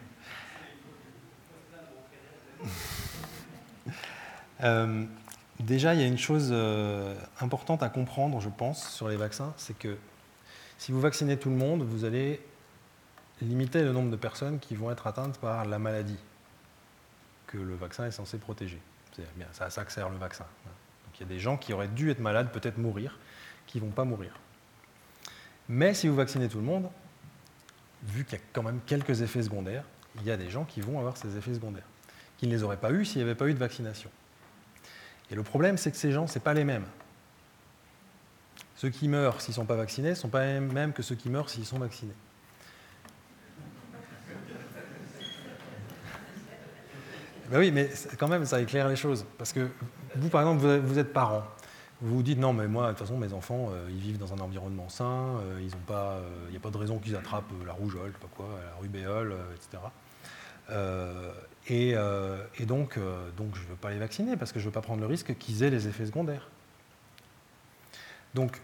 Euh, 4.63 5.03
déjà, 5.59 5.93
il 5.93 6.01
y 6.01 6.03
a 6.03 6.07
une 6.07 6.17
chose 6.17 6.49
euh, 6.51 7.15
importante 7.39 7.83
à 7.83 7.89
comprendre, 7.89 8.39
je 8.39 8.49
pense, 8.49 8.89
sur 8.89 9.07
les 9.07 9.17
vaccins, 9.17 9.53
c'est 9.57 9.77
que 9.77 9.97
si 10.77 10.91
vous 10.91 11.01
vaccinez 11.01 11.38
tout 11.38 11.49
le 11.49 11.55
monde, 11.55 11.83
vous 11.83 12.05
allez 12.05 12.41
limiter 13.41 13.83
le 13.83 13.91
nombre 13.91 14.11
de 14.11 14.15
personnes 14.15 14.59
qui 14.59 14.75
vont 14.75 14.91
être 14.91 15.07
atteintes 15.07 15.38
par 15.39 15.65
la 15.65 15.79
maladie 15.79 16.17
que 17.47 17.57
le 17.57 17.75
vaccin 17.75 18.05
est 18.05 18.11
censé 18.11 18.38
protéger. 18.38 18.79
C'est 19.51 19.63
à 19.63 19.69
ça 19.69 19.83
que 19.83 19.91
sert 19.91 20.09
le 20.09 20.17
vaccin. 20.17 20.45
Donc 20.65 21.19
il 21.19 21.21
y 21.21 21.25
a 21.25 21.27
des 21.27 21.39
gens 21.39 21.57
qui 21.57 21.73
auraient 21.73 21.88
dû 21.88 22.09
être 22.11 22.19
malades, 22.19 22.51
peut-être 22.51 22.77
mourir, 22.77 23.19
qui 23.67 23.79
ne 23.79 23.85
vont 23.85 23.91
pas 23.91 24.05
mourir. 24.05 24.33
Mais 25.67 25.93
si 25.93 26.07
vous 26.07 26.15
vaccinez 26.15 26.47
tout 26.47 26.57
le 26.57 26.63
monde, 26.63 26.89
vu 28.03 28.23
qu'il 28.23 28.39
y 28.39 28.41
a 28.41 28.43
quand 28.53 28.63
même 28.63 28.79
quelques 28.85 29.21
effets 29.21 29.43
secondaires, 29.43 29.83
il 30.15 30.23
y 30.23 30.31
a 30.31 30.38
des 30.38 30.49
gens 30.49 30.65
qui 30.65 30.81
vont 30.81 30.99
avoir 30.99 31.17
ces 31.17 31.38
effets 31.38 31.53
secondaires, 31.53 31.85
qui 32.38 32.47
ne 32.47 32.51
les 32.51 32.63
auraient 32.63 32.77
pas 32.77 32.91
eus 32.91 33.05
s'il 33.05 33.17
n'y 33.17 33.23
avait 33.23 33.35
pas 33.35 33.47
eu 33.47 33.53
de 33.53 33.59
vaccination. 33.59 34.09
Et 35.31 35.35
le 35.35 35.43
problème, 35.43 35.77
c'est 35.77 35.91
que 35.91 35.97
ces 35.97 36.11
gens, 36.11 36.27
ce 36.27 36.39
pas 36.39 36.53
les 36.53 36.65
mêmes. 36.65 36.85
Ceux 38.75 38.89
qui 38.89 39.07
meurent 39.07 39.39
s'ils 39.39 39.51
ne 39.51 39.55
sont 39.55 39.65
pas 39.65 39.75
vaccinés 39.75 40.09
ne 40.09 40.15
sont 40.15 40.27
pas 40.27 40.45
les 40.45 40.59
mêmes 40.59 40.91
que 40.91 41.03
ceux 41.03 41.15
qui 41.15 41.29
meurent 41.29 41.49
s'ils 41.49 41.65
sont 41.65 41.79
vaccinés. 41.79 42.13
Ben 47.49 47.59
oui, 47.59 47.71
mais 47.71 47.89
quand 48.17 48.27
même, 48.27 48.45
ça 48.45 48.61
éclaire 48.61 48.87
les 48.87 48.95
choses. 48.95 49.25
Parce 49.37 49.53
que 49.53 49.69
vous, 50.15 50.29
par 50.29 50.41
exemple, 50.41 50.65
vous, 50.79 50.99
êtes 50.99 51.13
parent. 51.13 51.43
Vous 52.01 52.15
vous 52.15 52.23
dites, 52.23 52.39
non, 52.39 52.53
mais 52.53 52.67
moi, 52.67 52.85
de 52.85 52.89
toute 52.89 52.99
façon, 52.99 53.17
mes 53.17 53.33
enfants, 53.33 53.69
euh, 53.71 53.87
ils 53.89 53.99
vivent 53.99 54.17
dans 54.17 54.33
un 54.33 54.39
environnement 54.39 54.89
sain, 54.89 55.37
euh, 55.43 55.59
il 55.59 55.67
n'y 55.67 56.57
a 56.57 56.59
pas 56.59 56.69
de 56.69 56.77
raison 56.77 56.97
qu'ils 56.97 57.15
attrapent 57.15 57.51
euh, 57.61 57.65
la 57.65 57.73
rougeole, 57.73 58.11
pas 58.13 58.29
quoi, 58.35 58.47
la 58.65 58.81
rubéole, 58.81 59.33
euh, 59.33 59.55
etc. 59.55 59.83
Euh, 60.72 61.31
et, 61.68 61.93
euh, 61.95 62.43
et 62.60 62.65
donc, 62.65 62.98
euh, 62.98 63.30
donc, 63.38 63.56
je 63.56 63.61
ne 63.61 63.68
veux 63.68 63.76
pas 63.76 63.91
les 63.91 63.99
vacciner 63.99 64.35
parce 64.38 64.52
que 64.52 64.60
je 64.60 64.65
ne 64.65 64.69
veux 64.69 64.73
pas 64.73 64.81
prendre 64.81 65.02
le 65.02 65.07
risque 65.07 65.38
qu'ils 65.38 65.64
aient 65.64 65.69
les 65.69 65.88
effets 65.88 66.06
secondaires. 66.06 66.48
Donc, 68.34 68.60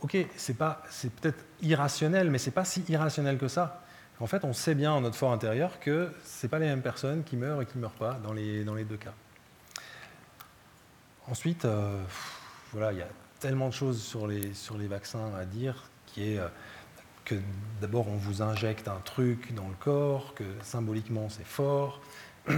ok, 0.00 0.16
c'est 0.36 0.56
peut-être 0.56 1.44
irrationnel, 1.62 2.30
mais 2.30 2.38
c'est 2.38 2.50
pas 2.50 2.64
si 2.64 2.84
irrationnel 2.88 3.38
que 3.38 3.48
ça. 3.48 3.82
En 4.18 4.26
fait, 4.26 4.44
on 4.44 4.54
sait 4.54 4.74
bien 4.74 4.92
en 4.92 5.02
notre 5.02 5.16
fort 5.16 5.32
intérieur 5.32 5.78
que 5.78 6.10
c'est 6.24 6.48
pas 6.48 6.58
les 6.58 6.66
mêmes 6.66 6.82
personnes 6.82 7.22
qui 7.22 7.36
meurent 7.36 7.60
et 7.60 7.66
qui 7.66 7.76
meurent 7.76 7.90
pas 7.92 8.14
dans 8.14 8.32
les, 8.32 8.64
dans 8.64 8.74
les 8.74 8.84
deux 8.84 8.96
cas. 8.96 9.12
Ensuite, 11.28 11.66
voilà, 12.72 12.92
il 12.92 12.98
y 12.98 13.02
a 13.02 13.08
tellement 13.40 13.68
de 13.68 13.74
choses 13.74 14.02
sur 14.02 14.26
les, 14.26 14.54
sur 14.54 14.78
les 14.78 14.86
vaccins 14.86 15.34
à 15.34 15.44
dire, 15.44 15.90
qui 16.06 16.32
est 16.32 16.40
que 17.26 17.34
d'abord 17.82 18.08
on 18.08 18.16
vous 18.16 18.40
injecte 18.40 18.88
un 18.88 19.00
truc 19.04 19.52
dans 19.54 19.68
le 19.68 19.74
corps, 19.74 20.32
que 20.34 20.44
symboliquement 20.62 21.28
c'est 21.28 21.44
fort. 21.44 22.00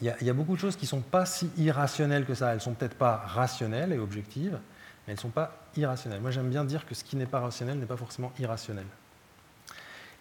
Il 0.00 0.12
y, 0.20 0.28
a, 0.28 0.34
beaucoup 0.34 0.54
de 0.54 0.60
choses 0.60 0.76
qui 0.76 0.84
ne 0.84 0.88
sont 0.88 1.00
pas 1.00 1.24
si 1.24 1.50
irrationnelles 1.56 2.26
que 2.26 2.34
ça. 2.34 2.48
Elles 2.50 2.56
ne 2.56 2.60
sont 2.60 2.74
peut-être 2.74 2.96
pas 2.96 3.16
rationnelles 3.16 3.92
et 3.92 3.98
objectives, 3.98 4.58
mais 5.06 5.12
elles 5.12 5.14
ne 5.14 5.20
sont 5.20 5.30
pas 5.30 5.64
irrationnelles. 5.76 6.20
Moi 6.20 6.32
j'aime 6.32 6.50
bien 6.50 6.64
dire 6.64 6.84
que 6.84 6.94
ce 6.94 7.04
qui 7.04 7.16
n'est 7.16 7.26
pas 7.26 7.40
rationnel 7.40 7.78
n'est 7.78 7.86
pas 7.86 7.96
forcément 7.96 8.32
irrationnel. 8.38 8.84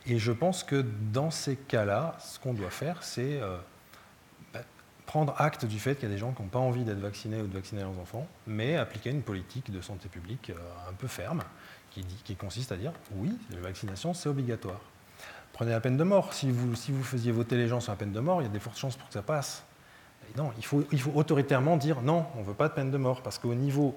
Et 0.06 0.20
je 0.20 0.32
pense 0.32 0.64
que 0.64 0.86
dans 1.12 1.32
ces 1.32 1.56
cas-là, 1.56 2.16
ce 2.20 2.40
qu'on 2.40 2.54
doit 2.54 2.70
faire, 2.70 3.04
c'est 3.04 3.42
euh, 3.42 3.58
bah, 4.54 4.62
prendre 5.06 5.34
acte 5.38 5.66
du 5.66 5.80
fait 5.80 5.96
qu'il 5.96 6.08
y 6.08 6.12
a 6.12 6.14
des 6.14 6.20
gens 6.20 6.34
qui 6.34 6.42
n'ont 6.44 6.50
pas 6.50 6.60
envie 6.60 6.84
d'être 6.84 7.00
vaccinés 7.00 7.42
ou 7.42 7.48
de 7.48 7.54
vacciner 7.54 7.82
leurs 7.82 8.00
enfants, 8.00 8.28
mais 8.46 8.78
appliquer 8.78 9.10
une 9.10 9.24
politique 9.24 9.72
de 9.72 9.82
santé 9.82 10.08
publique 10.08 10.52
euh, 10.52 10.90
un 10.90 10.94
peu 10.94 11.08
ferme, 11.08 11.42
qui, 12.24 12.36
consiste 12.36 12.72
à 12.72 12.78
dire 12.78 12.92
oui, 13.12 13.38
la 13.52 13.60
vaccination, 13.60 14.14
c'est 14.14 14.30
obligatoire. 14.30 14.80
Prenez 15.54 15.72
la 15.72 15.80
peine 15.80 15.98
de 15.98 16.04
mort. 16.04 16.34
Si 16.34 16.50
vous, 16.50 16.76
si 16.76 16.92
vous 16.92 17.04
faisiez 17.04 17.32
voter 17.32 17.58
les 17.58 17.68
gens 17.68 17.80
sur 17.80 17.92
la 17.92 17.96
peine 17.96 18.12
de 18.12 18.20
mort, 18.20 18.42
il 18.42 18.46
y 18.46 18.48
a 18.48 18.52
des 18.52 18.60
fortes 18.60 18.78
chances 18.78 18.96
pour 18.96 19.08
que 19.08 19.14
ça 19.14 19.22
passe. 19.22 19.64
Non, 20.36 20.52
il 20.58 20.66
faut, 20.66 20.84
il 20.92 21.00
faut 21.00 21.12
autoritairement 21.14 21.78
dire 21.78 22.02
non, 22.02 22.26
on 22.36 22.40
ne 22.40 22.46
veut 22.46 22.54
pas 22.54 22.70
de 22.70 22.74
peine 22.74 22.90
de 22.90 22.98
mort, 22.98 23.22
parce 23.22 23.38
qu'au 23.38 23.54
niveau 23.54 23.96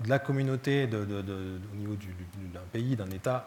de 0.00 0.08
la 0.08 0.18
communauté, 0.18 0.88
au 0.92 1.76
niveau 1.76 1.94
du- 1.94 2.06
du- 2.06 2.48
d'un 2.52 2.60
pays, 2.72 2.96
d'un 2.96 3.10
État, 3.10 3.46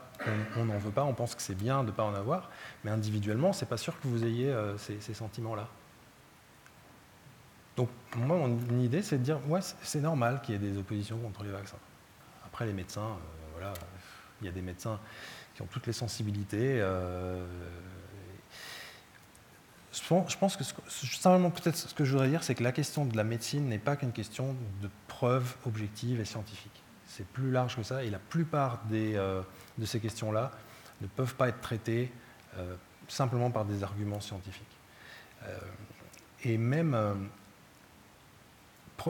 on 0.56 0.66
n'en 0.66 0.78
veut 0.78 0.92
pas, 0.92 1.04
on 1.04 1.14
pense 1.14 1.36
que 1.36 1.42
c'est 1.42 1.56
bien 1.56 1.82
de 1.82 1.88
ne 1.88 1.92
pas 1.92 2.04
en 2.04 2.14
avoir, 2.14 2.50
mais 2.84 2.92
individuellement, 2.92 3.54
c'est 3.54 3.66
pas 3.66 3.78
sûr 3.78 4.00
que 4.00 4.08
vous 4.08 4.24
ayez 4.24 4.50
euh, 4.50 4.78
ces, 4.78 5.14
sentiments-là. 5.14 5.68
Donc, 7.76 7.90
moi, 8.18 8.38
mon 8.38 8.80
idée, 8.80 9.02
c'est 9.02 9.18
de 9.18 9.24
dire, 9.24 9.40
ouais, 9.48 9.62
c'est- 9.62 9.76
c'est 9.82 10.02
normal 10.02 10.42
qu'il 10.42 10.54
y 10.54 10.58
ait 10.58 10.72
des 10.72 10.78
oppositions 10.78 11.18
contre 11.20 11.44
les 11.44 11.52
vaccins. 11.52 11.78
Après, 12.46 12.66
les 12.66 12.74
médecins, 12.74 13.02
euh, 13.02 13.39
il 14.42 14.46
y 14.46 14.50
a 14.50 14.52
des 14.52 14.62
médecins 14.62 15.00
qui 15.56 15.62
ont 15.62 15.68
toutes 15.68 15.88
les 15.88 15.94
sensibilités. 15.94 16.80
euh, 16.82 17.46
je 19.92 20.38
pense, 20.38 20.56
que 20.56 20.64
simplement 20.64 21.52
peut-être 21.52 21.76
ce 21.76 21.94
que 21.94 22.06
je 22.06 22.12
voudrais 22.12 22.30
dire, 22.30 22.44
c'est 22.44 22.56
que 22.56 22.64
la 22.64 22.72
question 22.72 23.06
de 23.06 23.18
la 23.18 23.24
médecine 23.24 23.68
n'est 23.68 23.80
pas 23.80 23.96
qu'une 23.96 24.12
question 24.12 24.56
de 24.82 24.90
preuves 25.08 25.56
objectives 25.66 26.20
et 26.20 26.26
scientifiques. 26.26 26.84
C'est 27.06 27.28
plus 27.28 27.52
large 27.52 27.76
que 27.76 27.84
ça, 27.84 28.04
et 28.04 28.10
la 28.10 28.20
plupart 28.20 28.84
des, 28.86 29.16
euh, 29.16 29.42
de 29.78 29.86
ces 29.86 30.00
questions-là 30.00 30.52
ne 31.02 31.08
peuvent 31.08 31.36
pas 31.36 31.50
être 31.50 31.62
traitées 31.62 32.12
euh, 32.58 32.76
simplement 33.08 33.52
par 33.52 33.66
des 33.66 33.84
arguments 33.84 34.22
scientifiques. 34.22 34.66
Et 36.44 36.58
même, 36.58 37.30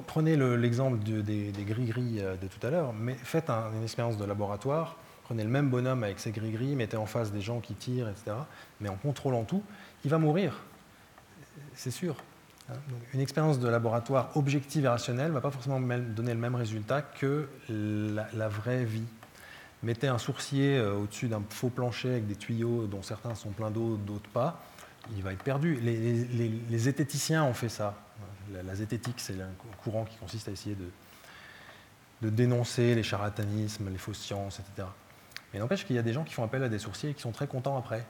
prenez 0.05 0.35
le- 0.35 0.55
l'exemple 0.55 0.99
de- 1.03 1.21
des, 1.21 1.51
gris-gris 1.63 2.17
euh, 2.19 2.35
de 2.37 2.47
tout 2.47 2.65
à 2.65 2.69
l'heure, 2.69 2.93
mais 2.93 3.13
faites 3.15 3.49
un- 3.49 3.71
une 3.75 3.83
expérience 3.83 4.17
de 4.17 4.25
laboratoire, 4.25 4.97
prenez 5.23 5.43
le 5.43 5.49
même 5.49 5.69
bonhomme 5.69 6.03
avec 6.03 6.19
ses 6.19 6.31
gris-gris, 6.31 6.75
mettez 6.75 6.97
en 6.97 7.05
face 7.05 7.31
des 7.31 7.41
gens 7.41 7.59
qui 7.59 7.73
tirent, 7.75 8.09
etc., 8.09 8.31
mais 8.81 8.89
en 8.89 8.95
contrôlant 8.95 9.43
tout, 9.43 9.63
il 10.03 10.09
va 10.11 10.17
mourir, 10.17 10.59
c'est 11.75 11.91
sûr. 11.91 12.15
Hein, 12.71 12.75
une 13.13 13.19
expérience 13.19 13.59
de 13.59 13.67
laboratoire 13.67 14.29
objective 14.35 14.85
et 14.85 14.87
rationnelle 14.89 15.29
ne 15.29 15.33
va 15.33 15.41
pas 15.41 15.51
forcément 15.51 15.79
donner 15.79 16.33
le 16.33 16.39
même 16.39 16.55
résultat 16.55 17.01
que 17.01 17.47
la, 17.69 18.47
vraie 18.47 18.85
vie. 18.85 19.05
Mettez 19.81 20.07
un 20.07 20.17
sourcier 20.17 20.77
euh, 20.77 20.93
au-dessus 20.95 21.27
d'un 21.29 21.41
faux 21.49 21.69
plancher 21.69 22.09
avec 22.09 22.27
des 22.27 22.35
tuyaux 22.35 22.85
dont 22.85 23.01
certains 23.01 23.33
sont 23.33 23.49
pleins 23.49 23.71
d'eau, 23.71 23.95
d'autres 23.97 24.29
pas, 24.29 24.61
il 25.15 25.23
va 25.23 25.31
être 25.33 25.41
perdu. 25.43 25.79
Les, 25.81 25.95
les- 25.97 26.25
les- 26.25 26.61
les 26.69 26.77
zététiciens 26.77 27.43
ont 27.43 27.53
fait 27.53 27.69
ça. 27.69 27.95
La, 28.53 28.76
zététique, 28.76 29.15
c'est 29.17 29.39
un 29.41 29.51
courant 29.84 30.05
qui 30.05 30.17
consiste 30.17 30.47
à 30.47 30.51
essayer 30.51 30.76
de, 30.76 32.30
dénoncer 32.30 32.95
les 32.95 33.03
charlatanismes, 33.03 33.89
les 33.89 33.97
fausses 33.97 34.19
sciences, 34.19 34.59
etc. 34.59 34.88
Mais 35.53 35.59
n'empêche 35.59 35.85
qu'il 35.85 35.95
y 35.95 35.99
a 35.99 36.01
des 36.01 36.13
gens 36.13 36.23
qui 36.23 36.34
font 36.34 36.43
appel 36.43 36.63
à 36.63 36.69
des 36.69 36.80
sourciers 36.80 37.11
et 37.11 37.13
qui 37.13 37.21
sont 37.21 37.31
très 37.31 37.47
contents 37.47 37.77
après. 37.77 38.05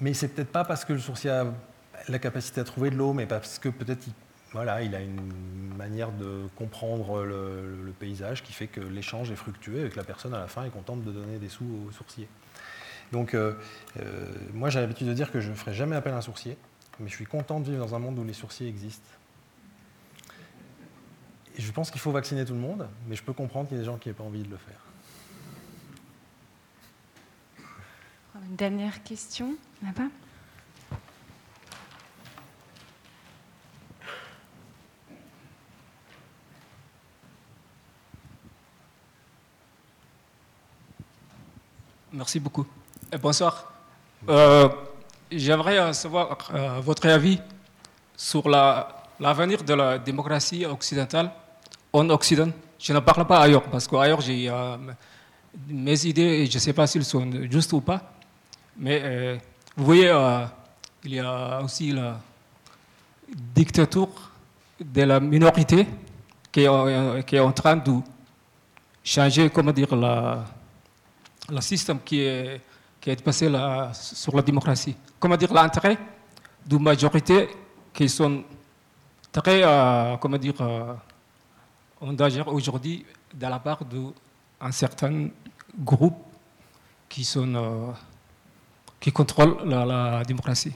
Mais 0.00 0.14
c'est 0.14 0.28
peut-être 0.28 0.52
pas 0.52 0.64
parce 0.64 0.84
que 0.84 0.92
le 0.92 0.98
sourcier 0.98 1.30
a 1.30 1.46
la 2.08 2.18
capacité 2.18 2.60
à 2.60 2.64
trouver 2.64 2.90
de 2.90 2.96
l'eau, 2.96 3.12
mais 3.12 3.26
parce 3.26 3.58
que 3.58 3.68
peut-être 3.68 4.06
il, 4.06 4.12
voilà, 4.52 4.82
il 4.82 4.94
a 4.94 5.00
une 5.00 5.74
manière 5.76 6.12
de 6.12 6.46
comprendre 6.56 7.22
le, 7.22 7.82
le 7.84 7.92
paysage 7.92 8.42
qui 8.42 8.52
fait 8.52 8.66
que 8.66 8.80
l'échange 8.80 9.30
est 9.30 9.36
fructueux 9.36 9.86
et 9.86 9.90
que 9.90 9.96
la 9.96 10.04
personne 10.04 10.34
à 10.34 10.38
la 10.38 10.48
fin 10.48 10.64
est 10.64 10.70
contente 10.70 11.02
de 11.02 11.12
donner 11.12 11.38
des 11.38 11.48
sous 11.48 11.66
au 11.88 11.92
sourcier. 11.92 12.28
Donc, 13.12 13.34
euh, 13.34 13.54
euh, 13.98 14.26
moi, 14.52 14.70
j'ai 14.70 14.80
l'habitude 14.80 15.08
de 15.08 15.12
dire 15.12 15.32
que 15.32 15.40
je 15.40 15.50
ne 15.50 15.54
ferai 15.54 15.74
jamais 15.74 15.96
appel 15.96 16.12
à 16.12 16.16
un 16.16 16.20
sourcier, 16.20 16.56
mais 17.00 17.08
je 17.08 17.14
suis 17.14 17.26
content 17.26 17.60
de 17.60 17.70
vivre 17.70 17.84
dans 17.84 17.94
un 17.94 17.98
monde 17.98 18.18
où 18.18 18.24
les 18.24 18.32
sourciers 18.32 18.68
existent. 18.68 19.08
Et 21.56 21.62
je 21.62 21.72
pense 21.72 21.90
qu'il 21.90 22.00
faut 22.00 22.12
vacciner 22.12 22.44
tout 22.44 22.52
le 22.52 22.60
monde, 22.60 22.86
mais 23.08 23.16
je 23.16 23.22
peux 23.22 23.32
comprendre 23.32 23.68
qu'il 23.68 23.76
y 23.76 23.80
a 23.80 23.82
des 23.82 23.86
gens 23.86 23.96
qui 23.96 24.08
n'aient 24.08 24.14
pas 24.14 24.24
envie 24.24 24.42
de 24.42 24.50
le 24.50 24.56
faire. 24.56 24.80
Une 28.48 28.56
dernière 28.56 29.02
question, 29.02 29.54
là-bas 29.82 30.08
Merci 42.12 42.40
beaucoup. 42.40 42.66
Et 43.12 43.18
bonsoir. 43.18 43.72
Euh, 44.28 44.68
J'aimerais 45.32 45.92
savoir 45.94 46.36
euh, 46.52 46.80
votre 46.80 47.08
avis 47.08 47.38
sur 48.16 48.48
l'avenir 48.48 49.62
de 49.62 49.74
la 49.74 49.98
démocratie 49.98 50.66
occidentale 50.66 51.30
en 51.92 52.10
Occident. 52.10 52.50
Je 52.78 52.92
ne 52.92 52.98
parle 52.98 53.26
pas 53.26 53.40
ailleurs, 53.40 53.62
parce 53.62 53.86
qu'ailleurs, 53.86 54.20
j'ai 54.20 54.48
euh, 54.48 54.76
mes 55.68 56.04
idées 56.06 56.22
et 56.22 56.46
je 56.46 56.54
ne 56.54 56.58
sais 56.58 56.72
pas 56.72 56.86
s'ils 56.86 57.04
sont 57.04 57.30
justes 57.50 57.72
ou 57.72 57.80
pas. 57.80 58.12
Mais 58.76 59.00
euh, 59.04 59.38
vous 59.76 59.84
voyez, 59.84 60.08
euh, 60.08 60.44
il 61.04 61.14
y 61.14 61.20
a 61.20 61.60
aussi 61.62 61.92
la 61.92 62.18
dictature 63.54 64.08
de 64.80 65.02
la 65.02 65.20
minorité 65.20 65.86
qui 66.50 66.62
est, 66.64 67.24
qui 67.24 67.36
est 67.36 67.40
en 67.40 67.52
train 67.52 67.76
de 67.76 67.92
changer, 69.04 69.48
comment 69.50 69.72
dire, 69.72 69.94
le 69.94 71.60
système 71.60 72.00
qui 72.04 72.20
est, 72.20 72.60
qui 73.00 73.10
est 73.10 73.22
passé 73.22 73.48
là, 73.48 73.92
sur 73.94 74.36
la 74.36 74.42
démocratie. 74.42 74.96
Comment 75.18 75.36
dire, 75.36 75.52
l'intérêt 75.52 75.98
de 76.66 76.76
majorité 76.76 77.48
qui 77.92 78.08
sont 78.08 78.44
très, 79.32 79.62
euh, 79.64 80.16
comment 80.18 80.36
dire, 80.36 80.60
euh, 80.60 80.94
en 82.00 82.12
danger 82.12 82.42
aujourd'hui 82.46 83.06
de 83.32 83.46
la 83.46 83.58
part 83.58 83.84
d'un 83.84 84.72
certain 84.72 85.28
groupe 85.78 86.18
qui, 87.08 87.24
sont, 87.24 87.54
euh, 87.54 87.92
qui 88.98 89.12
la, 89.64 89.84
la 89.84 90.22
démocratie. 90.24 90.74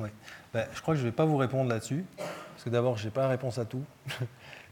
Oui. 0.00 0.08
Ben, 0.52 0.66
je 0.72 0.80
crois 0.80 0.94
que 0.94 1.00
je 1.00 1.04
ne 1.04 1.10
vais 1.10 1.14
pas 1.14 1.24
vous 1.24 1.36
répondre 1.36 1.68
là-dessus, 1.68 2.04
parce 2.16 2.64
que 2.64 2.70
d'abord, 2.70 2.96
je 2.96 3.04
n'ai 3.04 3.10
pas 3.10 3.22
la 3.22 3.28
réponse 3.28 3.58
à 3.58 3.64
tout. 3.64 3.84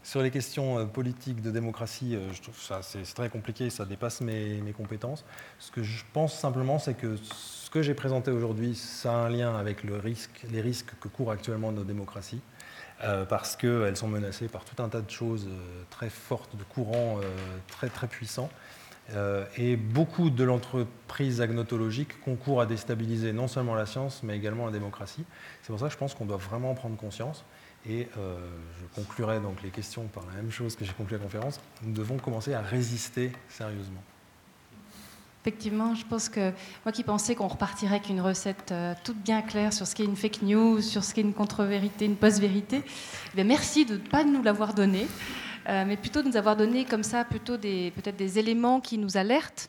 Sur 0.05 0.21
les 0.21 0.33
questions 0.33 0.79
euh, 0.79 0.85
politiques 0.85 1.43
de 1.43 1.53
démocratie, 1.53 2.17
euh, 2.17 2.33
je 2.33 2.43
trouve 2.43 2.59
ça 2.59 2.81
c'est 2.83 3.03
très 3.15 3.29
compliqué, 3.29 3.71
ça 3.71 3.85
dépasse 3.85 4.21
mes, 4.21 4.61
compétences. 4.77 5.25
Ce 5.61 5.71
que 5.71 5.83
je 5.85 6.05
pense 6.13 6.37
simplement, 6.37 6.81
c'est 6.81 6.95
que 6.95 7.17
ce 7.17 7.71
que 7.71 7.83
j'ai 7.83 7.95
présenté 7.95 8.33
aujourd'hui, 8.33 8.75
ça 8.75 9.13
a 9.13 9.17
un 9.17 9.29
lien 9.29 9.57
avec 9.57 9.85
les 9.85 10.61
risques 10.61 10.93
que 11.01 11.07
courent 11.07 11.31
actuellement 11.31 11.71
nos 11.71 11.85
démocraties, 11.85 12.41
euh, 13.05 13.25
parce 13.25 13.55
qu'elles 13.55 13.97
sont 13.97 14.09
menacées 14.09 14.49
par 14.49 14.65
tout 14.65 14.83
un 14.83 14.89
tas 14.89 15.03
de 15.03 15.11
choses 15.11 15.49
très 15.91 16.11
fortes, 16.11 16.57
de 16.57 16.65
courants 16.65 17.21
très 17.69 17.89
très 17.89 18.09
puissants. 18.09 18.51
Et 19.57 19.77
beaucoup 19.77 20.31
de 20.31 20.45
l'entreprise 20.45 21.41
agnotologique 21.41 22.21
concourent 22.21 22.63
à 22.63 22.67
déstabiliser 22.67 23.33
non 23.33 23.47
seulement 23.47 23.75
la 23.75 23.85
science, 23.85 24.23
mais 24.23 24.37
également 24.37 24.67
la 24.67 24.73
démocratie. 24.73 25.25
C'est 25.63 25.69
pour 25.69 25.81
ça 25.81 25.87
que 25.87 25.93
je 25.93 25.99
pense 25.99 26.15
qu'on 26.15 26.25
doit 26.25 26.39
vraiment 26.39 26.71
en 26.71 26.75
prendre 26.75 26.97
conscience. 26.97 27.45
Et 27.89 28.09
euh, 28.17 28.39
je 28.81 29.01
conclurai 29.01 29.41
donc 29.41 29.63
les 29.63 29.71
questions 29.71 30.07
par 30.07 30.25
la 30.27 30.35
même 30.35 30.51
chose 30.51 30.77
que 30.77 30.85
j'ai 30.85 30.93
conclu 30.93 31.17
la 31.17 31.23
conférence. 31.23 31.61
Nous 31.83 31.93
devons 31.93 32.17
commencer 32.17 32.55
à 32.55 32.61
résister 32.61 33.33
sérieusement. 33.49 34.03
Effectivement, 35.43 35.97
je 35.97 36.07
pense 36.07 36.29
que 36.29 36.53
moi 36.85 36.93
qui 36.93 37.03
pensais 37.03 37.35
qu'on 37.35 37.49
repartirait 37.49 37.97
avec 37.97 38.09
une 38.09 38.21
recette 38.21 38.71
euh, 38.71 38.95
toute 39.03 39.17
bien 39.17 39.43
claire 39.43 39.73
sur 39.73 39.89
ce 39.89 39.97
qu'est 39.97 40.05
une 40.05 40.15
fake 40.15 40.43
news, 40.43 40.81
sur 40.81 41.03
ce 41.03 41.13
qu'est 41.13 41.23
une 41.23 41.35
contre-vérité, 41.35 42.05
une 42.05 42.15
post-vérité, 42.15 42.83
eh 43.37 43.43
merci 43.43 43.85
de 43.85 43.95
ne 43.95 43.99
pas 43.99 44.23
nous 44.23 44.45
l'avoir 44.45 44.73
donné, 44.73 45.09
euh, 45.69 45.85
mais 45.85 45.97
plutôt 45.97 46.23
de 46.23 46.29
nous 46.29 46.37
avoir 46.37 46.57
donné 46.57 46.85
comme 46.85 47.03
ça 47.03 47.25
plutôt 47.25 47.59
peut-être 47.59 48.15
des 48.15 48.39
éléments 48.39 48.81
qui 48.81 48.99
nous 48.99 49.17
alertent 49.17 49.69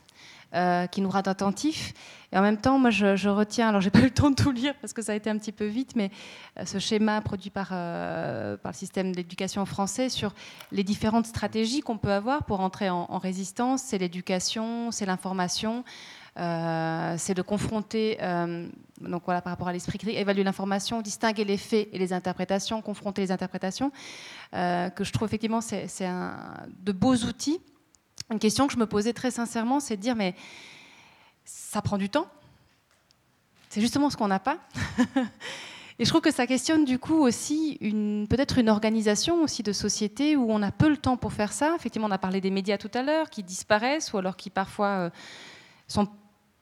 euh, 0.55 0.85
qui 0.85 1.01
nous 1.01 1.09
rendent 1.09 1.27
attentifs. 1.27 1.95
Et 2.31 2.37
en 2.37 2.43
même 2.43 2.57
temps, 2.57 2.77
moi, 2.77 2.91
je, 2.91 3.27
retiens, 3.27 3.69
alors 3.69 3.81
j'ai 3.81 3.89
pas 3.89 4.01
eu 4.01 4.03
le 4.03 4.11
temps 4.11 4.29
de 4.29 4.35
tout 4.35 4.51
lire 4.51 4.75
parce 4.81 4.93
que 4.93 5.01
ça 5.01 5.13
a 5.13 5.15
été 5.15 5.27
un 5.27 5.37
petit 5.39 5.51
peu 5.51 5.65
vite, 5.65 5.95
mais 5.95 6.11
euh, 6.59 6.65
ce 6.65 6.77
schéma 6.77 7.21
produit 7.21 7.49
par, 7.49 7.69
euh, 7.71 8.55
par 8.57 8.71
le 8.71 8.77
système 8.77 9.15
d'éducation 9.15 9.65
français 9.65 10.09
sur 10.09 10.35
les 10.71 10.83
différentes 10.83 11.25
stratégies 11.25 11.81
qu'on 11.81 11.97
peut 11.97 12.11
avoir 12.11 12.43
pour 12.43 12.59
entrer 12.59 12.91
en, 12.91 13.17
résistance, 13.17 13.81
c'est 13.81 13.97
l'éducation, 13.97 14.91
c'est 14.91 15.07
l'information. 15.07 15.83
C'est 16.35 17.33
de 17.35 17.41
confronter, 17.43 18.17
donc 19.01 19.21
voilà, 19.25 19.41
par 19.41 19.53
rapport 19.53 19.67
à 19.67 19.73
l'esprit 19.73 19.99
critique, 19.99 20.17
évaluer 20.17 20.43
l'information, 20.43 21.01
distinguer 21.01 21.45
les 21.45 21.57
faits 21.57 21.89
et 21.91 21.99
les 21.99 22.11
interprétations, 22.11 22.81
confronter 22.81 23.21
les 23.21 23.31
interprétations, 23.31 23.91
que 24.51 25.03
je 25.03 25.11
trouve 25.11 25.27
effectivement 25.27 25.61
c'est 25.61 26.09
de 26.83 26.91
beaux 26.91 27.15
outils 27.15 27.59
une 28.31 28.39
question 28.39 28.67
que 28.67 28.73
je 28.73 28.79
me 28.79 28.85
posais 28.85 29.13
très 29.13 29.31
sincèrement, 29.31 29.79
c'est 29.79 29.97
de 29.97 30.01
dire, 30.01 30.15
mais 30.15 30.35
ça 31.45 31.81
prend 31.81 31.97
du 31.97 32.09
temps. 32.09 32.27
C'est 33.69 33.81
justement 33.81 34.09
ce 34.09 34.17
qu'on 34.17 34.27
n'a 34.27 34.39
pas. 34.39 34.57
Et 35.99 36.05
je 36.05 36.09
trouve 36.09 36.21
que 36.21 36.31
ça 36.31 36.47
questionne 36.47 36.85
du 36.85 36.97
coup 36.97 37.19
aussi 37.19 37.77
peut-être 38.29 38.57
une 38.57 38.69
organisation 38.69 39.43
aussi 39.43 39.61
de 39.61 39.71
société 39.71 40.35
où 40.35 40.51
on 40.51 40.63
a 40.63 40.71
peu 40.71 40.89
le 40.89 40.97
temps 40.97 41.17
pour 41.17 41.33
faire 41.33 41.53
ça. 41.53 41.75
Effectivement, 41.75 42.07
on 42.07 42.11
a 42.11 42.17
parlé 42.17 42.41
des 42.41 42.49
médias 42.49 42.79
tout 42.79 42.89
à 42.95 43.03
l'heure 43.03 43.29
qui 43.29 43.43
disparaissent 43.43 44.11
ou 44.11 44.17
alors 44.17 44.35
qui 44.35 44.49
parfois 44.49 44.87
euh, 44.87 45.09
sont 45.87 46.07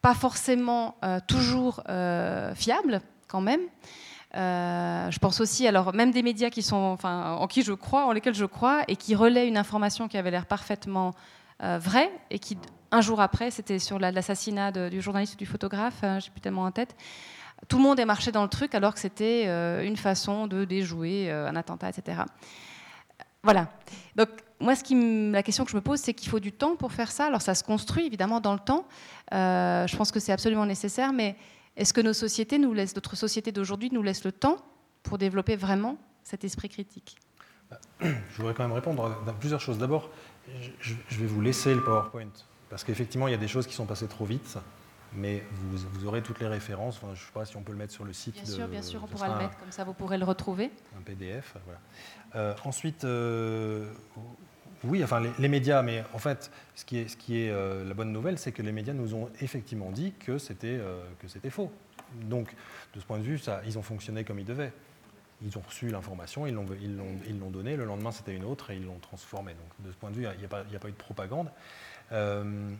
pas 0.02 0.14
forcément 0.14 0.96
euh, 1.04 1.20
toujours 1.26 1.82
euh, 1.88 2.54
fiables 2.54 3.00
quand 3.28 3.40
même. 3.40 3.60
Euh, 4.34 5.10
je 5.10 5.18
pense 5.18 5.40
aussi, 5.40 5.66
alors 5.66 5.94
même 5.94 6.10
des 6.10 6.22
médias 6.22 6.50
qui 6.50 6.62
sont, 6.62 6.76
enfin, 6.76 7.32
en 7.34 7.46
qui 7.46 7.62
je 7.62 7.72
crois, 7.72 8.06
en 8.06 8.12
lesquels 8.12 8.34
je 8.34 8.44
crois, 8.44 8.82
et 8.88 8.96
qui 8.96 9.14
relaient 9.14 9.46
une 9.46 9.56
information 9.56 10.08
qui 10.08 10.16
avait 10.16 10.30
l'air 10.30 10.46
parfaitement 10.46 11.12
euh, 11.62 11.78
vraie, 11.78 12.10
et 12.30 12.38
qui 12.38 12.58
un 12.90 13.00
jour 13.00 13.20
après, 13.20 13.50
c'était 13.50 13.78
sur 13.78 13.98
l'assassinat 13.98 14.70
du 14.90 15.00
journaliste 15.00 15.34
ou 15.34 15.36
du 15.38 15.46
photographe, 15.46 16.00
je 16.02 16.06
n'ai 16.06 16.30
plus 16.30 16.42
tellement 16.42 16.64
en 16.64 16.72
tête. 16.72 16.94
Tout 17.68 17.78
le 17.78 17.82
monde 17.82 17.98
est 17.98 18.04
marché 18.04 18.32
dans 18.32 18.42
le 18.42 18.50
truc 18.50 18.74
alors 18.74 18.92
que 18.92 19.00
c'était 19.00 19.44
euh, 19.46 19.82
une 19.82 19.96
façon 19.96 20.46
de 20.46 20.66
déjouer 20.66 21.30
euh, 21.30 21.48
un 21.48 21.56
attentat, 21.56 21.88
etc. 21.88 22.22
Voilà. 23.42 23.70
Donc 24.14 24.28
moi, 24.60 24.74
la 24.74 25.42
question 25.42 25.64
que 25.64 25.70
je 25.70 25.76
me 25.76 25.80
pose, 25.80 26.00
c'est 26.00 26.12
qu'il 26.12 26.28
faut 26.28 26.40
du 26.40 26.52
temps 26.52 26.76
pour 26.76 26.92
faire 26.92 27.10
ça. 27.10 27.26
Alors 27.26 27.40
ça 27.40 27.54
se 27.54 27.64
construit 27.64 28.06
évidemment 28.06 28.40
dans 28.40 28.52
le 28.52 28.60
temps. 28.60 28.86
Je 29.30 29.96
pense 29.96 30.12
que 30.12 30.20
c'est 30.20 30.32
absolument 30.32 30.66
nécessaire, 30.66 31.12
mais 31.12 31.36
est-ce 31.76 31.94
que 31.94 32.00
nos 32.00 32.12
sociétés 32.12 32.58
notre 32.58 33.16
société 33.16 33.52
d'aujourd'hui 33.52 33.88
nous 33.90 34.02
laisse 34.02 34.24
le 34.24 34.32
temps 34.32 34.58
pour 35.02 35.16
développer 35.16 35.56
vraiment 35.56 35.96
cet 36.24 36.44
esprit 36.44 36.68
critique? 36.68 37.16
Je 38.00 38.36
voudrais 38.36 38.54
quand 38.54 38.64
même 38.64 38.72
répondre 38.72 39.04
à 39.26 39.32
plusieurs 39.32 39.60
choses. 39.60 39.78
D'abord, 39.78 40.10
je, 40.80 41.18
vais 41.18 41.26
vous 41.26 41.40
laisser 41.40 41.74
le 41.74 41.82
PowerPoint, 41.82 42.32
parce 42.70 42.84
qu'effectivement, 42.84 43.28
il 43.28 43.32
y 43.32 43.34
a 43.34 43.38
des 43.38 43.48
choses 43.48 43.66
qui 43.66 43.74
sont 43.74 43.86
passées 43.86 44.08
trop 44.08 44.24
vite, 44.24 44.58
mais 45.14 45.42
vous, 45.52 45.78
vous 45.92 46.06
aurez 46.06 46.22
toutes 46.22 46.40
les 46.40 46.46
références. 46.46 46.96
Enfin, 46.96 47.14
je 47.14 47.20
ne 47.20 47.26
sais 47.26 47.32
pas 47.32 47.44
si 47.44 47.56
on 47.56 47.62
peut 47.62 47.72
le 47.72 47.78
mettre 47.78 47.92
sur 47.92 48.04
le 48.04 48.12
site. 48.12 48.34
Bien 48.34 48.44
de, 48.44 48.48
sûr, 48.48 48.68
bien 48.68 48.82
sûr, 48.82 49.00
on 49.04 49.06
pourra 49.06 49.28
le 49.28 49.38
mettre, 49.38 49.58
comme 49.58 49.72
ça 49.72 49.84
vous 49.84 49.94
pourrez 49.94 50.18
le 50.18 50.24
retrouver. 50.24 50.70
Un 50.98 51.02
PDF, 51.02 51.54
voilà. 51.64 51.80
Euh, 52.34 52.54
ensuite, 52.64 53.04
euh, 53.04 53.92
oui, 54.84 55.04
enfin, 55.04 55.20
les, 55.20 55.30
les, 55.38 55.48
médias, 55.48 55.82
mais 55.82 56.04
en 56.12 56.18
fait, 56.18 56.50
ce 56.74 56.84
qui 56.84 56.98
est, 56.98 57.08
ce 57.08 57.16
qui 57.16 57.40
est 57.40 57.50
euh, 57.50 57.84
la 57.84 57.94
bonne 57.94 58.12
nouvelle, 58.12 58.38
c'est 58.38 58.52
que 58.52 58.62
les 58.62 58.72
médias 58.72 58.94
nous 58.94 59.14
ont 59.14 59.28
effectivement 59.40 59.90
dit 59.90 60.12
que 60.18 60.38
c'était 60.38 60.78
euh, 60.80 61.04
faux. 61.50 61.70
Donc, 62.22 62.54
de 62.94 63.00
ce 63.00 63.04
point 63.06 63.18
de 63.18 63.22
vue, 63.22 63.38
ça, 63.38 63.62
ils 63.64 63.78
ont 63.78 63.82
fonctionné 63.82 64.24
comme 64.24 64.38
ils 64.40 64.44
devaient. 64.44 64.72
Ils 65.44 65.58
ont 65.58 65.62
reçu 65.66 65.88
l'information, 65.88 66.46
ils 66.46 66.54
l'ont 66.54 66.66
ils 66.80 67.38
donnée, 67.50 67.76
le 67.76 67.84
lendemain 67.84 68.12
c'était 68.12 68.34
une 68.34 68.44
autre 68.44 68.70
et 68.70 68.76
ils 68.76 68.84
l'ont 68.84 68.98
transformée. 68.98 69.54
Donc, 69.54 69.86
de 69.86 69.92
ce 69.92 69.96
point 69.96 70.10
de 70.10 70.16
vue, 70.16 70.22
il 70.22 70.38
n'y 70.38 70.44
a, 70.44 70.76
a, 70.76 70.78
pas 70.78 70.88
eu 70.88 70.92
de 70.92 70.96
propagande. 70.96 71.48
Euh, 72.12 72.70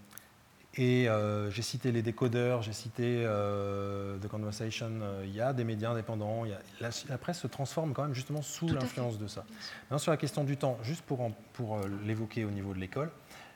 et 0.74 1.06
euh, 1.06 1.50
j'ai 1.50 1.60
cité 1.60 1.92
les 1.92 2.00
décodeurs, 2.00 2.62
j'ai 2.62 2.72
cité 2.72 3.24
euh, 3.26 4.18
The 4.18 4.28
Conversation. 4.28 4.90
Il 5.22 5.34
y 5.34 5.40
a 5.40 5.52
des 5.52 5.64
médias 5.64 5.90
indépendants. 5.90 6.46
Y 6.46 6.52
a, 6.52 6.58
la, 6.80 6.88
la, 7.08 7.18
presse 7.18 7.40
se 7.40 7.46
transforme 7.46 7.92
quand 7.92 8.04
même 8.04 8.14
justement 8.14 8.40
sous 8.40 8.68
l'influence 8.68 9.18
de 9.18 9.26
ça. 9.26 9.44
Maintenant, 9.82 9.98
sur 9.98 10.12
la 10.12 10.16
question 10.16 10.44
du 10.44 10.56
temps, 10.56 10.78
juste 10.82 11.02
pour, 11.02 11.20
en, 11.20 11.32
pour 11.52 11.78
l'évoquer 12.04 12.44
au 12.44 12.50
niveau 12.50 12.72
de 12.72 12.78
l'école, 12.78 13.10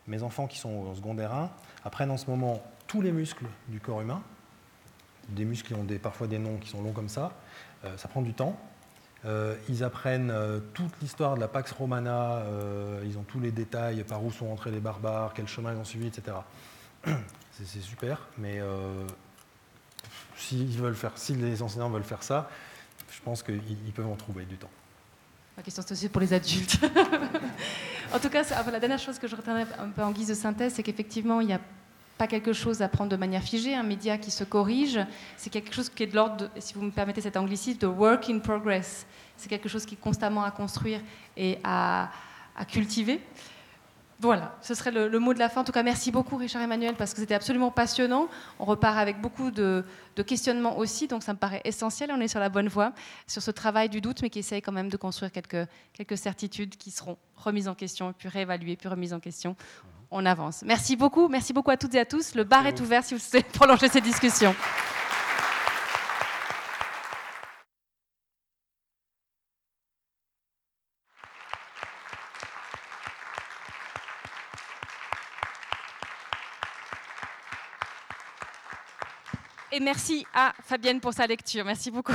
mes 0.06 0.22
enfants 0.22 0.46
qui 0.46 0.58
sont 0.58 0.70
au 0.70 0.94
secondaire 0.94 1.32
1 1.32 1.50
apprennent 1.84 2.10
en 2.10 2.18
ce 2.18 2.28
moment 2.28 2.62
tous 2.86 3.00
les 3.00 3.12
muscles 3.12 3.46
du 3.68 3.80
corps 3.80 4.02
humain, 4.02 4.22
des 5.30 5.44
muscles 5.44 5.68
qui 5.68 5.74
ont 5.74 5.84
des, 5.84 5.98
parfois 5.98 6.26
des 6.26 6.38
noms 6.38 6.58
qui 6.58 6.68
sont 6.68 6.82
longs 6.82 6.92
comme 6.92 7.08
ça. 7.08 7.32
Ça 7.96 8.08
prend 8.08 8.20
du 8.20 8.34
temps. 8.34 8.58
Euh, 9.26 9.56
ils 9.68 9.82
apprennent 9.82 10.30
euh, 10.30 10.60
toute 10.72 10.92
l'histoire 11.02 11.34
de 11.34 11.40
la 11.40 11.48
Pax 11.48 11.72
Romana, 11.72 12.36
euh, 12.36 13.02
ils 13.04 13.18
ont 13.18 13.24
tous 13.24 13.40
les 13.40 13.50
détails, 13.50 14.04
par 14.04 14.24
où 14.24 14.30
sont 14.30 14.46
entrés 14.46 14.70
les 14.70 14.78
barbares, 14.78 15.32
quel 15.34 15.48
chemin 15.48 15.72
ils 15.72 15.78
ont 15.78 15.84
suivi, 15.84 16.06
etc. 16.06 16.36
C'est 17.52 17.80
super, 17.80 18.28
mais 18.36 18.60
s'ils 20.36 20.76
veulent 20.78 20.94
faire, 20.94 21.12
si 21.14 21.34
les 21.34 21.62
enseignants 21.62 21.88
veulent 21.88 22.04
faire 22.04 22.22
ça, 22.22 22.50
je 23.10 23.18
pense 23.22 23.42
qu'ils 23.42 23.92
peuvent 23.94 24.06
en 24.06 24.14
trouver 24.14 24.44
du 24.44 24.58
temps. 24.58 24.68
Ma 25.56 25.62
question 25.62 25.82
c'est 25.82 25.92
aussi 25.92 26.10
pour 26.10 26.20
les 26.20 26.34
adultes. 26.34 26.78
en 28.12 28.18
tout 28.18 28.28
cas, 28.28 28.42
la 28.70 28.78
dernière 28.78 28.98
chose 28.98 29.18
que 29.18 29.26
je 29.26 29.34
retiendrai 29.34 29.64
un 29.78 29.88
peu 29.88 30.02
en 30.02 30.10
guise 30.10 30.28
de 30.28 30.34
synthèse, 30.34 30.74
c'est 30.74 30.82
qu'effectivement, 30.82 31.40
il 31.40 31.46
n'y 31.46 31.54
a 31.54 31.60
pas 32.16 32.26
quelque 32.26 32.52
chose 32.52 32.82
à 32.82 32.88
prendre 32.88 33.10
de 33.10 33.16
manière 33.16 33.42
figée, 33.42 33.74
un 33.74 33.82
média 33.82 34.16
qui 34.18 34.30
se 34.30 34.44
corrige, 34.44 34.98
c'est 35.36 35.50
quelque 35.50 35.74
chose 35.74 35.88
qui 35.88 36.02
est 36.02 36.06
de 36.06 36.14
l'ordre, 36.14 36.50
si 36.58 36.74
vous 36.74 36.82
me 36.82 36.90
permettez 36.90 37.20
cet 37.20 37.36
anglicisme, 37.36 37.78
de 37.78 37.86
work 37.86 38.28
in 38.30 38.38
progress. 38.38 39.06
C'est 39.36 39.48
quelque 39.48 39.68
chose 39.68 39.84
qui 39.84 39.94
est 39.94 40.00
constamment 40.00 40.42
à 40.42 40.50
construire 40.50 41.00
et 41.36 41.58
à, 41.62 42.10
cultiver. 42.68 43.20
Voilà, 44.18 44.56
ce 44.62 44.72
serait 44.72 44.92
le, 44.92 45.18
mot 45.18 45.34
de 45.34 45.38
la 45.38 45.50
fin. 45.50 45.60
En 45.60 45.64
tout 45.64 45.72
cas, 45.72 45.82
merci 45.82 46.10
beaucoup 46.10 46.38
Richard 46.38 46.62
Emmanuel 46.62 46.94
parce 46.94 47.12
que 47.12 47.20
c'était 47.20 47.34
absolument 47.34 47.70
passionnant. 47.70 48.28
On 48.58 48.64
repart 48.64 48.96
avec 48.96 49.20
beaucoup 49.20 49.50
de, 49.50 49.84
questionnements 50.26 50.78
aussi, 50.78 51.06
donc 51.06 51.22
ça 51.22 51.34
me 51.34 51.38
paraît 51.38 51.60
essentiel. 51.64 52.10
On 52.10 52.20
est 52.22 52.28
sur 52.28 52.40
la 52.40 52.48
bonne 52.48 52.68
voie 52.68 52.92
sur 53.26 53.42
ce 53.42 53.50
travail 53.50 53.90
du 53.90 54.00
doute, 54.00 54.22
mais 54.22 54.30
qui 54.30 54.38
essaye 54.38 54.62
quand 54.62 54.72
même 54.72 54.88
de 54.88 54.96
construire 54.96 55.30
quelques, 55.30 55.68
quelques 55.92 56.16
certitudes 56.16 56.78
qui 56.78 56.90
seront 56.90 57.18
remises 57.36 57.68
en 57.68 57.74
question, 57.74 58.14
puis 58.16 58.30
réévaluées, 58.30 58.76
puis 58.76 58.88
remises 58.88 59.12
en 59.12 59.20
question 59.20 59.54
on 60.10 60.24
avance. 60.26 60.62
Merci 60.64 60.96
beaucoup, 60.96 61.28
merci 61.28 61.52
beaucoup 61.52 61.70
à 61.70 61.76
toutes 61.76 61.94
et 61.94 62.00
à 62.00 62.04
tous. 62.04 62.34
Le 62.34 62.44
bar 62.44 62.66
est 62.66 62.80
ouvert 62.80 63.04
si 63.04 63.14
vous 63.14 63.20
souhaitez 63.20 63.48
prolonger 63.52 63.88
cette 63.88 64.04
discussion. 64.04 64.54
Et 79.72 79.80
merci 79.80 80.26
à 80.32 80.54
Fabienne 80.62 81.00
pour 81.00 81.12
sa 81.12 81.26
lecture. 81.26 81.62
Merci 81.62 81.90
beaucoup. 81.90 82.14